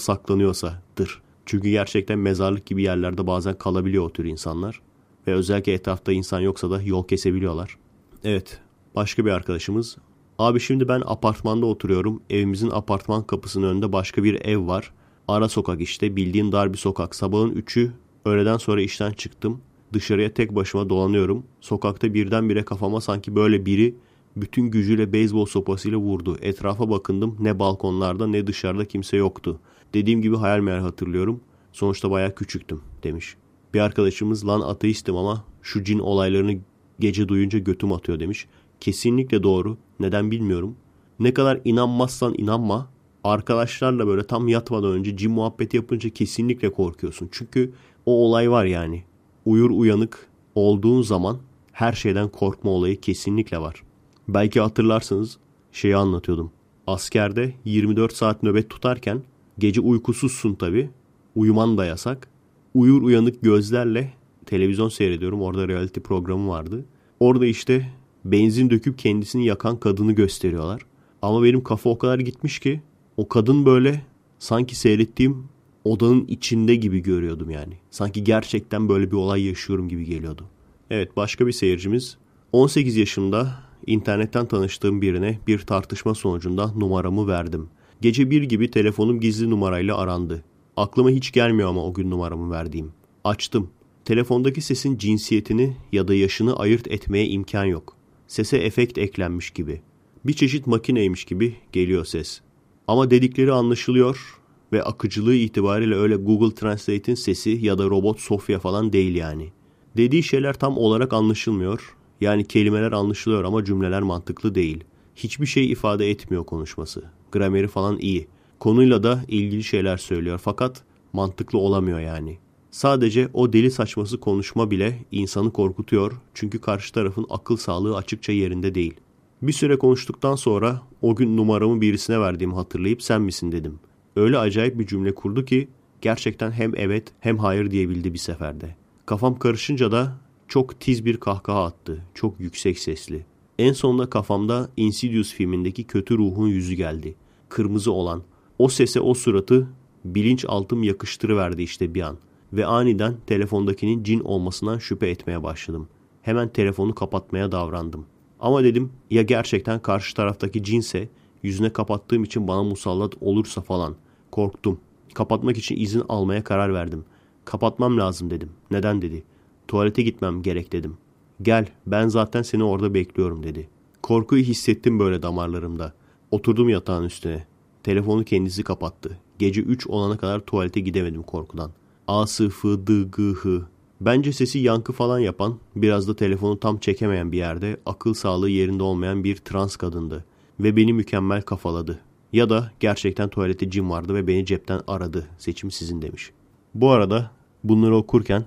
saklanıyorsadır. 0.92 1.22
Çünkü 1.46 1.70
gerçekten 1.70 2.18
mezarlık 2.18 2.66
gibi 2.66 2.82
yerlerde 2.82 3.26
bazen 3.26 3.58
kalabiliyor 3.58 4.04
o 4.04 4.12
tür 4.12 4.24
insanlar. 4.24 4.80
Ve 5.26 5.34
özellikle 5.34 5.72
etrafta 5.72 6.12
insan 6.12 6.40
yoksa 6.40 6.70
da 6.70 6.82
yol 6.82 7.04
kesebiliyorlar. 7.06 7.76
Evet 8.24 8.60
başka 8.94 9.24
bir 9.24 9.30
arkadaşımız. 9.30 9.96
Abi 10.38 10.60
şimdi 10.60 10.88
ben 10.88 11.02
apartmanda 11.06 11.66
oturuyorum. 11.66 12.22
Evimizin 12.30 12.70
apartman 12.70 13.26
kapısının 13.26 13.68
önünde 13.68 13.88
başka 13.88 14.22
bir 14.22 14.44
ev 14.44 14.66
var. 14.66 14.92
Ara 15.28 15.48
sokak 15.48 15.80
işte 15.80 16.16
bildiğin 16.16 16.52
dar 16.52 16.72
bir 16.72 16.78
sokak. 16.78 17.14
Sabahın 17.14 17.50
üçü 17.50 17.92
öğleden 18.24 18.58
sonra 18.58 18.80
işten 18.80 19.12
çıktım. 19.12 19.60
Dışarıya 19.92 20.34
tek 20.34 20.54
başıma 20.54 20.88
dolanıyorum. 20.88 21.44
Sokakta 21.60 22.08
birdenbire 22.08 22.64
kafama 22.64 23.00
sanki 23.00 23.34
böyle 23.34 23.66
biri 23.66 23.94
bütün 24.36 24.70
gücüyle 24.70 25.12
beyzbol 25.12 25.46
sopasıyla 25.46 25.98
vurdu. 25.98 26.38
Etrafa 26.40 26.90
bakındım 26.90 27.36
ne 27.40 27.58
balkonlarda 27.58 28.26
ne 28.26 28.46
dışarıda 28.46 28.84
kimse 28.84 29.16
yoktu. 29.16 29.60
Dediğim 29.94 30.22
gibi 30.22 30.36
hayal 30.36 30.60
meyal 30.60 30.80
hatırlıyorum. 30.80 31.40
Sonuçta 31.72 32.10
baya 32.10 32.34
küçüktüm 32.34 32.80
demiş. 33.02 33.36
Bir 33.74 33.80
arkadaşımız 33.80 34.46
lan 34.46 34.60
ateistim 34.60 35.16
ama 35.16 35.44
şu 35.62 35.84
cin 35.84 35.98
olaylarını 35.98 36.58
gece 37.00 37.28
duyunca 37.28 37.58
götüm 37.58 37.92
atıyor 37.92 38.20
demiş. 38.20 38.46
Kesinlikle 38.80 39.42
doğru. 39.42 39.76
Neden 40.00 40.30
bilmiyorum. 40.30 40.76
Ne 41.20 41.34
kadar 41.34 41.60
inanmazsan 41.64 42.34
inanma 42.38 42.88
arkadaşlarla 43.24 44.06
böyle 44.06 44.26
tam 44.26 44.48
yatmadan 44.48 44.92
önce 44.92 45.16
cin 45.16 45.30
muhabbeti 45.30 45.76
yapınca 45.76 46.10
kesinlikle 46.10 46.72
korkuyorsun. 46.72 47.28
Çünkü 47.32 47.72
o 48.06 48.24
olay 48.24 48.50
var 48.50 48.64
yani. 48.64 49.04
Uyur 49.44 49.70
uyanık 49.70 50.26
olduğun 50.54 51.02
zaman 51.02 51.38
her 51.72 51.92
şeyden 51.92 52.28
korkma 52.28 52.70
olayı 52.70 53.00
kesinlikle 53.00 53.58
var. 53.58 53.82
Belki 54.28 54.60
hatırlarsınız 54.60 55.38
şeyi 55.72 55.96
anlatıyordum. 55.96 56.50
Askerde 56.86 57.54
24 57.64 58.12
saat 58.12 58.42
nöbet 58.42 58.70
tutarken 58.70 59.22
gece 59.58 59.80
uykusuzsun 59.80 60.54
tabi. 60.54 60.90
Uyuman 61.36 61.78
da 61.78 61.84
yasak. 61.84 62.28
Uyur 62.74 63.02
uyanık 63.02 63.42
gözlerle 63.42 64.12
televizyon 64.46 64.88
seyrediyorum. 64.88 65.42
Orada 65.42 65.68
reality 65.68 66.00
programı 66.00 66.48
vardı. 66.48 66.84
Orada 67.20 67.46
işte 67.46 67.88
benzin 68.24 68.70
döküp 68.70 68.98
kendisini 68.98 69.46
yakan 69.46 69.80
kadını 69.80 70.12
gösteriyorlar. 70.12 70.82
Ama 71.22 71.42
benim 71.42 71.62
kafa 71.62 71.90
o 71.90 71.98
kadar 71.98 72.18
gitmiş 72.18 72.58
ki 72.58 72.80
o 73.16 73.28
kadın 73.28 73.66
böyle 73.66 74.02
sanki 74.38 74.76
seyrettiğim 74.76 75.44
odanın 75.84 76.24
içinde 76.26 76.74
gibi 76.74 77.02
görüyordum 77.02 77.50
yani. 77.50 77.74
Sanki 77.90 78.24
gerçekten 78.24 78.88
böyle 78.88 79.10
bir 79.10 79.16
olay 79.16 79.42
yaşıyorum 79.42 79.88
gibi 79.88 80.04
geliyordu. 80.04 80.44
Evet 80.90 81.16
başka 81.16 81.46
bir 81.46 81.52
seyircimiz 81.52 82.16
18 82.52 82.96
yaşında 82.96 83.58
internetten 83.86 84.46
tanıştığım 84.46 85.02
birine 85.02 85.38
bir 85.46 85.58
tartışma 85.58 86.14
sonucunda 86.14 86.72
numaramı 86.72 87.26
verdim. 87.26 87.68
Gece 88.02 88.30
bir 88.30 88.42
gibi 88.42 88.70
telefonum 88.70 89.20
gizli 89.20 89.50
numarayla 89.50 89.96
arandı. 89.96 90.44
Aklıma 90.76 91.10
hiç 91.10 91.32
gelmiyor 91.32 91.68
ama 91.68 91.84
o 91.84 91.94
gün 91.94 92.10
numaramı 92.10 92.50
verdiğim. 92.50 92.92
Açtım. 93.24 93.70
Telefondaki 94.04 94.60
sesin 94.60 94.98
cinsiyetini 94.98 95.76
ya 95.92 96.08
da 96.08 96.14
yaşını 96.14 96.56
ayırt 96.56 96.86
etmeye 96.86 97.26
imkan 97.26 97.64
yok. 97.64 97.96
Sese 98.26 98.58
efekt 98.58 98.98
eklenmiş 98.98 99.50
gibi. 99.50 99.82
Bir 100.24 100.32
çeşit 100.32 100.66
makineymiş 100.66 101.24
gibi 101.24 101.56
geliyor 101.72 102.04
ses. 102.04 102.40
Ama 102.88 103.10
dedikleri 103.10 103.52
anlaşılıyor 103.52 104.40
ve 104.72 104.82
akıcılığı 104.82 105.34
itibariyle 105.34 105.94
öyle 105.94 106.16
Google 106.16 106.54
Translate'in 106.54 107.16
sesi 107.16 107.50
ya 107.50 107.78
da 107.78 107.84
robot 107.84 108.20
Sofia 108.20 108.58
falan 108.58 108.92
değil 108.92 109.14
yani. 109.14 109.52
Dediği 109.96 110.22
şeyler 110.22 110.54
tam 110.54 110.78
olarak 110.78 111.12
anlaşılmıyor. 111.12 111.96
Yani 112.20 112.44
kelimeler 112.44 112.92
anlaşılıyor 112.92 113.44
ama 113.44 113.64
cümleler 113.64 114.02
mantıklı 114.02 114.54
değil. 114.54 114.84
Hiçbir 115.16 115.46
şey 115.46 115.70
ifade 115.70 116.10
etmiyor 116.10 116.44
konuşması. 116.44 117.21
Grameri 117.32 117.68
falan 117.68 117.98
iyi. 117.98 118.26
Konuyla 118.60 119.02
da 119.02 119.20
ilgili 119.28 119.64
şeyler 119.64 119.96
söylüyor 119.96 120.40
fakat 120.44 120.82
mantıklı 121.12 121.58
olamıyor 121.58 122.00
yani. 122.00 122.38
Sadece 122.70 123.28
o 123.32 123.52
deli 123.52 123.70
saçması 123.70 124.20
konuşma 124.20 124.70
bile 124.70 124.98
insanı 125.12 125.52
korkutuyor 125.52 126.12
çünkü 126.34 126.60
karşı 126.60 126.92
tarafın 126.92 127.26
akıl 127.30 127.56
sağlığı 127.56 127.96
açıkça 127.96 128.32
yerinde 128.32 128.74
değil. 128.74 128.94
Bir 129.42 129.52
süre 129.52 129.78
konuştuktan 129.78 130.34
sonra 130.34 130.82
o 131.02 131.16
gün 131.16 131.36
numaramı 131.36 131.80
birisine 131.80 132.20
verdiğimi 132.20 132.54
hatırlayıp 132.54 133.02
sen 133.02 133.22
misin 133.22 133.52
dedim. 133.52 133.78
Öyle 134.16 134.38
acayip 134.38 134.78
bir 134.78 134.86
cümle 134.86 135.14
kurdu 135.14 135.44
ki 135.44 135.68
gerçekten 136.00 136.50
hem 136.50 136.72
evet 136.76 137.12
hem 137.20 137.38
hayır 137.38 137.70
diyebildi 137.70 138.12
bir 138.12 138.18
seferde. 138.18 138.76
Kafam 139.06 139.38
karışınca 139.38 139.92
da 139.92 140.16
çok 140.48 140.80
tiz 140.80 141.04
bir 141.04 141.16
kahkaha 141.16 141.64
attı. 141.64 142.04
Çok 142.14 142.40
yüksek 142.40 142.78
sesli. 142.78 143.26
En 143.58 143.72
sonunda 143.72 144.10
kafamda 144.10 144.68
Insidious 144.76 145.32
filmindeki 145.32 145.84
kötü 145.84 146.18
ruhun 146.18 146.48
yüzü 146.48 146.74
geldi. 146.74 147.14
Kırmızı 147.52 147.92
olan. 147.92 148.22
O 148.58 148.68
sese 148.68 149.00
o 149.00 149.14
suratı 149.14 149.68
bilinçaltım 150.04 150.82
yakıştırıverdi 150.82 151.62
işte 151.62 151.94
bir 151.94 152.00
an. 152.00 152.18
Ve 152.52 152.66
aniden 152.66 153.16
telefondakinin 153.26 154.04
cin 154.04 154.20
olmasından 154.20 154.78
şüphe 154.78 155.08
etmeye 155.08 155.42
başladım. 155.42 155.88
Hemen 156.22 156.48
telefonu 156.48 156.94
kapatmaya 156.94 157.52
davrandım. 157.52 158.06
Ama 158.40 158.64
dedim 158.64 158.92
ya 159.10 159.22
gerçekten 159.22 159.80
karşı 159.80 160.14
taraftaki 160.14 160.62
cinse 160.62 161.08
yüzüne 161.42 161.72
kapattığım 161.72 162.24
için 162.24 162.48
bana 162.48 162.62
musallat 162.62 163.12
olursa 163.20 163.60
falan. 163.60 163.96
Korktum. 164.30 164.80
Kapatmak 165.14 165.58
için 165.58 165.76
izin 165.76 166.02
almaya 166.08 166.44
karar 166.44 166.74
verdim. 166.74 167.04
Kapatmam 167.44 167.98
lazım 167.98 168.30
dedim. 168.30 168.50
Neden 168.70 169.02
dedi. 169.02 169.22
Tuvalete 169.68 170.02
gitmem 170.02 170.42
gerek 170.42 170.72
dedim. 170.72 170.96
Gel 171.42 171.66
ben 171.86 172.08
zaten 172.08 172.42
seni 172.42 172.64
orada 172.64 172.94
bekliyorum 172.94 173.42
dedi. 173.42 173.68
Korkuyu 174.02 174.42
hissettim 174.42 174.98
böyle 174.98 175.22
damarlarımda. 175.22 175.92
Oturdum 176.32 176.68
yatağın 176.68 177.04
üstüne. 177.04 177.44
Telefonu 177.82 178.24
kendisi 178.24 178.62
kapattı. 178.62 179.18
Gece 179.38 179.60
3 179.60 179.86
olana 179.86 180.16
kadar 180.16 180.40
tuvalete 180.40 180.80
gidemedim 180.80 181.22
korkudan. 181.22 181.70
A 182.06 182.26
sıfı 182.26 182.86
dı 182.86 183.10
gı 183.10 183.32
hı. 183.32 183.66
Bence 184.00 184.32
sesi 184.32 184.58
yankı 184.58 184.92
falan 184.92 185.18
yapan, 185.18 185.58
biraz 185.76 186.08
da 186.08 186.16
telefonu 186.16 186.60
tam 186.60 186.78
çekemeyen 186.78 187.32
bir 187.32 187.38
yerde 187.38 187.76
akıl 187.86 188.14
sağlığı 188.14 188.50
yerinde 188.50 188.82
olmayan 188.82 189.24
bir 189.24 189.36
trans 189.36 189.76
kadındı. 189.76 190.24
Ve 190.60 190.76
beni 190.76 190.92
mükemmel 190.92 191.42
kafaladı. 191.42 192.00
Ya 192.32 192.50
da 192.50 192.72
gerçekten 192.80 193.28
tuvalette 193.28 193.70
cim 193.70 193.90
vardı 193.90 194.14
ve 194.14 194.26
beni 194.26 194.46
cepten 194.46 194.80
aradı. 194.86 195.26
Seçim 195.38 195.70
sizin 195.70 196.02
demiş. 196.02 196.30
Bu 196.74 196.90
arada 196.90 197.30
bunları 197.64 197.96
okurken 197.96 198.44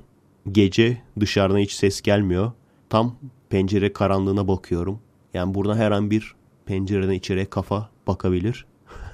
gece 0.51 1.01
dışarıdan 1.19 1.59
hiç 1.59 1.71
ses 1.71 2.01
gelmiyor. 2.01 2.51
Tam 2.89 3.15
pencere 3.49 3.93
karanlığına 3.93 4.47
bakıyorum. 4.47 4.99
Yani 5.33 5.53
burada 5.53 5.75
her 5.75 5.91
an 5.91 6.11
bir 6.11 6.35
pencereden 6.65 7.13
içeriye 7.13 7.45
kafa 7.45 7.89
bakabilir. 8.07 8.65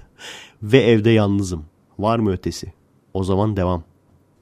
ve 0.63 0.77
evde 0.77 1.09
yalnızım. 1.09 1.65
Var 1.99 2.19
mı 2.19 2.31
ötesi? 2.31 2.73
O 3.13 3.23
zaman 3.23 3.57
devam. 3.57 3.83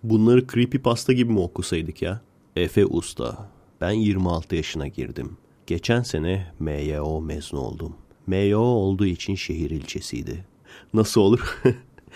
Bunları 0.04 0.48
creepypasta 0.48 1.14
gibi 1.14 1.32
mi 1.32 1.40
okusaydık 1.40 2.02
ya? 2.02 2.22
Efe 2.56 2.86
Usta. 2.86 3.50
Ben 3.82 3.92
26 3.92 4.56
yaşına 4.56 4.88
girdim. 4.88 5.38
Geçen 5.68 6.02
sene 6.02 6.52
MYO 6.60 7.22
mezun 7.22 7.58
oldum. 7.58 7.96
MYO 8.28 8.60
olduğu 8.60 9.06
için 9.06 9.36
şehir 9.36 9.70
ilçesiydi. 9.70 10.46
Nasıl 10.94 11.22
olur? 11.22 11.62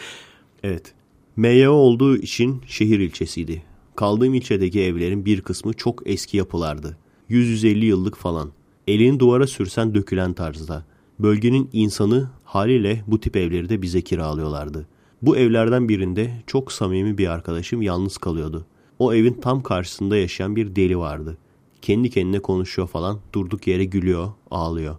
evet. 0.64 0.94
MYO 1.36 1.72
olduğu 1.72 2.18
için 2.18 2.61
şehir 2.68 2.99
ilçesiydi. 2.99 3.64
Kaldığım 3.95 4.34
ilçedeki 4.34 4.82
evlerin 4.82 5.26
bir 5.26 5.41
kısmı 5.41 5.74
çok 5.74 6.02
eski 6.06 6.38
yapılardı. 6.38 6.98
100-150 7.30 7.86
yıllık 7.86 8.18
falan. 8.18 8.52
Elini 8.88 9.19
duvara 9.19 9.47
sürsen 9.47 9.95
dökülen 9.95 10.34
tarzda. 10.34 10.85
Bölgenin 11.19 11.69
insanı 11.73 12.30
haliyle 12.43 13.03
bu 13.07 13.19
tip 13.19 13.35
evleri 13.35 13.69
de 13.69 13.81
bize 13.81 14.01
kiralıyorlardı. 14.01 14.88
Bu 15.22 15.38
evlerden 15.38 15.89
birinde 15.89 16.31
çok 16.47 16.72
samimi 16.72 17.18
bir 17.18 17.27
arkadaşım 17.27 17.81
yalnız 17.81 18.18
kalıyordu. 18.18 18.65
O 18.99 19.14
evin 19.14 19.34
tam 19.34 19.64
karşısında 19.64 20.18
yaşayan 20.18 20.55
bir 20.55 20.76
deli 20.76 20.97
vardı. 20.97 21.38
Kendi 21.81 22.10
kendine 22.10 22.39
konuşuyor 22.39 22.88
falan, 22.88 23.19
durduk 23.34 23.68
yere 23.68 23.85
gülüyor, 23.85 24.31
ağlıyor. 24.51 24.95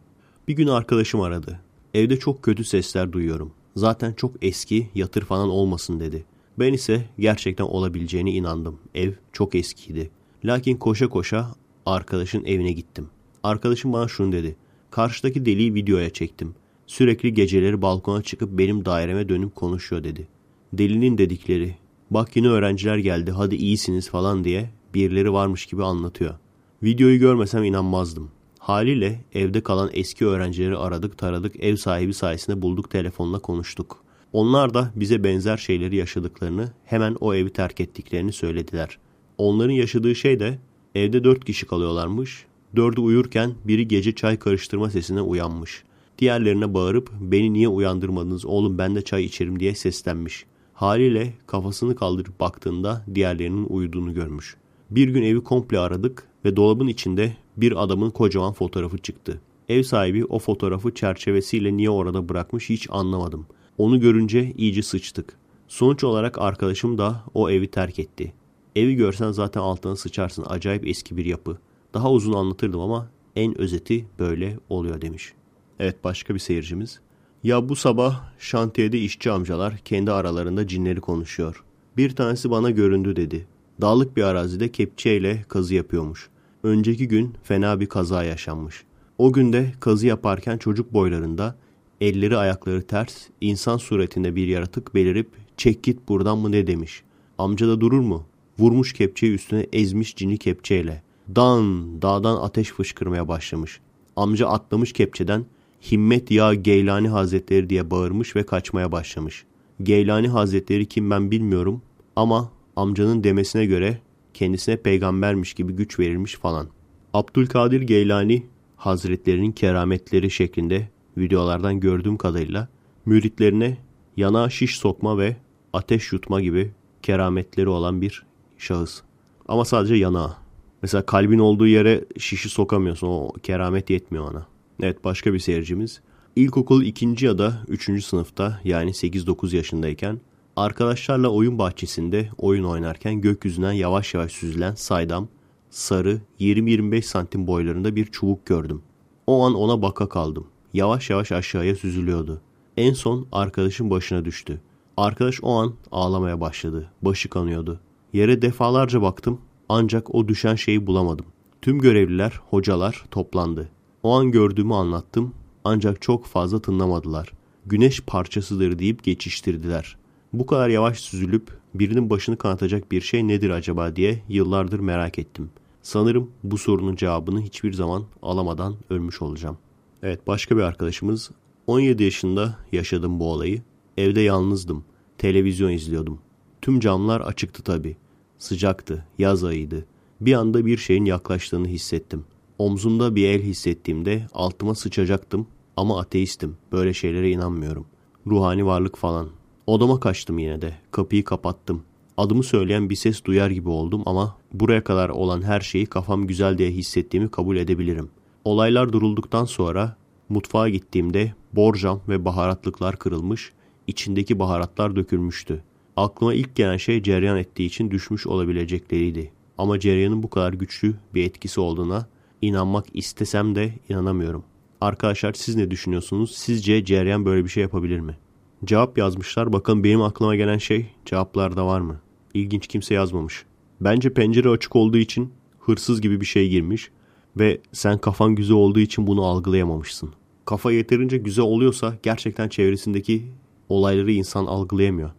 Bir 0.49 0.53
gün 0.53 0.67
arkadaşım 0.67 1.21
aradı. 1.21 1.61
Evde 1.95 2.19
çok 2.19 2.43
kötü 2.43 2.65
sesler 2.65 3.13
duyuyorum. 3.13 3.53
Zaten 3.77 4.13
çok 4.13 4.33
eski, 4.43 4.89
yatır 4.95 5.23
falan 5.23 5.49
olmasın 5.49 6.01
dedi. 6.01 6.25
Ben 6.59 6.73
ise 6.73 7.05
gerçekten 7.19 7.65
olabileceğine 7.65 8.31
inandım. 8.31 8.79
Ev 8.95 9.13
çok 9.33 9.55
eskiydi. 9.55 10.11
Lakin 10.45 10.77
koşa 10.77 11.09
koşa 11.09 11.55
arkadaşın 11.87 12.45
evine 12.45 12.73
gittim. 12.73 13.09
Arkadaşım 13.45 13.93
bana 13.93 14.09
şunu 14.09 14.33
dedi. 14.33 14.57
Karşıdaki 14.91 15.47
deliği 15.47 15.75
videoya 15.75 16.11
çektim. 16.11 16.55
Sürekli 16.87 17.35
geceleri 17.35 17.83
balkona 17.83 18.23
çıkıp 18.23 18.59
benim 18.59 18.85
daireme 18.85 19.29
dönüp 19.29 19.55
konuşuyor 19.55 20.05
dedi. 20.05 20.29
Delinin 20.73 21.19
dedikleri. 21.19 21.77
Bak 22.11 22.37
yine 22.37 22.49
öğrenciler 22.49 22.99
geldi 22.99 23.31
hadi 23.31 23.57
iyisiniz 23.57 24.09
falan 24.09 24.45
diye 24.45 24.71
birileri 24.95 25.33
varmış 25.33 25.67
gibi 25.67 25.85
anlatıyor. 25.85 26.35
Videoyu 26.83 27.19
görmesem 27.19 27.65
inanmazdım. 27.65 28.31
Haliyle 28.59 29.25
evde 29.35 29.61
kalan 29.61 29.91
eski 29.93 30.27
öğrencileri 30.27 30.77
aradık 30.77 31.19
taradık 31.19 31.65
ev 31.65 31.77
sahibi 31.77 32.15
sayesinde 32.15 32.63
bulduk 32.63 32.91
telefonla 32.91 33.39
konuştuk. 33.39 34.05
Onlar 34.33 34.75
da 34.75 34.93
bize 34.97 35.25
benzer 35.25 35.57
şeyleri 35.57 35.97
yaşadıklarını 35.97 36.73
hemen 36.85 37.17
o 37.21 37.35
evi 37.35 37.51
terk 37.51 37.81
ettiklerini 37.81 38.33
söylediler. 38.33 38.99
Onların 39.39 39.75
yaşadığı 39.75 40.15
şey 40.15 40.41
de 40.41 40.59
evde 40.95 41.25
dört 41.25 41.45
kişi 41.45 41.67
kalıyorlarmış. 41.67 42.47
Dördü 42.77 43.01
uyurken 43.01 43.55
biri 43.65 43.89
gece 43.89 44.15
çay 44.15 44.39
karıştırma 44.39 44.91
sesine 44.91 45.21
uyanmış. 45.21 45.85
Diğerlerine 46.19 46.75
bağırıp 46.75 47.11
beni 47.21 47.53
niye 47.53 47.69
uyandırmadınız 47.69 48.47
oğlum 48.47 48.79
ben 48.79 48.97
de 48.97 49.03
çay 49.03 49.25
içerim 49.25 49.61
diye 49.61 49.75
seslenmiş. 49.75 50.45
Haliyle 50.75 51.35
kafasını 51.47 51.97
kaldırıp 51.97 52.41
baktığında 52.41 53.05
diğerlerinin 53.15 53.67
uyuduğunu 53.69 54.15
görmüş. 54.15 54.57
Bir 54.91 55.09
gün 55.09 55.23
evi 55.23 55.41
komple 55.41 55.79
aradık 55.79 56.29
ve 56.45 56.57
dolabın 56.57 56.87
içinde 56.87 57.37
bir 57.57 57.85
adamın 57.85 58.11
kocaman 58.11 58.53
fotoğrafı 58.53 58.99
çıktı. 58.99 59.41
Ev 59.69 59.83
sahibi 59.83 60.25
o 60.25 60.39
fotoğrafı 60.39 60.95
çerçevesiyle 60.95 61.77
niye 61.77 61.91
orada 61.91 62.29
bırakmış 62.29 62.71
hiç 62.71 62.87
anlamadım. 62.91 63.47
Onu 63.79 64.01
görünce 64.01 64.53
iyice 64.57 64.83
sıçtık. 64.83 65.37
Sonuç 65.69 66.05
olarak 66.05 66.39
arkadaşım 66.39 66.99
da 66.99 67.25
o 67.35 67.51
evi 67.51 67.67
terk 67.67 67.99
etti. 67.99 68.33
Evi 68.77 68.95
görsen 68.95 69.33
zaten 69.33 69.61
altına 69.61 69.97
sıçarsın 69.97 70.45
acayip 70.49 70.87
eski 70.87 71.17
bir 71.17 71.25
yapı. 71.25 71.59
Daha 71.95 72.11
uzun 72.11 72.33
anlatırdım 72.33 72.81
ama 72.81 73.09
en 73.37 73.61
özeti 73.61 74.07
böyle 74.19 74.59
oluyor 74.69 75.01
demiş. 75.01 75.33
Evet 75.79 76.05
başka 76.05 76.35
bir 76.35 76.39
seyircimiz. 76.39 77.01
Ya 77.43 77.69
bu 77.69 77.77
sabah 77.77 78.23
şantiyede 78.39 78.99
işçi 78.99 79.31
amcalar 79.31 79.77
kendi 79.77 80.13
aralarında 80.13 80.67
cinleri 80.67 81.01
konuşuyor. 81.01 81.65
Bir 81.97 82.17
tanesi 82.17 82.51
bana 82.51 82.71
göründü 82.71 83.17
dedi. 83.17 83.47
Dağlık 83.81 84.17
bir 84.17 84.23
arazide 84.23 84.73
kepçeyle 84.73 85.45
kazı 85.49 85.75
yapıyormuş. 85.75 86.29
Önceki 86.63 87.09
gün 87.09 87.35
fena 87.43 87.81
bir 87.81 87.87
kaza 87.87 88.25
yaşanmış. 88.25 88.85
O 89.19 89.33
günde 89.33 89.73
kazı 89.81 90.07
yaparken 90.07 90.59
çocuk 90.59 90.93
boylarında 90.93 91.57
elleri 92.01 92.37
ayakları 92.37 92.83
ters 92.83 93.17
insan 93.41 93.77
suretinde 93.77 94.37
bir 94.37 94.47
yaratık 94.47 94.95
belirip 94.95 95.29
çek 95.57 95.83
git 95.83 96.09
buradan 96.09 96.39
mı 96.39 96.53
ne 96.53 96.67
demiş. 96.67 97.03
Amca 97.39 97.69
da 97.69 97.81
durur 97.81 98.01
mu? 98.01 98.27
Vurmuş 98.59 98.93
kepçeyi 98.93 99.35
üstüne 99.35 99.67
ezmiş 99.73 100.17
cini 100.17 100.39
kepçeyle. 100.39 101.04
Dan 101.29 102.03
dağdan 102.03 102.37
ateş 102.37 102.69
fışkırmaya 102.69 103.29
başlamış. 103.29 103.81
Amca 104.17 104.49
atlamış 104.49 104.93
kepçeden 104.93 105.47
Himmet 105.93 106.31
ya 106.31 106.55
Geylani 106.55 107.09
Hazretleri 107.09 107.71
diye 107.71 107.91
bağırmış 107.91 108.37
ve 108.37 108.47
kaçmaya 108.47 108.93
başlamış. 108.93 109.45
Geylani 109.83 110.29
Hazretleri 110.29 110.87
kim 110.87 111.11
ben 111.11 111.31
bilmiyorum 111.31 111.83
ama 112.17 112.51
amcanın 112.77 113.25
demesine 113.25 113.67
göre 113.67 113.99
kendisine 114.35 114.77
peygambermiş 114.77 115.55
gibi 115.55 115.73
güç 115.73 115.99
verilmiş 115.99 116.35
falan. 116.35 116.69
Abdülkadir 117.15 117.81
Geylani 117.81 118.47
Hazretlerinin 118.77 119.53
kerametleri 119.53 120.31
şeklinde 120.31 120.89
videolardan 121.19 121.81
gördüğüm 121.81 122.17
kadarıyla 122.17 122.69
müritlerine 123.07 123.79
yana 124.17 124.51
şiş 124.51 124.77
sokma 124.77 125.19
ve 125.19 125.37
ateş 125.73 126.13
yutma 126.13 126.41
gibi 126.41 126.73
kerametleri 127.03 127.69
olan 127.69 128.01
bir 128.01 128.23
şahıs. 128.59 129.01
Ama 129.49 129.65
sadece 129.65 129.95
yana. 129.95 130.44
Mesela 130.85 131.07
kalbin 131.07 131.39
olduğu 131.39 131.67
yere 131.67 132.05
şişi 132.19 132.49
sokamıyorsun. 132.49 133.07
O 133.07 133.33
keramet 133.43 133.91
yetmiyor 133.91 134.31
ona. 134.31 134.47
Evet 134.83 135.05
başka 135.05 135.35
bir 135.35 135.39
seyircimiz. 135.39 136.01
İlkokul 136.37 136.83
2. 136.83 137.25
ya 137.25 137.39
da 137.39 137.63
3. 137.69 138.05
sınıfta 138.05 138.61
yani 138.65 138.91
8-9 138.91 139.57
yaşındayken 139.57 140.21
arkadaşlarla 140.57 141.29
oyun 141.29 141.59
bahçesinde 141.59 142.29
oyun 142.39 142.65
oynarken 142.65 143.21
gökyüzünden 143.21 143.73
yavaş 143.73 144.15
yavaş 144.15 144.33
süzülen 144.33 144.75
saydam, 144.75 145.29
sarı 145.71 146.21
20-25 146.41 147.03
santim 147.03 147.47
boylarında 147.47 147.97
bir 147.97 148.07
çubuk 148.07 148.47
gördüm. 148.47 148.83
O 149.27 149.47
an 149.47 149.55
ona 149.55 149.83
baka 149.83 150.09
kaldım. 150.09 150.47
Yavaş 150.75 151.11
yavaş 151.11 151.33
aşağıya 151.33 151.77
süzülüyordu. 151.77 152.41
En 152.77 152.93
son 152.93 153.27
arkadaşın 153.33 153.91
başına 153.91 154.25
düştü. 154.25 154.61
Arkadaş 154.97 155.39
o 155.43 155.53
an 155.53 155.75
ağlamaya 155.93 156.41
başladı. 156.41 156.91
Başı 157.03 157.29
kanıyordu. 157.29 157.81
Yere 158.13 158.43
defalarca 158.43 159.03
baktım 159.03 159.41
ancak 159.69 160.15
o 160.15 160.29
düşen 160.29 160.55
şeyi 160.55 160.87
bulamadım. 160.87 161.27
Tüm 161.63 161.79
görevliler, 161.79 162.41
hocalar 162.51 163.05
toplandı. 163.11 163.69
O 164.03 164.13
an 164.13 164.31
gördüğümü 164.31 164.75
anlattım 164.75 165.35
ancak 165.65 166.03
çok 166.03 166.27
fazla 166.27 166.63
tınlamadılar. 166.63 167.33
Güneş 167.67 168.01
parçasıdır 168.01 168.79
deyip 168.79 169.05
geçiştirdiler. 169.05 169.97
Bu 170.33 170.47
kadar 170.47 170.69
yavaş 170.69 171.01
süzülüp 171.01 171.59
birinin 171.75 172.11
başını 172.11 172.37
kanatacak 172.37 172.93
bir 172.93 173.01
şey 173.01 173.29
nedir 173.29 173.51
acaba 173.51 173.97
diye 173.97 174.23
yıllardır 174.29 174.81
merak 174.81 175.19
ettim. 175.19 175.51
Sanırım 175.83 176.31
bu 176.43 176.59
sorunun 176.59 176.97
cevabını 176.97 177.43
hiçbir 177.43 177.73
zaman 177.73 178.05
alamadan 178.23 178.75
ölmüş 178.91 179.23
olacağım. 179.23 179.59
Evet 180.03 180.27
başka 180.27 180.57
bir 180.57 180.63
arkadaşımız 180.63 181.31
17 181.67 182.03
yaşında 182.03 182.59
yaşadım 182.73 183.21
bu 183.21 183.33
olayı. 183.33 183.63
Evde 183.97 184.21
yalnızdım. 184.21 184.85
Televizyon 185.19 185.71
izliyordum. 185.71 186.19
Tüm 186.63 186.81
camlar 186.81 187.21
açıktı 187.21 187.63
tabi. 187.63 187.97
Sıcaktı, 188.39 189.05
yaz 189.19 189.45
ayıydı. 189.45 189.87
Bir 190.21 190.33
anda 190.33 190.67
bir 190.67 190.77
şeyin 190.77 191.05
yaklaştığını 191.05 191.67
hissettim. 191.67 192.25
Omzumda 192.59 193.15
bir 193.15 193.29
el 193.29 193.43
hissettiğimde 193.43 194.27
altıma 194.35 194.75
sıçacaktım 194.75 195.47
ama 195.77 196.01
ateistim. 196.01 196.57
Böyle 196.73 196.95
şeylere 196.95 197.31
inanmıyorum. 197.31 197.87
Ruhani 198.27 198.67
varlık 198.67 198.97
falan. 198.97 199.29
Odama 199.67 200.01
kaçtım 200.01 200.39
yine 200.39 200.63
de. 200.63 200.75
Kapıyı 200.91 201.25
kapattım. 201.25 201.83
Adımı 202.17 202.43
söyleyen 202.43 202.91
bir 202.91 202.95
ses 202.95 203.25
duyar 203.25 203.51
gibi 203.51 203.69
oldum 203.69 204.03
ama 204.07 204.37
buraya 204.53 204.85
kadar 204.85 205.09
olan 205.09 205.43
her 205.43 205.61
şeyi 205.61 205.87
kafam 205.87 206.27
güzel 206.27 206.59
diye 206.59 206.71
hissettiğimi 206.71 207.31
kabul 207.31 207.57
edebilirim. 207.57 208.11
Olaylar 208.45 208.93
durulduktan 208.93 209.45
sonra 209.45 209.97
mutfağa 210.29 210.69
gittiğimde 210.69 211.35
borcam 211.53 212.01
ve 212.09 212.25
baharatlıklar 212.25 212.97
kırılmış, 212.97 213.53
içindeki 213.87 214.39
baharatlar 214.39 214.97
dökülmüştü. 214.97 215.63
Aklıma 215.97 216.35
ilk 216.35 216.57
gelen 216.57 216.77
şey 216.77 217.03
cereyan 217.03 217.37
ettiği 217.37 217.67
için 217.67 217.91
düşmüş 217.91 218.27
olabilecekleriydi. 218.27 219.33
Ama 219.59 219.81
cereyanın 219.81 220.23
bu 220.23 220.31
kadar 220.31 220.53
güçlü 220.53 220.95
bir 221.15 221.25
etkisi 221.25 221.61
olduğuna 221.61 222.09
inanmak 222.43 222.87
istesem 222.95 223.55
de 223.55 223.73
inanamıyorum. 223.89 224.45
Arkadaşlar 224.81 225.33
siz 225.33 225.57
ne 225.57 225.71
düşünüyorsunuz? 225.71 226.35
Sizce 226.35 226.85
cereyan 226.85 227.25
böyle 227.25 227.45
bir 227.45 227.49
şey 227.49 227.63
yapabilir 227.63 228.01
mi? 228.01 228.17
Cevap 228.65 228.99
yazmışlar. 228.99 229.53
Bakın 229.53 229.85
benim 229.85 230.03
aklıma 230.03 230.37
gelen 230.37 230.59
şey 230.59 230.87
cevaplarda 231.05 231.67
var 231.67 231.81
mı? 231.81 232.01
İlginç 232.35 232.67
kimse 232.67 232.95
yazmamış. 232.95 233.45
Bence 233.81 234.15
pencere 234.15 234.49
açık 234.49 234.77
olduğu 234.77 234.99
için 234.99 235.33
hırsız 235.59 236.01
gibi 236.01 236.21
bir 236.21 236.27
şey 236.27 236.49
girmiş 236.49 236.91
ve 237.37 237.61
sen 237.73 237.99
kafan 237.99 238.35
güzel 238.35 238.57
olduğu 238.57 238.81
için 238.81 239.07
bunu 239.07 239.25
algılayamamışsın. 239.25 240.11
Kafa 240.45 240.73
yeterince 240.73 241.17
güzel 241.17 241.45
oluyorsa 241.45 241.95
gerçekten 242.03 242.49
çevresindeki 242.49 243.25
olayları 243.69 244.13
insan 244.13 244.47
algılayamıyor. 244.47 245.11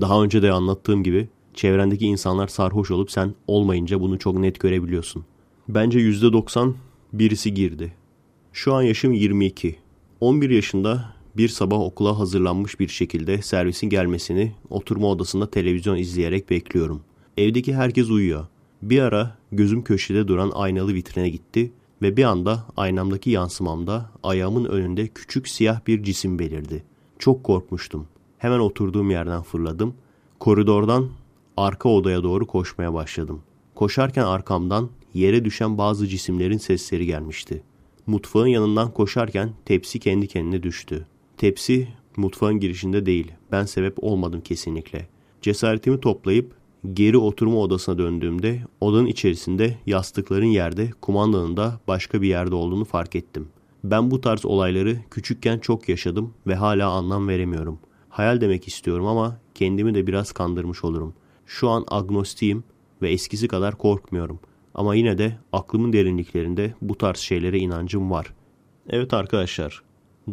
Daha 0.00 0.22
önce 0.22 0.42
de 0.42 0.52
anlattığım 0.52 1.02
gibi 1.02 1.28
çevrendeki 1.54 2.06
insanlar 2.06 2.48
sarhoş 2.48 2.90
olup 2.90 3.10
sen 3.10 3.34
olmayınca 3.46 4.00
bunu 4.00 4.18
çok 4.18 4.38
net 4.38 4.60
görebiliyorsun. 4.60 5.24
Bence 5.68 5.98
%90 5.98 6.72
birisi 7.12 7.54
girdi. 7.54 7.92
Şu 8.52 8.74
an 8.74 8.82
yaşım 8.82 9.12
22. 9.12 9.76
11 10.20 10.50
yaşında 10.50 11.14
bir 11.36 11.48
sabah 11.48 11.80
okula 11.80 12.18
hazırlanmış 12.18 12.80
bir 12.80 12.88
şekilde 12.88 13.42
servisin 13.42 13.88
gelmesini 13.88 14.52
oturma 14.70 15.08
odasında 15.08 15.50
televizyon 15.50 15.96
izleyerek 15.96 16.50
bekliyorum. 16.50 17.00
Evdeki 17.36 17.74
herkes 17.74 18.10
uyuyor. 18.10 18.46
Bir 18.82 19.00
ara 19.02 19.38
gözüm 19.52 19.84
köşede 19.84 20.28
duran 20.28 20.50
aynalı 20.54 20.94
vitrine 20.94 21.28
gitti 21.28 21.72
ve 22.02 22.16
bir 22.16 22.24
anda 22.24 22.66
aynamdaki 22.76 23.30
yansımamda 23.30 24.10
ayağımın 24.22 24.64
önünde 24.64 25.08
küçük 25.08 25.48
siyah 25.48 25.86
bir 25.86 26.02
cisim 26.02 26.38
belirdi. 26.38 26.82
Çok 27.18 27.44
korkmuştum. 27.44 28.06
Hemen 28.42 28.58
oturduğum 28.58 29.10
yerden 29.10 29.42
fırladım. 29.42 29.94
Koridordan 30.40 31.08
arka 31.56 31.88
odaya 31.88 32.22
doğru 32.22 32.46
koşmaya 32.46 32.94
başladım. 32.94 33.42
Koşarken 33.74 34.24
arkamdan 34.24 34.90
yere 35.14 35.44
düşen 35.44 35.78
bazı 35.78 36.08
cisimlerin 36.08 36.58
sesleri 36.58 37.06
gelmişti. 37.06 37.62
Mutfağın 38.06 38.46
yanından 38.46 38.90
koşarken 38.90 39.50
tepsi 39.64 39.98
kendi 39.98 40.26
kendine 40.26 40.62
düştü. 40.62 41.06
Tepsi 41.36 41.88
mutfağın 42.16 42.60
girişinde 42.60 43.06
değil. 43.06 43.32
Ben 43.52 43.64
sebep 43.64 44.04
olmadım 44.04 44.40
kesinlikle. 44.40 45.08
Cesaretimi 45.42 46.00
toplayıp 46.00 46.54
geri 46.92 47.18
oturma 47.18 47.58
odasına 47.58 47.98
döndüğümde 47.98 48.62
odanın 48.80 49.06
içerisinde 49.06 49.78
yastıkların 49.86 50.46
yerde, 50.46 50.90
kumandanın 51.00 51.56
da 51.56 51.80
başka 51.88 52.22
bir 52.22 52.28
yerde 52.28 52.54
olduğunu 52.54 52.84
fark 52.84 53.16
ettim. 53.16 53.48
Ben 53.84 54.10
bu 54.10 54.20
tarz 54.20 54.46
olayları 54.46 54.96
küçükken 55.10 55.58
çok 55.58 55.88
yaşadım 55.88 56.34
ve 56.46 56.54
hala 56.54 56.90
anlam 56.90 57.28
veremiyorum. 57.28 57.78
Hayal 58.12 58.40
demek 58.40 58.68
istiyorum 58.68 59.06
ama 59.06 59.36
kendimi 59.54 59.94
de 59.94 60.06
biraz 60.06 60.32
kandırmış 60.32 60.84
olurum. 60.84 61.14
Şu 61.46 61.68
an 61.68 61.84
agnostiyim 61.88 62.64
ve 63.02 63.10
eskisi 63.10 63.48
kadar 63.48 63.78
korkmuyorum. 63.78 64.40
Ama 64.74 64.94
yine 64.94 65.18
de 65.18 65.38
aklımın 65.52 65.92
derinliklerinde 65.92 66.74
bu 66.82 66.98
tarz 66.98 67.18
şeylere 67.18 67.58
inancım 67.58 68.10
var. 68.10 68.34
Evet 68.88 69.14
arkadaşlar, 69.14 69.82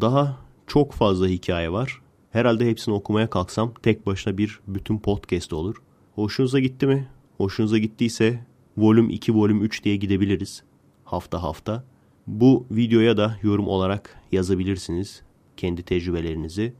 daha 0.01 0.37
çok 0.67 0.93
fazla 0.93 1.27
hikaye 1.27 1.71
var. 1.71 2.01
Herhalde 2.31 2.69
hepsini 2.69 2.93
okumaya 2.93 3.29
kalksam 3.29 3.73
tek 3.83 4.05
başına 4.05 4.37
bir 4.37 4.59
bütün 4.67 4.99
podcast 4.99 5.53
olur. 5.53 5.75
Hoşunuza 6.15 6.59
gitti 6.59 6.87
mi? 6.87 7.07
Hoşunuza 7.37 7.77
gittiyse 7.77 8.45
volüm 8.77 9.09
2, 9.09 9.35
volüm 9.35 9.63
3 9.63 9.83
diye 9.83 9.95
gidebiliriz. 9.95 10.63
Hafta 11.03 11.43
hafta. 11.43 11.83
Bu 12.27 12.65
videoya 12.71 13.17
da 13.17 13.37
yorum 13.43 13.67
olarak 13.67 14.15
yazabilirsiniz. 14.31 15.21
Kendi 15.57 15.83
tecrübelerinizi. 15.83 16.73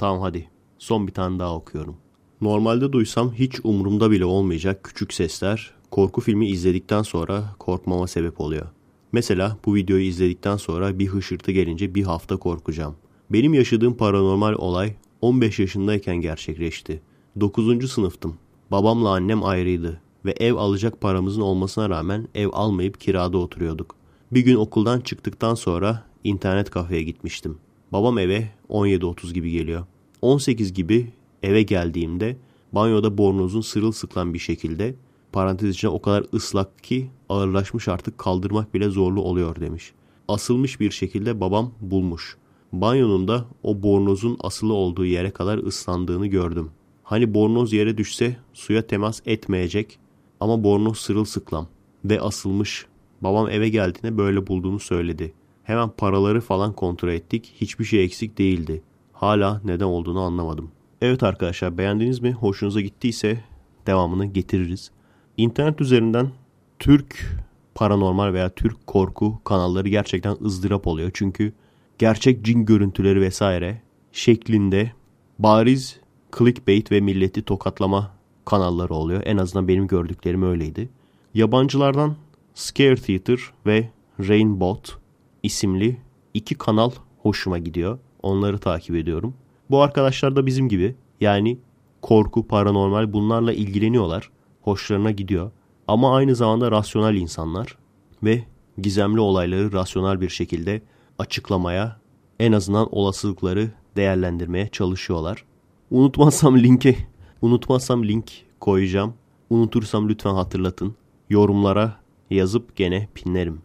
Tamam 0.00 0.20
hadi. 0.20 0.48
Son 0.78 1.06
bir 1.06 1.12
tane 1.12 1.38
daha 1.38 1.54
okuyorum. 1.54 1.96
Normalde 2.40 2.92
duysam 2.92 3.32
hiç 3.32 3.60
umurumda 3.64 4.10
bile 4.10 4.24
olmayacak 4.24 4.84
küçük 4.84 5.12
sesler 5.12 5.70
korku 5.90 6.20
filmi 6.20 6.48
izledikten 6.48 7.02
sonra 7.02 7.44
korkmama 7.58 8.06
sebep 8.06 8.40
oluyor. 8.40 8.66
Mesela 9.12 9.56
bu 9.66 9.74
videoyu 9.74 10.04
izledikten 10.04 10.56
sonra 10.56 10.98
bir 10.98 11.06
hışırtı 11.06 11.52
gelince 11.52 11.94
bir 11.94 12.02
hafta 12.02 12.36
korkacağım. 12.36 12.96
Benim 13.30 13.54
yaşadığım 13.54 13.96
paranormal 13.96 14.54
olay 14.54 14.94
15 15.20 15.58
yaşındayken 15.58 16.16
gerçekleşti. 16.16 17.02
9. 17.40 17.92
sınıftım. 17.92 18.36
Babamla 18.70 19.08
annem 19.08 19.44
ayrıydı 19.44 20.00
ve 20.24 20.30
ev 20.30 20.54
alacak 20.54 21.00
paramızın 21.00 21.40
olmasına 21.40 21.90
rağmen 21.90 22.28
ev 22.34 22.48
almayıp 22.52 23.00
kirada 23.00 23.38
oturuyorduk. 23.38 23.94
Bir 24.32 24.40
gün 24.40 24.56
okuldan 24.56 25.00
çıktıktan 25.00 25.54
sonra 25.54 26.04
internet 26.24 26.70
kafeye 26.70 27.02
gitmiştim. 27.02 27.58
Babam 27.92 28.18
eve 28.18 28.48
17.30 28.68 29.32
gibi 29.32 29.50
geliyor. 29.50 29.84
18 30.22 30.72
gibi 30.72 31.12
eve 31.42 31.62
geldiğimde 31.62 32.36
banyoda 32.72 33.18
bornozun 33.18 33.60
sırılsıklam 33.60 34.34
bir 34.34 34.38
şekilde 34.38 34.94
parantez 35.32 35.70
içinde 35.74 35.90
o 35.90 36.02
kadar 36.02 36.24
ıslak 36.34 36.82
ki 36.84 37.10
ağırlaşmış 37.28 37.88
artık 37.88 38.18
kaldırmak 38.18 38.74
bile 38.74 38.88
zorlu 38.88 39.22
oluyor 39.22 39.60
demiş. 39.60 39.92
Asılmış 40.28 40.80
bir 40.80 40.90
şekilde 40.90 41.40
babam 41.40 41.72
bulmuş. 41.80 42.36
Banyonun 42.72 43.28
da 43.28 43.44
o 43.62 43.82
bornozun 43.82 44.36
asılı 44.40 44.72
olduğu 44.72 45.04
yere 45.04 45.30
kadar 45.30 45.58
ıslandığını 45.58 46.26
gördüm. 46.26 46.70
Hani 47.02 47.34
bornoz 47.34 47.72
yere 47.72 47.98
düşse 47.98 48.36
suya 48.52 48.86
temas 48.86 49.20
etmeyecek 49.26 49.98
ama 50.40 50.64
bornoz 50.64 50.98
sırılsıklam 50.98 51.68
ve 52.04 52.20
asılmış. 52.20 52.86
Babam 53.20 53.48
eve 53.48 53.68
geldiğinde 53.68 54.18
böyle 54.18 54.46
bulduğunu 54.46 54.78
söyledi. 54.78 55.32
Hemen 55.70 55.90
paraları 55.90 56.40
falan 56.40 56.72
kontrol 56.72 57.08
ettik. 57.08 57.52
Hiçbir 57.60 57.84
şey 57.84 58.04
eksik 58.04 58.38
değildi. 58.38 58.82
Hala 59.12 59.60
neden 59.64 59.84
olduğunu 59.84 60.20
anlamadım. 60.20 60.70
Evet 61.00 61.22
arkadaşlar 61.22 61.78
beğendiniz 61.78 62.20
mi? 62.20 62.32
Hoşunuza 62.32 62.80
gittiyse 62.80 63.44
devamını 63.86 64.26
getiririz. 64.26 64.90
İnternet 65.36 65.80
üzerinden 65.80 66.30
Türk 66.78 67.36
paranormal 67.74 68.32
veya 68.32 68.50
Türk 68.50 68.86
korku 68.86 69.40
kanalları 69.44 69.88
gerçekten 69.88 70.36
ızdırap 70.44 70.86
oluyor. 70.86 71.10
Çünkü 71.14 71.52
gerçek 71.98 72.44
cin 72.44 72.64
görüntüleri 72.64 73.20
vesaire 73.20 73.82
şeklinde 74.12 74.92
bariz 75.38 76.00
clickbait 76.38 76.92
ve 76.92 77.00
milleti 77.00 77.42
tokatlama 77.42 78.10
kanalları 78.44 78.94
oluyor. 78.94 79.22
En 79.24 79.36
azından 79.36 79.68
benim 79.68 79.86
gördüklerim 79.86 80.42
öyleydi. 80.42 80.88
Yabancılardan 81.34 82.16
Scare 82.54 82.96
Theater 82.96 83.38
ve 83.66 83.88
Rainbot 84.20 84.99
isimli 85.42 86.00
iki 86.34 86.54
kanal 86.54 86.90
hoşuma 87.18 87.58
gidiyor. 87.58 87.98
Onları 88.22 88.58
takip 88.58 88.96
ediyorum. 88.96 89.34
Bu 89.70 89.82
arkadaşlar 89.82 90.36
da 90.36 90.46
bizim 90.46 90.68
gibi 90.68 90.94
yani 91.20 91.58
korku, 92.02 92.46
paranormal 92.46 93.12
bunlarla 93.12 93.52
ilgileniyorlar. 93.52 94.30
Hoşlarına 94.62 95.10
gidiyor. 95.10 95.50
Ama 95.88 96.16
aynı 96.16 96.34
zamanda 96.34 96.70
rasyonel 96.70 97.14
insanlar 97.14 97.78
ve 98.22 98.44
gizemli 98.78 99.20
olayları 99.20 99.72
rasyonel 99.72 100.20
bir 100.20 100.28
şekilde 100.28 100.82
açıklamaya, 101.18 102.00
en 102.40 102.52
azından 102.52 102.88
olasılıkları 102.94 103.70
değerlendirmeye 103.96 104.68
çalışıyorlar. 104.68 105.44
Unutmazsam 105.90 106.58
linki, 106.58 106.96
unutmazsam 107.42 108.04
link 108.04 108.32
koyacağım. 108.60 109.14
Unutursam 109.50 110.08
lütfen 110.08 110.34
hatırlatın. 110.34 110.94
Yorumlara 111.30 111.96
yazıp 112.30 112.76
gene 112.76 113.08
pinlerim. 113.14 113.62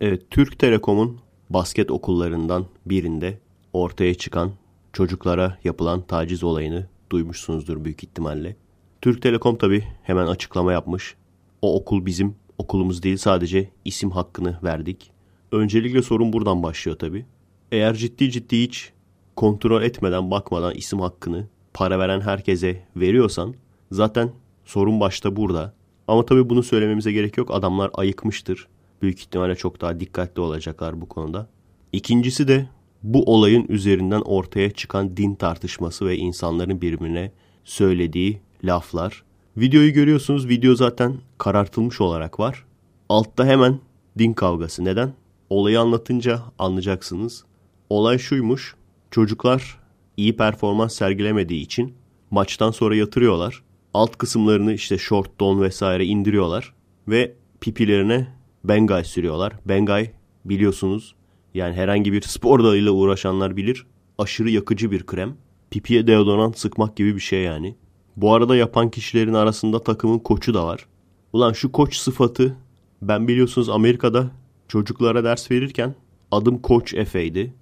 Evet, 0.00 0.22
Türk 0.30 0.58
Telekom'un 0.58 1.18
basket 1.50 1.90
okullarından 1.90 2.66
birinde 2.86 3.38
ortaya 3.72 4.14
çıkan 4.14 4.50
çocuklara 4.92 5.58
yapılan 5.64 6.00
taciz 6.00 6.44
olayını 6.44 6.86
duymuşsunuzdur 7.10 7.84
büyük 7.84 8.04
ihtimalle. 8.04 8.56
Türk 9.02 9.22
Telekom 9.22 9.56
tabi 9.56 9.84
hemen 10.02 10.26
açıklama 10.26 10.72
yapmış. 10.72 11.14
O 11.62 11.76
okul 11.80 12.06
bizim 12.06 12.34
okulumuz 12.58 13.02
değil 13.02 13.16
sadece 13.16 13.70
isim 13.84 14.10
hakkını 14.10 14.58
verdik. 14.62 15.10
Öncelikle 15.52 16.02
sorun 16.02 16.32
buradan 16.32 16.62
başlıyor 16.62 16.98
tabi. 16.98 17.26
Eğer 17.72 17.94
ciddi 17.94 18.30
ciddi 18.30 18.62
hiç 18.62 18.92
kontrol 19.36 19.82
etmeden 19.82 20.30
bakmadan 20.30 20.74
isim 20.74 21.00
hakkını 21.00 21.46
para 21.74 21.98
veren 21.98 22.20
herkese 22.20 22.82
veriyorsan 22.96 23.54
zaten 23.90 24.30
sorun 24.64 25.00
başta 25.00 25.36
burada. 25.36 25.74
Ama 26.08 26.26
tabi 26.26 26.50
bunu 26.50 26.62
söylememize 26.62 27.12
gerek 27.12 27.36
yok. 27.36 27.50
Adamlar 27.50 27.90
ayıkmıştır. 27.94 28.68
Büyük 29.02 29.20
ihtimalle 29.20 29.54
çok 29.54 29.80
daha 29.80 30.00
dikkatli 30.00 30.40
olacaklar 30.40 31.00
bu 31.00 31.08
konuda. 31.08 31.48
İkincisi 31.92 32.48
de 32.48 32.68
bu 33.02 33.22
olayın 33.34 33.66
üzerinden 33.68 34.20
ortaya 34.20 34.70
çıkan 34.70 35.16
din 35.16 35.34
tartışması 35.34 36.06
ve 36.06 36.16
insanların 36.16 36.80
birbirine 36.80 37.32
söylediği 37.64 38.40
laflar. 38.64 39.22
Videoyu 39.56 39.92
görüyorsunuz. 39.92 40.48
Video 40.48 40.74
zaten 40.74 41.14
karartılmış 41.38 42.00
olarak 42.00 42.40
var. 42.40 42.64
Altta 43.08 43.46
hemen 43.46 43.78
din 44.18 44.32
kavgası. 44.32 44.84
Neden? 44.84 45.12
Olayı 45.50 45.80
anlatınca 45.80 46.42
anlayacaksınız. 46.58 47.44
Olay 47.90 48.18
şuymuş. 48.18 48.74
Çocuklar 49.10 49.78
iyi 50.16 50.36
performans 50.36 50.94
sergilemediği 50.94 51.60
için 51.60 51.94
maçtan 52.30 52.70
sonra 52.70 52.96
yatırıyorlar. 52.96 53.62
Alt 53.94 54.16
kısımlarını 54.16 54.72
işte 54.72 54.98
short, 54.98 55.40
don 55.40 55.62
vesaire 55.62 56.04
indiriyorlar 56.04 56.74
ve 57.08 57.32
pipilerine 57.60 58.26
Bengay 58.68 59.04
sürüyorlar. 59.04 59.52
Bengay 59.64 60.10
biliyorsunuz 60.44 61.14
yani 61.54 61.74
herhangi 61.74 62.12
bir 62.12 62.22
spor 62.22 62.64
dalıyla 62.64 62.90
uğraşanlar 62.90 63.56
bilir. 63.56 63.86
Aşırı 64.18 64.50
yakıcı 64.50 64.90
bir 64.90 65.06
krem. 65.06 65.36
Pipiye 65.70 66.06
deodorant 66.06 66.58
sıkmak 66.58 66.96
gibi 66.96 67.14
bir 67.14 67.20
şey 67.20 67.42
yani. 67.42 67.76
Bu 68.16 68.34
arada 68.34 68.56
yapan 68.56 68.90
kişilerin 68.90 69.34
arasında 69.34 69.82
takımın 69.82 70.18
koçu 70.18 70.54
da 70.54 70.66
var. 70.66 70.86
Ulan 71.32 71.52
şu 71.52 71.72
koç 71.72 71.96
sıfatı 71.96 72.56
ben 73.02 73.28
biliyorsunuz 73.28 73.68
Amerika'da 73.68 74.30
çocuklara 74.68 75.24
ders 75.24 75.50
verirken 75.50 75.94
adım 76.30 76.58
Koç 76.58 76.94
Efe'ydi. 76.94 77.54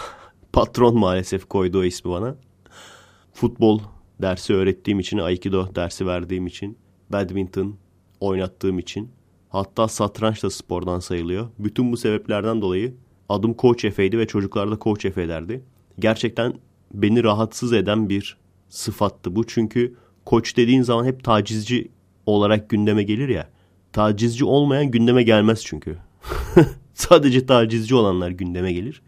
Patron 0.52 0.98
maalesef 0.98 1.48
koydu 1.48 1.80
o 1.80 1.84
ismi 1.84 2.10
bana. 2.10 2.36
Futbol 3.32 3.80
dersi 4.22 4.54
öğrettiğim 4.54 5.00
için, 5.00 5.18
Aikido 5.18 5.74
dersi 5.74 6.06
verdiğim 6.06 6.46
için, 6.46 6.78
badminton 7.10 7.76
oynattığım 8.20 8.78
için, 8.78 9.10
hatta 9.52 9.88
satranç 9.88 10.42
da 10.42 10.50
spordan 10.50 11.00
sayılıyor. 11.00 11.48
Bütün 11.58 11.92
bu 11.92 11.96
sebeplerden 11.96 12.62
dolayı 12.62 12.94
adım 13.28 13.54
Koç 13.54 13.84
Efe'ydi 13.84 14.18
ve 14.18 14.26
çocuklar 14.26 14.70
da 14.70 14.78
Koç 14.78 15.04
Efe 15.04 15.28
derdi. 15.28 15.64
Gerçekten 15.98 16.54
beni 16.94 17.24
rahatsız 17.24 17.72
eden 17.72 18.08
bir 18.08 18.36
sıfattı 18.68 19.36
bu. 19.36 19.46
Çünkü 19.46 19.94
koç 20.24 20.56
dediğin 20.56 20.82
zaman 20.82 21.04
hep 21.04 21.24
tacizci 21.24 21.88
olarak 22.26 22.70
gündeme 22.70 23.02
gelir 23.02 23.28
ya. 23.28 23.48
Tacizci 23.92 24.44
olmayan 24.44 24.90
gündeme 24.90 25.22
gelmez 25.22 25.62
çünkü. 25.64 25.98
Sadece 26.94 27.46
tacizci 27.46 27.94
olanlar 27.94 28.30
gündeme 28.30 28.72
gelir. 28.72 29.02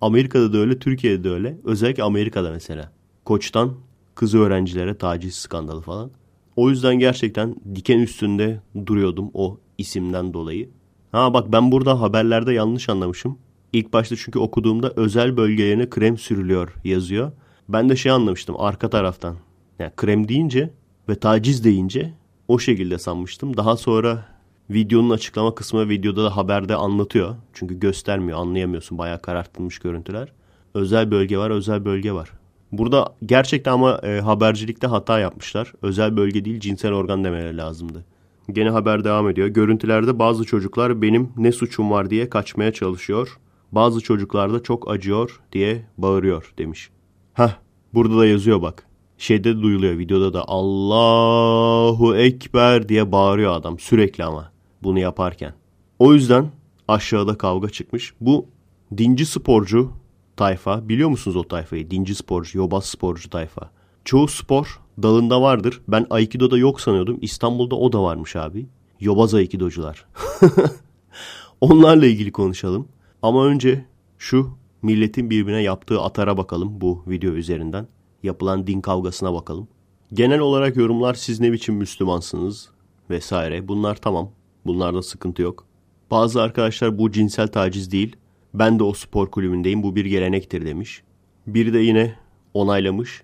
Amerika'da 0.00 0.52
da 0.52 0.58
öyle, 0.58 0.78
Türkiye'de 0.78 1.24
de 1.24 1.30
öyle. 1.30 1.58
Özellikle 1.64 2.02
Amerika'da 2.02 2.50
mesela. 2.50 2.92
Koçtan 3.24 3.74
kız 4.14 4.34
öğrencilere 4.34 4.98
taciz 4.98 5.34
skandalı 5.34 5.80
falan. 5.80 6.10
O 6.56 6.70
yüzden 6.70 6.98
gerçekten 6.98 7.56
diken 7.74 7.98
üstünde 7.98 8.60
duruyordum 8.86 9.30
o 9.34 9.60
isimden 9.82 10.34
dolayı. 10.34 10.70
Ha 11.12 11.34
bak 11.34 11.52
ben 11.52 11.72
burada 11.72 12.00
haberlerde 12.00 12.52
yanlış 12.52 12.88
anlamışım. 12.88 13.38
İlk 13.72 13.92
başta 13.92 14.16
çünkü 14.16 14.38
okuduğumda 14.38 14.92
özel 14.96 15.36
bölgelerine 15.36 15.90
krem 15.90 16.18
sürülüyor 16.18 16.74
yazıyor. 16.84 17.32
Ben 17.68 17.88
de 17.88 17.96
şey 17.96 18.12
anlamıştım 18.12 18.56
arka 18.58 18.90
taraftan. 18.90 19.36
Yani 19.78 19.92
krem 19.96 20.28
deyince 20.28 20.70
ve 21.08 21.14
taciz 21.14 21.64
deyince 21.64 22.14
o 22.48 22.58
şekilde 22.58 22.98
sanmıştım. 22.98 23.56
Daha 23.56 23.76
sonra 23.76 24.26
videonun 24.70 25.10
açıklama 25.10 25.54
kısmı 25.54 25.88
videoda 25.88 26.24
da 26.24 26.36
haberde 26.36 26.74
anlatıyor. 26.74 27.34
Çünkü 27.52 27.80
göstermiyor 27.80 28.38
anlayamıyorsun 28.38 28.98
bayağı 28.98 29.22
karartılmış 29.22 29.78
görüntüler. 29.78 30.32
Özel 30.74 31.10
bölge 31.10 31.38
var 31.38 31.50
özel 31.50 31.84
bölge 31.84 32.12
var. 32.12 32.32
Burada 32.72 33.14
gerçekten 33.26 33.72
ama 33.72 34.00
e, 34.02 34.20
habercilikte 34.20 34.86
hata 34.86 35.18
yapmışlar. 35.18 35.72
Özel 35.82 36.16
bölge 36.16 36.44
değil 36.44 36.60
cinsel 36.60 36.92
organ 36.92 37.24
demeleri 37.24 37.56
lazımdı. 37.56 38.04
Gene 38.52 38.70
haber 38.70 39.04
devam 39.04 39.28
ediyor. 39.28 39.48
Görüntülerde 39.48 40.18
bazı 40.18 40.44
çocuklar 40.44 41.02
benim 41.02 41.32
ne 41.36 41.52
suçum 41.52 41.90
var 41.90 42.10
diye 42.10 42.30
kaçmaya 42.30 42.72
çalışıyor. 42.72 43.38
Bazı 43.72 44.00
çocuklar 44.00 44.52
da 44.52 44.62
çok 44.62 44.90
acıyor 44.90 45.40
diye 45.52 45.86
bağırıyor 45.98 46.52
demiş. 46.58 46.90
Heh 47.34 47.56
burada 47.94 48.18
da 48.18 48.26
yazıyor 48.26 48.62
bak. 48.62 48.86
Şeyde 49.18 49.56
de 49.56 49.62
duyuluyor 49.62 49.98
videoda 49.98 50.32
da 50.32 50.44
Allahu 50.48 52.16
Ekber 52.16 52.88
diye 52.88 53.12
bağırıyor 53.12 53.52
adam 53.52 53.78
sürekli 53.78 54.24
ama 54.24 54.52
bunu 54.82 54.98
yaparken. 54.98 55.54
O 55.98 56.14
yüzden 56.14 56.50
aşağıda 56.88 57.38
kavga 57.38 57.68
çıkmış. 57.68 58.14
Bu 58.20 58.46
dinci 58.96 59.26
sporcu 59.26 59.92
tayfa 60.36 60.88
biliyor 60.88 61.08
musunuz 61.08 61.36
o 61.36 61.42
tayfayı? 61.42 61.90
Dinci 61.90 62.14
sporcu, 62.14 62.58
yobaz 62.58 62.84
sporcu 62.84 63.30
tayfa. 63.30 63.70
Çoğu 64.04 64.28
spor 64.28 64.80
dalında 65.02 65.42
vardır. 65.42 65.80
Ben 65.88 66.06
Aikido'da 66.10 66.58
yok 66.58 66.80
sanıyordum. 66.80 67.18
İstanbul'da 67.20 67.76
o 67.76 67.92
da 67.92 68.02
varmış 68.02 68.36
abi. 68.36 68.66
Yobaz 69.00 69.34
Aikidocular. 69.34 70.06
Onlarla 71.60 72.06
ilgili 72.06 72.32
konuşalım. 72.32 72.88
Ama 73.22 73.46
önce 73.46 73.84
şu 74.18 74.50
milletin 74.82 75.30
birbirine 75.30 75.62
yaptığı 75.62 76.00
atara 76.00 76.36
bakalım 76.36 76.80
bu 76.80 77.04
video 77.06 77.32
üzerinden. 77.32 77.88
Yapılan 78.22 78.66
din 78.66 78.80
kavgasına 78.80 79.34
bakalım. 79.34 79.68
Genel 80.12 80.40
olarak 80.40 80.76
yorumlar 80.76 81.14
siz 81.14 81.40
ne 81.40 81.52
biçim 81.52 81.74
Müslümansınız 81.74 82.68
vesaire. 83.10 83.68
Bunlar 83.68 83.96
tamam. 83.96 84.30
Bunlarda 84.66 85.02
sıkıntı 85.02 85.42
yok. 85.42 85.66
Bazı 86.10 86.42
arkadaşlar 86.42 86.98
bu 86.98 87.12
cinsel 87.12 87.48
taciz 87.48 87.92
değil. 87.92 88.16
Ben 88.54 88.78
de 88.78 88.84
o 88.84 88.92
spor 88.92 89.30
kulübündeyim. 89.30 89.82
Bu 89.82 89.96
bir 89.96 90.04
gelenektir 90.04 90.66
demiş. 90.66 91.02
Biri 91.46 91.72
de 91.72 91.78
yine 91.78 92.14
onaylamış. 92.54 93.22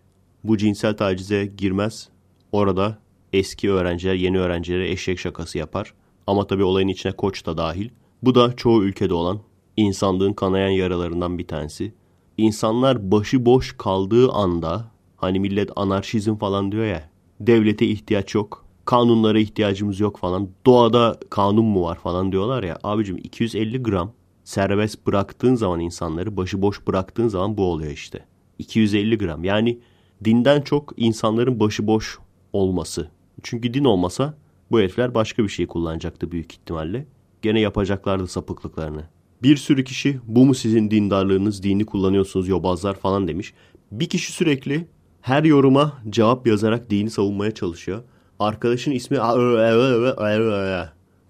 Bu 0.49 0.59
cinsel 0.59 0.97
tacize 0.97 1.47
girmez. 1.47 2.09
Orada 2.53 2.99
eski 3.33 3.71
öğrenciler 3.71 4.15
yeni 4.15 4.39
öğrencilere 4.39 4.91
eşek 4.91 5.19
şakası 5.19 5.59
yapar. 5.59 5.95
Ama 6.27 6.47
tabii 6.47 6.65
olayın 6.65 6.89
içine 6.89 7.13
koç 7.13 7.47
da 7.47 7.57
dahil. 7.57 7.89
Bu 8.23 8.35
da 8.35 8.57
çoğu 8.57 8.85
ülkede 8.85 9.15
olan 9.15 9.41
insanlığın 9.77 10.33
kanayan 10.33 10.69
yaralarından 10.69 11.39
bir 11.39 11.47
tanesi. 11.47 11.93
İnsanlar 12.39 13.11
başıboş 13.11 13.77
kaldığı 13.79 14.31
anda 14.31 14.91
hani 15.17 15.41
millet 15.41 15.71
anarşizm 15.77 16.37
falan 16.37 16.73
diyor 16.73 16.85
ya 16.85 17.11
devlete 17.41 17.87
ihtiyaç 17.87 18.35
yok 18.35 18.65
kanunlara 18.85 19.39
ihtiyacımız 19.39 20.01
yok 20.01 20.19
falan 20.19 20.49
doğada 20.67 21.19
kanun 21.31 21.65
mu 21.65 21.83
var 21.83 21.99
falan 21.99 22.33
diyorlar 22.33 22.63
ya 22.63 22.79
abicim 22.83 23.17
250 23.17 23.83
gram 23.83 24.13
serbest 24.45 25.07
bıraktığın 25.07 25.55
zaman 25.55 25.81
insanları 25.81 26.37
başıboş 26.37 26.87
bıraktığın 26.87 27.29
zaman 27.29 27.57
bu 27.57 27.65
oluyor 27.65 27.93
işte 27.93 28.25
250 28.59 29.19
gram 29.19 29.45
yani 29.45 29.79
dinden 30.25 30.61
çok 30.61 30.95
insanların 30.97 31.61
başıboş 31.61 32.19
olması 32.53 33.11
çünkü 33.43 33.75
din 33.75 33.85
olmasa 33.85 34.35
bu 34.71 34.81
herifler 34.81 35.15
başka 35.15 35.45
bir 35.45 35.49
şey 35.49 35.67
kullanacaktı 35.67 36.33
büyük 36.33 36.53
ihtimalle 36.53 37.07
gene 37.43 37.61
yapacaklardı 37.61 38.27
sapıklıklarını 38.27 39.05
bir 39.43 39.57
sürü 39.57 39.85
kişi 39.85 40.21
bu 40.27 40.47
mu 40.47 40.55
sizin 40.55 40.91
dindarlığınız, 40.91 41.63
dini 41.63 41.87
kullanıyorsunuz 41.87 42.49
yobazlar 42.49 42.95
falan 42.95 43.29
demiş. 43.29 43.55
Bir 43.93 44.09
kişi 44.09 44.33
sürekli 44.33 44.87
her 45.21 45.45
yoruma 45.45 45.93
cevap 46.11 46.47
yazarak 46.47 46.91
dini 46.91 47.11
savunmaya 47.11 47.55
çalışıyor. 47.55 48.03
Arkadaşın 48.39 48.91
ismi 48.91 49.19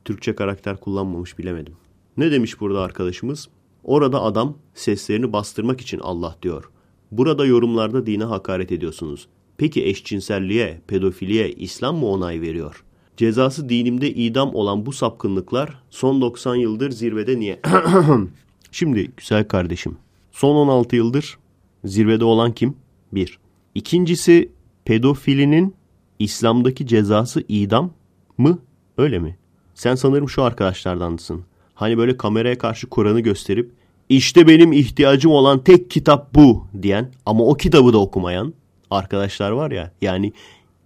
Türkçe 0.05 0.35
karakter 0.35 0.81
kullanmamış 0.81 1.39
bilemedim. 1.39 1.74
Ne 2.16 2.32
demiş 2.32 2.60
burada 2.60 2.81
arkadaşımız? 2.81 3.48
Orada 3.85 4.23
adam 4.23 4.56
seslerini 4.74 5.32
bastırmak 5.32 5.81
için 5.81 5.98
Allah 5.98 6.36
diyor. 6.43 6.70
Burada 7.10 7.47
yorumlarda 7.47 8.06
dine 8.06 8.24
hakaret 8.24 8.72
ediyorsunuz. 8.72 9.28
Peki 9.56 9.86
eşcinselliğe, 9.86 10.80
pedofiliye 10.86 11.52
İslam 11.52 11.97
mı 11.97 12.06
onay 12.06 12.40
veriyor? 12.40 12.85
Cezası 13.16 13.68
dinimde 13.68 14.10
idam 14.10 14.55
olan 14.55 14.86
bu 14.86 14.93
sapkınlıklar 14.93 15.82
son 15.90 16.20
90 16.20 16.55
yıldır 16.55 16.90
zirvede 16.90 17.40
niye? 17.40 17.60
Şimdi 18.72 19.10
güzel 19.16 19.48
kardeşim. 19.48 19.97
Son 20.32 20.55
16 20.55 20.97
yıldır 20.97 21.39
zirvede 21.85 22.24
olan 22.24 22.52
kim? 22.52 22.74
Bir. 23.12 23.39
İkincisi 23.74 24.51
pedofilinin 24.85 25.74
İslam'daki 26.18 26.86
cezası 26.86 27.44
idam 27.48 27.90
mı? 28.39 28.59
Öyle 28.98 29.18
mi? 29.18 29.36
Sen 29.74 29.94
sanırım 29.94 30.28
şu 30.28 30.43
arkadaşlardansın. 30.43 31.44
Hani 31.74 31.98
böyle 31.98 32.16
kameraya 32.16 32.59
karşı 32.59 32.86
Kur'an'ı 32.86 33.20
gösterip 33.20 33.72
işte 34.09 34.48
benim 34.48 34.72
ihtiyacım 34.72 35.32
olan 35.32 35.64
tek 35.64 35.90
kitap 35.90 36.35
bu 36.35 36.66
diyen 36.82 37.12
ama 37.26 37.44
o 37.44 37.55
kitabı 37.55 37.93
da 37.93 37.98
okumayan 37.98 38.55
arkadaşlar 38.90 39.51
var 39.51 39.70
ya. 39.70 39.93
Yani 40.02 40.32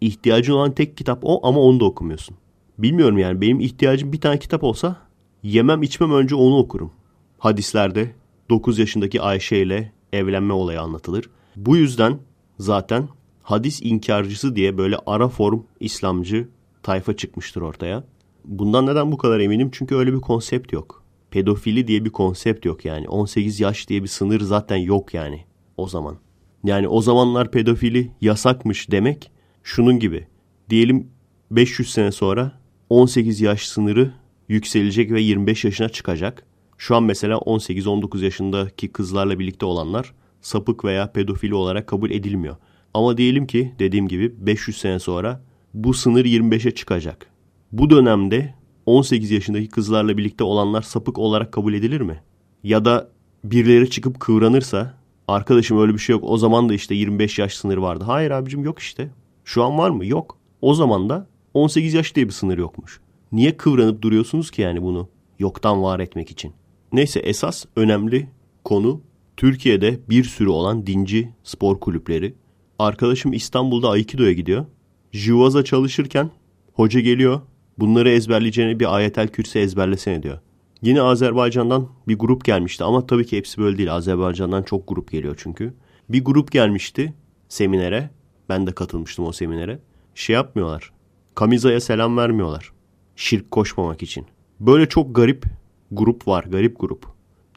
ihtiyacın 0.00 0.52
olan 0.52 0.72
tek 0.72 0.96
kitap 0.96 1.18
o 1.22 1.46
ama 1.46 1.60
onu 1.60 1.80
da 1.80 1.84
okumuyorsun. 1.84 2.36
Bilmiyorum 2.78 3.18
yani 3.18 3.40
benim 3.40 3.60
ihtiyacım 3.60 4.12
bir 4.12 4.20
tane 4.20 4.38
kitap 4.38 4.64
olsa 4.64 4.96
yemem 5.42 5.82
içmem 5.82 6.12
önce 6.12 6.34
onu 6.34 6.58
okurum. 6.58 6.92
Hadislerde 7.38 8.14
9 8.50 8.78
yaşındaki 8.78 9.20
Ayşe 9.20 9.56
ile 9.56 9.92
evlenme 10.12 10.52
olayı 10.52 10.80
anlatılır. 10.80 11.30
Bu 11.56 11.76
yüzden 11.76 12.18
zaten 12.58 13.08
hadis 13.42 13.82
inkarcısı 13.82 14.56
diye 14.56 14.78
böyle 14.78 14.96
ara 15.06 15.28
form 15.28 15.60
İslamcı 15.80 16.48
tayfa 16.82 17.16
çıkmıştır 17.16 17.60
ortaya. 17.60 18.04
Bundan 18.44 18.86
neden 18.86 19.12
bu 19.12 19.18
kadar 19.18 19.40
eminim? 19.40 19.70
Çünkü 19.72 19.94
öyle 19.94 20.12
bir 20.12 20.20
konsept 20.20 20.72
yok. 20.72 21.01
Pedofili 21.32 21.86
diye 21.86 22.04
bir 22.04 22.10
konsept 22.10 22.64
yok 22.64 22.84
yani. 22.84 23.08
18 23.08 23.60
yaş 23.60 23.88
diye 23.88 24.02
bir 24.02 24.08
sınır 24.08 24.40
zaten 24.40 24.76
yok 24.76 25.14
yani 25.14 25.44
o 25.76 25.88
zaman. 25.88 26.16
Yani 26.64 26.88
o 26.88 27.02
zamanlar 27.02 27.50
pedofili 27.50 28.10
yasakmış 28.20 28.90
demek 28.90 29.30
şunun 29.62 29.98
gibi. 29.98 30.26
Diyelim 30.70 31.10
500 31.50 31.92
sene 31.92 32.12
sonra 32.12 32.52
18 32.90 33.40
yaş 33.40 33.68
sınırı 33.68 34.12
yükselecek 34.48 35.10
ve 35.10 35.20
25 35.20 35.64
yaşına 35.64 35.88
çıkacak. 35.88 36.46
Şu 36.78 36.96
an 36.96 37.02
mesela 37.02 37.36
18-19 37.36 38.24
yaşındaki 38.24 38.88
kızlarla 38.92 39.38
birlikte 39.38 39.66
olanlar 39.66 40.14
sapık 40.40 40.84
veya 40.84 41.12
pedofili 41.12 41.54
olarak 41.54 41.86
kabul 41.86 42.10
edilmiyor. 42.10 42.56
Ama 42.94 43.16
diyelim 43.16 43.46
ki 43.46 43.74
dediğim 43.78 44.08
gibi 44.08 44.46
500 44.46 44.76
sene 44.76 44.98
sonra 44.98 45.42
bu 45.74 45.94
sınır 45.94 46.24
25'e 46.24 46.70
çıkacak. 46.70 47.26
Bu 47.72 47.90
dönemde 47.90 48.54
18 48.86 49.30
yaşındaki 49.30 49.68
kızlarla 49.68 50.18
birlikte 50.18 50.44
olanlar 50.44 50.82
sapık 50.82 51.18
olarak 51.18 51.52
kabul 51.52 51.74
edilir 51.74 52.00
mi? 52.00 52.22
Ya 52.62 52.84
da 52.84 53.08
birileri 53.44 53.90
çıkıp 53.90 54.20
kıvranırsa 54.20 54.94
arkadaşım 55.28 55.78
öyle 55.78 55.94
bir 55.94 55.98
şey 55.98 56.12
yok 56.12 56.24
o 56.26 56.36
zaman 56.36 56.68
da 56.68 56.74
işte 56.74 56.94
25 56.94 57.38
yaş 57.38 57.54
sınır 57.54 57.76
vardı. 57.76 58.04
Hayır 58.06 58.30
abicim 58.30 58.64
yok 58.64 58.78
işte. 58.78 59.10
Şu 59.44 59.64
an 59.64 59.78
var 59.78 59.90
mı? 59.90 60.06
Yok. 60.06 60.38
O 60.60 60.74
zaman 60.74 61.08
da 61.08 61.26
18 61.54 61.94
yaş 61.94 62.14
diye 62.14 62.26
bir 62.26 62.32
sınır 62.32 62.58
yokmuş. 62.58 63.00
Niye 63.32 63.56
kıvranıp 63.56 64.02
duruyorsunuz 64.02 64.50
ki 64.50 64.62
yani 64.62 64.82
bunu 64.82 65.08
yoktan 65.38 65.82
var 65.82 66.00
etmek 66.00 66.30
için? 66.30 66.52
Neyse 66.92 67.20
esas 67.20 67.64
önemli 67.76 68.28
konu 68.64 69.00
Türkiye'de 69.36 70.00
bir 70.08 70.24
sürü 70.24 70.48
olan 70.48 70.86
dinci 70.86 71.30
spor 71.42 71.80
kulüpleri. 71.80 72.34
Arkadaşım 72.78 73.32
İstanbul'da 73.32 73.90
Aikido'ya 73.90 74.32
gidiyor. 74.32 74.66
Jivaz'a 75.12 75.64
çalışırken 75.64 76.30
hoca 76.72 77.00
geliyor. 77.00 77.40
Bunları 77.78 78.10
ezberleyeceğine 78.10 78.80
bir 78.80 78.94
ayetel 78.94 79.28
kürsi 79.28 79.58
ezberlesene 79.58 80.22
diyor. 80.22 80.38
Yine 80.82 81.02
Azerbaycan'dan 81.02 81.88
bir 82.08 82.18
grup 82.18 82.44
gelmişti 82.44 82.84
ama 82.84 83.06
tabii 83.06 83.26
ki 83.26 83.36
hepsi 83.36 83.60
böyle 83.60 83.78
değil. 83.78 83.92
Azerbaycan'dan 83.92 84.62
çok 84.62 84.88
grup 84.88 85.10
geliyor 85.10 85.34
çünkü. 85.42 85.74
Bir 86.08 86.24
grup 86.24 86.52
gelmişti 86.52 87.14
seminere. 87.48 88.10
Ben 88.48 88.66
de 88.66 88.72
katılmıştım 88.72 89.26
o 89.26 89.32
seminere. 89.32 89.78
Şey 90.14 90.34
yapmıyorlar. 90.34 90.92
Kamiza'ya 91.34 91.80
selam 91.80 92.16
vermiyorlar. 92.16 92.72
Şirk 93.16 93.50
koşmamak 93.50 94.02
için. 94.02 94.26
Böyle 94.60 94.88
çok 94.88 95.14
garip 95.14 95.44
grup 95.90 96.28
var. 96.28 96.44
Garip 96.44 96.80
grup. 96.80 97.06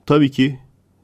Tabii 0.06 0.32
ki 0.32 0.60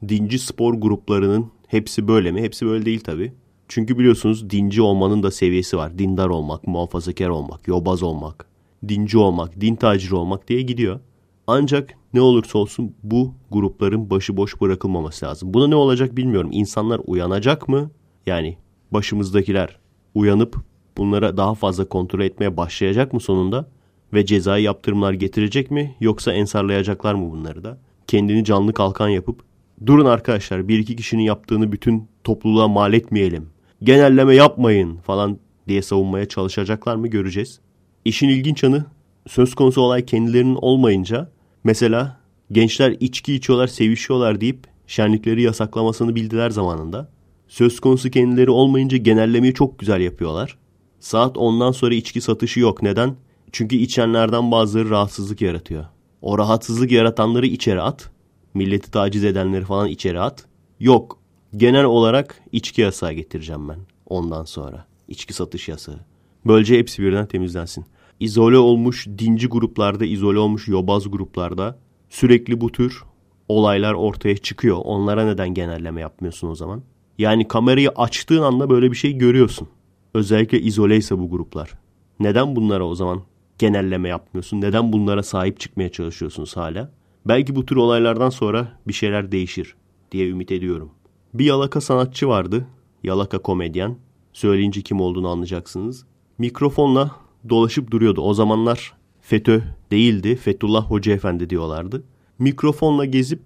dinci 0.08 0.38
spor 0.38 0.74
gruplarının 0.74 1.50
hepsi 1.66 2.08
böyle 2.08 2.32
mi? 2.32 2.42
Hepsi 2.42 2.66
böyle 2.66 2.84
değil 2.84 3.00
tabii. 3.00 3.32
Çünkü 3.68 3.98
biliyorsunuz 3.98 4.50
dinci 4.50 4.82
olmanın 4.82 5.22
da 5.22 5.30
seviyesi 5.30 5.76
var. 5.76 5.98
Dindar 5.98 6.28
olmak, 6.28 6.66
muhafazakar 6.66 7.28
olmak, 7.28 7.68
yobaz 7.68 8.02
olmak, 8.02 8.46
dinci 8.88 9.18
olmak, 9.18 9.60
din 9.60 9.76
taciri 9.76 10.14
olmak 10.14 10.48
diye 10.48 10.62
gidiyor. 10.62 11.00
Ancak 11.46 11.94
ne 12.14 12.20
olursa 12.20 12.58
olsun 12.58 12.94
bu 13.02 13.34
grupların 13.50 14.10
başıboş 14.10 14.60
bırakılmaması 14.60 15.26
lazım. 15.26 15.54
Buna 15.54 15.66
ne 15.66 15.74
olacak 15.74 16.16
bilmiyorum. 16.16 16.50
İnsanlar 16.52 17.00
uyanacak 17.06 17.68
mı? 17.68 17.90
Yani 18.26 18.56
başımızdakiler 18.90 19.78
uyanıp 20.14 20.56
bunlara 20.96 21.36
daha 21.36 21.54
fazla 21.54 21.84
kontrol 21.84 22.20
etmeye 22.20 22.56
başlayacak 22.56 23.12
mı 23.12 23.20
sonunda? 23.20 23.68
Ve 24.12 24.26
cezai 24.26 24.62
yaptırımlar 24.62 25.12
getirecek 25.12 25.70
mi? 25.70 25.94
Yoksa 26.00 26.32
ensarlayacaklar 26.32 27.14
mı 27.14 27.30
bunları 27.30 27.64
da? 27.64 27.78
Kendini 28.06 28.44
canlı 28.44 28.72
kalkan 28.72 29.08
yapıp 29.08 29.42
durun 29.86 30.06
arkadaşlar 30.06 30.68
bir 30.68 30.78
iki 30.78 30.96
kişinin 30.96 31.22
yaptığını 31.22 31.72
bütün 31.72 32.08
topluluğa 32.24 32.68
mal 32.68 32.92
etmeyelim. 32.92 33.46
Genelleme 33.82 34.34
yapmayın 34.34 34.96
falan 34.96 35.38
diye 35.68 35.82
savunmaya 35.82 36.28
çalışacaklar 36.28 36.96
mı 36.96 37.08
göreceğiz. 37.08 37.60
İşin 38.04 38.28
ilginç 38.28 38.62
yanı 38.62 38.84
söz 39.26 39.54
konusu 39.54 39.80
olay 39.80 40.06
kendilerinin 40.06 40.58
olmayınca 40.60 41.30
mesela 41.64 42.20
gençler 42.52 42.96
içki 43.00 43.34
içiyorlar 43.34 43.66
sevişiyorlar 43.66 44.40
deyip 44.40 44.66
şenlikleri 44.86 45.42
yasaklamasını 45.42 46.14
bildiler 46.14 46.50
zamanında. 46.50 47.08
Söz 47.48 47.80
konusu 47.80 48.10
kendileri 48.10 48.50
olmayınca 48.50 48.96
genellemeyi 48.96 49.54
çok 49.54 49.78
güzel 49.78 50.00
yapıyorlar. 50.00 50.58
Saat 51.00 51.36
ondan 51.38 51.72
sonra 51.72 51.94
içki 51.94 52.20
satışı 52.20 52.60
yok. 52.60 52.82
Neden? 52.82 53.16
Çünkü 53.52 53.76
içenlerden 53.76 54.50
bazıları 54.50 54.90
rahatsızlık 54.90 55.40
yaratıyor. 55.40 55.84
O 56.22 56.38
rahatsızlık 56.38 56.92
yaratanları 56.92 57.46
içeri 57.46 57.82
at. 57.82 58.10
Milleti 58.54 58.90
taciz 58.90 59.24
edenleri 59.24 59.64
falan 59.64 59.88
içeri 59.88 60.20
at. 60.20 60.44
Yok. 60.80 61.18
Genel 61.56 61.84
olarak 61.84 62.40
içki 62.52 62.80
yasağı 62.80 63.12
getireceğim 63.12 63.68
ben 63.68 63.78
ondan 64.06 64.44
sonra. 64.44 64.86
İçki 65.08 65.32
satış 65.32 65.68
yasağı. 65.68 66.00
Böylece 66.46 66.78
hepsi 66.78 67.02
birden 67.02 67.26
temizlensin. 67.26 67.84
İzole 68.20 68.58
olmuş 68.58 69.06
dinci 69.18 69.46
gruplarda, 69.48 70.04
izole 70.04 70.38
olmuş 70.38 70.68
yobaz 70.68 71.10
gruplarda 71.10 71.78
sürekli 72.10 72.60
bu 72.60 72.72
tür 72.72 73.02
olaylar 73.48 73.94
ortaya 73.94 74.36
çıkıyor. 74.36 74.78
Onlara 74.84 75.24
neden 75.24 75.54
genelleme 75.54 76.00
yapmıyorsun 76.00 76.48
o 76.48 76.54
zaman? 76.54 76.82
Yani 77.18 77.48
kamerayı 77.48 77.90
açtığın 77.90 78.42
anda 78.42 78.70
böyle 78.70 78.90
bir 78.90 78.96
şey 78.96 79.18
görüyorsun. 79.18 79.68
Özellikle 80.14 80.60
izoleyse 80.60 81.18
bu 81.18 81.30
gruplar. 81.30 81.72
Neden 82.20 82.56
bunlara 82.56 82.86
o 82.86 82.94
zaman 82.94 83.22
genelleme 83.58 84.08
yapmıyorsun? 84.08 84.60
Neden 84.60 84.92
bunlara 84.92 85.22
sahip 85.22 85.60
çıkmaya 85.60 85.88
çalışıyorsunuz 85.88 86.56
hala? 86.56 86.92
Belki 87.26 87.56
bu 87.56 87.66
tür 87.66 87.76
olaylardan 87.76 88.30
sonra 88.30 88.78
bir 88.88 88.92
şeyler 88.92 89.32
değişir 89.32 89.74
diye 90.12 90.28
ümit 90.28 90.52
ediyorum. 90.52 90.90
Bir 91.34 91.44
yalaka 91.44 91.80
sanatçı 91.80 92.28
vardı. 92.28 92.66
Yalaka 93.04 93.38
komedyen. 93.38 93.96
Söyleyince 94.32 94.82
kim 94.82 95.00
olduğunu 95.00 95.28
anlayacaksınız. 95.28 96.06
Mikrofonla 96.38 97.10
dolaşıp 97.48 97.90
duruyordu. 97.90 98.20
O 98.20 98.34
zamanlar 98.34 98.94
FETÖ 99.20 99.62
değildi. 99.90 100.36
Fethullah 100.36 100.90
Hoca 100.90 101.12
Efendi 101.12 101.50
diyorlardı. 101.50 102.04
Mikrofonla 102.38 103.04
gezip 103.04 103.40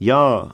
ya 0.00 0.48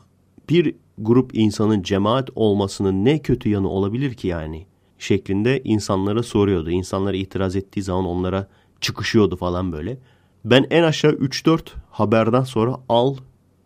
bir 0.48 0.74
grup 0.98 1.31
insanın 1.35 1.82
cemaat 1.82 2.31
olmasının 2.35 3.05
ne 3.05 3.19
kötü 3.19 3.48
yanı 3.48 3.69
olabilir 3.69 4.15
ki 4.15 4.28
yani? 4.28 4.66
Şeklinde 4.98 5.60
insanlara 5.65 6.23
soruyordu. 6.23 6.70
İnsanlar 6.70 7.15
itiraz 7.15 7.56
ettiği 7.56 7.82
zaman 7.82 8.05
onlara 8.05 8.48
çıkışıyordu 8.81 9.36
falan 9.36 9.73
böyle. 9.73 9.98
Ben 10.44 10.66
en 10.70 10.82
aşağı 10.82 11.12
3-4 11.12 11.60
haberden 11.90 12.43
sonra 12.43 12.77
al 12.89 13.16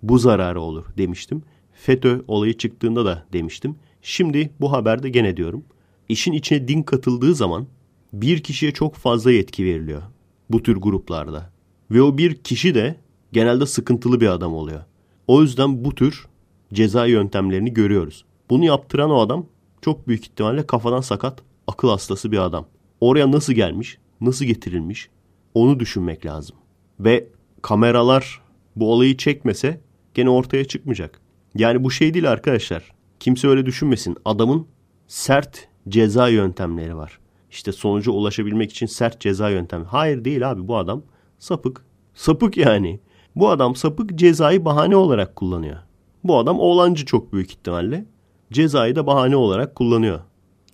bu 0.03 0.19
zararı 0.19 0.61
olur 0.61 0.85
demiştim. 0.99 1.43
FETÖ 1.73 2.23
olayı 2.29 2.57
çıktığında 2.57 3.05
da 3.05 3.27
demiştim. 3.33 3.77
Şimdi 4.03 4.51
bu 4.61 4.73
haberde 4.73 5.09
gene 5.09 5.37
diyorum. 5.37 5.65
İşin 6.09 6.33
içine 6.33 6.69
din 6.69 6.83
katıldığı 6.83 7.35
zaman 7.35 7.67
bir 8.13 8.43
kişiye 8.43 8.73
çok 8.73 8.95
fazla 8.95 9.33
yetki 9.33 9.65
veriliyor 9.65 10.03
bu 10.51 10.63
tür 10.63 10.77
gruplarda. 10.77 11.51
Ve 11.91 12.03
o 12.03 12.19
bir 12.19 12.35
kişi 12.35 12.75
de 12.75 12.97
genelde 13.33 13.67
sıkıntılı 13.67 14.21
bir 14.21 14.27
adam 14.27 14.55
oluyor. 14.55 14.81
O 15.27 15.43
yüzden 15.43 15.85
bu 15.85 15.95
tür 15.95 16.27
ceza 16.73 17.07
yöntemlerini 17.07 17.75
görüyoruz. 17.75 18.25
Bunu 18.51 18.65
yaptıran 18.65 19.11
o 19.11 19.21
adam 19.21 19.47
çok 19.81 20.09
büyük 20.09 20.25
ihtimalle 20.25 20.67
kafadan 20.67 21.01
sakat, 21.01 21.43
akıl 21.67 21.89
hastası 21.89 22.33
bir 22.33 22.39
adam. 22.39 22.67
Oraya 23.01 23.33
nasıl 23.33 23.53
gelmiş, 23.53 23.99
nasıl 24.21 24.45
getirilmiş 24.45 25.09
onu 25.55 25.81
düşünmek 25.81 26.27
lazım. 26.27 26.57
Ve 27.01 27.29
kameralar 27.63 28.41
bu 28.77 28.93
olayı 28.93 29.17
çekmese 29.17 29.81
gene 30.15 30.31
ortaya 30.31 30.65
çıkmayacak. 30.65 31.21
Yani 31.55 31.85
bu 31.85 31.91
şey 31.91 32.15
değil 32.15 32.31
arkadaşlar. 32.31 32.93
Kimse 33.21 33.49
öyle 33.49 33.67
düşünmesin. 33.67 34.17
Adamın 34.25 34.67
sert 35.09 35.69
ceza 35.89 36.29
yöntemleri 36.29 36.97
var. 36.97 37.19
İşte 37.53 37.73
sonuca 37.73 38.13
ulaşabilmek 38.13 38.71
için 38.71 38.87
sert 38.87 39.21
ceza 39.21 39.51
yöntemi. 39.51 39.85
Hayır 39.85 40.25
değil 40.25 40.51
abi 40.51 40.69
bu 40.69 40.77
adam 40.77 41.03
sapık. 41.39 41.85
Sapık 42.15 42.57
yani. 42.57 43.01
Bu 43.37 43.51
adam 43.51 43.77
sapık 43.77 44.19
cezayı 44.19 44.65
bahane 44.65 44.97
olarak 44.97 45.37
kullanıyor. 45.37 45.77
Bu 46.25 46.39
adam 46.39 46.61
oğlancı 46.61 47.05
çok 47.05 47.33
büyük 47.33 47.51
ihtimalle. 47.51 48.05
Cezayı 48.53 48.97
da 48.97 49.07
bahane 49.07 49.37
olarak 49.37 49.75
kullanıyor. 49.75 50.21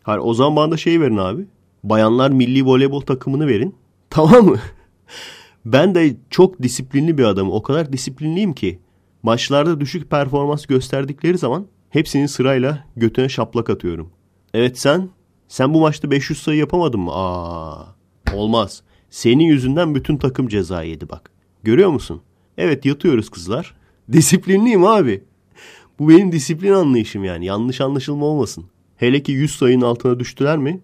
Hayır 0.03 0.21
o 0.25 0.35
zaman 0.35 0.57
bana 0.57 0.73
da 0.73 0.77
şey 0.77 1.01
verin 1.01 1.17
abi. 1.17 1.47
Bayanlar 1.85 2.31
milli 2.31 2.67
voleybol 2.67 3.01
takımını 3.01 3.47
verin. 3.47 3.75
Tamam 4.11 4.47
mı? 4.47 4.59
ben 5.65 5.95
de 5.95 6.17
çok 6.31 6.63
disiplinli 6.63 7.19
bir 7.19 7.25
adamım. 7.25 7.53
O 7.53 7.63
kadar 7.63 7.93
disiplinliyim 7.93 8.55
ki 8.55 8.79
maçlarda 9.23 9.81
düşük 9.81 10.11
performans 10.11 10.67
gösterdikleri 10.67 11.39
zaman 11.39 11.67
hepsini 11.91 12.29
sırayla 12.29 12.85
götüne 12.97 13.29
şaplak 13.29 13.71
atıyorum. 13.71 14.11
Evet 14.55 14.79
sen? 14.79 15.11
Sen 15.49 15.75
bu 15.75 15.81
maçta 15.81 16.11
500 16.11 16.43
sayı 16.43 16.59
yapamadın 16.59 17.01
mı? 17.01 17.11
Aa, 17.13 17.87
olmaz. 18.35 18.83
Senin 19.11 19.45
yüzünden 19.45 19.95
bütün 19.95 20.17
takım 20.17 20.49
ceza 20.49 20.83
yedi 20.83 21.09
bak. 21.09 21.31
Görüyor 21.63 21.91
musun? 21.91 22.23
Evet 22.59 22.85
yatıyoruz 22.85 23.31
kızlar. 23.31 23.75
Disiplinliyim 24.13 24.85
abi. 24.85 25.25
Bu 25.99 26.09
benim 26.09 26.33
disiplin 26.33 26.73
anlayışım 26.73 27.25
yani. 27.25 27.47
Yanlış 27.47 27.81
anlaşılma 27.81 28.27
olmasın. 28.27 28.65
Hele 28.97 29.23
ki 29.23 29.33
100 29.33 29.55
sayının 29.57 29.85
altına 29.85 30.21
düştüler 30.21 30.59
mi? 30.59 30.81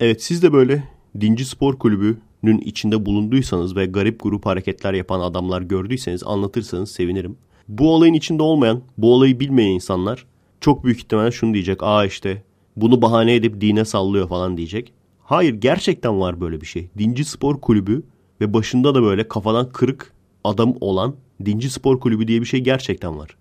Evet 0.00 0.22
siz 0.22 0.42
de 0.42 0.52
böyle 0.52 0.84
dinci 1.20 1.44
spor 1.44 1.78
kulübünün 1.78 2.58
içinde 2.58 3.06
bulunduysanız 3.06 3.76
ve 3.76 3.86
garip 3.86 4.22
grup 4.22 4.46
hareketler 4.46 4.94
yapan 4.94 5.20
adamlar 5.20 5.62
gördüyseniz 5.62 6.22
anlatırsanız 6.24 6.90
sevinirim. 6.90 7.36
Bu 7.68 7.94
olayın 7.94 8.14
içinde 8.14 8.42
olmayan, 8.42 8.82
bu 8.98 9.14
olayı 9.14 9.40
bilmeyen 9.40 9.70
insanlar 9.70 10.26
çok 10.60 10.84
büyük 10.84 10.98
ihtimalle 10.98 11.30
şunu 11.30 11.54
diyecek. 11.54 11.82
Aa 11.82 12.04
işte 12.04 12.42
bunu 12.76 13.02
bahane 13.02 13.34
edip 13.34 13.60
dine 13.60 13.84
sallıyor 13.84 14.28
falan 14.28 14.56
diyecek. 14.56 14.92
Hayır 15.20 15.54
gerçekten 15.54 16.20
var 16.20 16.40
böyle 16.40 16.60
bir 16.60 16.66
şey. 16.66 16.88
Dinci 16.98 17.24
spor 17.24 17.60
kulübü 17.60 18.02
ve 18.40 18.54
başında 18.54 18.94
da 18.94 19.02
böyle 19.02 19.28
kafadan 19.28 19.72
kırık 19.72 20.12
adam 20.44 20.74
olan 20.80 21.16
dinci 21.44 21.70
spor 21.70 22.00
kulübü 22.00 22.28
diye 22.28 22.40
bir 22.40 22.46
şey 22.46 22.60
gerçekten 22.60 23.18
var. 23.18 23.36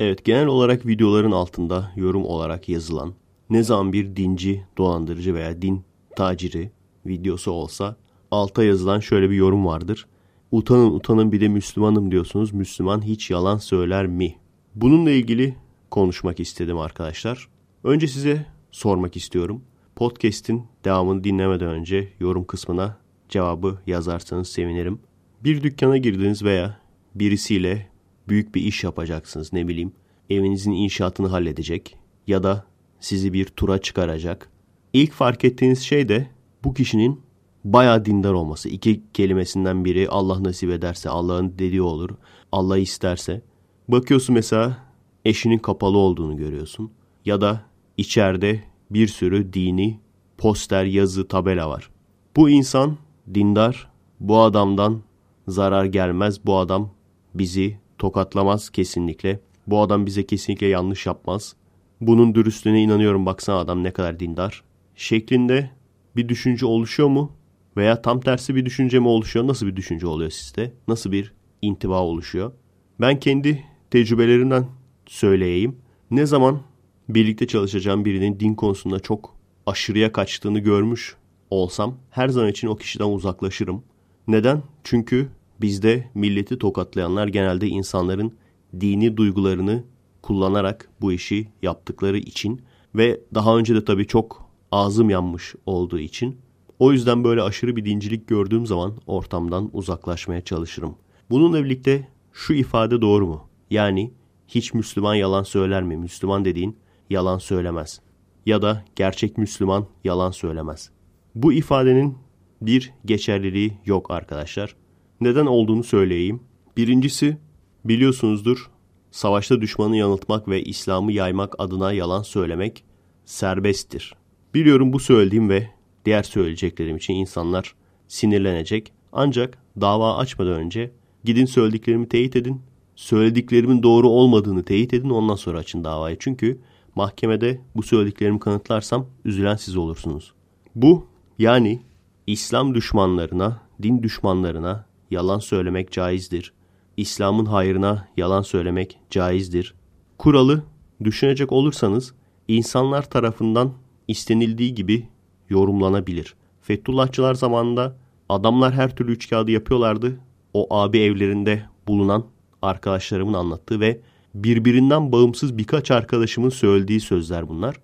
Evet 0.00 0.24
genel 0.24 0.46
olarak 0.46 0.86
videoların 0.86 1.32
altında 1.32 1.92
yorum 1.96 2.24
olarak 2.24 2.68
yazılan 2.68 3.14
ne 3.50 3.62
zaman 3.62 3.92
bir 3.92 4.16
dinci, 4.16 4.64
dolandırıcı 4.78 5.34
veya 5.34 5.62
din 5.62 5.84
taciri 6.16 6.70
videosu 7.06 7.50
olsa 7.50 7.96
alta 8.30 8.64
yazılan 8.64 9.00
şöyle 9.00 9.30
bir 9.30 9.36
yorum 9.36 9.66
vardır. 9.66 10.06
Utanın 10.52 10.90
utanın 10.90 11.32
bir 11.32 11.40
de 11.40 11.48
Müslümanım 11.48 12.10
diyorsunuz. 12.10 12.52
Müslüman 12.52 13.02
hiç 13.02 13.30
yalan 13.30 13.58
söyler 13.58 14.06
mi? 14.06 14.36
Bununla 14.74 15.10
ilgili 15.10 15.56
konuşmak 15.90 16.40
istedim 16.40 16.78
arkadaşlar. 16.78 17.48
Önce 17.84 18.08
size 18.08 18.46
sormak 18.70 19.16
istiyorum. 19.16 19.62
Podcast'in 19.96 20.64
devamını 20.84 21.24
dinlemeden 21.24 21.68
önce 21.68 22.12
yorum 22.20 22.44
kısmına 22.44 22.96
cevabı 23.28 23.78
yazarsanız 23.86 24.48
sevinirim. 24.48 25.00
Bir 25.44 25.62
dükkana 25.62 25.96
girdiniz 25.96 26.42
veya 26.42 26.80
birisiyle 27.14 27.88
büyük 28.28 28.54
bir 28.54 28.62
iş 28.62 28.84
yapacaksınız 28.84 29.52
ne 29.52 29.68
bileyim. 29.68 29.92
Evinizin 30.30 30.72
inşaatını 30.72 31.26
halledecek 31.26 31.96
ya 32.26 32.42
da 32.42 32.64
sizi 33.00 33.32
bir 33.32 33.44
tura 33.44 33.78
çıkaracak. 33.78 34.50
İlk 34.92 35.12
fark 35.12 35.44
ettiğiniz 35.44 35.80
şey 35.80 36.08
de 36.08 36.26
bu 36.64 36.74
kişinin 36.74 37.20
bayağı 37.64 38.04
dindar 38.04 38.32
olması. 38.32 38.68
İki 38.68 39.02
kelimesinden 39.14 39.84
biri 39.84 40.08
Allah 40.08 40.44
nasip 40.44 40.70
ederse, 40.70 41.08
Allah'ın 41.08 41.58
dediği 41.58 41.82
olur. 41.82 42.10
Allah 42.52 42.78
isterse. 42.78 43.42
Bakıyorsun 43.88 44.34
mesela 44.34 44.78
eşinin 45.24 45.58
kapalı 45.58 45.98
olduğunu 45.98 46.36
görüyorsun. 46.36 46.90
Ya 47.24 47.40
da 47.40 47.60
içeride 47.96 48.64
bir 48.90 49.08
sürü 49.08 49.52
dini 49.52 50.00
poster, 50.38 50.84
yazı, 50.84 51.28
tabela 51.28 51.68
var. 51.68 51.90
Bu 52.36 52.50
insan 52.50 52.96
dindar, 53.34 53.90
bu 54.20 54.40
adamdan 54.40 55.02
zarar 55.48 55.84
gelmez, 55.84 56.46
bu 56.46 56.58
adam 56.58 56.90
bizi 57.34 57.78
tokatlamaz 57.98 58.70
kesinlikle. 58.70 59.40
Bu 59.66 59.80
adam 59.80 60.06
bize 60.06 60.26
kesinlikle 60.26 60.66
yanlış 60.66 61.06
yapmaz. 61.06 61.56
Bunun 62.00 62.34
dürüstlüğüne 62.34 62.82
inanıyorum 62.82 63.26
baksana 63.26 63.58
adam 63.58 63.82
ne 63.82 63.90
kadar 63.90 64.20
dindar. 64.20 64.62
Şeklinde 64.96 65.70
bir 66.16 66.28
düşünce 66.28 66.66
oluşuyor 66.66 67.08
mu? 67.08 67.32
Veya 67.76 68.02
tam 68.02 68.20
tersi 68.20 68.54
bir 68.54 68.64
düşünce 68.64 68.98
mi 68.98 69.08
oluşuyor? 69.08 69.46
Nasıl 69.46 69.66
bir 69.66 69.76
düşünce 69.76 70.06
oluyor 70.06 70.30
sizde? 70.30 70.72
Nasıl 70.88 71.12
bir 71.12 71.32
intiba 71.62 72.02
oluşuyor? 72.02 72.52
Ben 73.00 73.20
kendi 73.20 73.64
tecrübelerimden 73.90 74.66
söyleyeyim. 75.06 75.76
Ne 76.10 76.26
zaman 76.26 76.60
birlikte 77.08 77.46
çalışacağım 77.46 78.04
birinin 78.04 78.40
din 78.40 78.54
konusunda 78.54 79.00
çok 79.00 79.36
aşırıya 79.66 80.12
kaçtığını 80.12 80.58
görmüş 80.58 81.16
olsam 81.50 81.94
her 82.10 82.28
zaman 82.28 82.50
için 82.50 82.68
o 82.68 82.76
kişiden 82.76 83.04
uzaklaşırım. 83.04 83.82
Neden? 84.28 84.62
Çünkü 84.84 85.28
bizde 85.60 86.10
milleti 86.14 86.58
tokatlayanlar 86.58 87.28
genelde 87.28 87.68
insanların 87.68 88.32
dini 88.80 89.16
duygularını 89.16 89.84
kullanarak 90.22 90.88
bu 91.00 91.12
işi 91.12 91.48
yaptıkları 91.62 92.18
için 92.18 92.62
ve 92.94 93.20
daha 93.34 93.58
önce 93.58 93.74
de 93.74 93.84
tabii 93.84 94.06
çok 94.06 94.50
ağzım 94.72 95.10
yanmış 95.10 95.54
olduğu 95.66 95.98
için 95.98 96.36
o 96.80 96.92
yüzden 96.92 97.24
böyle 97.24 97.42
aşırı 97.42 97.76
bir 97.76 97.84
dincilik 97.84 98.28
gördüğüm 98.28 98.66
zaman 98.66 98.94
ortamdan 99.06 99.70
uzaklaşmaya 99.72 100.40
çalışırım. 100.40 100.96
Bununla 101.30 101.64
birlikte 101.64 102.08
şu 102.32 102.54
ifade 102.54 103.00
doğru 103.00 103.26
mu? 103.26 103.48
Yani 103.70 104.12
hiç 104.48 104.74
Müslüman 104.74 105.14
yalan 105.14 105.42
söyler 105.42 105.82
mi? 105.82 105.96
Müslüman 105.96 106.44
dediğin 106.44 106.76
yalan 107.10 107.38
söylemez. 107.38 108.00
Ya 108.46 108.62
da 108.62 108.84
gerçek 108.96 109.38
Müslüman 109.38 109.86
yalan 110.04 110.30
söylemez. 110.30 110.90
Bu 111.34 111.52
ifadenin 111.52 112.18
bir 112.62 112.92
geçerliliği 113.04 113.78
yok 113.86 114.10
arkadaşlar. 114.10 114.76
Neden 115.20 115.46
olduğunu 115.46 115.84
söyleyeyim. 115.84 116.40
Birincisi 116.76 117.36
biliyorsunuzdur 117.84 118.70
savaşta 119.10 119.60
düşmanı 119.60 119.96
yanıltmak 119.96 120.48
ve 120.48 120.62
İslam'ı 120.62 121.12
yaymak 121.12 121.54
adına 121.58 121.92
yalan 121.92 122.22
söylemek 122.22 122.84
serbesttir. 123.24 124.14
Biliyorum 124.54 124.92
bu 124.92 125.00
söylediğim 125.00 125.48
ve 125.48 125.79
diğer 126.04 126.22
söyleyeceklerim 126.22 126.96
için 126.96 127.14
insanlar 127.14 127.74
sinirlenecek. 128.08 128.92
Ancak 129.12 129.58
dava 129.80 130.16
açmadan 130.16 130.52
önce 130.52 130.90
gidin 131.24 131.46
söylediklerimi 131.46 132.08
teyit 132.08 132.36
edin. 132.36 132.62
Söylediklerimin 132.96 133.82
doğru 133.82 134.08
olmadığını 134.08 134.64
teyit 134.64 134.94
edin 134.94 135.10
ondan 135.10 135.34
sonra 135.34 135.58
açın 135.58 135.84
davayı. 135.84 136.16
Çünkü 136.20 136.60
mahkemede 136.94 137.60
bu 137.76 137.82
söylediklerimi 137.82 138.38
kanıtlarsam 138.38 139.06
üzülen 139.24 139.56
siz 139.56 139.76
olursunuz. 139.76 140.32
Bu 140.74 141.06
yani 141.38 141.82
İslam 142.26 142.74
düşmanlarına, 142.74 143.60
din 143.82 144.02
düşmanlarına 144.02 144.84
yalan 145.10 145.38
söylemek 145.38 145.92
caizdir. 145.92 146.52
İslam'ın 146.96 147.46
hayrına 147.46 148.08
yalan 148.16 148.42
söylemek 148.42 148.98
caizdir. 149.10 149.74
Kuralı 150.18 150.64
düşünecek 151.04 151.52
olursanız 151.52 152.14
insanlar 152.48 153.10
tarafından 153.10 153.72
istenildiği 154.08 154.74
gibi 154.74 155.08
yorumlanabilir. 155.50 156.34
Fethullahçılar 156.62 157.34
zamanında 157.34 157.96
adamlar 158.28 158.72
her 158.72 158.96
türlü 158.96 159.12
üç 159.12 159.30
kağıdı 159.30 159.50
yapıyorlardı. 159.50 160.20
O 160.54 160.66
abi 160.70 160.98
evlerinde 160.98 161.62
bulunan 161.88 162.24
arkadaşlarımın 162.62 163.34
anlattığı 163.34 163.80
ve 163.80 164.00
birbirinden 164.34 165.12
bağımsız 165.12 165.58
birkaç 165.58 165.90
arkadaşımın 165.90 166.48
söylediği 166.48 167.00
sözler 167.00 167.48
bunlar. 167.48 167.76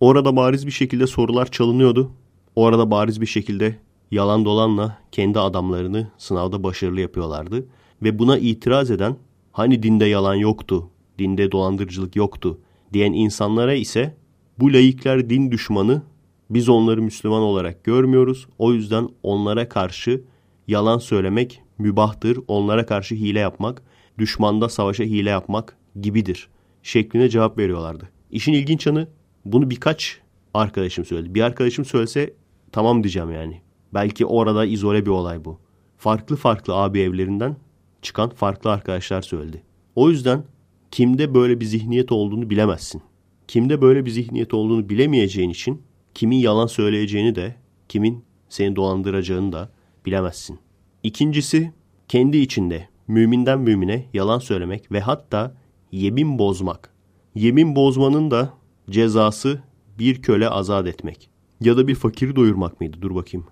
Orada 0.00 0.36
bariz 0.36 0.66
bir 0.66 0.72
şekilde 0.72 1.06
sorular 1.06 1.50
çalınıyordu. 1.50 2.10
Orada 2.56 2.90
bariz 2.90 3.20
bir 3.20 3.26
şekilde 3.26 3.76
yalan 4.10 4.44
dolanla 4.44 4.98
kendi 5.12 5.40
adamlarını 5.40 6.08
sınavda 6.18 6.62
başarılı 6.62 7.00
yapıyorlardı. 7.00 7.66
Ve 8.02 8.18
buna 8.18 8.38
itiraz 8.38 8.90
eden 8.90 9.16
hani 9.52 9.82
dinde 9.82 10.04
yalan 10.04 10.34
yoktu, 10.34 10.90
dinde 11.18 11.52
dolandırıcılık 11.52 12.16
yoktu 12.16 12.58
diyen 12.92 13.12
insanlara 13.12 13.74
ise 13.74 14.16
bu 14.58 14.72
laikler 14.72 15.30
din 15.30 15.50
düşmanı 15.50 16.02
biz 16.50 16.68
onları 16.68 17.02
Müslüman 17.02 17.42
olarak 17.42 17.84
görmüyoruz. 17.84 18.46
O 18.58 18.72
yüzden 18.72 19.08
onlara 19.22 19.68
karşı 19.68 20.24
yalan 20.68 20.98
söylemek 20.98 21.62
mübahtır. 21.78 22.38
Onlara 22.48 22.86
karşı 22.86 23.14
hile 23.14 23.38
yapmak, 23.38 23.82
düşmanda 24.18 24.68
savaşa 24.68 25.04
hile 25.04 25.30
yapmak 25.30 25.76
gibidir. 26.00 26.48
Şeklinde 26.82 27.28
cevap 27.28 27.58
veriyorlardı. 27.58 28.08
İşin 28.30 28.52
ilginç 28.52 28.86
yanı 28.86 29.08
bunu 29.44 29.70
birkaç 29.70 30.20
arkadaşım 30.54 31.04
söyledi. 31.04 31.34
Bir 31.34 31.40
arkadaşım 31.40 31.84
söylese 31.84 32.34
tamam 32.72 33.02
diyeceğim 33.02 33.30
yani. 33.30 33.60
Belki 33.94 34.26
orada 34.26 34.64
izole 34.64 35.06
bir 35.06 35.10
olay 35.10 35.44
bu. 35.44 35.58
Farklı 35.96 36.36
farklı 36.36 36.74
abi 36.74 37.00
evlerinden 37.00 37.56
çıkan 38.02 38.30
farklı 38.30 38.70
arkadaşlar 38.70 39.22
söyledi. 39.22 39.62
O 39.96 40.10
yüzden 40.10 40.44
kimde 40.90 41.34
böyle 41.34 41.60
bir 41.60 41.64
zihniyet 41.64 42.12
olduğunu 42.12 42.50
bilemezsin. 42.50 43.02
Kimde 43.48 43.80
böyle 43.80 44.06
bir 44.06 44.10
zihniyet 44.10 44.54
olduğunu 44.54 44.88
bilemeyeceğin 44.88 45.50
için 45.50 45.82
kimin 46.14 46.36
yalan 46.36 46.66
söyleyeceğini 46.66 47.34
de, 47.34 47.56
kimin 47.88 48.24
seni 48.48 48.76
dolandıracağını 48.76 49.52
da 49.52 49.70
bilemezsin. 50.06 50.58
İkincisi 51.02 51.72
kendi 52.08 52.36
içinde 52.36 52.88
müminden 53.08 53.60
mümine 53.60 54.06
yalan 54.12 54.38
söylemek 54.38 54.92
ve 54.92 55.00
hatta 55.00 55.54
yemin 55.92 56.38
bozmak. 56.38 56.90
Yemin 57.34 57.76
bozmanın 57.76 58.30
da 58.30 58.52
cezası 58.90 59.62
bir 59.98 60.22
köle 60.22 60.48
azat 60.48 60.86
etmek. 60.86 61.30
Ya 61.60 61.76
da 61.76 61.88
bir 61.88 61.94
fakiri 61.94 62.36
doyurmak 62.36 62.80
mıydı? 62.80 62.96
Dur 63.02 63.14
bakayım. 63.14 63.46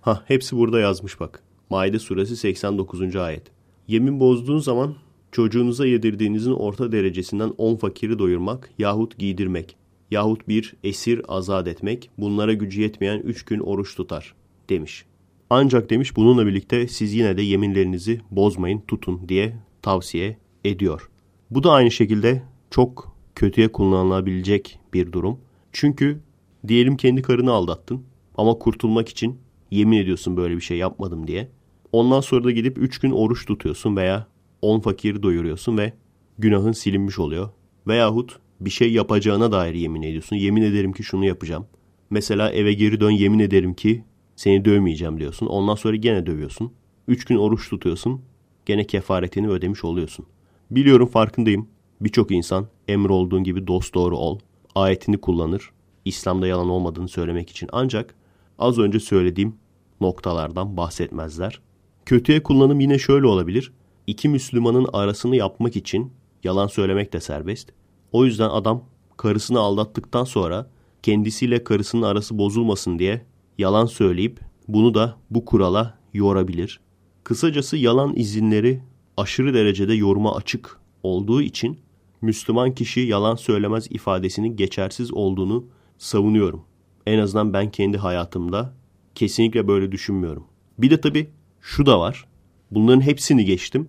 Ha 0.00 0.22
hepsi 0.26 0.56
burada 0.56 0.80
yazmış 0.80 1.20
bak. 1.20 1.42
Maide 1.70 1.98
suresi 1.98 2.36
89. 2.36 3.16
ayet. 3.16 3.42
Yemin 3.88 4.20
bozduğun 4.20 4.58
zaman 4.58 4.94
çocuğunuza 5.32 5.86
yedirdiğinizin 5.86 6.52
orta 6.52 6.92
derecesinden 6.92 7.52
10 7.58 7.76
fakiri 7.76 8.18
doyurmak 8.18 8.70
yahut 8.78 9.18
giydirmek 9.18 9.76
yahut 10.10 10.48
bir 10.48 10.74
esir 10.84 11.22
azat 11.28 11.68
etmek 11.68 12.10
bunlara 12.18 12.52
gücü 12.52 12.80
yetmeyen 12.82 13.18
3 13.18 13.44
gün 13.44 13.60
oruç 13.60 13.96
tutar 13.96 14.34
demiş. 14.68 15.04
Ancak 15.50 15.90
demiş 15.90 16.16
bununla 16.16 16.46
birlikte 16.46 16.88
siz 16.88 17.14
yine 17.14 17.36
de 17.36 17.42
yeminlerinizi 17.42 18.20
bozmayın 18.30 18.80
tutun 18.88 19.28
diye 19.28 19.56
tavsiye 19.82 20.38
ediyor. 20.64 21.10
Bu 21.50 21.62
da 21.64 21.72
aynı 21.72 21.90
şekilde 21.90 22.42
çok 22.70 23.16
kötüye 23.34 23.72
kullanılabilecek 23.72 24.78
bir 24.94 25.12
durum. 25.12 25.38
Çünkü 25.72 26.20
diyelim 26.68 26.96
kendi 26.96 27.22
karını 27.22 27.52
aldattın 27.52 28.02
ama 28.36 28.58
kurtulmak 28.58 29.08
için 29.08 29.38
yemin 29.70 29.98
ediyorsun 29.98 30.36
böyle 30.36 30.56
bir 30.56 30.60
şey 30.60 30.78
yapmadım 30.78 31.26
diye. 31.26 31.48
Ondan 31.92 32.20
sonra 32.20 32.44
da 32.44 32.50
gidip 32.50 32.78
3 32.78 32.98
gün 32.98 33.10
oruç 33.10 33.46
tutuyorsun 33.46 33.96
veya 33.96 34.26
10 34.62 34.80
fakiri 34.80 35.22
doyuruyorsun 35.22 35.78
ve 35.78 35.92
günahın 36.38 36.72
silinmiş 36.72 37.18
oluyor. 37.18 37.48
Veyahut 37.86 38.38
bir 38.60 38.70
şey 38.70 38.92
yapacağına 38.92 39.52
dair 39.52 39.74
yemin 39.74 40.02
ediyorsun. 40.02 40.36
Yemin 40.36 40.62
ederim 40.62 40.92
ki 40.92 41.02
şunu 41.02 41.24
yapacağım. 41.24 41.66
Mesela 42.10 42.50
eve 42.50 42.72
geri 42.72 43.00
dön 43.00 43.10
yemin 43.10 43.38
ederim 43.38 43.74
ki 43.74 44.04
seni 44.36 44.64
dövmeyeceğim 44.64 45.20
diyorsun. 45.20 45.46
Ondan 45.46 45.74
sonra 45.74 45.96
gene 45.96 46.26
dövüyorsun. 46.26 46.72
3 47.08 47.24
gün 47.24 47.36
oruç 47.36 47.70
tutuyorsun. 47.70 48.22
Gene 48.66 48.86
kefaretini 48.86 49.48
ödemiş 49.48 49.84
oluyorsun. 49.84 50.26
Biliyorum 50.70 51.08
farkındayım. 51.08 51.68
Birçok 52.00 52.30
insan 52.30 52.66
emir 52.88 53.08
olduğun 53.08 53.44
gibi 53.44 53.66
dost 53.66 53.94
doğru 53.94 54.16
ol. 54.16 54.38
Ayetini 54.74 55.18
kullanır. 55.18 55.70
İslam'da 56.04 56.46
yalan 56.46 56.68
olmadığını 56.68 57.08
söylemek 57.08 57.50
için. 57.50 57.68
Ancak 57.72 58.14
az 58.58 58.78
önce 58.78 59.00
söylediğim 59.00 59.56
noktalardan 60.00 60.76
bahsetmezler. 60.76 61.60
Kötüye 62.06 62.42
kullanım 62.42 62.80
yine 62.80 62.98
şöyle 62.98 63.26
olabilir. 63.26 63.72
İki 64.06 64.28
Müslümanın 64.28 64.88
arasını 64.92 65.36
yapmak 65.36 65.76
için 65.76 66.12
yalan 66.44 66.66
söylemek 66.66 67.12
de 67.12 67.20
serbest. 67.20 67.72
O 68.16 68.24
yüzden 68.24 68.48
adam 68.48 68.84
karısını 69.16 69.58
aldattıktan 69.60 70.24
sonra 70.24 70.70
kendisiyle 71.02 71.64
karısının 71.64 72.02
arası 72.02 72.38
bozulmasın 72.38 72.98
diye 72.98 73.26
yalan 73.58 73.86
söyleyip 73.86 74.40
bunu 74.68 74.94
da 74.94 75.16
bu 75.30 75.44
kurala 75.44 75.98
yorabilir. 76.14 76.80
Kısacası 77.24 77.76
yalan 77.76 78.16
izinleri 78.16 78.80
aşırı 79.16 79.54
derecede 79.54 79.94
yoruma 79.94 80.36
açık 80.36 80.80
olduğu 81.02 81.42
için 81.42 81.78
Müslüman 82.22 82.74
kişi 82.74 83.00
yalan 83.00 83.34
söylemez 83.34 83.86
ifadesinin 83.90 84.56
geçersiz 84.56 85.12
olduğunu 85.12 85.66
savunuyorum. 85.98 86.62
En 87.06 87.18
azından 87.18 87.52
ben 87.52 87.70
kendi 87.70 87.98
hayatımda 87.98 88.74
kesinlikle 89.14 89.68
böyle 89.68 89.92
düşünmüyorum. 89.92 90.44
Bir 90.78 90.90
de 90.90 91.00
tabii 91.00 91.30
şu 91.60 91.86
da 91.86 92.00
var. 92.00 92.24
Bunların 92.70 93.00
hepsini 93.00 93.44
geçtim. 93.44 93.88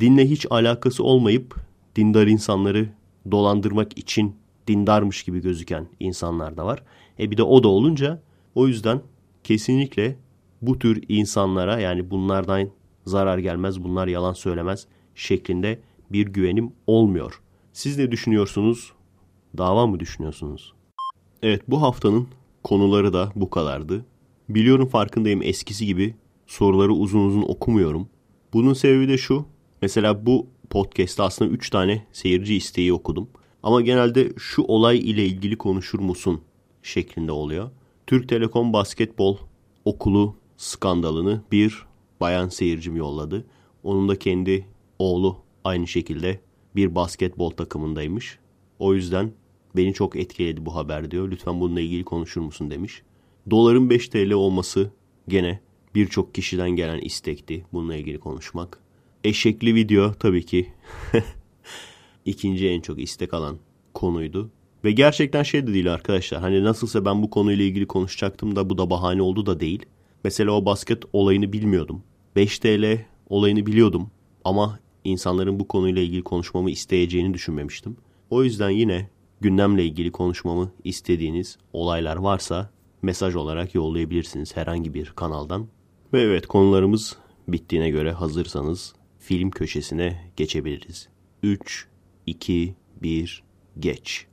Dinle 0.00 0.30
hiç 0.30 0.46
alakası 0.50 1.04
olmayıp 1.04 1.54
dindar 1.96 2.26
insanları 2.26 2.88
dolandırmak 3.30 3.98
için 3.98 4.36
dindarmış 4.66 5.22
gibi 5.22 5.40
gözüken 5.40 5.86
insanlar 6.00 6.56
da 6.56 6.66
var. 6.66 6.82
E 7.18 7.30
bir 7.30 7.36
de 7.36 7.42
o 7.42 7.62
da 7.62 7.68
olunca 7.68 8.22
o 8.54 8.68
yüzden 8.68 9.00
kesinlikle 9.44 10.16
bu 10.62 10.78
tür 10.78 11.04
insanlara 11.08 11.80
yani 11.80 12.10
bunlardan 12.10 12.70
zarar 13.04 13.38
gelmez, 13.38 13.84
bunlar 13.84 14.06
yalan 14.06 14.32
söylemez 14.32 14.86
şeklinde 15.14 15.80
bir 16.10 16.26
güvenim 16.26 16.72
olmuyor. 16.86 17.40
Siz 17.72 17.98
ne 17.98 18.10
düşünüyorsunuz? 18.10 18.92
Dava 19.58 19.86
mı 19.86 20.00
düşünüyorsunuz? 20.00 20.72
Evet 21.42 21.62
bu 21.68 21.82
haftanın 21.82 22.28
konuları 22.64 23.12
da 23.12 23.32
bu 23.36 23.50
kadardı. 23.50 24.04
Biliyorum 24.48 24.88
farkındayım 24.88 25.42
eskisi 25.42 25.86
gibi 25.86 26.14
soruları 26.46 26.92
uzun 26.92 27.26
uzun 27.26 27.42
okumuyorum. 27.42 28.08
Bunun 28.52 28.72
sebebi 28.72 29.08
de 29.08 29.18
şu. 29.18 29.46
Mesela 29.82 30.26
bu 30.26 30.46
podcast'ta 30.66 31.24
aslında 31.24 31.50
3 31.50 31.70
tane 31.70 32.06
seyirci 32.12 32.54
isteği 32.54 32.92
okudum. 32.92 33.28
Ama 33.62 33.80
genelde 33.80 34.32
şu 34.38 34.62
olay 34.62 34.98
ile 34.98 35.26
ilgili 35.26 35.56
konuşur 35.58 35.98
musun 35.98 36.40
şeklinde 36.82 37.32
oluyor. 37.32 37.70
Türk 38.06 38.28
Telekom 38.28 38.72
Basketbol 38.72 39.36
Okulu 39.84 40.36
skandalını 40.56 41.42
bir 41.52 41.86
bayan 42.20 42.48
seyircim 42.48 42.96
yolladı. 42.96 43.46
Onun 43.82 44.08
da 44.08 44.18
kendi 44.18 44.66
oğlu 44.98 45.36
aynı 45.64 45.86
şekilde 45.86 46.40
bir 46.76 46.94
basketbol 46.94 47.50
takımındaymış. 47.50 48.38
O 48.78 48.94
yüzden 48.94 49.32
beni 49.76 49.94
çok 49.94 50.16
etkiledi 50.16 50.66
bu 50.66 50.74
haber 50.74 51.10
diyor. 51.10 51.30
Lütfen 51.30 51.60
bununla 51.60 51.80
ilgili 51.80 52.04
konuşur 52.04 52.40
musun 52.40 52.70
demiş. 52.70 53.02
Doların 53.50 53.90
5 53.90 54.08
TL 54.08 54.32
olması 54.32 54.90
gene 55.28 55.60
birçok 55.94 56.34
kişiden 56.34 56.70
gelen 56.70 56.98
istekti 56.98 57.64
bununla 57.72 57.96
ilgili 57.96 58.18
konuşmak. 58.18 58.85
Eşekli 59.26 59.74
video 59.74 60.12
tabii 60.12 60.46
ki 60.46 60.72
ikinci 62.24 62.68
en 62.68 62.80
çok 62.80 63.00
istek 63.00 63.34
alan 63.34 63.58
konuydu. 63.94 64.50
Ve 64.84 64.92
gerçekten 64.92 65.42
şey 65.42 65.66
de 65.66 65.74
değil 65.74 65.92
arkadaşlar. 65.92 66.40
Hani 66.40 66.64
nasılsa 66.64 67.04
ben 67.04 67.22
bu 67.22 67.30
konuyla 67.30 67.64
ilgili 67.64 67.86
konuşacaktım 67.86 68.56
da 68.56 68.70
bu 68.70 68.78
da 68.78 68.90
bahane 68.90 69.22
oldu 69.22 69.46
da 69.46 69.60
değil. 69.60 69.86
Mesela 70.24 70.52
o 70.52 70.64
basket 70.64 71.02
olayını 71.12 71.52
bilmiyordum. 71.52 72.02
5 72.36 72.58
TL 72.58 72.98
olayını 73.28 73.66
biliyordum. 73.66 74.10
Ama 74.44 74.78
insanların 75.04 75.60
bu 75.60 75.68
konuyla 75.68 76.02
ilgili 76.02 76.22
konuşmamı 76.22 76.70
isteyeceğini 76.70 77.34
düşünmemiştim. 77.34 77.96
O 78.30 78.44
yüzden 78.44 78.70
yine 78.70 79.10
gündemle 79.40 79.84
ilgili 79.84 80.12
konuşmamı 80.12 80.72
istediğiniz 80.84 81.58
olaylar 81.72 82.16
varsa 82.16 82.70
mesaj 83.02 83.34
olarak 83.34 83.74
yollayabilirsiniz 83.74 84.56
herhangi 84.56 84.94
bir 84.94 85.06
kanaldan. 85.06 85.66
Ve 86.12 86.20
evet 86.20 86.46
konularımız 86.46 87.16
bittiğine 87.48 87.90
göre 87.90 88.12
hazırsanız 88.12 88.94
film 89.26 89.50
köşesine 89.50 90.32
geçebiliriz. 90.36 91.08
3, 91.42 91.86
2, 92.26 92.74
1, 93.02 93.42
geç. 93.78 94.26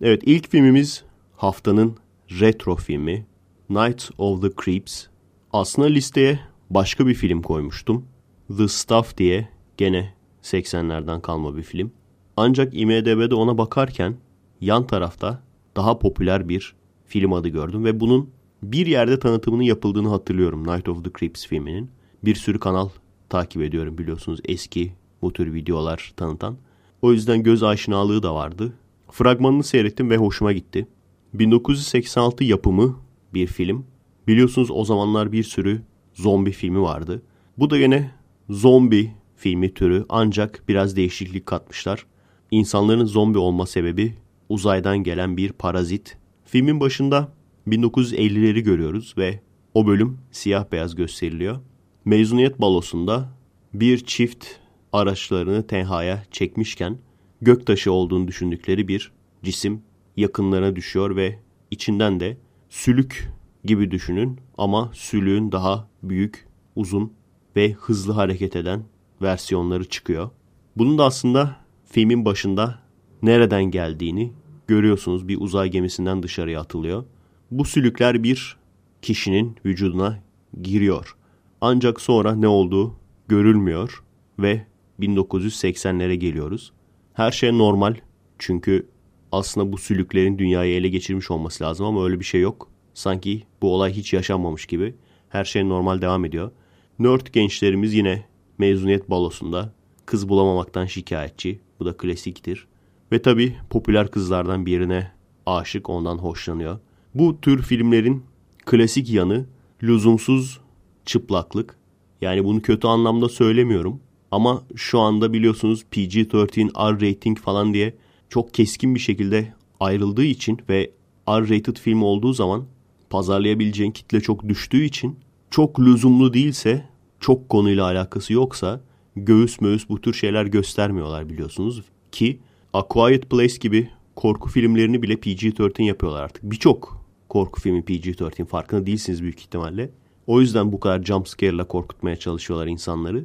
Evet 0.00 0.22
ilk 0.26 0.50
filmimiz 0.50 1.04
haftanın 1.36 1.96
retro 2.30 2.76
filmi 2.76 3.26
Night 3.70 4.10
of 4.18 4.42
the 4.42 4.50
Creeps. 4.64 5.06
Aslında 5.52 5.88
listeye 5.88 6.40
başka 6.70 7.06
bir 7.06 7.14
film 7.14 7.42
koymuştum. 7.42 8.08
The 8.56 8.68
Stuff 8.68 9.16
diye 9.16 9.48
gene 9.76 10.14
80'lerden 10.42 11.22
kalma 11.22 11.56
bir 11.56 11.62
film. 11.62 11.92
Ancak 12.36 12.74
IMDB'de 12.74 13.34
ona 13.34 13.58
bakarken 13.58 14.16
yan 14.60 14.86
tarafta 14.86 15.42
daha 15.76 15.98
popüler 15.98 16.48
bir 16.48 16.74
film 17.06 17.32
adı 17.32 17.48
gördüm 17.48 17.84
ve 17.84 18.00
bunun 18.00 18.30
bir 18.62 18.86
yerde 18.86 19.18
tanıtımının 19.18 19.62
yapıldığını 19.62 20.08
hatırlıyorum 20.08 20.66
Night 20.66 20.88
of 20.88 21.04
the 21.04 21.10
Creeps 21.18 21.46
filminin. 21.46 21.90
Bir 22.24 22.34
sürü 22.34 22.58
kanal 22.58 22.88
takip 23.28 23.62
ediyorum 23.62 23.98
biliyorsunuz 23.98 24.40
eski 24.44 24.92
bu 25.22 25.32
tür 25.32 25.54
videolar 25.54 26.12
tanıtan. 26.16 26.56
O 27.02 27.12
yüzden 27.12 27.42
göz 27.42 27.62
aşinalığı 27.62 28.22
da 28.22 28.34
vardı. 28.34 28.72
Fragmanını 29.10 29.64
seyrettim 29.64 30.10
ve 30.10 30.16
hoşuma 30.16 30.52
gitti. 30.52 30.86
1986 31.34 32.44
yapımı 32.44 32.96
bir 33.34 33.46
film. 33.46 33.86
Biliyorsunuz 34.26 34.70
o 34.70 34.84
zamanlar 34.84 35.32
bir 35.32 35.42
sürü 35.42 35.82
zombi 36.14 36.52
filmi 36.52 36.82
vardı. 36.82 37.22
Bu 37.58 37.70
da 37.70 37.78
yine 37.78 38.10
zombi 38.50 39.14
filmi 39.36 39.74
türü 39.74 40.06
ancak 40.08 40.62
biraz 40.68 40.96
değişiklik 40.96 41.46
katmışlar. 41.46 42.06
İnsanların 42.50 43.04
zombi 43.04 43.38
olma 43.38 43.66
sebebi 43.66 44.14
uzaydan 44.48 44.98
gelen 44.98 45.36
bir 45.36 45.52
parazit. 45.52 46.16
Filmin 46.44 46.80
başında 46.80 47.32
1950'leri 47.68 48.60
görüyoruz 48.60 49.14
ve 49.18 49.40
o 49.74 49.86
bölüm 49.86 50.18
siyah 50.30 50.72
beyaz 50.72 50.94
gösteriliyor. 50.94 51.60
Mezuniyet 52.04 52.60
balosunda 52.60 53.28
bir 53.74 54.04
çift 54.04 54.46
araçlarını 54.92 55.66
tenhaya 55.66 56.22
çekmişken 56.30 56.98
göktaşı 57.40 57.92
olduğunu 57.92 58.28
düşündükleri 58.28 58.88
bir 58.88 59.12
cisim 59.42 59.82
yakınlarına 60.16 60.76
düşüyor 60.76 61.16
ve 61.16 61.38
içinden 61.70 62.20
de 62.20 62.36
sülük 62.68 63.32
gibi 63.64 63.90
düşünün 63.90 64.40
ama 64.58 64.90
sülüğün 64.94 65.52
daha 65.52 65.88
büyük, 66.02 66.48
uzun 66.76 67.12
ve 67.56 67.72
hızlı 67.72 68.12
hareket 68.12 68.56
eden 68.56 68.84
versiyonları 69.22 69.88
çıkıyor. 69.88 70.30
Bunun 70.76 70.98
da 70.98 71.04
aslında 71.04 71.56
filmin 71.90 72.24
başında 72.24 72.78
nereden 73.22 73.64
geldiğini 73.64 74.32
görüyorsunuz. 74.66 75.28
Bir 75.28 75.40
uzay 75.40 75.68
gemisinden 75.68 76.22
dışarıya 76.22 76.60
atılıyor. 76.60 77.04
Bu 77.50 77.64
sülükler 77.64 78.22
bir 78.22 78.56
kişinin 79.02 79.56
vücuduna 79.64 80.22
giriyor. 80.62 81.16
Ancak 81.60 82.00
sonra 82.00 82.34
ne 82.34 82.48
olduğu 82.48 82.94
görülmüyor 83.28 84.02
ve 84.38 84.66
1980'lere 85.00 86.14
geliyoruz. 86.14 86.72
Her 87.14 87.30
şey 87.30 87.58
normal 87.58 87.94
çünkü 88.38 88.86
aslında 89.32 89.72
bu 89.72 89.78
sülüklerin 89.78 90.38
dünyayı 90.38 90.74
ele 90.74 90.88
geçirmiş 90.88 91.30
olması 91.30 91.64
lazım 91.64 91.86
ama 91.86 92.04
öyle 92.04 92.20
bir 92.20 92.24
şey 92.24 92.40
yok. 92.40 92.68
Sanki 92.94 93.42
bu 93.62 93.74
olay 93.74 93.92
hiç 93.92 94.12
yaşanmamış 94.12 94.66
gibi. 94.66 94.94
Her 95.28 95.44
şey 95.44 95.68
normal 95.68 96.02
devam 96.02 96.24
ediyor. 96.24 96.50
Nerd 96.98 97.26
gençlerimiz 97.32 97.94
yine 97.94 98.24
mezuniyet 98.58 99.10
balosunda 99.10 99.72
kız 100.06 100.28
bulamamaktan 100.28 100.86
şikayetçi. 100.86 101.60
Bu 101.80 101.84
da 101.84 101.96
klasiktir. 101.96 102.66
Ve 103.12 103.22
tabi 103.22 103.56
popüler 103.70 104.10
kızlardan 104.10 104.66
birine 104.66 105.12
aşık 105.46 105.90
ondan 105.90 106.18
hoşlanıyor. 106.18 106.78
Bu 107.14 107.40
tür 107.40 107.62
filmlerin 107.62 108.24
klasik 108.66 109.10
yanı 109.10 109.46
lüzumsuz 109.82 110.60
çıplaklık. 111.04 111.76
Yani 112.20 112.44
bunu 112.44 112.62
kötü 112.62 112.86
anlamda 112.86 113.28
söylemiyorum. 113.28 114.00
Ama 114.30 114.62
şu 114.76 115.00
anda 115.00 115.32
biliyorsunuz 115.32 115.84
PG-13, 115.92 117.00
R 117.00 117.10
rating 117.10 117.38
falan 117.38 117.74
diye 117.74 117.94
çok 118.28 118.54
keskin 118.54 118.94
bir 118.94 119.00
şekilde 119.00 119.52
ayrıldığı 119.80 120.24
için 120.24 120.58
ve 120.68 120.90
R-rated 121.28 121.76
film 121.76 122.02
olduğu 122.02 122.32
zaman 122.32 122.64
pazarlayabileceğin 123.10 123.90
kitle 123.90 124.20
çok 124.20 124.48
düştüğü 124.48 124.84
için 124.84 125.18
çok 125.50 125.80
lüzumlu 125.80 126.34
değilse, 126.34 126.88
çok 127.20 127.48
konuyla 127.48 127.84
alakası 127.84 128.32
yoksa 128.32 128.80
göğüs 129.16 129.60
möğüs 129.60 129.88
bu 129.88 130.00
tür 130.00 130.12
şeyler 130.12 130.46
göstermiyorlar 130.46 131.28
biliyorsunuz 131.28 131.82
ki 132.12 132.38
A 132.72 132.82
Quiet 132.82 133.30
Place 133.30 133.56
gibi 133.56 133.90
korku 134.16 134.48
filmlerini 134.48 135.02
bile 135.02 135.14
PG-13 135.14 135.82
yapıyorlar 135.82 136.22
artık. 136.22 136.42
Birçok 136.42 137.04
korku 137.28 137.60
filmi 137.60 137.80
PG-13 137.80 138.44
farkında 138.44 138.86
değilsiniz 138.86 139.22
büyük 139.22 139.40
ihtimalle. 139.40 139.90
O 140.26 140.40
yüzden 140.40 140.72
bu 140.72 140.80
kadar 140.80 141.02
jumpscare 141.02 141.54
ile 141.54 141.64
korkutmaya 141.64 142.16
çalışıyorlar 142.16 142.66
insanları. 142.66 143.24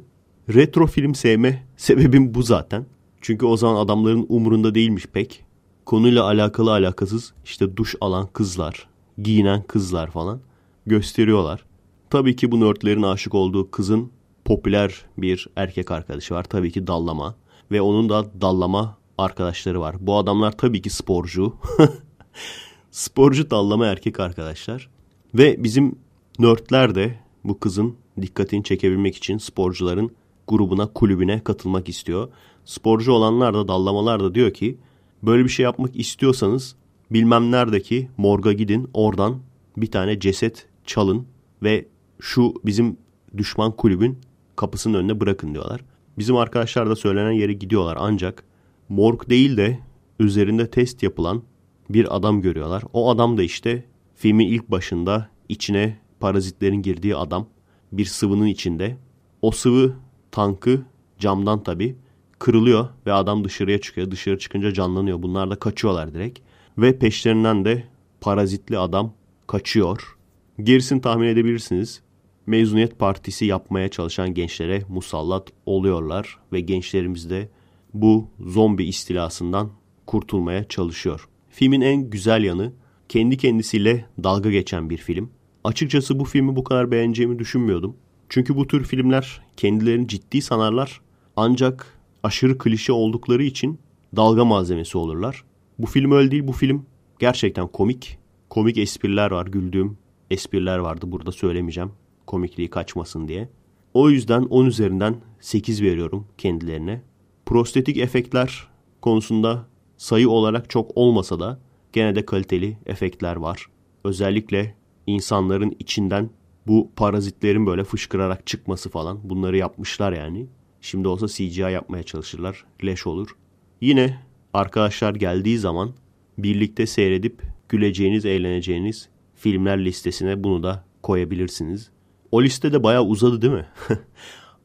Retro 0.54 0.86
film 0.86 1.14
sevme 1.14 1.66
sebebim 1.76 2.34
bu 2.34 2.42
zaten. 2.42 2.86
Çünkü 3.20 3.46
o 3.46 3.56
zaman 3.56 3.84
adamların 3.84 4.26
umurunda 4.28 4.74
değilmiş 4.74 5.06
pek. 5.06 5.44
Konuyla 5.84 6.24
alakalı 6.24 6.72
alakasız 6.72 7.32
işte 7.44 7.76
duş 7.76 7.94
alan 8.00 8.28
kızlar, 8.32 8.88
giyinen 9.22 9.62
kızlar 9.62 10.10
falan 10.10 10.40
gösteriyorlar. 10.86 11.64
Tabii 12.10 12.36
ki 12.36 12.50
bu 12.50 12.60
nörtlerin 12.60 13.02
aşık 13.02 13.34
olduğu 13.34 13.70
kızın 13.70 14.10
popüler 14.46 15.04
bir 15.18 15.48
erkek 15.56 15.90
arkadaşı 15.90 16.34
var. 16.34 16.44
Tabii 16.44 16.72
ki 16.72 16.86
dallama. 16.86 17.34
Ve 17.70 17.80
onun 17.80 18.08
da 18.08 18.40
dallama 18.40 18.98
arkadaşları 19.18 19.80
var. 19.80 19.96
Bu 20.00 20.16
adamlar 20.16 20.52
tabii 20.52 20.82
ki 20.82 20.90
sporcu. 20.90 21.56
sporcu 22.90 23.50
dallama 23.50 23.86
erkek 23.86 24.20
arkadaşlar. 24.20 24.88
Ve 25.34 25.64
bizim 25.64 25.98
nörtler 26.38 26.94
de 26.94 27.18
bu 27.44 27.60
kızın 27.60 27.96
dikkatini 28.20 28.64
çekebilmek 28.64 29.16
için 29.16 29.38
sporcuların 29.38 30.10
grubuna, 30.48 30.86
kulübüne 30.86 31.44
katılmak 31.44 31.88
istiyor. 31.88 32.28
Sporcu 32.64 33.12
olanlar 33.12 33.54
da 33.54 33.68
dallamalar 33.68 34.20
da 34.20 34.34
diyor 34.34 34.52
ki 34.54 34.78
böyle 35.22 35.44
bir 35.44 35.48
şey 35.48 35.64
yapmak 35.64 35.96
istiyorsanız 35.96 36.76
bilmem 37.10 37.50
neredeki 37.50 38.08
morga 38.16 38.52
gidin 38.52 38.90
oradan 38.94 39.38
bir 39.76 39.90
tane 39.90 40.20
ceset 40.20 40.66
çalın 40.84 41.26
ve 41.62 41.86
şu 42.20 42.54
bizim 42.64 42.96
düşman 43.36 43.72
kulübün 43.72 44.18
kapısının 44.56 44.98
önüne 44.98 45.20
bırakın 45.20 45.54
diyorlar. 45.54 45.80
Bizim 46.18 46.36
arkadaşlar 46.36 46.90
da 46.90 46.96
söylenen 46.96 47.30
yere 47.30 47.52
gidiyorlar 47.52 47.96
ancak 48.00 48.44
morg 48.88 49.30
değil 49.30 49.56
de 49.56 49.78
üzerinde 50.20 50.70
test 50.70 51.02
yapılan 51.02 51.42
bir 51.90 52.16
adam 52.16 52.42
görüyorlar. 52.42 52.82
O 52.92 53.10
adam 53.10 53.38
da 53.38 53.42
işte 53.42 53.84
filmin 54.14 54.48
ilk 54.48 54.70
başında 54.70 55.28
içine 55.48 55.98
parazitlerin 56.20 56.82
girdiği 56.82 57.16
adam 57.16 57.46
bir 57.92 58.04
sıvının 58.04 58.46
içinde. 58.46 58.96
O 59.42 59.50
sıvı 59.50 59.94
tankı 60.30 60.82
camdan 61.18 61.62
tabi 61.62 61.96
kırılıyor 62.38 62.88
ve 63.06 63.12
adam 63.12 63.44
dışarıya 63.44 63.80
çıkıyor. 63.80 64.10
Dışarı 64.10 64.38
çıkınca 64.38 64.72
canlanıyor. 64.72 65.22
Bunlar 65.22 65.50
da 65.50 65.56
kaçıyorlar 65.56 66.14
direkt. 66.14 66.38
Ve 66.78 66.98
peşlerinden 66.98 67.64
de 67.64 67.84
parazitli 68.20 68.78
adam 68.78 69.12
kaçıyor. 69.46 70.16
Gerisini 70.62 71.00
tahmin 71.00 71.28
edebilirsiniz. 71.28 72.02
Mezuniyet 72.46 72.98
partisi 72.98 73.44
yapmaya 73.44 73.88
çalışan 73.88 74.34
gençlere 74.34 74.82
musallat 74.88 75.52
oluyorlar 75.66 76.38
ve 76.52 76.60
gençlerimiz 76.60 77.30
de 77.30 77.48
bu 77.94 78.28
zombi 78.40 78.84
istilasından 78.84 79.70
kurtulmaya 80.06 80.68
çalışıyor. 80.68 81.28
Filmin 81.50 81.80
en 81.80 82.10
güzel 82.10 82.44
yanı 82.44 82.72
kendi 83.08 83.36
kendisiyle 83.36 84.06
dalga 84.24 84.50
geçen 84.50 84.90
bir 84.90 84.96
film. 84.96 85.30
Açıkçası 85.64 86.18
bu 86.18 86.24
filmi 86.24 86.56
bu 86.56 86.64
kadar 86.64 86.90
beğeneceğimi 86.90 87.38
düşünmüyordum. 87.38 87.96
Çünkü 88.28 88.56
bu 88.56 88.66
tür 88.66 88.84
filmler 88.84 89.40
kendilerini 89.56 90.08
ciddi 90.08 90.42
sanarlar 90.42 91.00
ancak 91.36 91.98
aşırı 92.22 92.58
klişe 92.58 92.92
oldukları 92.92 93.42
için 93.42 93.78
dalga 94.16 94.44
malzemesi 94.44 94.98
olurlar. 94.98 95.44
Bu 95.78 95.86
film 95.86 96.12
öyle 96.12 96.30
değil 96.30 96.46
bu 96.46 96.52
film 96.52 96.86
gerçekten 97.18 97.68
komik. 97.68 98.18
Komik 98.50 98.78
espriler 98.78 99.30
var 99.30 99.46
güldüğüm 99.46 99.98
espriler 100.30 100.78
vardı 100.78 101.12
burada 101.12 101.32
söylemeyeceğim 101.32 101.92
komikliği 102.26 102.70
kaçmasın 102.70 103.28
diye. 103.28 103.48
O 103.94 104.10
yüzden 104.10 104.42
10 104.42 104.66
üzerinden 104.66 105.16
8 105.40 105.82
veriyorum 105.82 106.26
kendilerine. 106.38 107.02
Prostetik 107.46 107.96
efektler 107.96 108.68
konusunda 109.02 109.66
sayı 109.96 110.30
olarak 110.30 110.70
çok 110.70 110.90
olmasa 110.94 111.40
da 111.40 111.60
gene 111.92 112.14
de 112.14 112.26
kaliteli 112.26 112.78
efektler 112.86 113.36
var. 113.36 113.66
Özellikle 114.04 114.74
insanların 115.06 115.76
içinden 115.78 116.30
bu 116.66 116.90
parazitlerin 116.96 117.66
böyle 117.66 117.84
fışkırarak 117.84 118.46
çıkması 118.46 118.90
falan 118.90 119.18
bunları 119.24 119.56
yapmışlar 119.56 120.12
yani. 120.12 120.46
Şimdi 120.80 121.08
olsa 121.08 121.28
CGI 121.28 121.60
yapmaya 121.60 122.02
çalışırlar. 122.02 122.64
Leş 122.84 123.06
olur. 123.06 123.36
Yine 123.80 124.18
arkadaşlar 124.54 125.14
geldiği 125.14 125.58
zaman 125.58 125.94
birlikte 126.38 126.86
seyredip 126.86 127.42
güleceğiniz, 127.68 128.24
eğleneceğiniz 128.24 129.08
filmler 129.34 129.84
listesine 129.84 130.44
bunu 130.44 130.62
da 130.62 130.84
koyabilirsiniz. 131.02 131.90
O 132.32 132.42
liste 132.42 132.72
de 132.72 132.82
bayağı 132.82 133.04
uzadı 133.04 133.42
değil 133.42 133.52
mi? 133.52 133.66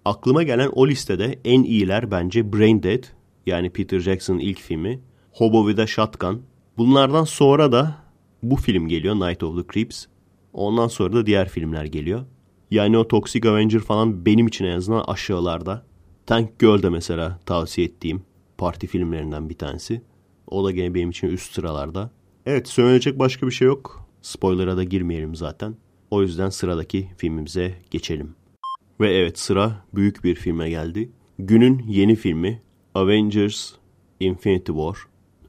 Aklıma 0.05 0.43
gelen 0.43 0.69
o 0.73 0.87
listede 0.87 1.39
en 1.45 1.63
iyiler 1.63 2.11
bence 2.11 2.53
Brain 2.53 2.83
Dead 2.83 3.03
yani 3.45 3.69
Peter 3.69 3.99
Jackson'ın 3.99 4.39
ilk 4.39 4.59
filmi. 4.59 4.99
Hobo 5.31 5.67
with 5.67 5.81
a 5.81 5.87
Shotgun. 5.87 6.43
Bunlardan 6.77 7.23
sonra 7.23 7.71
da 7.71 7.95
bu 8.43 8.55
film 8.55 8.87
geliyor 8.87 9.15
Night 9.15 9.43
of 9.43 9.57
the 9.57 9.73
Creeps. 9.73 10.05
Ondan 10.53 10.87
sonra 10.87 11.13
da 11.13 11.25
diğer 11.25 11.49
filmler 11.49 11.85
geliyor. 11.85 12.25
Yani 12.71 12.97
o 12.97 13.07
Toxic 13.07 13.49
Avenger 13.49 13.79
falan 13.79 14.25
benim 14.25 14.47
için 14.47 14.65
en 14.65 14.77
azından 14.77 15.03
aşağılarda. 15.07 15.85
Tank 16.25 16.59
Girl 16.59 16.83
de 16.83 16.89
mesela 16.89 17.39
tavsiye 17.45 17.87
ettiğim 17.87 18.23
parti 18.57 18.87
filmlerinden 18.87 19.49
bir 19.49 19.57
tanesi. 19.57 20.01
O 20.47 20.65
da 20.65 20.71
gene 20.71 20.93
benim 20.93 21.09
için 21.09 21.27
üst 21.27 21.53
sıralarda. 21.53 22.11
Evet 22.45 22.67
söyleyecek 22.67 23.19
başka 23.19 23.47
bir 23.47 23.51
şey 23.51 23.67
yok. 23.67 24.05
Spoiler'a 24.21 24.77
da 24.77 24.83
girmeyelim 24.83 25.35
zaten. 25.35 25.75
O 26.11 26.21
yüzden 26.21 26.49
sıradaki 26.49 27.07
filmimize 27.17 27.73
geçelim. 27.91 28.35
Ve 28.99 29.13
evet 29.13 29.39
sıra 29.39 29.85
büyük 29.93 30.23
bir 30.23 30.35
filme 30.35 30.69
geldi. 30.69 31.09
Günün 31.39 31.85
yeni 31.87 32.15
filmi 32.15 32.61
Avengers 32.95 33.71
Infinity 34.19 34.71
War. 34.71 34.97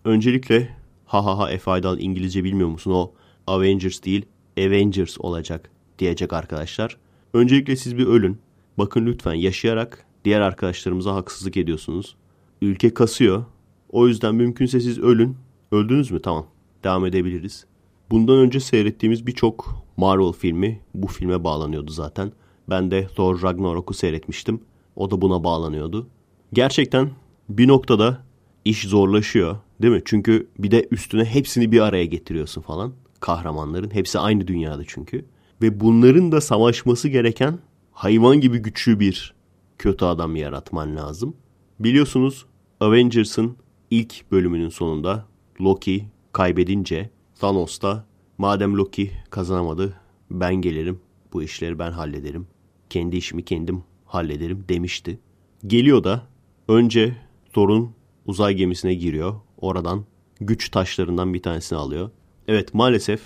Öncelikle 0.04 0.76
ha 1.04 1.24
ha 1.24 1.38
ha 1.38 1.50
Efe 1.50 1.80
İngilizce 1.98 2.44
bilmiyor 2.44 2.68
musun 2.68 2.90
o 2.90 3.12
Avengers 3.46 4.02
değil 4.02 4.26
Avengers 4.58 5.16
olacak 5.20 5.70
diyecek 5.98 6.32
arkadaşlar. 6.32 6.96
Öncelikle 7.34 7.76
siz 7.76 7.98
bir 7.98 8.06
ölün. 8.06 8.38
Bakın 8.78 9.06
lütfen 9.06 9.34
yaşayarak 9.34 10.06
diğer 10.24 10.40
arkadaşlarımıza 10.40 11.14
haksızlık 11.14 11.56
ediyorsunuz. 11.56 12.16
Ülke 12.62 12.94
kasıyor. 12.94 13.44
O 13.90 14.08
yüzden 14.08 14.34
mümkünse 14.34 14.80
siz 14.80 14.98
ölün. 14.98 15.36
Öldünüz 15.72 16.10
mü? 16.10 16.22
Tamam. 16.22 16.46
Devam 16.84 17.06
edebiliriz. 17.06 17.66
Bundan 18.12 18.38
önce 18.38 18.60
seyrettiğimiz 18.60 19.26
birçok 19.26 19.84
Marvel 19.96 20.32
filmi 20.32 20.80
bu 20.94 21.06
filme 21.06 21.44
bağlanıyordu 21.44 21.90
zaten. 21.90 22.32
Ben 22.70 22.90
de 22.90 23.06
Thor 23.06 23.42
Ragnarok'u 23.42 23.94
seyretmiştim. 23.94 24.60
O 24.96 25.10
da 25.10 25.20
buna 25.20 25.44
bağlanıyordu. 25.44 26.08
Gerçekten 26.52 27.10
bir 27.48 27.68
noktada 27.68 28.22
iş 28.64 28.82
zorlaşıyor 28.82 29.56
değil 29.82 29.94
mi? 29.94 30.02
Çünkü 30.04 30.48
bir 30.58 30.70
de 30.70 30.88
üstüne 30.90 31.24
hepsini 31.24 31.72
bir 31.72 31.80
araya 31.80 32.04
getiriyorsun 32.04 32.62
falan. 32.62 32.92
Kahramanların 33.20 33.94
hepsi 33.94 34.18
aynı 34.18 34.46
dünyada 34.46 34.82
çünkü. 34.86 35.24
Ve 35.62 35.80
bunların 35.80 36.32
da 36.32 36.40
savaşması 36.40 37.08
gereken 37.08 37.58
hayvan 37.92 38.40
gibi 38.40 38.58
güçlü 38.58 39.00
bir 39.00 39.34
kötü 39.78 40.04
adam 40.04 40.36
yaratman 40.36 40.96
lazım. 40.96 41.36
Biliyorsunuz 41.80 42.46
Avengers'ın 42.80 43.56
ilk 43.90 44.30
bölümünün 44.32 44.68
sonunda 44.68 45.26
Loki 45.60 46.04
kaybedince 46.32 47.10
Thanos 47.42 47.82
da 47.82 48.04
madem 48.38 48.76
Loki 48.76 49.10
kazanamadı 49.30 50.00
ben 50.30 50.54
gelirim 50.54 51.00
bu 51.32 51.42
işleri 51.42 51.78
ben 51.78 51.90
hallederim. 51.92 52.46
Kendi 52.90 53.16
işimi 53.16 53.44
kendim 53.44 53.82
hallederim 54.04 54.64
demişti. 54.68 55.18
Geliyor 55.66 56.04
da 56.04 56.26
önce 56.68 57.16
Thor'un 57.52 57.94
uzay 58.26 58.54
gemisine 58.54 58.94
giriyor. 58.94 59.34
Oradan 59.58 60.04
güç 60.40 60.68
taşlarından 60.68 61.34
bir 61.34 61.42
tanesini 61.42 61.78
alıyor. 61.78 62.10
Evet 62.48 62.74
maalesef 62.74 63.20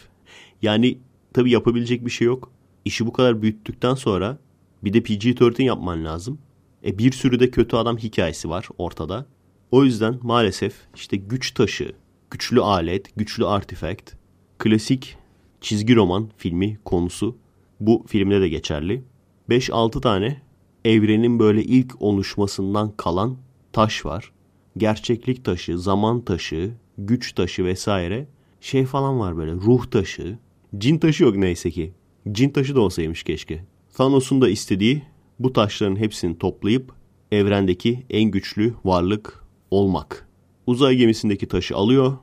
yani 0.62 0.98
tabi 1.34 1.50
yapabilecek 1.50 2.04
bir 2.04 2.10
şey 2.10 2.26
yok. 2.26 2.50
İşi 2.84 3.06
bu 3.06 3.12
kadar 3.12 3.42
büyüttükten 3.42 3.94
sonra 3.94 4.38
bir 4.84 4.92
de 4.92 4.98
PG-13 4.98 5.62
yapman 5.62 6.04
lazım. 6.04 6.38
E 6.84 6.98
bir 6.98 7.12
sürü 7.12 7.40
de 7.40 7.50
kötü 7.50 7.76
adam 7.76 7.98
hikayesi 7.98 8.48
var 8.48 8.68
ortada. 8.78 9.26
O 9.70 9.84
yüzden 9.84 10.18
maalesef 10.22 10.74
işte 10.94 11.16
güç 11.16 11.50
taşı, 11.54 11.92
güçlü 12.30 12.60
alet, 12.60 13.16
güçlü 13.16 13.46
artifact, 13.46 14.12
klasik 14.58 15.16
çizgi 15.60 15.96
roman 15.96 16.30
filmi 16.36 16.78
konusu 16.84 17.36
bu 17.80 18.04
filmde 18.06 18.40
de 18.40 18.48
geçerli. 18.48 19.02
5-6 19.50 20.00
tane 20.00 20.42
evrenin 20.84 21.38
böyle 21.38 21.64
ilk 21.64 22.02
oluşmasından 22.02 22.92
kalan 22.96 23.36
taş 23.72 24.06
var. 24.06 24.32
Gerçeklik 24.76 25.44
taşı, 25.44 25.78
zaman 25.78 26.20
taşı, 26.20 26.70
güç 26.98 27.32
taşı 27.32 27.64
vesaire 27.64 28.26
şey 28.60 28.84
falan 28.84 29.20
var 29.20 29.36
böyle 29.36 29.52
ruh 29.52 29.86
taşı. 29.86 30.38
Cin 30.78 30.98
taşı 30.98 31.24
yok 31.24 31.36
neyse 31.36 31.70
ki. 31.70 31.92
Cin 32.32 32.50
taşı 32.50 32.76
da 32.76 32.80
olsaymış 32.80 33.22
keşke. 33.22 33.64
Thanos'un 33.94 34.40
da 34.40 34.48
istediği 34.48 35.02
bu 35.38 35.52
taşların 35.52 35.96
hepsini 35.96 36.38
toplayıp 36.38 36.92
evrendeki 37.32 38.06
en 38.10 38.30
güçlü 38.30 38.74
varlık 38.84 39.44
olmak. 39.70 40.25
Uzay 40.66 40.96
gemisindeki 40.96 41.48
taşı 41.48 41.76
alıyor. 41.76 42.16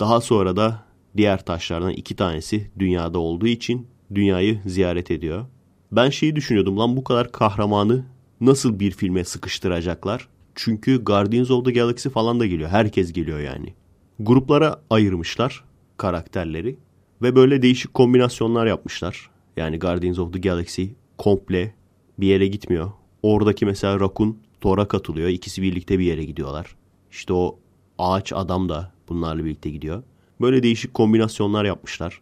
Daha 0.00 0.20
sonra 0.20 0.56
da 0.56 0.84
diğer 1.16 1.44
taşlardan 1.44 1.90
iki 1.90 2.16
tanesi 2.16 2.70
dünyada 2.78 3.18
olduğu 3.18 3.46
için 3.46 3.86
dünyayı 4.14 4.60
ziyaret 4.66 5.10
ediyor. 5.10 5.46
Ben 5.92 6.10
şeyi 6.10 6.36
düşünüyordum 6.36 6.78
lan 6.78 6.96
bu 6.96 7.04
kadar 7.04 7.32
kahramanı 7.32 8.04
nasıl 8.40 8.80
bir 8.80 8.90
filme 8.90 9.24
sıkıştıracaklar? 9.24 10.28
Çünkü 10.54 11.04
Guardians 11.04 11.50
of 11.50 11.64
the 11.64 11.72
Galaxy 11.72 12.08
falan 12.08 12.40
da 12.40 12.46
geliyor. 12.46 12.70
Herkes 12.70 13.12
geliyor 13.12 13.40
yani. 13.40 13.74
Gruplara 14.20 14.82
ayırmışlar 14.90 15.64
karakterleri 15.96 16.76
ve 17.22 17.36
böyle 17.36 17.62
değişik 17.62 17.94
kombinasyonlar 17.94 18.66
yapmışlar. 18.66 19.30
Yani 19.56 19.78
Guardians 19.78 20.18
of 20.18 20.32
the 20.32 20.38
Galaxy 20.38 20.84
komple 21.18 21.74
bir 22.18 22.26
yere 22.26 22.46
gitmiyor. 22.46 22.92
Oradaki 23.22 23.66
mesela 23.66 24.00
Rakun 24.00 24.38
Thor'a 24.60 24.88
katılıyor. 24.88 25.28
İkisi 25.28 25.62
birlikte 25.62 25.98
bir 25.98 26.04
yere 26.04 26.24
gidiyorlar. 26.24 26.76
İşte 27.10 27.32
o 27.32 27.58
ağaç 28.00 28.32
adam 28.32 28.68
da 28.68 28.92
bunlarla 29.08 29.44
birlikte 29.44 29.70
gidiyor. 29.70 30.02
Böyle 30.40 30.62
değişik 30.62 30.94
kombinasyonlar 30.94 31.64
yapmışlar. 31.64 32.20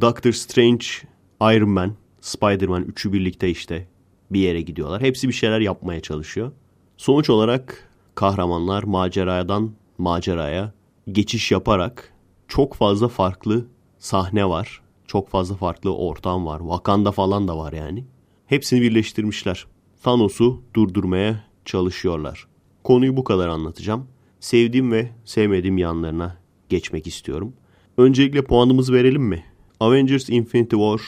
Doctor 0.00 0.32
Strange, 0.32 0.86
Iron 1.42 1.68
Man, 1.68 1.92
Spider-Man 2.20 2.82
üçü 2.82 3.12
birlikte 3.12 3.50
işte 3.50 3.88
bir 4.30 4.40
yere 4.40 4.60
gidiyorlar. 4.60 5.02
Hepsi 5.02 5.28
bir 5.28 5.32
şeyler 5.32 5.60
yapmaya 5.60 6.00
çalışıyor. 6.00 6.52
Sonuç 6.96 7.30
olarak 7.30 7.88
kahramanlar 8.14 8.82
maceradan 8.82 9.72
maceraya 9.98 10.72
geçiş 11.12 11.52
yaparak 11.52 12.12
çok 12.48 12.74
fazla 12.74 13.08
farklı 13.08 13.66
sahne 13.98 14.48
var. 14.48 14.80
Çok 15.06 15.28
fazla 15.28 15.56
farklı 15.56 15.96
ortam 15.96 16.46
var. 16.46 16.58
Wakanda 16.58 17.12
falan 17.12 17.48
da 17.48 17.58
var 17.58 17.72
yani. 17.72 18.04
Hepsini 18.46 18.82
birleştirmişler. 18.82 19.66
Thanos'u 20.02 20.62
durdurmaya 20.74 21.44
çalışıyorlar. 21.64 22.46
Konuyu 22.84 23.16
bu 23.16 23.24
kadar 23.24 23.48
anlatacağım. 23.48 24.06
Sevdiğim 24.44 24.92
ve 24.92 25.10
sevmediğim 25.24 25.78
yanlarına 25.78 26.36
geçmek 26.68 27.06
istiyorum. 27.06 27.52
Öncelikle 27.98 28.42
puanımızı 28.42 28.92
verelim 28.92 29.22
mi? 29.22 29.44
Avengers 29.80 30.30
Infinity 30.30 30.76
War 30.76 31.00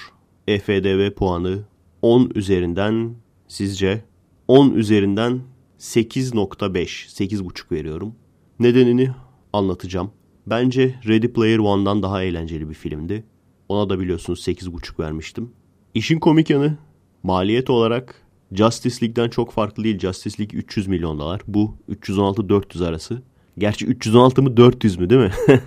EFDV 0.49 1.11
puanı 1.11 1.65
10 2.03 2.31
üzerinden 2.35 3.15
sizce 3.49 4.05
10 4.49 4.71
üzerinden 4.71 5.41
8.5 5.79 6.85
8.5 6.85 7.73
veriyorum. 7.73 8.15
Nedenini 8.59 9.11
anlatacağım. 9.53 10.11
Bence 10.47 10.95
Ready 11.07 11.29
Player 11.29 11.59
One'dan 11.59 12.03
daha 12.03 12.23
eğlenceli 12.23 12.69
bir 12.69 12.75
filmdi. 12.75 13.25
Ona 13.69 13.91
da 13.91 14.01
biliyorsunuz 14.01 14.49
8.5 14.49 15.03
vermiştim. 15.03 15.51
İşin 15.95 16.19
komik 16.19 16.51
yanı 16.51 16.79
maliyet 17.23 17.71
olarak 17.71 18.26
Justice 18.53 18.97
League'den 19.03 19.29
çok 19.29 19.53
farklı 19.53 19.85
değil. 19.85 19.99
Justice 19.99 20.43
League 20.43 20.59
300 20.59 20.87
milyon 20.87 21.19
dolar. 21.19 21.41
Bu 21.47 21.77
316-400 21.91 22.87
arası. 22.87 23.23
Gerçi 23.59 23.87
316 23.87 24.43
mı 24.43 24.57
400 24.57 24.99
mü 24.99 25.11
değil 25.11 25.21
mi? 25.21 25.33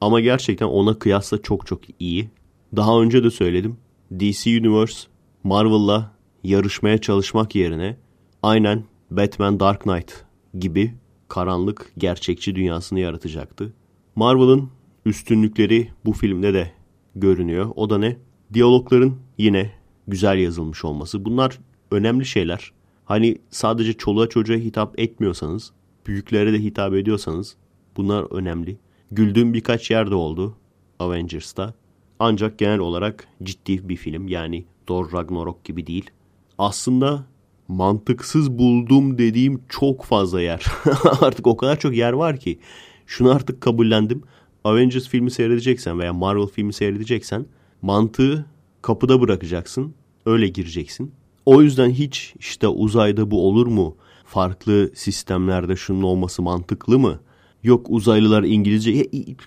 Ama 0.00 0.20
gerçekten 0.20 0.66
ona 0.66 0.98
kıyasla 0.98 1.42
çok 1.42 1.66
çok 1.66 1.80
iyi. 2.00 2.30
Daha 2.76 3.00
önce 3.00 3.24
de 3.24 3.30
söyledim. 3.30 3.76
DC 4.12 4.50
Universe 4.50 5.08
Marvel'la 5.44 6.12
yarışmaya 6.44 6.98
çalışmak 6.98 7.54
yerine 7.54 7.96
aynen 8.42 8.84
Batman 9.10 9.60
Dark 9.60 9.80
Knight 9.80 10.12
gibi 10.58 10.94
karanlık 11.28 11.92
gerçekçi 11.98 12.54
dünyasını 12.54 13.00
yaratacaktı. 13.00 13.72
Marvel'ın 14.16 14.70
üstünlükleri 15.06 15.88
bu 16.04 16.12
filmde 16.12 16.54
de 16.54 16.70
görünüyor. 17.16 17.70
O 17.76 17.90
da 17.90 17.98
ne? 17.98 18.16
Diyalogların 18.54 19.16
yine 19.38 19.72
güzel 20.08 20.38
yazılmış 20.38 20.84
olması. 20.84 21.24
Bunlar 21.24 21.58
önemli 21.90 22.26
şeyler. 22.26 22.72
Hani 23.04 23.38
sadece 23.50 23.92
çoluğa 23.92 24.28
çocuğa 24.28 24.56
hitap 24.56 25.00
etmiyorsanız, 25.00 25.72
büyüklere 26.06 26.52
de 26.52 26.58
hitap 26.58 26.94
ediyorsanız 26.94 27.56
bunlar 27.96 28.32
önemli. 28.32 28.76
Güldüğüm 29.10 29.54
birkaç 29.54 29.90
yerde 29.90 30.14
oldu 30.14 30.56
Avengers'ta. 30.98 31.74
Ancak 32.18 32.58
genel 32.58 32.78
olarak 32.78 33.28
ciddi 33.42 33.88
bir 33.88 33.96
film. 33.96 34.28
Yani 34.28 34.64
Thor 34.86 35.12
Ragnarok 35.12 35.64
gibi 35.64 35.86
değil. 35.86 36.10
Aslında 36.58 37.24
mantıksız 37.68 38.58
buldum 38.58 39.18
dediğim 39.18 39.60
çok 39.68 40.04
fazla 40.04 40.40
yer. 40.40 40.66
artık 41.20 41.46
o 41.46 41.56
kadar 41.56 41.78
çok 41.78 41.96
yer 41.96 42.12
var 42.12 42.36
ki. 42.36 42.58
Şunu 43.06 43.30
artık 43.30 43.60
kabullendim. 43.60 44.22
Avengers 44.64 45.08
filmi 45.08 45.30
seyredeceksen 45.30 45.98
veya 45.98 46.12
Marvel 46.12 46.46
filmi 46.46 46.72
seyredeceksen 46.72 47.46
mantığı 47.82 48.46
kapıda 48.86 49.20
bırakacaksın. 49.20 49.94
Öyle 50.26 50.48
gireceksin. 50.48 51.12
O 51.46 51.62
yüzden 51.62 51.90
hiç 51.90 52.34
işte 52.38 52.68
uzayda 52.68 53.30
bu 53.30 53.48
olur 53.48 53.66
mu? 53.66 53.96
Farklı 54.24 54.90
sistemlerde 54.94 55.76
şunun 55.76 56.02
olması 56.02 56.42
mantıklı 56.42 56.98
mı? 56.98 57.20
Yok 57.62 57.86
uzaylılar 57.90 58.42
İngilizce 58.42 58.92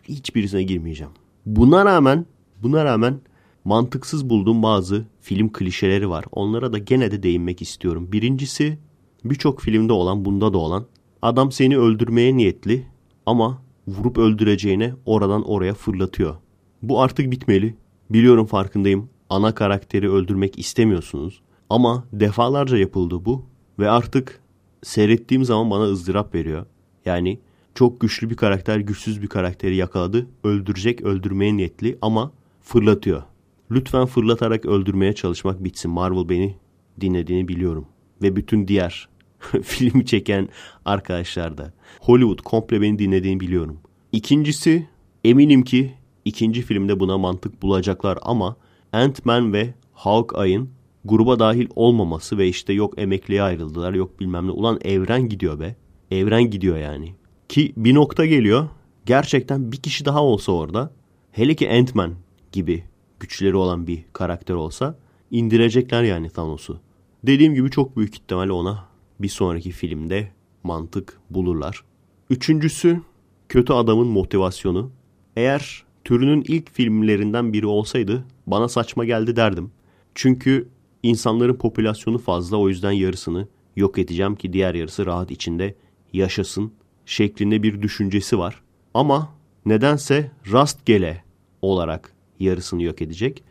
hiçbirisine 0.10 0.64
girmeyeceğim. 0.64 1.14
Buna 1.46 1.86
rağmen 1.86 2.26
buna 2.64 2.86
rağmen 2.86 3.20
mantıksız 3.66 4.30
bulduğum 4.30 4.64
bazı 4.64 5.06
film 5.22 5.52
klişeleri 5.52 6.10
var. 6.10 6.26
Onlara 6.32 6.74
da 6.74 6.78
gene 6.78 7.12
de 7.12 7.24
değinmek 7.24 7.62
istiyorum. 7.62 8.12
Birincisi 8.12 8.78
birçok 9.26 9.62
filmde 9.62 9.94
olan 9.94 10.26
bunda 10.26 10.54
da 10.54 10.58
olan 10.58 10.86
adam 11.22 11.52
seni 11.52 11.78
öldürmeye 11.78 12.38
niyetli 12.38 12.86
ama 13.26 13.62
vurup 13.88 14.18
öldüreceğine 14.18 14.94
oradan 15.06 15.50
oraya 15.50 15.74
fırlatıyor. 15.74 16.36
Bu 16.82 17.02
artık 17.02 17.32
bitmeli. 17.32 17.76
Biliyorum 18.10 18.46
farkındayım. 18.46 19.10
Ana 19.30 19.56
karakteri 19.56 20.12
öldürmek 20.12 20.60
istemiyorsunuz. 20.60 21.42
Ama 21.70 22.04
defalarca 22.14 22.78
yapıldı 22.78 23.26
bu 23.26 23.46
ve 23.80 23.90
artık 23.90 24.42
seyrettiğim 24.84 25.46
zaman 25.46 25.72
bana 25.72 25.84
ızdırap 25.84 26.36
veriyor. 26.36 26.66
Yani 27.06 27.40
çok 27.76 28.02
güçlü 28.02 28.30
bir 28.30 28.36
karakter 28.36 28.78
güçsüz 28.78 29.22
bir 29.22 29.28
karakteri 29.28 29.76
yakaladı. 29.76 30.28
Öldürecek 30.44 31.02
öldürmeye 31.02 31.58
niyetli 31.58 31.98
ama 32.02 32.32
fırlatıyor. 32.62 33.24
Lütfen 33.72 34.06
fırlatarak 34.06 34.66
öldürmeye 34.66 35.14
çalışmak 35.14 35.64
bitsin. 35.64 35.92
Marvel 35.92 36.30
beni 36.30 36.56
dinlediğini 37.02 37.48
biliyorum. 37.48 37.86
Ve 38.22 38.36
bütün 38.36 38.68
diğer 38.68 39.10
filmi 39.64 40.06
çeken 40.06 40.50
arkadaşlar 40.86 41.58
da. 41.58 41.74
Hollywood 42.02 42.40
komple 42.40 42.82
beni 42.82 43.00
dinlediğini 43.00 43.40
biliyorum. 43.40 43.80
İkincisi 44.12 44.88
eminim 45.24 45.64
ki 45.64 45.94
ikinci 46.26 46.62
filmde 46.62 47.00
buna 47.00 47.18
mantık 47.18 47.62
bulacaklar 47.62 48.18
ama 48.22 48.56
Ant-Man 48.94 49.54
ve 49.54 49.74
Hawkeye'ın 49.94 50.70
gruba 51.06 51.40
dahil 51.40 51.68
olmaması 51.76 52.38
ve 52.38 52.48
işte 52.48 52.74
yok 52.74 52.94
emekliye 52.98 53.44
ayrıldılar 53.44 53.94
yok 53.94 54.20
bilmem 54.20 54.48
ne. 54.48 54.52
Ulan 54.52 54.80
evren 54.84 55.30
gidiyor 55.30 55.60
be. 55.60 55.76
Evren 56.12 56.44
gidiyor 56.44 56.78
yani. 56.78 57.16
Ki 57.50 57.74
bir 57.78 57.94
nokta 57.94 58.26
geliyor. 58.26 58.68
Gerçekten 59.06 59.72
bir 59.72 59.78
kişi 59.78 60.06
daha 60.06 60.24
olsa 60.24 60.52
orada. 60.52 60.92
Hele 61.32 61.56
ki 61.56 61.72
Ant-Man 61.72 62.14
gibi 62.52 62.84
güçleri 63.20 63.56
olan 63.56 63.88
bir 63.88 64.04
karakter 64.14 64.54
olsa 64.54 64.98
indirecekler 65.32 66.04
yani 66.04 66.30
Thanos'u. 66.30 66.80
Dediğim 67.24 67.54
gibi 67.54 67.72
çok 67.72 67.98
büyük 67.98 68.16
ihtimalle 68.16 68.52
ona 68.52 68.86
bir 69.20 69.28
sonraki 69.28 69.72
filmde 69.72 70.32
mantık 70.64 71.20
bulurlar. 71.30 71.84
Üçüncüsü 72.30 73.02
kötü 73.50 73.74
adamın 73.74 74.08
motivasyonu. 74.08 74.92
Eğer 75.36 75.84
türünün 76.10 76.44
ilk 76.48 76.74
filmlerinden 76.74 77.54
biri 77.54 77.66
olsaydı 77.66 78.24
bana 78.48 78.68
saçma 78.68 79.06
geldi 79.06 79.36
derdim. 79.36 79.72
Çünkü 80.16 80.68
insanların 81.04 81.54
popülasyonu 81.54 82.18
fazla 82.18 82.58
o 82.58 82.70
yüzden 82.70 82.92
yarısını 82.92 83.48
yok 83.76 83.98
edeceğim 83.98 84.36
ki 84.36 84.54
diğer 84.54 84.76
yarısı 84.76 85.06
rahat 85.06 85.32
içinde 85.32 85.76
yaşasın 86.14 86.72
şeklinde 87.06 87.64
bir 87.64 87.82
düşüncesi 87.82 88.40
var. 88.40 88.62
Ama 88.94 89.30
nedense 89.66 90.32
rastgele 90.52 91.24
olarak 91.62 92.14
yarısını 92.40 92.84
yok 92.84 93.02
edecek. 93.02 93.44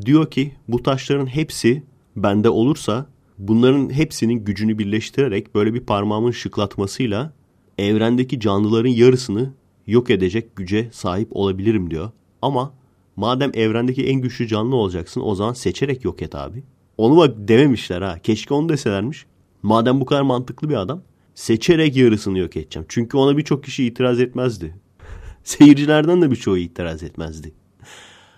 Diyor 0.00 0.30
ki 0.30 0.52
bu 0.68 0.82
taşların 0.82 1.26
hepsi 1.26 1.82
bende 2.16 2.48
olursa 2.48 3.06
bunların 3.38 3.90
hepsinin 3.90 4.44
gücünü 4.44 4.78
birleştirerek 4.78 5.54
böyle 5.54 5.74
bir 5.74 5.80
parmağımın 5.80 6.30
şıklatmasıyla 6.30 7.32
evrendeki 7.78 8.40
canlıların 8.40 8.90
yarısını 8.90 9.52
yok 9.86 10.10
edecek 10.10 10.56
güce 10.56 10.88
sahip 10.92 11.28
olabilirim 11.30 11.90
diyor. 11.90 12.10
Ama 12.42 12.74
madem 13.16 13.50
evrendeki 13.54 14.06
en 14.06 14.20
güçlü 14.20 14.46
canlı 14.46 14.76
olacaksın 14.76 15.22
o 15.24 15.34
zaman 15.34 15.52
seçerek 15.52 16.04
yok 16.04 16.22
et 16.22 16.34
abi. 16.34 16.64
Onu 16.98 17.16
bak 17.16 17.34
dememişler 17.36 18.02
ha. 18.02 18.18
Keşke 18.22 18.54
onu 18.54 18.68
deselermiş. 18.68 19.26
Madem 19.62 20.00
bu 20.00 20.04
kadar 20.04 20.22
mantıklı 20.22 20.68
bir 20.68 20.74
adam 20.74 21.02
seçerek 21.34 21.96
yarısını 21.96 22.38
yok 22.38 22.56
edeceğim. 22.56 22.86
Çünkü 22.88 23.16
ona 23.16 23.36
birçok 23.36 23.64
kişi 23.64 23.84
itiraz 23.84 24.20
etmezdi. 24.20 24.74
Seyircilerden 25.44 26.22
de 26.22 26.30
birçoğu 26.30 26.58
itiraz 26.58 27.02
etmezdi. 27.02 27.54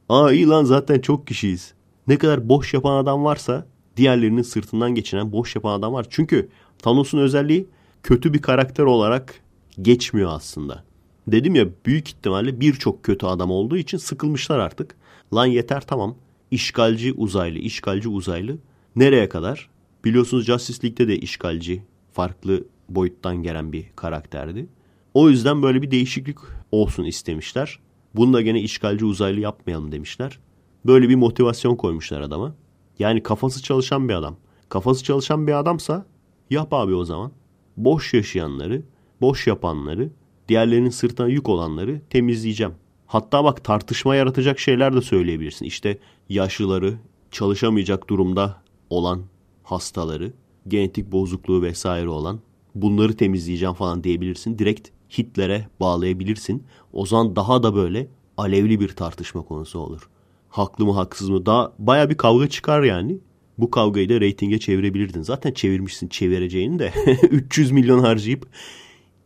Aa 0.09 0.33
iyi 0.33 0.47
lan 0.47 0.65
zaten 0.65 1.01
çok 1.01 1.27
kişiyiz. 1.27 1.75
Ne 2.07 2.19
kadar 2.19 2.49
boş 2.49 2.75
yapan 2.75 2.97
adam 2.97 3.25
varsa 3.25 3.67
diğerlerinin 3.97 4.43
sırtından 4.43 4.95
geçiren 4.95 5.33
boş 5.33 5.57
yapan 5.57 5.79
adam 5.79 5.93
var. 5.93 6.07
Çünkü 6.11 6.49
Thanos'un 6.79 7.19
özelliği 7.19 7.69
kötü 8.03 8.35
bir 8.35 8.43
karakter 8.43 8.85
olarak 8.85 9.41
geçmiyor 9.83 10.31
aslında. 10.33 10.85
Dedim 11.33 11.55
ya 11.55 11.67
büyük 11.87 12.09
ihtimalle 12.09 12.61
birçok 12.61 13.03
kötü 13.03 13.27
adam 13.27 13.51
olduğu 13.51 13.77
için 13.77 13.99
sıkılmışlar 13.99 14.59
artık. 14.59 14.97
Lan 15.35 15.47
yeter 15.47 15.81
tamam. 15.87 16.17
İşgalci 16.51 17.13
uzaylı, 17.13 17.59
işgalci 17.59 18.09
uzaylı. 18.09 18.59
Nereye 18.97 19.29
kadar? 19.29 19.71
Biliyorsunuz 20.05 20.47
Justice 20.47 20.79
League'de 20.85 21.09
de 21.09 21.19
işgalci 21.19 21.83
farklı 22.13 22.65
boyuttan 22.89 23.43
gelen 23.43 23.73
bir 23.73 23.85
karakterdi. 23.97 24.67
O 25.15 25.31
yüzden 25.31 25.63
böyle 25.63 25.83
bir 25.83 25.91
değişiklik 25.91 26.39
olsun 26.73 27.05
istemişler. 27.05 27.79
Bunu 28.15 28.33
da 28.33 28.43
gene 28.43 28.61
işgalci 28.61 29.05
uzaylı 29.05 29.41
yapmayalım 29.41 29.93
demişler. 29.93 30.39
Böyle 30.87 31.09
bir 31.09 31.15
motivasyon 31.17 31.77
koymuşlar 31.77 32.21
adama. 32.21 32.55
Yani 32.99 33.23
kafası 33.23 33.63
çalışan 33.63 34.09
bir 34.09 34.15
adam. 34.15 34.37
Kafası 34.69 35.05
çalışan 35.05 35.47
bir 35.47 35.59
adamsa 35.59 36.07
yap 36.51 36.73
abi 36.73 36.95
o 36.95 37.05
zaman. 37.05 37.33
boş 37.77 38.15
yaşayanları, 38.15 38.83
boş 39.21 39.47
yapanları, 39.47 40.11
diğerlerinin 40.49 40.91
sırtına 40.91 41.29
yük 41.29 41.49
olanları 41.49 42.01
temizleyeceğim. 42.11 42.75
Hatta 43.07 43.45
bak 43.45 43.65
tartışma 43.65 44.17
yaratacak 44.17 44.59
şeyler 44.59 44.97
de 44.97 45.03
söyleyebilirsin. 45.03 45.65
İşte 45.65 45.99
yaşlıları, 46.29 46.95
çalışamayacak 47.31 48.11
durumda 48.11 48.63
olan 48.91 49.23
hastaları, 49.63 50.33
genetik 50.69 51.13
bozukluğu 51.13 51.63
vesaire 51.63 52.09
olan 52.09 52.41
bunları 52.75 53.17
temizleyeceğim 53.17 53.75
falan 53.75 54.05
diyebilirsin. 54.05 54.59
Direkt 54.59 54.89
Hitler'e 55.19 55.69
bağlayabilirsin. 55.81 56.63
O 56.93 57.07
zaman 57.07 57.37
daha 57.37 57.63
da 57.63 57.75
böyle 57.75 58.09
alevli 58.37 58.81
bir 58.81 58.89
tartışma 58.89 59.43
konusu 59.43 59.79
olur. 59.79 60.09
Haklı 60.49 60.87
mı 60.87 60.93
haksız 60.93 61.29
mı? 61.29 61.47
Daha 61.47 61.73
baya 61.79 62.11
bir 62.11 62.17
kavga 62.17 62.49
çıkar 62.49 62.83
yani. 62.83 63.19
Bu 63.59 63.71
kavgayı 63.71 64.09
da 64.09 64.21
reytinge 64.21 64.59
çevirebilirdin. 64.59 65.23
Zaten 65.23 65.53
çevirmişsin 65.53 66.09
çevireceğini 66.09 66.79
de 66.79 66.93
300 67.31 67.71
milyon 67.71 67.99
harcayıp 67.99 68.47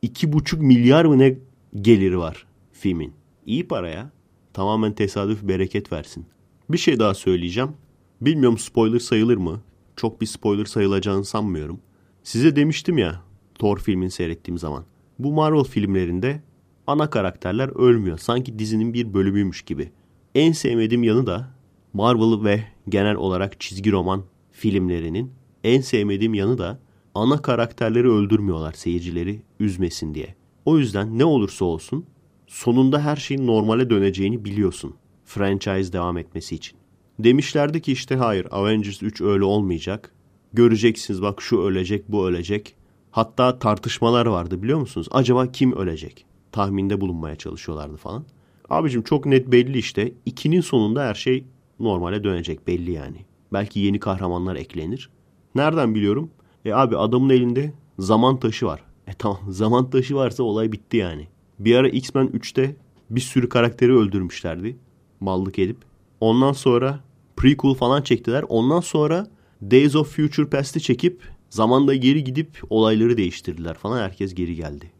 2,5 0.03 0.57
milyar 0.61 1.05
mı 1.05 1.19
ne 1.19 1.39
geliri 1.81 2.19
var 2.19 2.47
filmin. 2.73 3.12
İyi 3.47 3.69
para 3.69 3.89
ya. 3.89 4.11
Tamamen 4.53 4.93
tesadüf 4.93 5.43
bereket 5.43 5.93
versin. 5.93 6.27
Bir 6.70 6.79
şey 6.79 6.99
daha 6.99 7.15
söyleyeceğim. 7.15 7.70
Bilmiyorum 8.20 8.59
spoiler 8.59 8.99
sayılır 8.99 9.37
mı? 9.37 9.61
Çok 9.97 10.20
bir 10.20 10.27
spoiler 10.27 10.65
sayılacağını 10.65 11.24
sanmıyorum. 11.24 11.81
Size 12.23 12.57
demiştim 12.57 12.99
ya 12.99 13.23
Thor 13.55 13.79
filmini 13.79 14.11
seyrettiğim 14.11 14.59
zaman. 14.59 14.85
Bu 15.19 15.33
Marvel 15.33 15.65
filmlerinde 15.65 16.43
ana 16.87 17.11
karakterler 17.11 17.69
ölmüyor. 17.69 18.19
Sanki 18.19 18.59
dizinin 18.59 18.95
bir 18.95 19.15
bölümüymüş 19.15 19.62
gibi. 19.62 19.91
En 20.35 20.53
sevmediğim 20.53 21.03
yanı 21.03 21.27
da 21.27 21.49
Marvel 21.93 22.45
ve 22.45 22.65
genel 22.89 23.16
olarak 23.16 23.61
çizgi 23.61 23.93
roman 23.93 24.23
filmlerinin 24.53 25.33
en 25.65 25.81
sevmediğim 25.81 26.35
yanı 26.35 26.59
da 26.59 26.79
ana 27.15 27.43
karakterleri 27.43 28.11
öldürmüyorlar 28.11 28.73
seyircileri 28.73 29.43
üzmesin 29.63 30.15
diye. 30.15 30.35
O 30.65 30.79
yüzden 30.79 31.19
ne 31.19 31.25
olursa 31.25 31.65
olsun 31.65 32.07
sonunda 32.47 33.01
her 33.01 33.17
şeyin 33.17 33.47
normale 33.47 33.91
döneceğini 33.91 34.45
biliyorsun. 34.45 34.95
Franchise 35.25 35.93
devam 35.93 36.19
etmesi 36.19 36.55
için. 36.55 36.79
Demişlerdi 37.19 37.83
ki 37.83 37.93
işte 37.93 38.17
hayır 38.17 38.47
Avengers 38.51 39.03
3 39.03 39.21
öyle 39.21 39.45
olmayacak. 39.45 40.13
Göreceksiniz 40.53 41.23
bak 41.23 41.43
şu 41.43 41.61
ölecek 41.63 42.09
bu 42.09 42.27
ölecek. 42.29 42.75
Hatta 43.11 43.59
tartışmalar 43.59 44.27
vardı 44.27 44.63
biliyor 44.63 44.79
musunuz? 44.79 45.09
Acaba 45.11 45.53
kim 45.53 45.73
ölecek? 45.73 46.27
Tahminde 46.53 47.01
bulunmaya 47.01 47.37
çalışıyorlardı 47.37 47.97
falan. 47.97 48.25
Abicim 48.71 49.03
çok 49.03 49.27
net 49.27 49.53
belli 49.53 49.79
işte. 49.79 50.13
İkinin 50.27 50.61
sonunda 50.61 51.05
her 51.05 51.15
şey 51.15 51.45
normale 51.81 52.25
dönecek 52.25 52.67
belli 52.67 52.93
yani. 52.93 53.17
Belki 53.53 53.81
yeni 53.81 54.01
kahramanlar 54.01 54.57
eklenir. 54.57 55.11
Nereden 55.55 55.95
biliyorum? 55.95 56.31
E 56.65 56.73
abi 56.73 56.97
adamın 56.97 57.31
elinde 57.31 57.73
zaman 57.99 58.41
taşı 58.41 58.67
var. 58.67 58.91
E 59.07 59.12
tamam 59.12 59.41
zaman 59.49 59.91
taşı 59.91 60.15
varsa 60.15 60.43
olay 60.43 60.73
bitti 60.73 60.97
yani. 60.97 61.29
Bir 61.59 61.77
ara 61.77 61.89
X-Men 61.89 62.27
3'te 62.27 62.77
bir 63.11 63.20
sürü 63.20 63.49
karakteri 63.49 63.93
öldürmüşlerdi. 63.93 64.77
Mallık 65.20 65.59
edip. 65.59 65.77
Ondan 66.20 66.53
sonra 66.53 67.01
prequel 67.37 67.74
falan 67.74 68.03
çektiler. 68.03 68.45
Ondan 68.49 68.81
sonra 68.81 69.27
Days 69.62 69.97
of 69.97 70.16
Future 70.16 70.47
Past'i 70.47 70.81
çekip 70.81 71.23
zamanda 71.51 71.95
geri 71.95 72.24
gidip 72.24 72.62
olayları 72.70 73.16
değiştirdiler 73.16 73.74
falan. 73.74 73.99
Herkes 73.99 74.35
geri 74.35 74.55
geldi. 74.55 74.91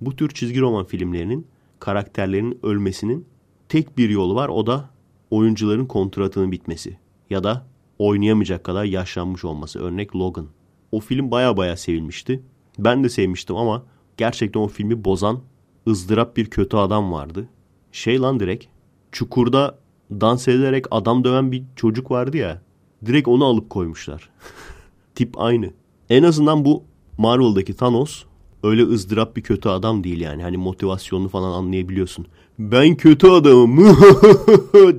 Bu 0.00 0.16
tür 0.16 0.28
çizgi 0.28 0.60
roman 0.60 0.84
filmlerinin 0.84 1.46
karakterlerinin 1.80 2.58
ölmesinin 2.62 3.26
tek 3.68 3.98
bir 3.98 4.08
yolu 4.08 4.34
var. 4.34 4.48
O 4.48 4.66
da 4.66 4.90
oyuncuların 5.30 5.86
kontratının 5.86 6.52
bitmesi. 6.52 6.98
Ya 7.30 7.44
da 7.44 7.66
oynayamayacak 7.98 8.64
kadar 8.64 8.84
yaşlanmış 8.84 9.44
olması. 9.44 9.78
Örnek 9.78 10.16
Logan. 10.16 10.46
O 10.92 11.00
film 11.00 11.30
baya 11.30 11.56
baya 11.56 11.76
sevilmişti. 11.76 12.42
Ben 12.78 13.04
de 13.04 13.08
sevmiştim 13.08 13.56
ama 13.56 13.82
gerçekten 14.16 14.60
o 14.60 14.68
filmi 14.68 15.04
bozan 15.04 15.40
ızdırap 15.88 16.36
bir 16.36 16.50
kötü 16.50 16.76
adam 16.76 17.12
vardı. 17.12 17.48
Şey 17.92 18.20
lan 18.20 18.40
direkt 18.40 18.66
çukurda 19.12 19.78
dans 20.10 20.48
ederek 20.48 20.86
adam 20.90 21.24
döven 21.24 21.52
bir 21.52 21.64
çocuk 21.76 22.10
vardı 22.10 22.36
ya. 22.36 22.62
Direkt 23.06 23.28
onu 23.28 23.44
alıp 23.44 23.70
koymuşlar. 23.70 24.30
Tip 25.14 25.40
aynı. 25.40 25.70
En 26.10 26.22
azından 26.22 26.64
bu 26.64 26.82
Marvel'daki 27.18 27.76
Thanos 27.76 28.24
öyle 28.62 28.82
ızdırap 28.82 29.36
bir 29.36 29.42
kötü 29.42 29.68
adam 29.68 30.04
değil 30.04 30.20
yani. 30.20 30.42
Hani 30.42 30.56
motivasyonunu 30.56 31.28
falan 31.28 31.50
anlayabiliyorsun. 31.50 32.26
Ben 32.58 32.96
kötü 32.96 33.28
adamım 33.28 33.96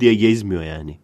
diye 0.00 0.14
gezmiyor 0.14 0.62
yani. 0.62 0.98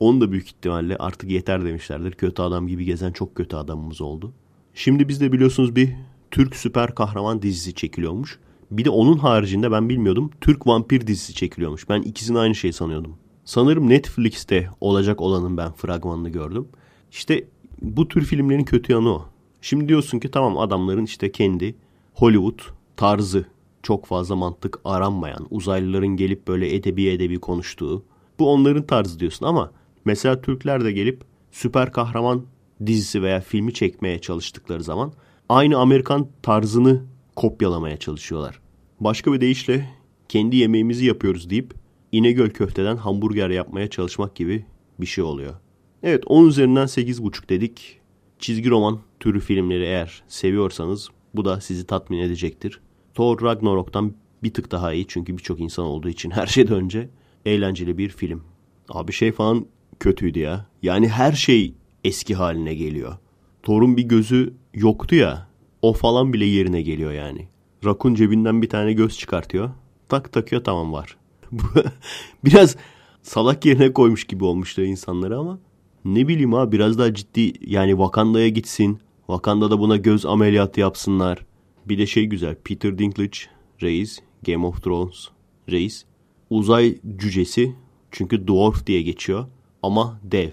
Onu 0.00 0.20
da 0.20 0.32
büyük 0.32 0.46
ihtimalle 0.46 0.96
artık 0.96 1.30
yeter 1.30 1.64
demişlerdir. 1.64 2.12
Kötü 2.12 2.42
adam 2.42 2.68
gibi 2.68 2.84
gezen 2.84 3.12
çok 3.12 3.34
kötü 3.34 3.56
adamımız 3.56 4.00
oldu. 4.00 4.32
Şimdi 4.74 5.08
bizde 5.08 5.32
biliyorsunuz 5.32 5.76
bir 5.76 5.92
Türk 6.30 6.56
süper 6.56 6.94
kahraman 6.94 7.42
dizisi 7.42 7.74
çekiliyormuş. 7.74 8.38
Bir 8.70 8.84
de 8.84 8.90
onun 8.90 9.18
haricinde 9.18 9.72
ben 9.72 9.88
bilmiyordum 9.88 10.30
Türk 10.40 10.66
vampir 10.66 11.06
dizisi 11.06 11.34
çekiliyormuş. 11.34 11.88
Ben 11.88 12.02
ikisini 12.02 12.38
aynı 12.38 12.54
şey 12.54 12.72
sanıyordum. 12.72 13.14
Sanırım 13.44 13.88
Netflix'te 13.88 14.70
olacak 14.80 15.20
olanın 15.20 15.56
ben 15.56 15.72
fragmanını 15.72 16.28
gördüm. 16.28 16.68
İşte 17.10 17.44
bu 17.82 18.08
tür 18.08 18.24
filmlerin 18.24 18.64
kötü 18.64 18.92
yanı 18.92 19.10
o. 19.10 19.24
Şimdi 19.62 19.88
diyorsun 19.88 20.18
ki 20.18 20.30
tamam 20.30 20.58
adamların 20.58 21.04
işte 21.04 21.32
kendi 21.32 21.74
Hollywood 22.14 22.60
tarzı 22.96 23.44
çok 23.82 24.06
fazla 24.06 24.36
mantık 24.36 24.80
aranmayan, 24.84 25.46
uzaylıların 25.50 26.16
gelip 26.16 26.48
böyle 26.48 26.74
edebi 26.74 27.08
edebi 27.08 27.38
konuştuğu. 27.38 28.02
Bu 28.38 28.52
onların 28.52 28.86
tarzı 28.86 29.20
diyorsun 29.20 29.46
ama 29.46 29.72
mesela 30.04 30.40
Türkler 30.40 30.84
de 30.84 30.92
gelip 30.92 31.24
süper 31.50 31.92
kahraman 31.92 32.42
dizisi 32.86 33.22
veya 33.22 33.40
filmi 33.40 33.74
çekmeye 33.74 34.18
çalıştıkları 34.18 34.82
zaman 34.82 35.12
aynı 35.48 35.78
Amerikan 35.78 36.28
tarzını 36.42 37.02
kopyalamaya 37.36 37.96
çalışıyorlar. 37.96 38.60
Başka 39.00 39.32
bir 39.32 39.40
deyişle 39.40 39.90
kendi 40.28 40.56
yemeğimizi 40.56 41.06
yapıyoruz 41.06 41.50
deyip 41.50 41.74
İnegöl 42.12 42.50
köfteden 42.50 42.96
hamburger 42.96 43.50
yapmaya 43.50 43.90
çalışmak 43.90 44.34
gibi 44.34 44.64
bir 45.00 45.06
şey 45.06 45.24
oluyor. 45.24 45.54
Evet 46.02 46.24
10 46.26 46.46
üzerinden 46.46 46.86
8.5 46.86 47.48
dedik. 47.48 48.00
Çizgi 48.38 48.70
roman 48.70 49.00
türü 49.20 49.40
filmleri 49.40 49.84
eğer 49.84 50.22
seviyorsanız 50.28 51.08
bu 51.34 51.44
da 51.44 51.60
sizi 51.60 51.86
tatmin 51.86 52.18
edecektir. 52.18 52.80
Thor 53.14 53.42
Ragnarok'tan 53.42 54.14
bir 54.42 54.54
tık 54.54 54.70
daha 54.70 54.92
iyi 54.92 55.06
çünkü 55.08 55.38
birçok 55.38 55.60
insan 55.60 55.84
olduğu 55.84 56.08
için 56.08 56.30
her 56.30 56.46
şeyden 56.46 56.76
önce 56.76 57.08
eğlenceli 57.46 57.98
bir 57.98 58.08
film. 58.08 58.42
Abi 58.88 59.12
şey 59.12 59.32
falan 59.32 59.66
kötüydü 60.00 60.38
ya. 60.38 60.66
Yani 60.82 61.08
her 61.08 61.32
şey 61.32 61.74
eski 62.04 62.34
haline 62.34 62.74
geliyor. 62.74 63.16
Thor'un 63.62 63.96
bir 63.96 64.02
gözü 64.02 64.54
yoktu 64.74 65.14
ya. 65.14 65.48
O 65.82 65.92
falan 65.92 66.32
bile 66.32 66.44
yerine 66.44 66.82
geliyor 66.82 67.12
yani. 67.12 67.48
Rakun 67.84 68.14
cebinden 68.14 68.62
bir 68.62 68.68
tane 68.68 68.92
göz 68.92 69.18
çıkartıyor. 69.18 69.70
Tak 70.08 70.32
takıyor 70.32 70.64
tamam 70.64 70.92
var. 70.92 71.16
biraz 72.44 72.76
salak 73.22 73.66
yerine 73.66 73.92
koymuş 73.92 74.24
gibi 74.24 74.44
olmuştu 74.44 74.82
insanları 74.82 75.38
ama 75.38 75.58
ne 76.04 76.28
bileyim 76.28 76.52
ha 76.52 76.72
biraz 76.72 76.98
daha 76.98 77.14
ciddi 77.14 77.52
yani 77.70 77.90
Wakanda'ya 77.90 78.48
gitsin. 78.48 79.00
Wakanda'da 79.26 79.78
buna 79.78 79.96
göz 79.96 80.26
ameliyatı 80.26 80.80
yapsınlar. 80.80 81.44
Bir 81.86 81.98
de 81.98 82.06
şey 82.06 82.26
güzel 82.26 82.54
Peter 82.64 82.98
Dinklage 82.98 83.38
reis 83.82 84.18
Game 84.46 84.66
of 84.66 84.82
Thrones 84.82 85.28
reis. 85.70 86.04
Uzay 86.50 86.98
cücesi 87.16 87.74
çünkü 88.10 88.48
dwarf 88.48 88.86
diye 88.86 89.02
geçiyor 89.02 89.46
ama 89.82 90.20
dev. 90.22 90.50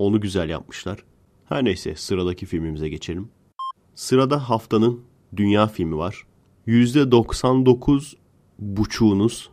Onu 0.00 0.20
güzel 0.20 0.48
yapmışlar. 0.48 1.04
Her 1.44 1.64
neyse 1.64 1.94
sıradaki 1.94 2.46
filmimize 2.46 2.88
geçelim. 2.88 3.28
Sırada 3.94 4.50
haftanın 4.50 5.00
dünya 5.36 5.66
filmi 5.66 5.96
var. 5.96 6.26
%99 6.66 8.14
buçuğunuz 8.58 9.50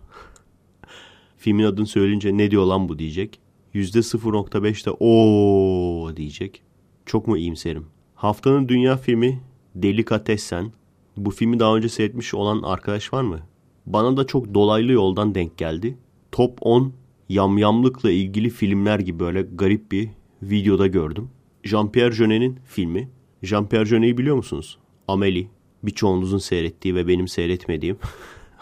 filmin 1.37 1.63
adını 1.63 1.85
söyleyince 1.85 2.37
ne 2.37 2.51
diyor 2.51 2.65
lan 2.65 2.89
bu 2.89 2.99
diyecek. 2.99 3.39
%0.5 3.75 4.85
de 4.85 4.91
o 4.99 6.15
diyecek. 6.15 6.61
Çok 7.05 7.27
mu 7.27 7.37
iyimserim? 7.37 7.85
Haftanın 8.15 8.67
dünya 8.67 8.97
filmi 8.97 9.43
Delikatessen. 9.75 10.71
Bu 11.17 11.31
filmi 11.31 11.59
daha 11.59 11.75
önce 11.75 11.89
seyretmiş 11.89 12.33
olan 12.33 12.61
arkadaş 12.63 13.13
var 13.13 13.21
mı? 13.21 13.39
Bana 13.85 14.17
da 14.17 14.27
çok 14.27 14.53
dolaylı 14.53 14.91
yoldan 14.91 15.35
denk 15.35 15.57
geldi. 15.57 15.97
Top 16.31 16.57
10 16.61 16.93
yamyamlıkla 17.29 18.11
ilgili 18.11 18.49
filmler 18.49 18.99
gibi 18.99 19.19
böyle 19.19 19.41
garip 19.41 19.91
bir 19.91 20.16
videoda 20.43 20.87
gördüm. 20.87 21.29
Jean-Pierre 21.63 22.11
Jeunet'in 22.11 22.59
filmi. 22.65 23.09
Jean-Pierre 23.43 23.85
Jeunet'i 23.85 24.17
biliyor 24.17 24.35
musunuz? 24.35 24.77
Amélie. 25.07 25.47
Birçoğunuzun 25.83 26.37
seyrettiği 26.37 26.95
ve 26.95 27.07
benim 27.07 27.27
seyretmediğim. 27.27 27.97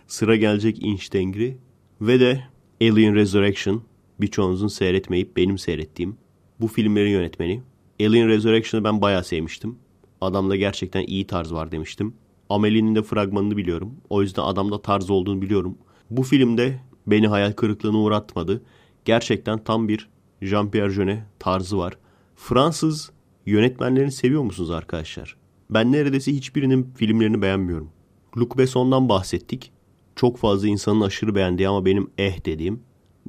Sıra 0.06 0.36
gelecek 0.36 0.82
İnç 0.82 1.12
Dengri. 1.12 1.58
Ve 2.00 2.20
de 2.20 2.44
Alien 2.80 3.14
Resurrection. 3.14 3.82
Birçoğunuzun 4.20 4.68
seyretmeyip 4.68 5.36
benim 5.36 5.58
seyrettiğim. 5.58 6.16
Bu 6.60 6.68
filmlerin 6.68 7.10
yönetmeni. 7.10 7.62
Alien 8.00 8.28
Resurrection'ı 8.28 8.84
ben 8.84 9.00
bayağı 9.00 9.24
sevmiştim. 9.24 9.78
Adamda 10.20 10.56
gerçekten 10.56 11.04
iyi 11.06 11.26
tarz 11.26 11.52
var 11.52 11.72
demiştim. 11.72 12.14
Amelie'nin 12.48 12.94
de 12.94 13.02
fragmanını 13.02 13.56
biliyorum. 13.56 13.94
O 14.10 14.22
yüzden 14.22 14.42
adamda 14.42 14.82
tarz 14.82 15.10
olduğunu 15.10 15.42
biliyorum. 15.42 15.78
Bu 16.10 16.22
filmde 16.22 16.80
beni 17.06 17.28
hayal 17.28 17.52
kırıklığına 17.52 17.98
uğratmadı. 17.98 18.62
Gerçekten 19.04 19.64
tam 19.64 19.88
bir 19.88 20.08
Jean-Pierre 20.42 20.90
Jeunet 20.90 21.22
tarzı 21.38 21.78
var. 21.78 21.98
Fransız 22.36 23.10
yönetmenlerini 23.46 24.12
seviyor 24.12 24.42
musunuz 24.42 24.70
arkadaşlar? 24.70 25.36
Ben 25.70 25.92
neredeyse 25.92 26.32
hiçbirinin 26.32 26.90
filmlerini 26.94 27.42
beğenmiyorum. 27.42 27.90
Luc 28.36 28.58
Besson'dan 28.58 29.08
bahsettik. 29.08 29.72
Çok 30.16 30.38
fazla 30.38 30.68
insanın 30.68 31.00
aşırı 31.00 31.34
beğendiği 31.34 31.68
ama 31.68 31.84
benim 31.84 32.10
eh 32.18 32.44
dediğim. 32.44 32.82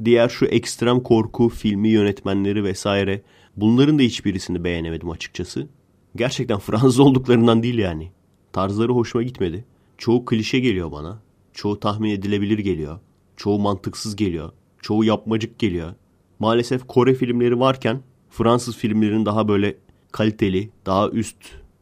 Diğer 0.06 0.30
şu 0.30 0.46
ekstrem 0.46 1.00
korku 1.00 1.50
filmi 1.50 1.90
yönetmenleri 1.90 2.64
vesaire 2.64 3.22
bunların 3.56 4.00
da 4.00 4.04
hiçbirisini 4.04 4.64
beğenemedim 4.64 5.10
açıkçası. 5.10 5.68
Gerçekten 6.16 6.60
Fransız 6.60 7.00
olduklarından 7.00 7.64
değil 7.64 7.78
yani. 7.78 8.12
Tarzları 8.54 8.94
hoşuma 8.94 9.24
gitmedi. 9.24 9.66
Çoğu 9.98 10.26
klişe 10.26 10.60
geliyor 10.60 10.92
bana. 10.92 11.22
Çoğu 11.54 11.80
tahmin 11.80 12.10
edilebilir 12.10 12.60
geliyor. 12.60 13.00
Çoğu 13.38 13.60
mantıksız 13.60 14.16
geliyor. 14.16 14.52
Çoğu 14.82 15.04
yapmacık 15.04 15.60
geliyor. 15.60 15.94
Maalesef 16.39 16.88
Kore 16.88 17.14
filmleri 17.14 17.59
varken 17.59 18.01
Fransız 18.30 18.77
filmlerinin 18.77 19.26
daha 19.26 19.47
böyle 19.47 19.77
kaliteli, 20.11 20.69
daha 20.85 21.09
üst 21.09 21.38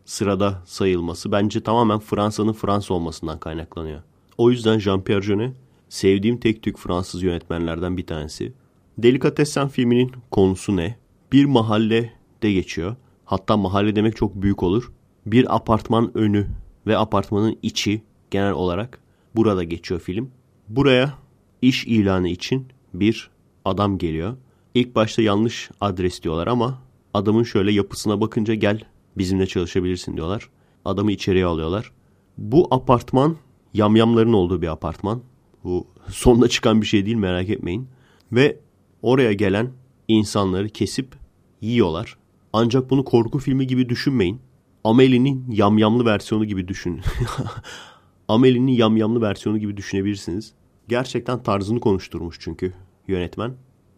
sırada 0.06 0.62
sayılması 0.66 1.32
bence 1.32 1.62
tamamen 1.62 2.00
Fransa'nın 2.00 2.54
Fransa 2.54 2.94
olmasından 2.94 3.40
kaynaklanıyor. 3.40 4.02
O 4.38 4.52
yüzden 4.52 4.80
Jean-Pierre 4.80 5.22
Jeunet 5.22 5.54
sevdiğim 5.90 6.38
tek 6.38 6.64
tük 6.64 6.78
Fransız 6.78 7.24
yönetmenlerden 7.24 7.98
bir 7.98 8.06
tanesi. 8.06 8.54
Delikatessen 8.98 9.68
filminin 9.68 10.12
konusu 10.32 10.76
ne? 10.76 10.96
Bir 11.32 11.46
mahallede 11.46 12.12
geçiyor. 12.42 12.96
Hatta 13.26 13.58
mahalle 13.58 13.96
demek 13.96 14.16
çok 14.16 14.36
büyük 14.36 14.64
olur. 14.64 14.92
Bir 15.26 15.56
apartman 15.56 16.18
önü 16.18 16.48
ve 16.88 16.98
apartmanın 16.98 17.58
içi 17.62 18.02
genel 18.32 18.52
olarak 18.52 19.00
burada 19.36 19.64
geçiyor 19.64 20.00
film. 20.00 20.32
Buraya 20.70 21.14
iş 21.62 21.88
ilanı 21.88 22.30
için 22.30 22.68
bir 22.94 23.30
adam 23.66 23.98
geliyor. 23.98 24.38
İlk 24.76 24.96
başta 24.96 25.22
yanlış 25.22 25.70
adres 25.82 26.24
diyorlar 26.24 26.48
ama 26.48 26.82
adamın 27.14 27.44
şöyle 27.44 27.72
yapısına 27.72 28.22
bakınca 28.22 28.54
gel 28.54 28.80
bizimle 29.18 29.48
çalışabilirsin 29.48 30.16
diyorlar. 30.16 30.50
Adamı 30.86 31.12
içeriye 31.12 31.46
alıyorlar. 31.46 31.92
Bu 32.38 32.68
apartman 32.72 33.36
yamyamların 33.74 34.34
olduğu 34.34 34.62
bir 34.62 34.68
apartman. 34.68 35.22
Bu 35.64 35.88
sonunda 36.08 36.48
çıkan 36.48 36.82
bir 36.82 36.86
şey 36.86 37.06
değil 37.06 37.18
merak 37.18 37.50
etmeyin. 37.50 37.88
Ve 38.32 38.60
oraya 39.02 39.34
gelen 39.34 39.72
insanları 40.08 40.70
kesip 40.70 41.16
yiyorlar. 41.62 42.18
Ancak 42.54 42.90
bunu 42.90 43.06
korku 43.06 43.40
filmi 43.40 43.68
gibi 43.68 43.90
düşünmeyin. 43.90 44.40
Amelie'nin 44.84 45.52
yamyamlı 45.52 46.06
versiyonu 46.06 46.46
gibi 46.46 46.68
düşün. 46.68 47.02
Amelie'nin 48.28 48.72
yamyamlı 48.72 49.22
versiyonu 49.22 49.58
gibi 49.58 49.78
düşünebilirsiniz. 49.78 50.54
Gerçekten 50.88 51.44
tarzını 51.44 51.80
konuşturmuş 51.80 52.38
çünkü 52.40 52.74
yönetmen. 53.08 53.54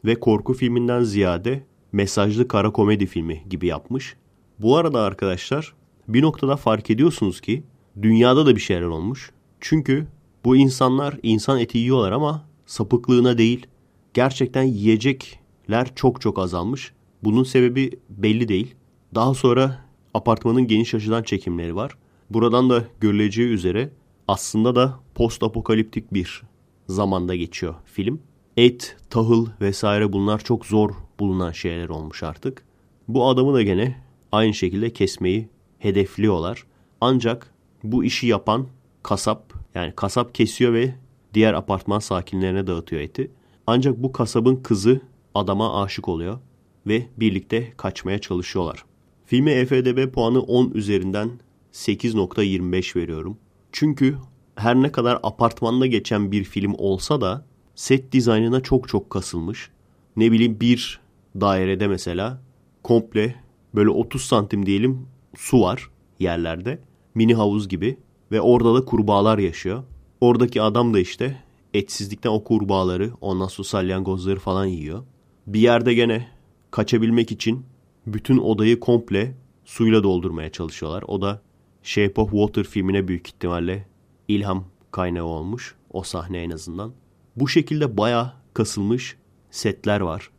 Ve 0.06 0.19
korku 0.19 0.53
filminden 0.53 1.03
ziyade 1.03 1.64
mesajlı 1.91 2.48
kara 2.48 2.72
komedi 2.72 3.06
filmi 3.06 3.44
gibi 3.49 3.68
yapmış. 3.68 4.15
Bu 4.60 4.78
arada 4.78 5.02
arkadaşlar 5.02 5.74
bir 6.07 6.22
noktada 6.22 6.56
fark 6.56 6.90
ediyorsunuz 6.90 7.41
ki 7.41 7.64
dünyada 8.02 8.45
da 8.45 8.56
bir 8.56 8.61
şeyler 8.61 8.86
olmuş. 8.86 9.32
Çünkü 9.60 10.07
bu 10.45 10.56
insanlar 10.56 11.18
insan 11.24 11.60
eti 11.60 11.78
yiyorlar 11.78 12.11
ama 12.11 12.45
sapıklığına 12.65 13.38
değil. 13.38 13.68
Gerçekten 14.14 14.64
yiyecekler 14.64 15.95
çok 15.95 16.22
çok 16.22 16.40
azalmış. 16.40 16.94
Bunun 17.24 17.44
sebebi 17.44 17.91
belli 18.10 18.48
değil. 18.48 18.76
Daha 19.15 19.34
sonra 19.34 19.86
apartmanın 20.14 20.68
geniş 20.68 20.94
açıdan 20.94 21.24
çekimleri 21.24 21.76
var. 21.76 21.98
Buradan 22.30 22.69
da 22.69 22.84
görüleceği 22.99 23.48
üzere 23.48 23.90
aslında 24.28 24.76
da 24.76 24.99
post 25.15 25.44
apokaliptik 25.44 26.14
bir 26.14 26.44
zamanda 26.88 27.36
geçiyor 27.36 27.76
film. 27.86 28.19
Et, 28.57 28.97
tahıl 29.09 29.47
vesaire 29.61 30.13
bunlar 30.13 30.43
çok 30.43 30.65
zor 30.65 30.91
bulunan 31.19 31.51
şeyler 31.51 31.89
olmuş 31.89 32.23
artık. 32.23 32.63
Bu 33.07 33.27
adamı 33.27 33.53
da 33.53 33.61
gene 33.61 33.95
aynı 34.31 34.53
şekilde 34.53 34.93
kesmeyi 34.93 35.49
hedefliyorlar. 35.79 36.63
Ancak 37.01 37.53
bu 37.84 38.03
işi 38.03 38.27
yapan 38.27 38.67
kasap 39.03 39.53
yani 39.75 39.93
kasap 39.95 40.35
kesiyor 40.35 40.73
ve 40.73 40.95
diğer 41.34 41.53
apartman 41.53 41.99
sakinlerine 41.99 42.67
dağıtıyor 42.67 43.01
eti. 43.01 43.31
Ancak 43.67 44.03
bu 44.03 44.11
kasabın 44.11 44.55
kızı 44.55 45.01
adama 45.35 45.84
aşık 45.84 46.07
oluyor 46.07 46.39
ve 46.88 47.07
birlikte 47.17 47.73
kaçmaya 47.77 48.19
çalışıyorlar. 48.19 48.85
Filme 49.25 49.51
EFDB 49.51 50.13
puanı 50.13 50.41
10 50.41 50.71
üzerinden 50.71 51.29
8.25 51.73 52.95
veriyorum. 52.95 53.38
Çünkü 53.71 54.17
her 54.55 54.75
ne 54.75 54.91
kadar 54.91 55.19
apartmanda 55.23 55.85
geçen 55.85 56.31
bir 56.31 56.43
film 56.43 56.73
olsa 56.77 57.21
da 57.21 57.45
set 57.78 58.12
dizaynına 58.12 58.62
çok 58.62 58.90
çok 58.90 59.10
kasılmış. 59.10 59.70
Ne 60.16 60.32
bileyim 60.32 60.60
bir 60.60 60.99
dairede 61.41 61.88
mesela 61.88 62.41
komple 62.84 63.36
böyle 63.76 63.90
30 63.90 64.22
santim 64.22 64.66
diyelim 64.66 65.08
su 65.36 65.62
var 65.62 65.90
yerlerde. 66.20 66.80
Mini 67.16 67.36
havuz 67.36 67.68
gibi 67.68 67.98
ve 68.32 68.41
orada 68.41 68.76
da 68.76 68.86
kurbağalar 68.86 69.38
yaşıyor. 69.38 69.84
Oradaki 70.22 70.62
adam 70.62 70.94
da 70.94 70.99
işte 70.99 71.44
etsizlikten 71.74 72.30
o 72.30 72.44
kurbağaları 72.44 73.12
ondan 73.22 73.48
sonra 73.48 73.68
salyangozları 73.68 74.40
falan 74.40 74.66
yiyor. 74.66 75.04
Bir 75.48 75.60
yerde 75.60 75.94
gene 75.94 76.28
kaçabilmek 76.72 77.32
için 77.32 77.66
bütün 78.08 78.38
odayı 78.38 78.80
komple 78.80 79.36
suyla 79.66 80.04
doldurmaya 80.04 80.52
çalışıyorlar. 80.52 81.04
O 81.08 81.22
da 81.22 81.41
Shape 81.84 82.22
of 82.22 82.32
Water 82.32 82.64
filmine 82.64 83.08
büyük 83.08 83.28
ihtimalle 83.28 83.88
ilham 84.28 84.66
kaynağı 84.91 85.26
olmuş. 85.26 85.76
O 85.91 86.04
sahne 86.04 86.41
en 86.44 86.49
azından. 86.49 86.94
Bu 87.38 87.47
şekilde 87.47 87.97
baya 87.97 88.34
kasılmış 88.53 89.15
setler 89.51 90.01
var. 90.01 90.30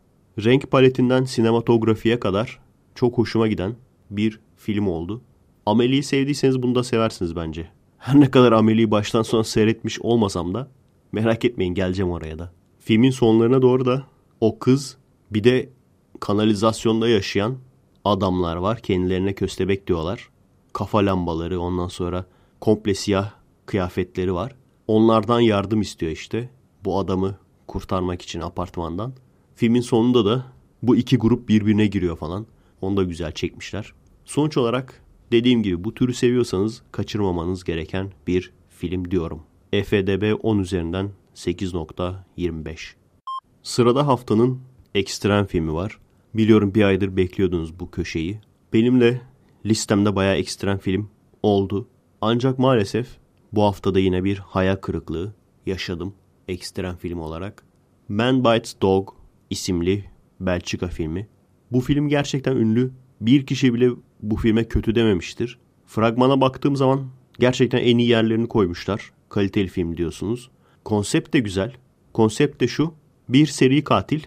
Renk 0.44 0.70
paletinden 0.70 1.24
sinematografiye 1.24 2.20
kadar 2.20 2.60
çok 2.94 3.18
hoşuma 3.18 3.48
giden 3.48 3.74
bir 4.10 4.40
film 4.56 4.88
oldu. 4.88 5.20
Amelie'yi 5.66 6.02
sevdiyseniz 6.02 6.62
bunu 6.62 6.74
da 6.74 6.84
seversiniz 6.84 7.36
bence. 7.36 7.68
Her 7.98 8.20
ne 8.20 8.30
kadar 8.30 8.52
Amelie'yi 8.52 8.90
baştan 8.90 9.22
sona 9.22 9.44
seyretmiş 9.44 10.00
olmasam 10.00 10.54
da 10.54 10.68
merak 11.12 11.44
etmeyin 11.44 11.74
geleceğim 11.74 12.10
oraya 12.10 12.38
da. 12.38 12.52
Filmin 12.78 13.10
sonlarına 13.10 13.62
doğru 13.62 13.86
da 13.86 14.02
o 14.40 14.58
kız 14.58 14.96
bir 15.30 15.44
de 15.44 15.68
kanalizasyonda 16.20 17.08
yaşayan 17.08 17.56
adamlar 18.04 18.56
var. 18.56 18.80
Kendilerine 18.80 19.34
köstebek 19.34 19.86
diyorlar. 19.86 20.28
Kafa 20.72 20.98
lambaları 20.98 21.60
ondan 21.60 21.88
sonra 21.88 22.26
komple 22.60 22.94
siyah 22.94 23.30
kıyafetleri 23.66 24.34
var. 24.34 24.54
Onlardan 24.86 25.40
yardım 25.40 25.80
istiyor 25.80 26.12
işte. 26.12 26.50
Bu 26.88 26.98
adamı 26.98 27.34
kurtarmak 27.66 28.22
için 28.22 28.40
apartmandan. 28.40 29.12
Filmin 29.54 29.80
sonunda 29.80 30.24
da 30.24 30.44
bu 30.82 30.96
iki 30.96 31.16
grup 31.16 31.48
birbirine 31.48 31.86
giriyor 31.86 32.16
falan. 32.16 32.46
Onu 32.80 32.96
da 32.96 33.02
güzel 33.04 33.32
çekmişler. 33.32 33.92
Sonuç 34.24 34.56
olarak 34.56 35.02
dediğim 35.32 35.62
gibi 35.62 35.84
bu 35.84 35.94
türü 35.94 36.14
seviyorsanız 36.14 36.82
kaçırmamanız 36.92 37.64
gereken 37.64 38.12
bir 38.26 38.52
film 38.68 39.10
diyorum. 39.10 39.42
EFDB 39.72 40.38
10 40.42 40.58
üzerinden 40.58 41.10
8.25. 41.34 42.94
Sırada 43.62 44.06
haftanın 44.06 44.60
ekstrem 44.94 45.46
filmi 45.46 45.74
var. 45.74 45.98
Biliyorum 46.34 46.74
bir 46.74 46.84
aydır 46.84 47.16
bekliyordunuz 47.16 47.80
bu 47.80 47.90
köşeyi. 47.90 48.40
Benim 48.72 49.00
de 49.00 49.20
listemde 49.66 50.16
bayağı 50.16 50.36
ekstrem 50.36 50.78
film 50.78 51.10
oldu. 51.42 51.88
Ancak 52.20 52.58
maalesef 52.58 53.08
bu 53.52 53.62
haftada 53.62 53.98
yine 53.98 54.24
bir 54.24 54.38
hayal 54.38 54.76
kırıklığı 54.76 55.34
yaşadım 55.66 56.14
ekstrem 56.48 56.96
film 56.96 57.18
olarak. 57.18 57.62
Man 58.08 58.44
Bites 58.44 58.74
Dog 58.82 59.08
isimli 59.50 60.04
Belçika 60.40 60.88
filmi. 60.88 61.28
Bu 61.72 61.80
film 61.80 62.08
gerçekten 62.08 62.56
ünlü. 62.56 62.90
Bir 63.20 63.46
kişi 63.46 63.74
bile 63.74 63.90
bu 64.22 64.36
filme 64.36 64.64
kötü 64.64 64.94
dememiştir. 64.94 65.58
Fragmana 65.86 66.40
baktığım 66.40 66.76
zaman 66.76 67.06
gerçekten 67.38 67.78
en 67.78 67.98
iyi 67.98 68.08
yerlerini 68.08 68.48
koymuşlar. 68.48 69.12
Kaliteli 69.28 69.68
film 69.68 69.96
diyorsunuz. 69.96 70.50
Konsept 70.84 71.34
de 71.34 71.38
güzel. 71.38 71.72
Konsept 72.12 72.60
de 72.60 72.68
şu. 72.68 72.94
Bir 73.28 73.46
seri 73.46 73.84
katil. 73.84 74.20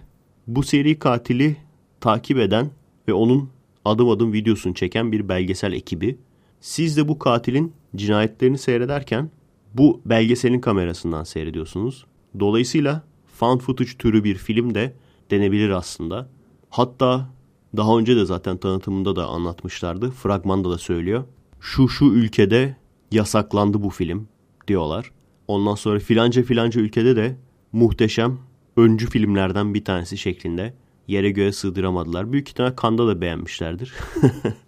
Bu 0.47 0.63
seri 0.63 0.99
katili 0.99 1.57
takip 1.99 2.37
eden 2.37 2.69
ve 3.07 3.13
onun 3.13 3.49
adım 3.85 4.09
adım 4.09 4.33
videosunu 4.33 4.73
çeken 4.73 5.11
bir 5.11 5.29
belgesel 5.29 5.73
ekibi. 5.73 6.17
Siz 6.61 6.97
de 6.97 7.07
bu 7.07 7.19
katilin 7.19 7.73
cinayetlerini 7.95 8.57
seyrederken 8.57 9.29
bu 9.73 10.01
belgeselin 10.05 10.59
kamerasından 10.59 11.23
seyrediyorsunuz. 11.23 12.05
Dolayısıyla 12.39 13.03
found 13.27 13.61
footage 13.61 13.91
türü 13.99 14.23
bir 14.23 14.35
film 14.35 14.75
de 14.75 14.93
denebilir 15.31 15.69
aslında. 15.69 16.29
Hatta 16.69 17.29
daha 17.77 17.97
önce 17.97 18.15
de 18.15 18.25
zaten 18.25 18.57
tanıtımında 18.57 19.15
da 19.15 19.27
anlatmışlardı. 19.27 20.11
Fragmanda 20.11 20.69
da 20.69 20.77
söylüyor. 20.77 21.23
Şu 21.59 21.89
şu 21.89 22.05
ülkede 22.05 22.75
yasaklandı 23.11 23.83
bu 23.83 23.89
film 23.89 24.27
diyorlar. 24.67 25.11
Ondan 25.47 25.75
sonra 25.75 25.99
filanca 25.99 26.43
filanca 26.43 26.81
ülkede 26.81 27.15
de 27.15 27.37
muhteşem 27.71 28.39
öncü 28.77 29.09
filmlerden 29.09 29.73
bir 29.73 29.85
tanesi 29.85 30.17
şeklinde 30.17 30.73
yere 31.07 31.31
göğe 31.31 31.51
sığdıramadılar. 31.51 32.31
Büyük 32.31 32.49
ihtimal 32.49 32.71
Kanda 32.71 33.07
da 33.07 33.21
beğenmişlerdir. 33.21 33.93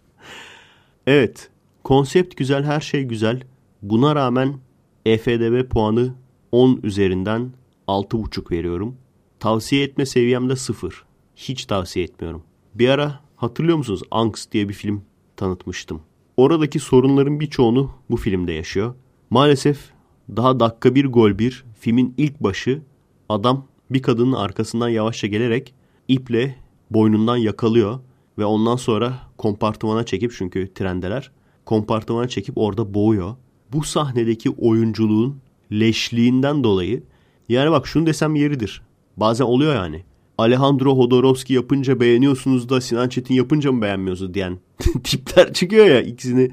evet. 1.08 1.50
Konsept 1.84 2.38
güzel, 2.38 2.64
her 2.64 2.82
şey 2.82 3.04
güzel. 3.04 3.44
Buna 3.82 4.16
rağmen 4.16 4.60
EFDB 5.06 5.70
puanı 5.70 6.14
10 6.54 6.80
üzerinden 6.84 7.52
6.5 7.88 8.52
veriyorum. 8.52 8.96
Tavsiye 9.40 9.84
etme 9.84 10.06
seviyemde 10.06 10.56
0. 10.56 11.04
Hiç 11.36 11.66
tavsiye 11.66 12.06
etmiyorum. 12.06 12.44
Bir 12.76 12.90
ara 12.90 13.20
hatırlıyor 13.36 13.78
musunuz? 13.78 14.02
Angst 14.12 14.52
diye 14.52 14.70
bir 14.70 14.74
film 14.74 15.02
tanıtmıştım. 15.38 16.02
oradaki 16.38 16.80
sorunların 16.80 17.40
birçoğunu 17.40 17.92
bu 18.10 18.18
filmde 18.18 18.54
yaşıyor. 18.54 18.96
Maalesef 19.30 19.90
daha 20.36 20.60
dakika 20.60 20.96
bir 20.96 21.06
gol 21.06 21.38
bir 21.40 21.66
filmin 21.80 22.14
ilk 22.18 22.40
başı 22.40 22.82
adam 23.30 23.66
bir 23.90 24.02
kadının 24.02 24.34
arkasından 24.34 24.90
yavaşça 24.90 25.28
gelerek 25.28 25.74
iple 26.08 26.56
boynundan 26.92 27.38
yakalıyor 27.38 28.00
ve 28.38 28.46
ondan 28.46 28.76
sonra 28.76 29.20
kompartımana 29.38 30.04
çekip 30.04 30.34
çünkü 30.38 30.74
trendeler 30.74 31.32
kompartımana 31.66 32.28
çekip 32.28 32.58
orada 32.58 32.94
boğuyor. 32.94 33.36
Bu 33.72 33.84
sahnedeki 33.84 34.50
oyunculuğun 34.50 35.43
leşliğinden 35.80 36.64
dolayı 36.64 37.04
yani 37.50 37.72
bak 37.72 37.88
şunu 37.88 38.06
desem 38.06 38.36
yeridir. 38.36 38.82
Bazen 39.18 39.46
oluyor 39.46 39.76
yani. 39.76 40.04
Alejandro 40.38 40.98
Hodorowski 40.98 41.54
yapınca 41.54 42.00
beğeniyorsunuz 42.00 42.70
da 42.70 42.82
Sinan 42.82 43.10
Çetin 43.10 43.34
yapınca 43.34 43.72
mı 43.72 43.82
beğenmiyorsunuz 43.82 44.34
diyen 44.34 44.58
tipler 45.04 45.54
çıkıyor 45.54 45.86
ya 45.86 46.02
ikisini 46.02 46.52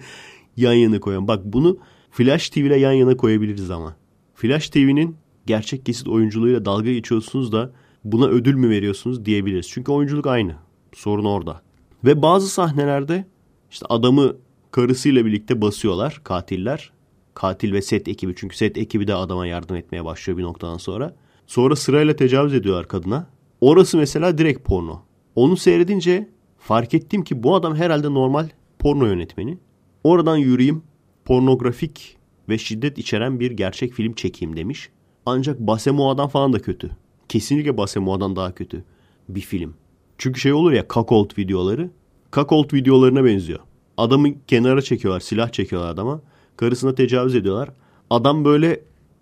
yan 0.56 0.72
yana 0.72 1.01
koyan. 1.01 1.28
Bak 1.28 1.40
bunu 1.44 1.78
Flash 2.10 2.51
TV 2.51 2.59
ile 2.59 2.76
yan 2.76 2.92
yana 2.92 3.16
koyabiliriz 3.16 3.70
ama. 3.70 3.97
Flash 4.34 4.68
TV'nin 4.68 5.16
gerçek 5.47 5.86
kesit 5.86 6.09
oyunculuğuyla 6.09 6.64
dalga 6.64 6.92
geçiyorsunuz 6.92 7.52
da 7.52 7.72
buna 8.05 8.26
ödül 8.26 8.55
mü 8.55 8.70
veriyorsunuz 8.70 9.24
diyebiliriz. 9.24 9.68
Çünkü 9.68 9.92
oyunculuk 9.92 10.26
aynı. 10.26 10.55
Sorun 10.94 11.24
orada. 11.24 11.62
Ve 12.05 12.22
bazı 12.22 12.48
sahnelerde 12.48 13.24
işte 13.70 13.86
adamı 13.88 14.36
karısıyla 14.70 15.26
birlikte 15.26 15.60
basıyorlar 15.60 16.20
katiller. 16.24 16.92
Katil 17.35 17.73
ve 17.73 17.82
set 17.82 18.09
ekibi 18.09 18.35
çünkü 18.36 18.57
set 18.57 18.78
ekibi 18.78 19.07
de 19.07 19.15
adama 19.15 19.47
yardım 19.47 19.77
etmeye 19.77 20.05
başlıyor 20.05 20.39
bir 20.39 20.43
noktadan 20.43 20.77
sonra. 20.77 21.16
Sonra 21.47 21.77
sırayla 21.77 22.16
tecavüz 22.16 22.55
ediyorlar 22.55 22.89
kadına. 22.89 23.27
Orası 23.61 23.97
mesela 23.97 24.39
direkt 24.39 24.65
porno. 24.65 25.02
Onu 25.35 25.57
seyredince 25.57 26.28
fark 26.59 26.94
ettim 26.94 27.24
ki 27.24 27.43
bu 27.43 27.55
adam 27.55 27.77
herhalde 27.77 28.15
normal 28.15 28.48
porno 28.78 29.07
yönetmeni. 29.07 29.59
Oradan 30.05 30.36
yürüyeyim 30.36 30.82
pornografik 31.24 32.16
ve 32.48 32.59
şiddet 32.59 32.98
içeren 32.98 33.40
bir 33.40 33.51
gerçek 33.51 33.93
film 33.93 34.12
çekeyim 34.12 34.57
demiş. 34.57 34.89
Ancak 35.27 35.59
Basemoa'dan 35.59 36.28
falan 36.28 36.52
da 36.52 36.59
kötü. 36.59 36.90
Kesinlikle 37.28 37.77
Basemoa'dan 37.77 38.36
daha 38.36 38.55
kötü 38.55 38.85
bir 39.28 39.40
film. 39.40 39.74
Çünkü 40.19 40.40
şey 40.40 40.52
olur 40.52 40.73
ya 40.73 40.82
cuckold 40.94 41.39
videoları. 41.39 41.90
Cuckold 42.32 42.73
videolarına 42.73 43.24
benziyor. 43.24 43.59
Adamı 43.97 44.28
kenara 44.47 44.82
çekiyorlar, 44.82 45.20
silah 45.20 45.52
çekiyorlar 45.52 45.90
adama. 45.90 46.20
Karısına 46.61 46.95
tecavüz 46.95 47.35
ediyorlar. 47.35 47.70
Adam 48.11 48.45
böyle 48.45 48.81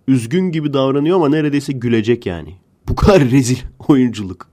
üzgün 0.09 0.51
gibi 0.51 0.73
davranıyor 0.73 1.17
ama 1.17 1.29
neredeyse 1.29 1.73
gülecek 1.73 2.27
yani. 2.27 2.55
Bu 2.89 2.97
kadar 2.97 3.21
rezil 3.31 3.57
oyunculuk. 3.89 4.49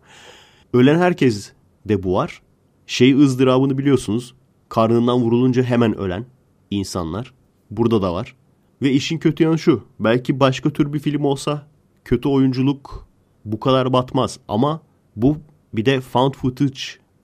Ölen 0.73 0.99
herkes 0.99 1.51
de 1.85 2.03
bu 2.03 2.13
var. 2.13 2.41
Şey 2.87 3.13
ızdırabını 3.13 3.77
biliyorsunuz. 3.77 4.35
Karnından 4.69 5.21
vurulunca 5.21 5.63
hemen 5.63 5.97
ölen 5.97 6.25
insanlar. 6.71 7.33
Burada 7.71 8.01
da 8.01 8.13
var. 8.13 8.35
Ve 8.81 8.91
işin 8.91 9.17
kötü 9.17 9.43
yanı 9.43 9.59
şu. 9.59 9.83
Belki 9.99 10.39
başka 10.39 10.69
tür 10.69 10.93
bir 10.93 10.99
film 10.99 11.25
olsa 11.25 11.67
kötü 12.03 12.29
oyunculuk 12.29 13.07
bu 13.45 13.59
kadar 13.59 13.93
batmaz. 13.93 14.39
Ama 14.47 14.81
bu 15.15 15.37
bir 15.73 15.85
de 15.85 16.01
found 16.01 16.33
footage 16.33 16.81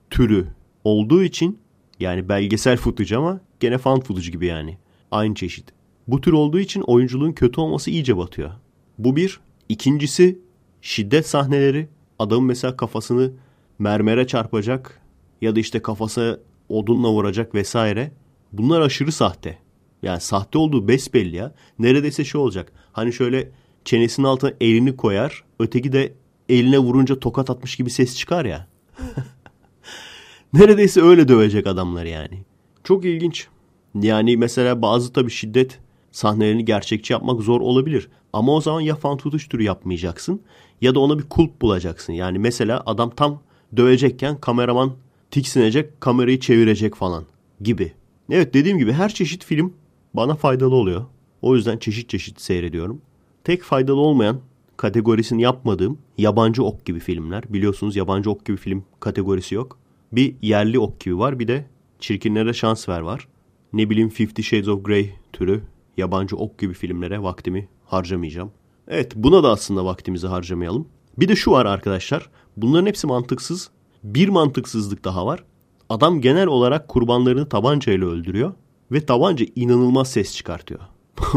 türü 0.09 0.47
olduğu 0.83 1.23
için 1.23 1.59
yani 1.99 2.29
belgesel 2.29 2.77
footage 2.77 3.15
ama 3.17 3.39
gene 3.59 3.77
found 3.77 4.01
footage 4.01 4.29
gibi 4.29 4.45
yani. 4.45 4.80
Aynı 5.11 5.35
çeşit. 5.35 5.65
Bu 6.07 6.21
tür 6.21 6.33
olduğu 6.33 6.59
için 6.59 6.81
oyunculuğun 6.81 7.31
kötü 7.31 7.61
olması 7.61 7.91
iyice 7.91 8.17
batıyor. 8.17 8.51
Bu 8.97 9.15
bir. 9.15 9.39
İkincisi 9.69 10.39
şiddet 10.81 11.27
sahneleri. 11.27 11.89
Adamın 12.19 12.45
mesela 12.45 12.77
kafasını 12.77 13.33
mermere 13.79 14.27
çarpacak 14.27 15.01
ya 15.41 15.55
da 15.55 15.59
işte 15.59 15.81
kafası 15.81 16.41
odunla 16.69 17.11
vuracak 17.11 17.55
vesaire. 17.55 18.11
Bunlar 18.51 18.81
aşırı 18.81 19.11
sahte. 19.11 19.57
Yani 20.03 20.21
sahte 20.21 20.57
olduğu 20.57 20.87
besbelli 20.87 21.35
ya. 21.35 21.53
Neredeyse 21.79 22.25
şey 22.25 22.41
olacak. 22.41 22.71
Hani 22.91 23.13
şöyle 23.13 23.51
çenesinin 23.85 24.27
altına 24.27 24.53
elini 24.61 24.95
koyar. 24.97 25.43
Öteki 25.59 25.91
de 25.91 26.13
eline 26.49 26.79
vurunca 26.79 27.19
tokat 27.19 27.49
atmış 27.49 27.75
gibi 27.75 27.89
ses 27.89 28.17
çıkar 28.17 28.45
ya. 28.45 28.67
Neredeyse 30.53 31.01
öyle 31.01 31.27
dövecek 31.27 31.67
adamlar 31.67 32.05
yani. 32.05 32.43
Çok 32.83 33.05
ilginç. 33.05 33.47
Yani 33.95 34.37
mesela 34.37 34.81
bazı 34.81 35.13
tabii 35.13 35.31
şiddet 35.31 35.79
sahnelerini 36.11 36.65
gerçekçi 36.65 37.13
yapmak 37.13 37.41
zor 37.41 37.61
olabilir. 37.61 38.09
Ama 38.33 38.55
o 38.55 38.61
zaman 38.61 38.81
ya 38.81 38.95
fan 38.95 39.17
tutuş 39.17 39.49
yapmayacaksın 39.59 40.41
ya 40.81 40.95
da 40.95 40.99
ona 40.99 41.19
bir 41.19 41.23
kulp 41.23 41.61
bulacaksın. 41.61 42.13
Yani 42.13 42.39
mesela 42.39 42.83
adam 42.85 43.09
tam 43.09 43.41
dövecekken 43.77 44.37
kameraman 44.41 44.93
tiksinecek 45.31 46.01
kamerayı 46.01 46.39
çevirecek 46.39 46.95
falan 46.95 47.25
gibi. 47.61 47.93
Evet 48.29 48.53
dediğim 48.53 48.77
gibi 48.77 48.91
her 48.93 49.13
çeşit 49.13 49.43
film 49.45 49.73
bana 50.13 50.35
faydalı 50.35 50.75
oluyor. 50.75 51.05
O 51.41 51.55
yüzden 51.55 51.77
çeşit 51.77 52.09
çeşit 52.09 52.41
seyrediyorum. 52.41 53.01
Tek 53.43 53.63
faydalı 53.63 53.99
olmayan 53.99 54.39
kategorisini 54.77 55.41
yapmadığım 55.41 55.97
yabancı 56.17 56.63
ok 56.63 56.85
gibi 56.85 56.99
filmler. 56.99 57.43
Biliyorsunuz 57.49 57.95
yabancı 57.95 58.31
ok 58.31 58.45
gibi 58.45 58.57
film 58.57 58.83
kategorisi 58.99 59.55
yok. 59.55 59.77
Bir 60.11 60.35
yerli 60.41 60.79
ok 60.79 60.99
gibi 60.99 61.17
var 61.17 61.39
bir 61.39 61.47
de 61.47 61.65
çirkinlere 61.99 62.53
şans 62.53 62.89
ver 62.89 62.99
var. 62.99 63.27
Ne 63.73 63.89
bileyim 63.89 64.09
Fifty 64.09 64.41
Shades 64.41 64.67
of 64.67 64.85
Grey 64.85 65.13
türü 65.33 65.61
yabancı 65.97 66.35
ok 66.35 66.59
gibi 66.59 66.73
filmlere 66.73 67.23
vaktimi 67.23 67.67
harcamayacağım. 67.85 68.51
Evet 68.87 69.11
buna 69.15 69.43
da 69.43 69.49
aslında 69.49 69.85
vaktimizi 69.85 70.27
harcamayalım. 70.27 70.87
Bir 71.17 71.27
de 71.27 71.35
şu 71.35 71.51
var 71.51 71.65
arkadaşlar. 71.65 72.29
Bunların 72.57 72.85
hepsi 72.85 73.07
mantıksız. 73.07 73.69
Bir 74.03 74.29
mantıksızlık 74.29 75.03
daha 75.03 75.25
var. 75.25 75.43
Adam 75.89 76.21
genel 76.21 76.47
olarak 76.47 76.87
kurbanlarını 76.87 77.49
tabancayla 77.49 78.07
öldürüyor. 78.07 78.53
Ve 78.91 79.05
tabanca 79.05 79.45
inanılmaz 79.55 80.11
ses 80.11 80.35
çıkartıyor. 80.35 80.79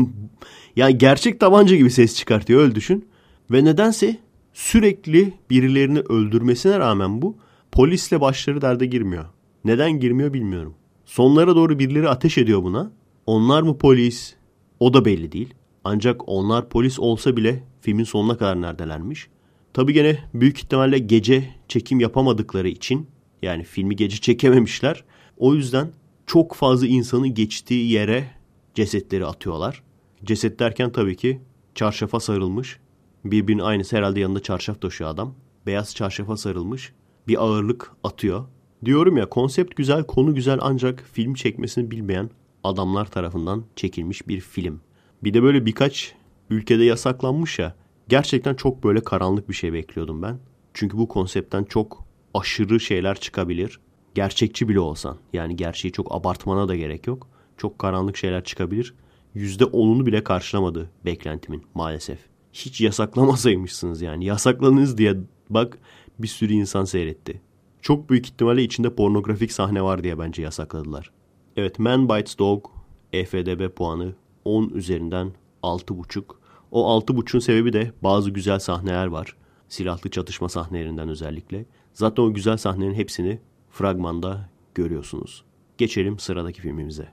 yani 0.77 0.99
gerçek 0.99 1.41
tabanca 1.41 1.77
gibi 1.77 1.91
ses 1.91 2.17
çıkartıyor 2.17 2.61
öyle 2.61 2.75
düşün. 2.75 3.09
Ve 3.51 3.65
nedense 3.65 4.17
sürekli 4.53 5.35
birilerini 5.51 5.99
öldürmesine 5.99 6.79
rağmen 6.79 7.23
bu 7.23 7.37
polisle 7.73 8.21
başları 8.21 8.63
derde 8.63 8.87
girmiyor. 8.87 9.25
Neden 9.65 10.01
girmiyor 10.01 10.33
bilmiyorum. 10.33 10.75
Sonlara 11.15 11.57
doğru 11.57 11.79
birileri 11.79 12.09
ateş 12.09 12.39
ediyor 12.39 12.63
buna. 12.63 12.93
Onlar 13.27 13.63
mı 13.63 13.79
polis? 13.79 14.35
O 14.81 14.95
da 14.95 15.05
belli 15.05 15.33
değil. 15.33 15.55
Ancak 15.85 16.29
onlar 16.29 16.69
polis 16.69 16.99
olsa 16.99 17.37
bile 17.37 17.65
filmin 17.81 18.05
sonuna 18.05 18.37
kadar 18.37 18.63
neredelermiş. 18.63 19.29
Tabi 19.73 19.93
gene 19.93 20.19
büyük 20.35 20.59
ihtimalle 20.59 20.99
gece 20.99 21.55
çekim 21.69 22.01
yapamadıkları 22.01 22.69
için 22.69 23.07
yani 23.43 23.65
filmi 23.65 23.97
gece 23.97 24.17
çekememişler. 24.17 25.05
O 25.37 25.55
yüzden 25.55 25.93
çok 26.27 26.55
fazla 26.55 26.87
insanın 26.87 27.35
geçtiği 27.35 27.93
yere 27.93 28.31
cesetleri 28.75 29.27
atıyorlar. 29.27 29.83
Ceset 30.25 30.59
derken 30.59 30.93
tabii 30.93 31.17
ki 31.17 31.41
çarşafa 31.75 32.21
sarılmış. 32.21 32.79
Birbirinin 33.25 33.63
aynısı 33.63 33.97
herhalde 33.97 34.21
yanında 34.21 34.43
çarşaf 34.43 34.81
taşıyor 34.81 35.11
adam. 35.11 35.35
Beyaz 35.67 35.95
çarşafa 35.95 36.37
sarılmış. 36.37 36.93
Bir 37.29 37.43
ağırlık 37.43 37.93
atıyor. 38.05 38.45
Diyorum 38.85 39.17
ya 39.17 39.29
konsept 39.29 39.77
güzel, 39.77 40.05
konu 40.05 40.35
güzel 40.35 40.59
ancak 40.63 41.05
film 41.13 41.35
çekmesini 41.35 41.91
bilmeyen 41.91 42.31
adamlar 42.65 43.07
tarafından 43.07 43.65
çekilmiş 43.77 44.29
bir 44.29 44.41
film. 44.41 44.81
Bir 45.25 45.35
de 45.35 45.43
böyle 45.43 45.67
birkaç 45.67 46.15
ülkede 46.51 46.85
yasaklanmış 46.85 47.59
ya. 47.59 47.75
Gerçekten 48.09 48.55
çok 48.55 48.85
böyle 48.85 49.01
karanlık 49.01 49.49
bir 49.49 49.55
şey 49.55 49.73
bekliyordum 49.73 50.23
ben. 50.23 50.39
Çünkü 50.75 50.99
bu 50.99 51.09
konseptten 51.09 51.65
çok 51.65 52.05
aşırı 52.35 52.81
şeyler 52.81 53.21
çıkabilir. 53.21 53.81
Gerçekçi 54.15 54.69
bile 54.69 54.81
olsan. 54.81 55.19
Yani 55.33 55.57
gerçeği 55.57 55.93
çok 55.93 56.15
abartmana 56.15 56.69
da 56.69 56.77
gerek 56.77 57.07
yok. 57.07 57.29
Çok 57.57 57.79
karanlık 57.79 58.17
şeyler 58.17 58.45
çıkabilir. 58.45 58.95
%10'unu 59.37 60.07
bile 60.07 60.25
karşılamadı 60.25 60.91
beklentimin 61.05 61.63
maalesef. 61.75 62.19
Hiç 62.53 62.81
yasaklamasaymışsınız 62.81 64.03
yani. 64.03 64.25
Yasaklanınız 64.25 64.99
diye 64.99 65.17
bak 65.51 65.79
bir 66.19 66.29
sürü 66.29 66.53
insan 66.53 66.85
seyretti. 66.85 67.41
Çok 67.85 68.11
büyük 68.11 68.27
ihtimalle 68.27 68.63
içinde 68.63 68.95
pornografik 68.95 69.53
sahne 69.53 69.83
var 69.83 70.05
diye 70.05 70.19
bence 70.19 70.43
yasakladılar. 70.43 71.11
Evet 71.57 71.79
Man 71.79 72.09
Bites 72.09 72.39
Dog 72.39 72.67
EFDB 73.13 73.69
puanı 73.69 74.15
10 74.45 74.69
üzerinden 74.69 75.33
6.5. 75.63 76.25
O 76.71 77.01
6.5'un 77.01 77.41
sebebi 77.41 77.73
de 77.73 77.93
bazı 78.03 78.31
güzel 78.31 78.59
sahneler 78.59 79.07
var. 79.07 79.37
Silahlı 79.69 80.11
çatışma 80.11 80.49
sahnelerinden 80.49 81.09
özellikle. 81.09 81.67
Zaten 81.95 82.23
o 82.23 82.35
güzel 82.35 82.57
sahnelerin 82.57 82.95
hepsini 82.95 83.41
fragmanda 83.71 84.49
görüyorsunuz. 84.75 85.45
Geçelim 85.79 86.19
sıradaki 86.19 86.61
filmimize. 86.61 87.09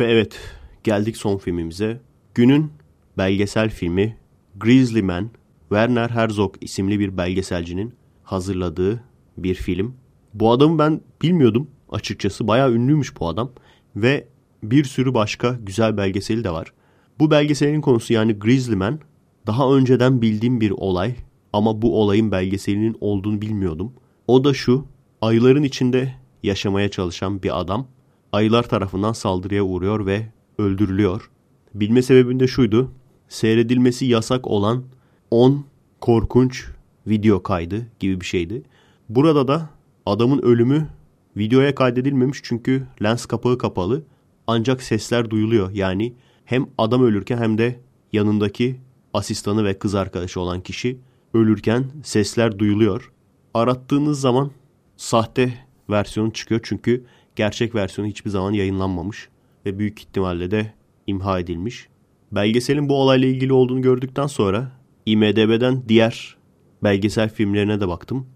Ve 0.00 0.04
evet 0.04 0.40
geldik 0.84 1.16
son 1.16 1.38
filmimize. 1.38 2.00
Günün 2.34 2.72
belgesel 3.18 3.70
filmi 3.70 4.18
Grizzly 4.56 5.02
Man, 5.02 5.30
Werner 5.68 6.08
Herzog 6.08 6.54
isimli 6.60 6.98
bir 7.00 7.16
belgeselcinin 7.16 7.94
hazırladığı 8.22 9.04
bir 9.36 9.54
film. 9.54 10.03
Bu 10.34 10.52
adamı 10.52 10.78
ben 10.78 11.00
bilmiyordum 11.22 11.70
açıkçası. 11.90 12.48
Bayağı 12.48 12.72
ünlüymüş 12.72 13.20
bu 13.20 13.28
adam. 13.28 13.50
Ve 13.96 14.28
bir 14.62 14.84
sürü 14.84 15.14
başka 15.14 15.58
güzel 15.62 15.96
belgeseli 15.96 16.44
de 16.44 16.50
var. 16.50 16.72
Bu 17.18 17.30
belgeselin 17.30 17.80
konusu 17.80 18.12
yani 18.12 18.32
Grizzly 18.32 18.76
Man 18.76 18.98
daha 19.46 19.74
önceden 19.74 20.22
bildiğim 20.22 20.60
bir 20.60 20.70
olay 20.70 21.14
ama 21.52 21.82
bu 21.82 22.00
olayın 22.02 22.30
belgeselinin 22.30 22.96
olduğunu 23.00 23.42
bilmiyordum. 23.42 23.92
O 24.26 24.44
da 24.44 24.54
şu 24.54 24.84
ayıların 25.20 25.62
içinde 25.62 26.14
yaşamaya 26.42 26.90
çalışan 26.90 27.42
bir 27.42 27.60
adam. 27.60 27.86
ayılar 28.32 28.62
tarafından 28.62 29.12
saldırıya 29.12 29.62
uğruyor 29.62 30.06
ve 30.06 30.26
öldürülüyor. 30.58 31.30
Bilme 31.74 32.02
sebebim 32.02 32.40
de 32.40 32.46
şuydu. 32.46 32.92
Seyredilmesi 33.28 34.06
yasak 34.06 34.46
olan 34.46 34.84
10 35.30 35.64
korkunç 36.00 36.64
video 37.06 37.42
kaydı 37.42 37.86
gibi 38.00 38.20
bir 38.20 38.26
şeydi. 38.26 38.62
Burada 39.08 39.48
da 39.48 39.70
adamın 40.06 40.42
ölümü 40.42 40.88
videoya 41.36 41.74
kaydedilmemiş 41.74 42.40
çünkü 42.42 42.86
lens 43.02 43.26
kapağı 43.26 43.58
kapalı. 43.58 44.02
Ancak 44.46 44.82
sesler 44.82 45.30
duyuluyor. 45.30 45.70
Yani 45.70 46.14
hem 46.44 46.66
adam 46.78 47.02
ölürken 47.02 47.38
hem 47.38 47.58
de 47.58 47.80
yanındaki 48.12 48.80
asistanı 49.14 49.64
ve 49.64 49.78
kız 49.78 49.94
arkadaşı 49.94 50.40
olan 50.40 50.60
kişi 50.60 50.98
ölürken 51.34 51.84
sesler 52.02 52.58
duyuluyor. 52.58 53.12
Arattığınız 53.54 54.20
zaman 54.20 54.50
sahte 54.96 55.54
versiyonu 55.90 56.32
çıkıyor 56.32 56.60
çünkü 56.64 57.04
gerçek 57.36 57.74
versiyonu 57.74 58.10
hiçbir 58.10 58.30
zaman 58.30 58.52
yayınlanmamış 58.52 59.28
ve 59.66 59.78
büyük 59.78 60.00
ihtimalle 60.00 60.50
de 60.50 60.72
imha 61.06 61.40
edilmiş. 61.40 61.88
Belgeselin 62.32 62.88
bu 62.88 62.94
olayla 62.94 63.28
ilgili 63.28 63.52
olduğunu 63.52 63.82
gördükten 63.82 64.26
sonra 64.26 64.72
IMDB'den 65.06 65.82
diğer 65.88 66.36
belgesel 66.82 67.28
filmlerine 67.28 67.80
de 67.80 67.88
baktım. 67.88 68.26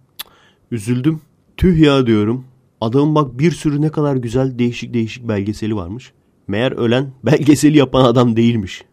Üzüldüm. 0.70 1.20
Tüh 1.58 1.78
ya 1.78 2.06
diyorum. 2.06 2.44
Adamın 2.80 3.14
bak 3.14 3.38
bir 3.38 3.50
sürü 3.50 3.82
ne 3.82 3.90
kadar 3.90 4.16
güzel 4.16 4.58
değişik 4.58 4.94
değişik 4.94 5.28
belgeseli 5.28 5.76
varmış. 5.76 6.12
Meğer 6.48 6.72
ölen 6.72 7.12
belgeseli 7.24 7.78
yapan 7.78 8.04
adam 8.04 8.36
değilmiş. 8.36 8.84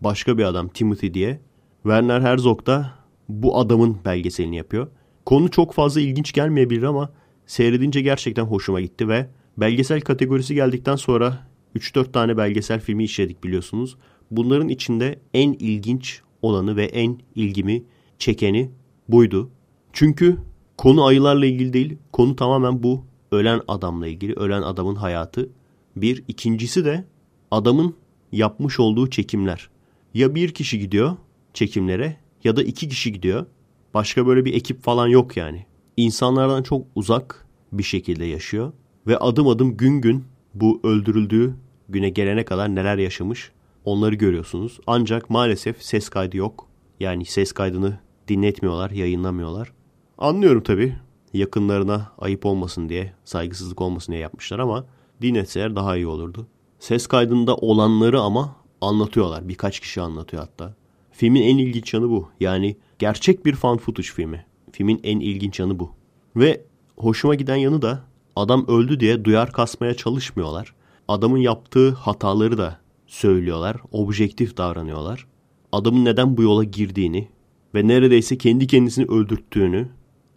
Başka 0.00 0.38
bir 0.38 0.44
adam 0.44 0.68
Timothy 0.68 1.14
diye. 1.14 1.40
Werner 1.82 2.20
Herzog 2.20 2.66
da 2.66 2.94
bu 3.28 3.58
adamın 3.58 3.96
belgeselini 4.04 4.56
yapıyor. 4.56 4.88
Konu 5.26 5.50
çok 5.50 5.74
fazla 5.74 6.00
ilginç 6.00 6.32
gelmeyebilir 6.32 6.82
ama 6.82 7.12
seyredince 7.46 8.00
gerçekten 8.00 8.44
hoşuma 8.44 8.80
gitti 8.80 9.08
ve 9.08 9.30
belgesel 9.56 10.00
kategorisi 10.00 10.54
geldikten 10.54 10.96
sonra 10.96 11.46
3-4 11.76 12.12
tane 12.12 12.36
belgesel 12.36 12.80
filmi 12.80 13.04
işledik 13.04 13.44
biliyorsunuz. 13.44 13.96
Bunların 14.30 14.68
içinde 14.68 15.18
en 15.34 15.52
ilginç 15.52 16.22
olanı 16.42 16.76
ve 16.76 16.84
en 16.84 17.18
ilgimi 17.34 17.84
çekeni 18.18 18.70
buydu. 19.08 19.50
Çünkü 19.92 20.38
konu 20.78 21.04
ayılarla 21.04 21.46
ilgili 21.46 21.72
değil, 21.72 21.96
konu 22.12 22.36
tamamen 22.36 22.82
bu 22.82 23.04
ölen 23.32 23.60
adamla 23.68 24.06
ilgili, 24.06 24.32
ölen 24.32 24.62
adamın 24.62 24.94
hayatı. 24.94 25.50
Bir, 25.96 26.24
ikincisi 26.28 26.84
de 26.84 27.04
adamın 27.50 27.94
yapmış 28.32 28.80
olduğu 28.80 29.10
çekimler. 29.10 29.70
Ya 30.14 30.34
bir 30.34 30.54
kişi 30.54 30.78
gidiyor 30.78 31.16
çekimlere 31.54 32.16
ya 32.44 32.56
da 32.56 32.62
iki 32.62 32.88
kişi 32.88 33.12
gidiyor. 33.12 33.46
Başka 33.94 34.26
böyle 34.26 34.44
bir 34.44 34.54
ekip 34.54 34.82
falan 34.82 35.06
yok 35.06 35.36
yani. 35.36 35.66
İnsanlardan 35.96 36.62
çok 36.62 36.86
uzak 36.94 37.46
bir 37.72 37.82
şekilde 37.82 38.24
yaşıyor. 38.24 38.72
Ve 39.06 39.16
adım 39.16 39.48
adım 39.48 39.76
gün 39.76 40.00
gün 40.00 40.24
bu 40.54 40.80
öldürüldüğü 40.84 41.54
güne 41.88 42.10
gelene 42.10 42.44
kadar 42.44 42.74
neler 42.74 42.98
yaşamış 42.98 43.52
onları 43.84 44.14
görüyorsunuz. 44.14 44.80
Ancak 44.86 45.30
maalesef 45.30 45.82
ses 45.82 46.08
kaydı 46.08 46.36
yok. 46.36 46.66
Yani 47.00 47.24
ses 47.24 47.52
kaydını 47.52 47.98
dinletmiyorlar, 48.28 48.90
yayınlamıyorlar. 48.90 49.72
Anlıyorum 50.18 50.62
tabii. 50.62 50.96
Yakınlarına 51.32 52.12
ayıp 52.18 52.46
olmasın 52.46 52.88
diye, 52.88 53.12
saygısızlık 53.24 53.80
olmasın 53.80 54.12
diye 54.12 54.22
yapmışlar 54.22 54.58
ama 54.58 54.84
dinletseler 55.22 55.76
daha 55.76 55.96
iyi 55.96 56.06
olurdu. 56.06 56.46
Ses 56.78 57.06
kaydında 57.06 57.56
olanları 57.56 58.20
ama 58.20 58.56
anlatıyorlar. 58.80 59.48
Birkaç 59.48 59.80
kişi 59.80 60.00
anlatıyor 60.00 60.42
hatta. 60.42 60.74
Filmin 61.12 61.42
en 61.42 61.58
ilginç 61.58 61.94
yanı 61.94 62.10
bu. 62.10 62.28
Yani 62.40 62.76
gerçek 62.98 63.46
bir 63.46 63.54
fan 63.54 63.76
footage 63.76 64.08
filmi. 64.08 64.46
Filmin 64.72 65.00
en 65.02 65.20
ilginç 65.20 65.60
yanı 65.60 65.78
bu. 65.78 65.90
Ve 66.36 66.64
hoşuma 66.96 67.34
giden 67.34 67.56
yanı 67.56 67.82
da 67.82 68.04
adam 68.36 68.66
öldü 68.68 69.00
diye 69.00 69.24
duyar 69.24 69.52
kasmaya 69.52 69.94
çalışmıyorlar. 69.94 70.74
Adamın 71.08 71.38
yaptığı 71.38 71.90
hataları 71.90 72.58
da 72.58 72.78
söylüyorlar. 73.06 73.76
Objektif 73.92 74.56
davranıyorlar. 74.56 75.26
Adamın 75.72 76.04
neden 76.04 76.36
bu 76.36 76.42
yola 76.42 76.64
girdiğini 76.64 77.28
ve 77.74 77.88
neredeyse 77.88 78.38
kendi 78.38 78.66
kendisini 78.66 79.04
öldürttüğünü 79.06 79.88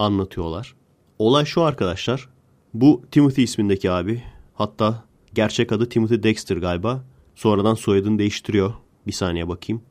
anlatıyorlar. 0.02 0.76
Olay 1.20 1.46
şu 1.46 1.62
arkadaşlar. 1.62 2.30
Bu 2.74 3.02
Timothy 3.12 3.44
ismindeki 3.44 3.92
abi 3.92 4.24
hatta 4.54 5.04
gerçek 5.34 5.72
adı 5.72 5.90
Timothy 5.90 6.24
Dexter 6.24 6.58
galiba. 6.58 7.04
Sonradan 7.36 7.76
soyadını 7.76 8.20
değiştiriyor. 8.20 8.74
Bir 9.08 9.12
saniye 9.12 9.48
bakayım. 9.48 9.82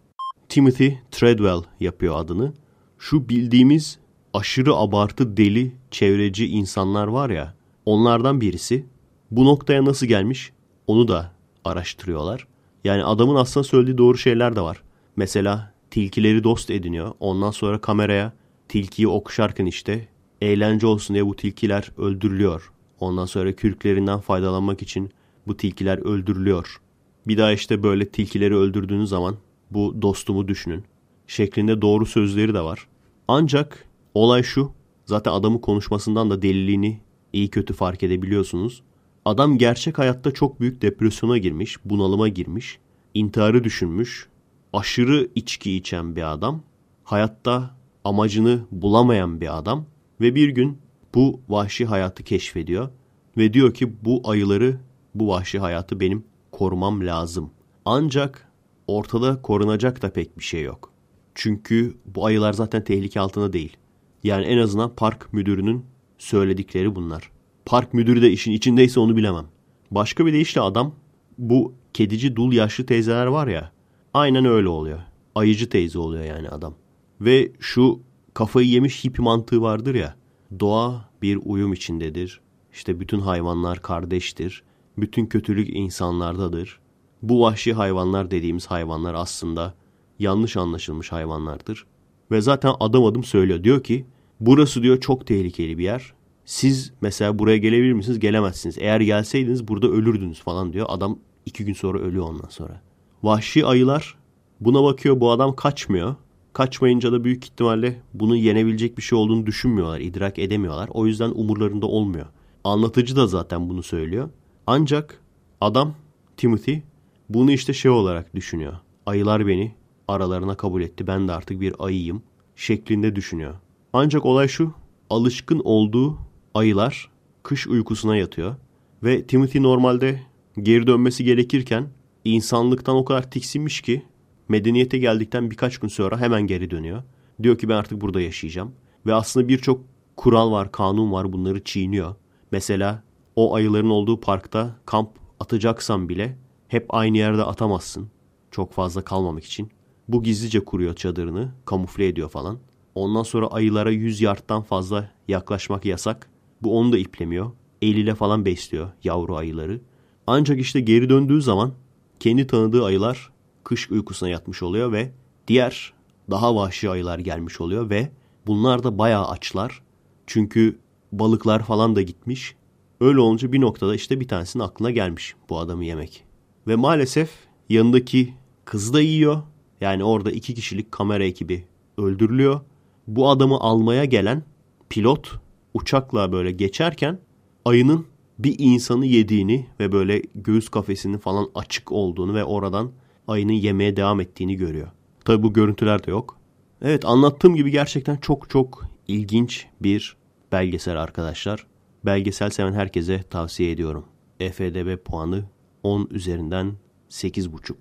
Timothy 0.49 0.99
Treadwell 1.11 1.63
yapıyor 1.81 2.17
adını. 2.19 2.53
Şu 2.99 3.29
bildiğimiz 3.29 3.99
aşırı 4.35 4.75
abartı 4.75 5.37
deli 5.37 5.77
çevreci 5.91 6.47
insanlar 6.47 7.07
var 7.07 7.31
ya 7.31 7.55
onlardan 7.87 8.41
birisi. 8.41 8.87
Bu 9.31 9.45
noktaya 9.45 9.85
nasıl 9.85 10.07
gelmiş 10.07 10.53
onu 10.87 11.09
da 11.09 11.33
araştırıyorlar. 11.65 12.47
Yani 12.85 13.05
adamın 13.05 13.35
aslında 13.35 13.65
söylediği 13.65 13.99
doğru 13.99 14.19
şeyler 14.19 14.57
de 14.57 14.61
var. 14.61 14.83
Mesela 15.17 15.73
tilkileri 15.91 16.45
dost 16.45 16.71
ediniyor. 16.71 17.13
Ondan 17.21 17.51
sonra 17.51 17.81
kameraya 17.81 18.33
tilkiyi 18.71 19.09
okşarken 19.09 19.67
işte 19.67 20.09
eğlence 20.41 20.87
olsun 20.87 21.15
diye 21.15 21.27
bu 21.27 21.37
tilkiler 21.37 21.91
öldürülüyor. 21.99 22.73
Ondan 23.01 23.27
sonra 23.27 23.53
kürklerinden 23.53 24.21
faydalanmak 24.21 24.83
için 24.83 25.11
bu 25.47 25.57
tilkiler 25.57 25.99
öldürülüyor. 25.99 26.81
Bir 27.27 27.39
daha 27.39 27.53
işte 27.53 27.83
böyle 27.83 28.09
tilkileri 28.09 28.57
öldürdüğünüz 28.57 29.09
zaman 29.09 29.37
bu 29.71 30.03
dostumu 30.03 30.49
düşünün. 30.49 30.85
Şeklinde 31.27 31.83
doğru 31.83 32.07
sözleri 32.07 32.55
de 32.55 32.61
var. 32.61 32.89
Ancak 33.29 33.89
olay 34.15 34.43
şu. 34.43 34.73
Zaten 35.05 35.33
adamın 35.33 35.59
konuşmasından 35.59 36.31
da 36.31 36.43
deliliğini 36.43 37.01
iyi 37.33 37.51
kötü 37.51 37.75
fark 37.75 38.03
edebiliyorsunuz. 38.03 38.83
Adam 39.25 39.59
gerçek 39.59 39.99
hayatta 39.99 40.31
çok 40.31 40.61
büyük 40.61 40.83
depresyona 40.83 41.39
girmiş, 41.39 41.77
bunalıma 41.85 42.29
girmiş, 42.29 42.79
intiharı 43.15 43.65
düşünmüş, 43.65 44.29
aşırı 44.73 45.29
içki 45.35 45.77
içen 45.77 46.17
bir 46.17 46.33
adam, 46.33 46.63
hayatta 47.05 47.80
amacını 48.05 48.61
bulamayan 48.71 49.41
bir 49.41 49.59
adam 49.59 49.87
ve 50.21 50.35
bir 50.35 50.49
gün 50.49 50.79
bu 51.15 51.41
vahşi 51.49 51.87
hayatı 51.87 52.23
keşfediyor 52.23 52.89
ve 53.37 53.53
diyor 53.53 53.75
ki 53.75 54.05
bu 54.05 54.23
ayıları, 54.25 54.81
bu 55.15 55.29
vahşi 55.29 55.59
hayatı 55.59 56.01
benim 56.01 56.25
korumam 56.53 57.07
lazım. 57.07 57.51
Ancak 57.85 58.49
ortada 58.87 59.43
korunacak 59.43 60.03
da 60.03 60.13
pek 60.13 60.39
bir 60.39 60.45
şey 60.45 60.63
yok. 60.63 60.93
Çünkü 61.35 61.95
bu 62.07 62.27
ayılar 62.27 62.53
zaten 62.53 62.85
tehlike 62.85 63.21
altında 63.21 63.53
değil. 63.53 63.77
Yani 64.25 64.45
en 64.45 64.59
azından 64.59 64.95
park 64.95 65.33
müdürünün 65.33 65.85
söyledikleri 66.19 66.95
bunlar. 66.95 67.31
Park 67.65 67.95
müdürü 67.95 68.23
de 68.23 68.31
işin 68.31 68.53
içindeyse 68.53 69.01
onu 69.01 69.17
bilemem. 69.17 69.47
Başka 69.91 70.27
bir 70.27 70.33
deyişle 70.33 70.61
adam 70.61 70.95
bu 71.39 71.75
kedici 71.93 72.37
dul 72.37 72.53
yaşlı 72.53 72.87
teyzeler 72.87 73.27
var 73.27 73.47
ya 73.47 73.73
aynen 74.15 74.45
öyle 74.45 74.69
oluyor. 74.69 74.99
Ayıcı 75.35 75.69
teyze 75.69 75.99
oluyor 75.99 76.25
yani 76.25 76.49
adam. 76.49 76.75
Ve 77.21 77.53
şu 77.61 78.01
kafayı 78.35 78.69
yemiş 78.69 79.05
hippi 79.05 79.23
mantığı 79.23 79.63
vardır 79.63 79.95
ya. 79.95 80.17
Doğa 80.61 81.11
bir 81.23 81.39
uyum 81.45 81.73
içindedir. 81.73 82.41
İşte 82.73 83.01
bütün 83.01 83.21
hayvanlar 83.21 83.83
kardeştir. 83.83 84.63
Bütün 84.99 85.27
kötülük 85.27 85.77
insanlardadır. 85.77 86.81
Bu 87.23 87.41
vahşi 87.41 87.73
hayvanlar 87.73 88.31
dediğimiz 88.31 88.67
hayvanlar 88.67 89.15
aslında 89.15 89.75
yanlış 90.19 90.57
anlaşılmış 90.57 91.13
hayvanlardır. 91.13 91.87
Ve 92.31 92.41
zaten 92.41 92.75
adım 92.81 93.05
adım 93.05 93.25
söylüyor. 93.25 93.65
Diyor 93.65 93.83
ki 93.83 94.07
burası 94.41 94.83
diyor 94.83 95.01
çok 95.01 95.27
tehlikeli 95.27 95.79
bir 95.79 95.85
yer. 95.85 96.13
Siz 96.45 96.93
mesela 97.01 97.39
buraya 97.39 97.57
gelebilir 97.57 97.93
misiniz? 97.93 98.19
Gelemezsiniz. 98.19 98.79
Eğer 98.79 99.01
gelseydiniz 99.01 99.69
burada 99.69 99.89
ölürdünüz 99.89 100.41
falan 100.41 100.73
diyor. 100.73 100.87
Adam 100.89 101.19
iki 101.47 101.65
gün 101.65 101.75
sonra 101.75 101.99
ölüyor 101.99 102.29
ondan 102.29 102.49
sonra. 102.49 102.81
Vahşi 103.23 103.67
ayılar 103.67 104.19
buna 104.61 104.83
bakıyor 104.83 105.21
bu 105.21 105.31
adam 105.31 105.57
kaçmıyor. 105.57 106.15
Kaçmayınca 106.53 107.13
da 107.13 107.25
büyük 107.25 107.45
ihtimalle 107.45 108.01
bunu 108.15 108.37
yenebilecek 108.37 108.97
bir 108.99 109.03
şey 109.03 109.19
olduğunu 109.19 109.47
düşünmüyorlar, 109.47 110.01
idrak 110.01 110.39
edemiyorlar. 110.39 110.91
O 110.93 111.07
yüzden 111.07 111.31
umurlarında 111.31 111.87
olmuyor. 111.87 112.27
Anlatıcı 112.65 113.17
da 113.17 113.27
zaten 113.27 113.69
bunu 113.69 113.83
söylüyor. 113.83 114.31
Ancak 114.67 115.21
adam 115.61 115.95
Timothy 116.37 116.83
bunu 117.29 117.53
işte 117.53 117.73
şey 117.73 117.91
olarak 117.91 118.35
düşünüyor. 118.35 118.73
Ayılar 119.07 119.47
beni 119.47 119.75
aralarına 120.09 120.57
kabul 120.57 120.83
etti. 120.83 121.07
Ben 121.07 121.29
de 121.29 121.33
artık 121.33 121.61
bir 121.61 121.75
ayıyım 121.79 122.23
şeklinde 122.57 123.17
düşünüyor. 123.17 123.55
Ancak 123.93 124.25
olay 124.27 124.49
şu. 124.49 124.73
Alışkın 125.11 125.61
olduğu 125.65 126.19
ayılar 126.55 127.11
kış 127.43 127.67
uykusuna 127.67 128.17
yatıyor. 128.17 128.57
Ve 129.03 129.27
Timothy 129.27 129.63
normalde 129.63 130.21
geri 130.63 130.87
dönmesi 130.87 131.25
gerekirken 131.25 131.89
insanlıktan 132.25 132.97
o 132.97 133.05
kadar 133.05 133.31
tiksinmiş 133.31 133.81
ki 133.81 134.03
medeniyete 134.51 134.99
geldikten 134.99 135.51
birkaç 135.51 135.79
gün 135.79 135.89
sonra 135.89 136.21
hemen 136.21 136.47
geri 136.47 136.71
dönüyor. 136.71 137.03
Diyor 137.43 137.59
ki 137.59 137.69
ben 137.69 137.75
artık 137.77 138.01
burada 138.01 138.21
yaşayacağım. 138.21 138.73
Ve 139.07 139.15
aslında 139.15 139.49
birçok 139.49 139.81
kural 140.17 140.53
var, 140.53 140.73
kanun 140.73 141.13
var 141.13 141.33
bunları 141.33 141.65
çiğniyor. 141.65 142.15
Mesela 142.53 143.03
o 143.37 143.55
ayıların 143.55 143.91
olduğu 143.91 144.21
parkta 144.21 144.77
kamp 144.87 145.11
atacaksan 145.41 146.09
bile 146.09 146.39
hep 146.69 146.95
aynı 146.95 147.19
yerde 147.19 147.45
atamazsın. 147.45 148.11
Çok 148.51 148.73
fazla 148.73 149.05
kalmamak 149.05 149.45
için. 149.45 149.71
Bu 150.09 150.23
gizlice 150.23 150.65
kuruyor 150.65 150.95
çadırını, 150.95 151.53
kamufle 151.65 152.07
ediyor 152.09 152.29
falan. 152.29 152.59
Ondan 152.95 153.23
sonra 153.23 153.47
ayılara 153.47 153.91
100 153.91 154.21
yardtan 154.21 154.63
fazla 154.63 155.11
yaklaşmak 155.29 155.85
yasak. 155.85 156.31
Bu 156.63 156.79
onu 156.79 156.93
da 156.93 156.99
iplemiyor. 156.99 157.51
eliyle 157.83 158.15
falan 158.15 158.45
besliyor 158.45 158.89
yavru 159.05 159.37
ayıları. 159.37 159.81
Ancak 160.27 160.61
işte 160.61 160.81
geri 160.81 161.09
döndüğü 161.09 161.43
zaman 161.43 161.73
kendi 162.21 162.47
tanıdığı 162.47 162.85
ayılar 162.85 163.31
kış 163.71 163.91
uykusuna 163.91 164.29
yatmış 164.29 164.63
oluyor 164.63 164.93
ve 164.93 165.13
diğer 165.49 165.93
daha 166.31 166.57
vahşi 166.57 166.91
ayılar 166.91 167.19
gelmiş 167.19 167.61
oluyor 167.61 167.91
ve 167.91 168.11
bunlar 168.47 168.83
da 168.83 168.99
bayağı 168.99 169.29
açlar. 169.29 169.83
Çünkü 170.27 170.79
balıklar 171.13 171.65
falan 171.65 171.97
da 171.97 172.03
gitmiş. 172.03 172.55
Öyle 173.01 173.21
olunca 173.21 173.53
bir 173.53 173.61
noktada 173.61 173.95
işte 173.95 174.21
bir 174.21 174.29
tanesinin 174.29 174.63
aklına 174.63 174.91
gelmiş 174.91 175.35
bu 175.49 175.59
adamı 175.59 175.85
yemek. 175.85 176.25
Ve 176.67 176.77
maalesef 176.77 177.31
yanındaki 177.69 178.35
kızı 178.65 178.93
da 178.93 179.01
yiyor. 179.01 179.43
Yani 179.81 180.05
orada 180.05 180.31
iki 180.31 180.55
kişilik 180.55 180.93
kamera 180.93 181.25
ekibi 181.25 181.65
öldürülüyor. 181.99 182.61
Bu 183.07 183.29
adamı 183.29 183.61
almaya 183.61 184.05
gelen 184.05 184.43
pilot 184.89 185.33
uçakla 185.75 186.33
böyle 186.33 186.51
geçerken 186.51 187.19
ayının 187.65 188.07
bir 188.39 188.57
insanı 188.59 189.07
yediğini 189.07 189.67
ve 189.81 189.93
böyle 189.93 190.23
göğüs 190.35 190.69
kafesinin 190.69 191.19
falan 191.19 191.49
açık 191.55 191.93
olduğunu 191.93 192.35
ve 192.35 192.45
oradan 192.45 192.93
ayının 193.31 193.53
yemeye 193.53 193.97
devam 193.97 194.21
ettiğini 194.21 194.57
görüyor. 194.57 194.89
Tabi 195.25 195.43
bu 195.43 195.53
görüntüler 195.53 196.07
de 196.07 196.11
yok. 196.11 196.39
Evet 196.83 197.05
anlattığım 197.05 197.55
gibi 197.57 197.71
gerçekten 197.71 198.17
çok 198.17 198.51
çok 198.51 198.85
ilginç 199.09 199.67
bir 199.81 200.17
belgesel 200.53 201.03
arkadaşlar. 201.03 201.67
Belgesel 202.05 202.51
seven 202.51 202.73
herkese 202.73 203.23
tavsiye 203.23 203.71
ediyorum. 203.71 204.05
EFDB 204.41 204.97
puanı 205.05 205.45
10 205.83 206.09
üzerinden 206.11 206.73
8,5. 207.11 207.75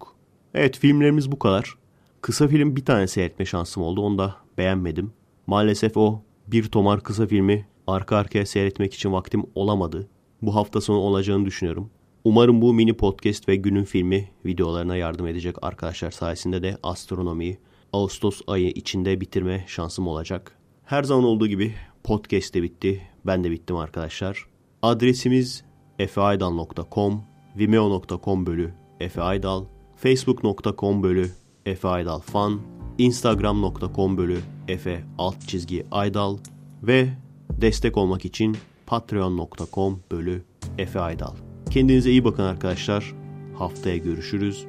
Evet 0.53 0.77
filmlerimiz 0.77 1.31
bu 1.31 1.39
kadar. 1.39 1.75
Kısa 2.21 2.47
film 2.47 2.75
bir 2.75 2.85
tane 2.85 3.07
seyretme 3.07 3.45
şansım 3.45 3.83
oldu. 3.83 4.01
Onu 4.01 4.17
da 4.17 4.35
beğenmedim. 4.57 5.13
Maalesef 5.47 5.97
o 5.97 6.21
bir 6.47 6.63
tomar 6.63 7.03
kısa 7.03 7.27
filmi 7.27 7.67
arka 7.87 8.17
arkaya 8.17 8.45
seyretmek 8.45 8.93
için 8.93 9.11
vaktim 9.13 9.43
olamadı. 9.55 10.07
Bu 10.41 10.55
hafta 10.55 10.81
sonu 10.81 10.97
olacağını 10.97 11.45
düşünüyorum. 11.45 11.89
Umarım 12.23 12.61
bu 12.61 12.73
mini 12.73 12.93
podcast 12.93 13.49
ve 13.49 13.55
günün 13.55 13.83
filmi 13.83 14.29
videolarına 14.45 14.95
yardım 14.95 15.27
edecek 15.27 15.55
arkadaşlar 15.61 16.11
sayesinde 16.11 16.63
de 16.63 16.77
astronomiyi 16.83 17.57
Ağustos 17.93 18.41
ayı 18.47 18.69
içinde 18.69 19.21
bitirme 19.21 19.65
şansım 19.67 20.07
olacak. 20.07 20.57
Her 20.85 21.03
zaman 21.03 21.23
olduğu 21.23 21.47
gibi 21.47 21.73
podcast 22.03 22.53
de 22.53 22.63
bitti. 22.63 23.01
Ben 23.25 23.43
de 23.43 23.51
bittim 23.51 23.75
arkadaşlar. 23.75 24.45
Adresimiz 24.81 25.63
efeaydal.com, 25.99 27.23
vimeo.com 27.57 28.45
bölü 28.45 28.73
efeaydal, 28.99 29.65
facebook.com 29.95 31.03
bölü 31.03 31.31
efeaydalfan, 31.65 32.61
instagram.com 32.97 34.17
bölü 34.17 34.39
efe 34.67 35.03
alt 35.17 35.47
çizgi 35.47 35.85
aydal 35.91 36.37
ve 36.83 37.09
destek 37.49 37.97
olmak 37.97 38.25
için 38.25 38.57
patreon.com 38.85 39.99
bölü 40.11 40.43
Efe 40.77 40.99
Aydal. 40.99 41.48
Kendinize 41.69 42.11
iyi 42.11 42.23
bakın 42.23 42.43
arkadaşlar. 42.43 43.13
Haftaya 43.57 43.97
görüşürüz. 43.97 44.65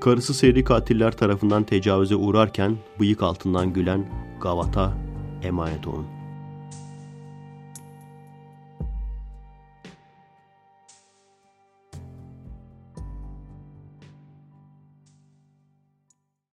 Karısı 0.00 0.34
seri 0.34 0.64
katiller 0.64 1.16
tarafından 1.16 1.64
tecavüze 1.64 2.16
uğrarken 2.16 2.76
bıyık 3.00 3.22
altından 3.22 3.72
gülen 3.72 4.06
Gavat'a 4.40 4.92
emanet 5.42 5.86
olun. 5.86 6.19